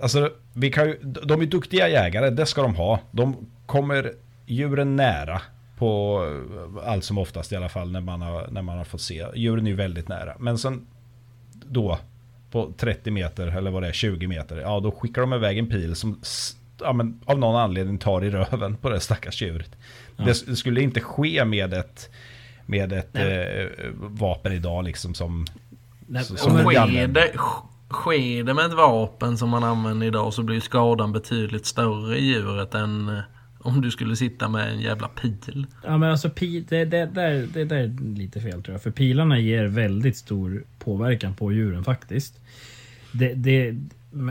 Alltså, 0.00 0.30
vi 0.52 0.70
kan 0.70 0.86
ju, 0.86 0.98
de 1.02 1.40
är 1.42 1.46
duktiga 1.46 1.88
jägare, 1.88 2.30
det 2.30 2.46
ska 2.46 2.62
de 2.62 2.74
ha. 2.74 3.00
De 3.10 3.36
kommer 3.66 4.12
djuren 4.46 4.96
nära 4.96 5.40
på 5.78 6.20
eh, 6.82 6.88
allt 6.90 7.04
som 7.04 7.18
oftast 7.18 7.52
i 7.52 7.56
alla 7.56 7.68
fall 7.68 7.90
när 7.92 8.00
man 8.00 8.22
har, 8.22 8.48
när 8.50 8.62
man 8.62 8.76
har 8.78 8.84
fått 8.84 9.00
se. 9.00 9.26
Djuren 9.34 9.66
är 9.66 9.70
ju 9.70 9.76
väldigt 9.76 10.08
nära. 10.08 10.34
Men 10.38 10.58
sen 10.58 10.86
då 11.64 11.98
på 12.50 12.72
30 12.76 13.10
meter 13.10 13.46
eller 13.46 13.70
vad 13.70 13.82
det 13.82 13.88
är, 13.88 13.92
20 13.92 14.26
meter. 14.26 14.56
Ja, 14.56 14.80
då 14.80 14.90
skickar 14.92 15.20
de 15.20 15.32
iväg 15.32 15.58
en 15.58 15.66
pil 15.68 15.94
som 15.96 16.20
ja, 16.80 16.92
men, 16.92 17.20
av 17.24 17.38
någon 17.38 17.56
anledning 17.56 17.98
tar 17.98 18.24
i 18.24 18.30
röven 18.30 18.76
på 18.76 18.90
det 18.90 19.00
stackars 19.00 19.42
djuret. 19.42 19.70
Det, 20.16 20.30
s- 20.30 20.44
det 20.46 20.56
skulle 20.56 20.80
inte 20.80 21.00
ske 21.00 21.44
med 21.44 21.74
ett, 21.74 22.10
med 22.66 22.92
ett 22.92 23.16
eh, 23.16 23.66
vapen 23.94 24.52
idag 24.52 24.84
liksom 24.84 25.14
som... 25.14 25.46
Nej, 26.06 26.22
ja, 26.30 26.36
som 26.36 26.58
Sker 26.58 27.06
det, 27.08 27.32
sker 27.90 28.44
det 28.44 28.54
med 28.54 28.66
ett 28.66 28.72
vapen 28.72 29.38
som 29.38 29.50
man 29.50 29.64
använder 29.64 30.06
idag 30.06 30.34
så 30.34 30.42
blir 30.42 30.60
skadan 30.60 31.12
betydligt 31.12 31.66
större 31.66 32.18
i 32.18 32.24
djuret 32.24 32.74
än 32.74 33.08
eh, 33.08 33.20
om 33.58 33.80
du 33.80 33.90
skulle 33.90 34.16
sitta 34.16 34.48
med 34.48 34.72
en 34.72 34.80
jävla 34.80 35.08
pil. 35.08 35.66
Ja 35.84 35.98
men 35.98 36.10
alltså 36.10 36.30
pi, 36.30 36.60
det, 36.68 36.84
det, 36.84 37.06
där, 37.06 37.48
det 37.52 37.64
där 37.64 37.76
är 37.76 38.16
lite 38.16 38.40
fel 38.40 38.62
tror 38.62 38.74
jag. 38.74 38.82
För 38.82 38.90
pilarna 38.90 39.38
ger 39.38 39.64
väldigt 39.64 40.16
stor 40.16 40.64
påverkan 40.78 41.34
på 41.34 41.52
djuren 41.52 41.84
faktiskt. 41.84 42.40
Det, 43.12 43.34
det, 43.34 43.76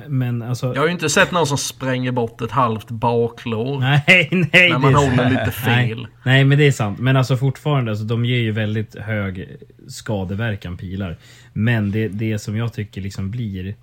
men 0.08 0.42
alltså... 0.42 0.74
Jag 0.74 0.82
har 0.82 0.86
ju 0.86 0.92
inte 0.92 1.10
sett 1.10 1.32
någon 1.32 1.48
som 1.48 1.58
spränger 1.58 2.12
bort 2.12 2.42
ett 2.42 2.52
halvt 2.52 2.92
baklår. 2.92 3.80
Nej, 3.80 4.28
nej. 4.32 4.70
När 4.70 4.80
man 4.80 4.96
håller 4.96 5.30
lite 5.30 5.52
fel. 5.52 6.02
Nej, 6.02 6.10
nej, 6.24 6.44
men 6.44 6.58
det 6.58 6.68
är 6.68 6.72
sant. 6.72 7.00
Men 7.00 7.18
alltså 7.18 7.38
fortfarande, 7.38 7.92
alltså, 7.92 8.06
de 8.06 8.26
ger 8.26 8.38
ju 8.38 8.52
väldigt 8.52 8.96
hög 8.96 9.58
skadeverkan 9.88 10.78
pilar. 10.78 11.18
Men 11.54 11.92
det, 11.92 12.08
det 12.08 12.40
som 12.40 12.58
jag 12.58 12.74
tycker 12.74 13.02
liksom 13.02 13.32
blir... 13.32 13.76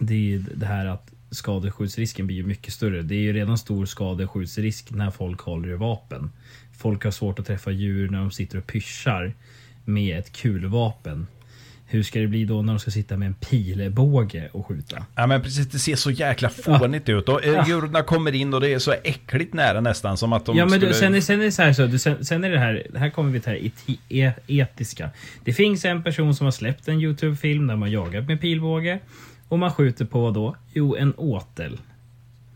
Det 0.00 0.14
är 0.14 0.18
ju 0.18 0.38
det 0.38 0.66
här 0.66 0.86
att 0.86 1.12
skadeskjutsrisken 1.30 2.26
blir 2.26 2.36
ju 2.36 2.46
mycket 2.46 2.72
större. 2.72 3.02
Det 3.02 3.14
är 3.14 3.20
ju 3.20 3.32
redan 3.32 3.58
stor 3.58 3.86
skadeskjutsrisk 3.86 4.90
när 4.90 5.10
folk 5.10 5.40
håller 5.40 5.68
i 5.68 5.76
vapen. 5.76 6.30
Folk 6.78 7.04
har 7.04 7.10
svårt 7.10 7.38
att 7.38 7.46
träffa 7.46 7.70
djur 7.70 8.08
när 8.08 8.18
de 8.18 8.30
sitter 8.30 8.58
och 8.58 8.66
pyschar 8.66 9.34
med 9.84 10.18
ett 10.18 10.32
kulvapen. 10.32 11.26
Hur 11.90 12.02
ska 12.02 12.18
det 12.20 12.26
bli 12.26 12.44
då 12.44 12.62
när 12.62 12.72
de 12.72 12.78
ska 12.78 12.90
sitta 12.90 13.16
med 13.16 13.26
en 13.26 13.34
pilbåge 13.34 14.48
och 14.52 14.66
skjuta? 14.66 15.06
Ja 15.14 15.26
men 15.26 15.42
precis, 15.42 15.68
det 15.68 15.78
ser 15.78 15.96
så 15.96 16.10
jäkla 16.10 16.48
fånigt 16.48 17.08
ut. 17.08 17.28
Och 17.28 17.44
eh, 17.44 17.64
Ja. 17.92 18.02
kommer 18.02 18.34
in 18.34 18.54
och 18.54 18.60
det 18.60 18.74
är 18.74 18.78
så 18.78 18.94
äckligt 19.04 19.54
nära 19.54 19.80
nästan 19.80 20.16
som 20.16 20.32
att 20.32 20.44
de 20.46 20.56
Ja 20.56 20.64
men 20.64 20.70
skulle... 20.70 20.86
du, 20.86 20.94
sen, 20.94 21.14
är- 21.14 21.20
sen 21.20 21.40
är 21.40 21.44
det 21.44 21.52
så 21.52 21.62
här, 21.62 21.72
så, 21.72 21.86
du, 21.86 21.98
sen, 21.98 22.24
sen 22.24 22.44
är 22.44 22.50
det 22.50 22.58
här, 22.58 22.86
här 22.94 23.10
kommer 23.10 23.30
vi 23.30 23.40
till 23.40 23.70
det 23.82 23.88
här 23.88 23.94
e, 24.08 24.32
etiska. 24.46 25.10
Det 25.44 25.52
finns 25.52 25.84
en 25.84 26.02
person 26.02 26.34
som 26.34 26.44
har 26.44 26.50
släppt 26.52 26.88
en 26.88 27.00
Youtube-film 27.00 27.66
där 27.66 27.76
man 27.76 27.90
jagar 27.90 28.20
med 28.20 28.40
pilbåge. 28.40 28.98
Och 29.48 29.58
man 29.58 29.72
skjuter 29.72 30.04
på 30.04 30.20
vad 30.20 30.34
då? 30.34 30.56
Jo, 30.72 30.96
en 30.96 31.14
åtel. 31.16 31.78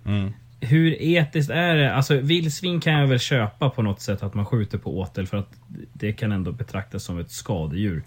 Mm. 0.06 0.32
Hur 0.60 1.02
etiskt 1.02 1.50
är 1.50 1.74
det? 1.74 1.94
Alltså 1.94 2.16
vildsvin 2.16 2.80
kan 2.80 2.92
jag 2.92 3.06
väl 3.06 3.18
köpa 3.18 3.70
på 3.70 3.82
något 3.82 4.00
sätt 4.00 4.22
att 4.22 4.34
man 4.34 4.46
skjuter 4.46 4.78
på 4.78 4.98
åtel 4.98 5.26
för 5.26 5.36
att 5.36 5.50
det 5.92 6.12
kan 6.12 6.32
ändå 6.32 6.52
betraktas 6.52 7.04
som 7.04 7.18
ett 7.18 7.30
skadedjur. 7.30 8.02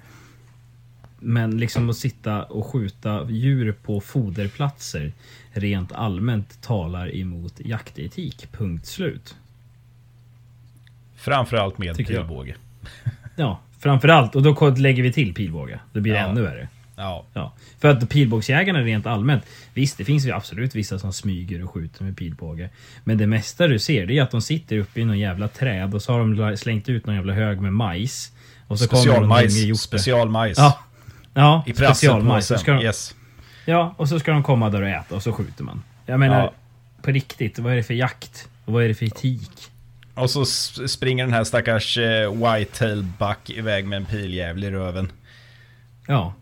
Men 1.20 1.58
liksom 1.58 1.90
att 1.90 1.98
sitta 1.98 2.44
och 2.44 2.66
skjuta 2.66 3.30
djur 3.30 3.72
på 3.84 4.02
foderplatser 4.02 5.14
rent 5.52 5.92
allmänt 5.92 6.62
talar 6.62 7.16
emot 7.16 7.54
jaktetik. 7.58 8.48
Punkt 8.52 8.86
slut. 8.86 9.36
Framförallt 11.16 11.78
med 11.78 11.96
Tycker 11.96 12.14
jag. 12.14 12.22
pilbåge. 12.28 12.56
Ja, 13.38 13.60
framförallt. 13.80 14.36
Och 14.36 14.44
då 14.44 14.70
lägger 14.70 15.04
vi 15.04 15.14
till 15.14 15.34
pilbåge. 15.34 15.80
Då 15.94 16.02
blir 16.02 16.14
det 16.14 16.20
Ja. 16.20 16.26
ännu 16.28 16.42
värre. 16.42 16.68
Ja. 16.96 17.26
Ja, 17.34 17.54
för 17.80 17.88
att 17.88 18.10
pilbågsjägarna 18.10 18.80
rent 18.82 19.06
allmänt. 19.06 19.44
Visst, 19.74 19.98
det 19.98 20.06
finns 20.06 20.26
ju 20.26 20.32
absolut 20.32 20.76
vissa 20.76 21.00
som 21.00 21.14
smyger 21.14 21.64
och 21.64 21.72
skjuter 21.72 22.04
med 22.04 22.18
pilbåge. 22.18 22.70
Men 23.04 23.18
det 23.18 23.28
mesta 23.28 23.68
du 23.68 23.80
ser 23.80 24.06
det 24.06 24.18
är 24.18 24.22
att 24.24 24.32
de 24.32 24.42
sitter 24.42 24.78
uppe 24.78 25.02
i 25.02 25.06
någon 25.06 25.20
jävla 25.20 25.48
träd 25.48 25.94
och 25.96 26.02
så 26.02 26.14
har 26.14 26.20
de 26.50 26.58
slängt 26.58 26.90
ut 26.90 27.06
någon 27.06 27.16
jävla 27.16 27.34
hög 27.34 27.62
med 27.62 27.74
majs. 27.74 28.32
Och 28.68 28.80
så 28.80 28.88
kommer 28.88 29.02
Specialmajs. 29.04 29.58
hjorte. 29.58 29.80
Specialmajs. 29.82 30.58
Ja. 30.58 30.80
Ja, 31.38 31.64
I 31.68 31.74
specialmajs. 31.74 32.48
De, 32.66 32.80
Yes. 32.82 33.16
Ja, 33.66 33.96
och 33.98 34.10
så 34.10 34.20
ska 34.20 34.32
de 34.32 34.44
komma 34.44 34.70
där 34.70 34.82
och 34.82 34.88
äta 34.90 35.16
och 35.16 35.24
så 35.24 35.32
skjuter 35.34 35.64
man. 35.64 35.84
Jag 36.06 36.20
menar, 36.20 36.40
Ja. 36.40 36.54
på 37.02 37.12
riktigt, 37.12 37.60
vad 37.60 37.72
är 37.72 37.76
det 37.76 37.84
för 37.84 37.94
jakt? 37.94 38.48
Och 38.66 38.74
vad 38.74 38.84
är 38.84 38.88
det 38.88 38.96
för 38.96 39.06
etik? 39.06 39.52
Och 40.14 40.30
så 40.30 40.46
springer 40.88 41.24
den 41.26 41.34
här 41.34 41.44
stackars 41.44 41.98
eh, 41.98 42.32
whitetail 42.34 43.04
buck 43.20 43.50
iväg 43.50 43.86
med 43.86 43.98
en 43.98 44.06
piljävel 44.06 44.64
i 44.64 44.72
röven. 44.72 45.12
Ja. 46.08 46.34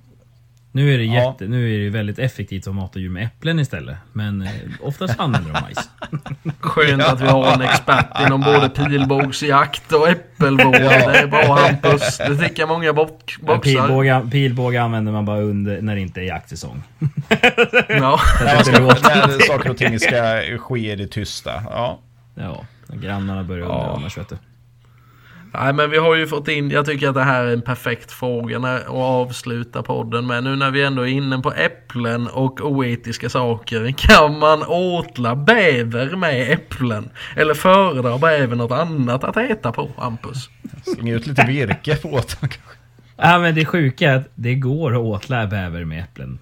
Nu 0.76 0.94
är 0.94 0.98
det, 0.98 1.04
Ja. 1.04 1.14
jätte, 1.14 1.46
nu 1.48 1.76
är 1.76 1.80
det 1.84 1.90
väldigt 1.90 2.20
effektivt 2.20 2.68
att 2.68 2.76
mata 2.76 3.00
djur 3.00 3.10
med 3.10 3.24
äpplen 3.26 3.60
istället. 3.60 3.98
Men 4.14 4.42
eh, 4.42 4.50
oftast 4.82 5.20
använder 5.20 5.54
de 5.54 5.62
majs. 5.62 5.90
Skönt 6.60 7.04
att 7.04 7.22
vi 7.22 7.28
har 7.28 7.54
en 7.54 7.62
expert 7.62 8.06
inom 8.26 8.42
både 8.42 8.70
pilbågsjakt 8.70 9.92
och 9.94 10.10
äppelvård. 10.10 10.74
Det 10.74 11.20
är 11.20 11.28
bra 11.28 11.56
Hampus. 11.56 12.18
Det 12.18 12.38
tycker 12.38 12.66
många 12.68 12.94
bock, 12.94 13.36
boxar. 13.42 13.60
Pilbåge, 13.60 14.22
pilbåge 14.32 14.82
använder 14.82 15.12
man 15.12 15.26
bara 15.26 15.40
under 15.42 15.82
när 15.82 15.96
det 15.96 16.02
inte 16.02 16.22
är 16.22 16.26
jaktsäsong. 16.26 16.84
Ja. 17.90 18.20
När, 18.46 18.64
ska, 18.64 18.80
när 18.82 19.40
saker 19.48 19.70
och 19.70 19.78
ting 19.78 20.00
ska 20.00 20.42
ske 20.60 20.92
i 20.92 20.96
det 20.96 21.08
tysta. 21.08 21.52
Ja. 21.70 22.00
Ja, 22.36 22.66
grannarna 22.94 23.44
börjar 23.44 23.64
undra 23.64 23.78
Ja. 23.78 23.94
annars 23.98 24.18
vet 24.18 24.30
du. 24.30 24.38
Nej 25.54 25.74
men 25.74 25.90
vi 25.90 25.98
har 25.98 26.16
ju 26.16 26.28
fått 26.28 26.48
in, 26.48 26.72
jag 26.72 26.86
tycker 26.86 27.10
att 27.10 27.16
det 27.16 27.24
här 27.24 27.44
är 27.44 27.54
en 27.54 27.62
perfekt 27.62 28.12
fråga 28.12 28.60
när, 28.60 28.76
att 28.76 28.90
avsluta 28.90 29.84
podden 29.84 30.28
med. 30.28 30.44
Nu 30.44 30.56
när 30.56 30.72
vi 30.72 30.84
ändå 30.84 31.02
är 31.02 31.12
inne 31.12 31.40
på 31.40 31.52
äpplen 31.52 32.28
och 32.28 32.62
oetiska 32.62 33.30
saker. 33.30 33.92
Kan 33.98 34.40
man 34.40 34.64
åtla 34.64 35.36
bäver 35.36 36.16
med 36.16 36.52
äpplen? 36.52 37.10
Eller 37.36 37.54
föredrar 37.54 38.18
bäver 38.18 38.56
något 38.56 38.72
annat 38.72 39.24
att 39.24 39.38
äta 39.38 39.72
på, 39.72 39.92
Hampus? 39.98 40.50
Slänga 40.84 41.14
ut 41.14 41.28
lite 41.28 41.46
virke 41.46 41.96
på 41.96 42.10
åt 42.10 42.40
kanske. 42.40 42.60
Ja, 43.18 43.40
men 43.40 43.56
det 43.56 43.66
sjuka 43.66 44.12
är 44.12 44.16
att 44.16 44.30
det 44.36 44.56
går 44.56 44.94
att 44.94 45.02
åtla 45.02 45.48
bäver 45.48 45.86
med 45.86 46.04
äpplen. 46.04 46.40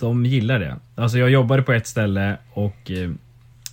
De 0.00 0.26
gillar 0.26 0.58
det. 0.58 0.76
Alltså 0.94 1.18
jag 1.18 1.30
jobbade 1.30 1.62
på 1.62 1.72
ett 1.72 1.86
ställe 1.86 2.36
och 2.52 2.90
eh, 2.90 3.10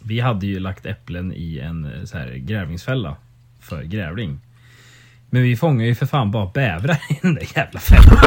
vi 0.03 0.19
hade 0.19 0.45
ju 0.47 0.59
lagt 0.59 0.85
äpplen 0.85 1.33
i 1.35 1.59
en 1.59 1.85
eh, 1.85 2.03
så 2.03 2.17
här 2.17 2.33
grävlingsfälla 2.35 3.15
för 3.63 3.83
grävling. 3.83 4.39
Men 5.29 5.43
vi 5.43 5.55
fångar 5.55 5.85
ju 5.85 5.95
för 5.95 6.05
fan 6.05 6.31
bara 6.31 6.45
bävrar 6.45 6.99
i 7.09 7.19
den 7.21 7.35
där 7.35 7.47
jävla 7.55 7.79
fällan. 7.79 8.17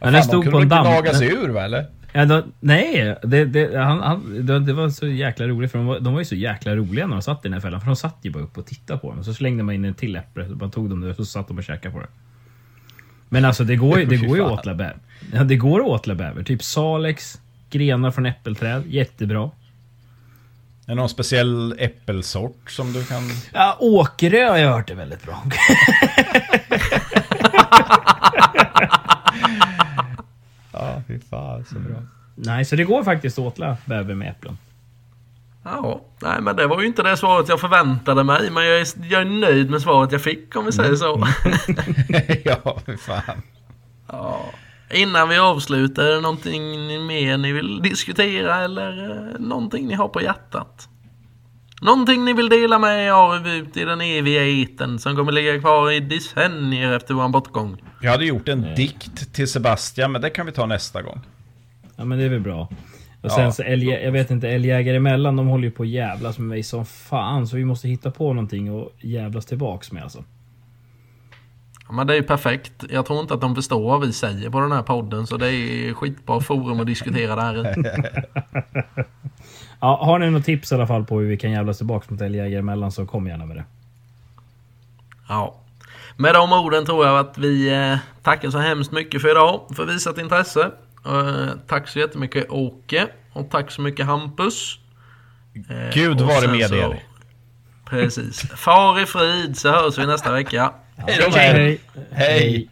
Men 0.00 0.12
den 0.12 0.12
de 0.12 0.22
stod 0.22 0.42
kunde 0.42 0.50
på 0.50 0.58
en 0.58 0.68
damm. 0.68 0.84
gnaga 0.86 1.14
sig 1.14 1.28
ur 1.28 1.48
va 1.48 1.64
eller? 1.64 1.86
Ja, 2.12 2.24
då, 2.24 2.44
nej, 2.60 3.16
det, 3.22 3.44
det, 3.44 3.78
han, 3.78 4.00
han, 4.00 4.46
det, 4.46 4.60
det 4.60 4.72
var 4.72 4.88
så 4.88 5.06
jäkla 5.06 5.46
roligt 5.46 5.70
för 5.70 5.78
de 5.78 5.86
var, 5.86 6.00
de 6.00 6.12
var 6.12 6.20
ju 6.20 6.24
så 6.24 6.34
jäkla 6.34 6.76
roliga 6.76 7.06
när 7.06 7.14
de 7.14 7.22
satt 7.22 7.38
i 7.38 7.48
den 7.48 7.52
här 7.52 7.60
fällan. 7.60 7.80
För 7.80 7.86
de 7.86 7.96
satt 7.96 8.16
ju 8.22 8.30
bara 8.30 8.42
upp 8.42 8.58
och 8.58 8.66
tittade 8.66 8.98
på 8.98 9.14
den. 9.14 9.24
Så 9.24 9.34
slängde 9.34 9.62
man 9.62 9.74
in 9.74 9.84
en 9.84 9.94
till 9.94 10.16
äpple. 10.16 10.44
Bara 10.44 10.70
tog 10.70 10.90
de 10.90 11.00
det 11.00 11.10
och 11.10 11.16
så 11.16 11.24
satt 11.24 11.48
de 11.48 11.58
och 11.58 11.64
käkade 11.64 11.94
på 11.94 12.00
det. 12.00 12.08
Men 13.28 13.44
alltså 13.44 13.64
det 13.64 13.76
går 13.76 13.96
det 13.96 14.16
går 14.16 14.36
ju 14.36 14.44
att 14.44 14.50
åtla 14.50 14.74
bäver. 14.74 14.96
Ja, 15.32 15.44
det 15.44 15.56
går 15.56 15.80
att 15.80 15.86
åtla 15.86 16.14
bäver. 16.14 16.42
Typ 16.42 16.62
Salex, 16.62 17.40
grenar 17.70 18.10
från 18.10 18.26
äppelträd. 18.26 18.82
Jättebra. 18.86 19.50
Är 20.86 20.90
det 20.90 20.94
någon 20.94 21.08
speciell 21.08 21.74
äppelsort 21.78 22.70
som 22.70 22.92
du 22.92 23.04
kan... 23.04 23.22
Ja, 23.52 23.76
Åkerö 23.80 24.48
har 24.48 24.56
jag 24.56 24.72
hört 24.72 24.90
är 24.90 24.94
väldigt 24.94 25.22
bra. 25.22 25.42
Ja, 30.72 31.02
fy 31.08 31.18
fan 31.30 31.64
så 31.64 31.78
bra. 31.78 31.96
nej, 32.34 32.64
så 32.64 32.76
det 32.76 32.84
går 32.84 33.04
faktiskt 33.04 33.38
att 33.38 33.44
åtla 33.44 33.76
bäver 33.84 34.14
med 34.14 34.30
äpplen. 34.30 34.58
Ja, 35.64 36.00
nej 36.22 36.40
men 36.40 36.56
det 36.56 36.66
var 36.66 36.80
ju 36.80 36.86
inte 36.86 37.02
det 37.02 37.16
svaret 37.16 37.48
jag 37.48 37.60
förväntade 37.60 38.24
mig. 38.24 38.50
Men 38.50 38.64
jag 38.64 38.80
är, 38.80 38.86
jag 39.10 39.20
är 39.20 39.24
nöjd 39.24 39.70
med 39.70 39.82
svaret 39.82 40.12
jag 40.12 40.22
fick 40.22 40.56
om 40.56 40.64
vi 40.64 40.72
säger 40.72 40.96
så. 40.96 41.28
ja, 42.44 42.78
fy 42.86 42.96
fan. 42.96 43.42
Ja. 44.08 44.44
Innan 44.94 45.28
vi 45.28 45.38
avslutar, 45.38 46.02
är 46.04 46.14
det 46.14 46.20
någonting 46.20 46.62
ni 46.86 46.98
mer 46.98 47.38
ni 47.38 47.52
vill 47.52 47.82
diskutera 47.82 48.64
eller 48.64 49.10
eh, 49.10 49.40
någonting 49.40 49.86
ni 49.86 49.94
har 49.94 50.08
på 50.08 50.22
hjärtat? 50.22 50.88
Någonting 51.82 52.24
ni 52.24 52.32
vill 52.32 52.48
dela 52.48 52.78
med 52.78 53.06
er 53.06 53.10
av 53.10 53.48
ut 53.48 53.76
i 53.76 53.84
den 53.84 54.00
eviga 54.00 54.44
eten 54.46 54.98
som 54.98 55.16
kommer 55.16 55.32
ligga 55.32 55.60
kvar 55.60 55.90
i 55.90 56.00
decennier 56.00 56.92
efter 56.92 57.14
vår 57.14 57.28
bortgång? 57.28 57.82
Jag 58.02 58.10
hade 58.10 58.24
gjort 58.24 58.48
en 58.48 58.74
dikt 58.76 59.34
till 59.34 59.48
Sebastian, 59.48 60.12
men 60.12 60.20
det 60.20 60.30
kan 60.30 60.46
vi 60.46 60.52
ta 60.52 60.66
nästa 60.66 61.02
gång. 61.02 61.20
Ja 61.96 62.04
men 62.04 62.18
det 62.18 62.24
är 62.24 62.28
väl 62.28 62.40
bra. 62.40 62.60
Och 63.20 63.30
Ja. 63.30 63.36
sen 63.36 63.52
så 63.52 63.62
älg, 63.62 63.86
jag 63.88 64.12
vet 64.12 64.30
inte, 64.30 64.48
älgjägare 64.48 64.96
emellan 64.96 65.36
de 65.36 65.46
håller 65.46 65.64
ju 65.64 65.70
på 65.70 65.82
att 65.82 65.88
jävlas 65.88 66.38
med 66.38 66.48
mig 66.48 66.62
som 66.62 66.86
fan. 66.86 67.46
Så 67.46 67.56
vi 67.56 67.64
måste 67.64 67.88
hitta 67.88 68.10
på 68.10 68.32
någonting 68.32 68.72
och 68.72 68.92
jävlas 69.00 69.46
tillbaks 69.46 69.92
med 69.92 70.02
alltså. 70.02 70.24
Ja, 71.88 71.92
men 71.94 72.06
det 72.06 72.12
är 72.12 72.16
ju 72.16 72.22
perfekt. 72.22 72.72
Jag 72.90 73.06
tror 73.06 73.20
inte 73.20 73.34
att 73.34 73.40
de 73.40 73.54
förstår 73.54 73.90
vad 73.90 74.00
vi 74.00 74.12
säger 74.12 74.50
på 74.50 74.60
den 74.60 74.72
här 74.72 74.82
podden 74.82 75.26
så 75.26 75.36
det 75.36 75.52
är 75.52 75.94
skitbra 75.94 76.40
forum 76.40 76.80
att 76.80 76.86
diskutera 76.86 77.36
det 77.36 77.42
här 77.42 77.78
i. 77.78 77.84
Ja, 79.80 80.04
har 80.04 80.18
ni 80.18 80.30
något 80.30 80.44
tips 80.44 80.72
i 80.72 80.74
alla 80.74 80.86
fall 80.86 81.04
på 81.04 81.20
hur 81.20 81.26
vi 81.28 81.36
kan 81.36 81.50
jävlas 81.50 81.76
tillbaks 81.76 82.10
mot 82.10 82.20
älgjägare 82.20 82.58
emellan 82.58 82.92
så 82.92 83.06
kom 83.06 83.26
gärna 83.26 83.46
med 83.46 83.56
det. 83.56 83.64
Ja. 85.28 85.54
Med 86.16 86.34
de 86.34 86.52
orden 86.52 86.86
tror 86.86 87.06
jag 87.06 87.18
att 87.18 87.38
vi 87.38 87.74
eh, 87.74 87.98
tackar 88.22 88.50
så 88.50 88.58
hemskt 88.58 88.92
mycket 88.92 89.22
för 89.22 89.30
idag 89.30 89.60
för 89.76 89.84
visat 89.86 90.18
intresse. 90.18 90.70
Eh, 91.06 91.48
tack 91.66 91.88
så 91.88 91.98
jättemycket 91.98 92.50
Åke 92.50 93.06
och 93.32 93.50
tack 93.50 93.70
så 93.70 93.80
mycket 93.80 94.06
Hampus. 94.06 94.78
Eh, 95.70 95.94
Gud 95.94 96.20
vare 96.20 96.40
sen 96.40 96.50
med 96.50 96.68
så- 96.68 96.74
er. 96.76 97.02
Precis. 97.84 98.40
Far 98.40 99.00
i 99.00 99.06
frid 99.06 99.58
så 99.58 99.68
hörs 99.70 99.98
vi 99.98 100.06
nästa 100.06 100.32
vecka. 100.32 100.72
Hej 100.96 101.18
då 101.20 101.30
med 101.30 101.38
er. 101.38 101.54
Hej. 101.54 101.78
Hej! 102.12 102.68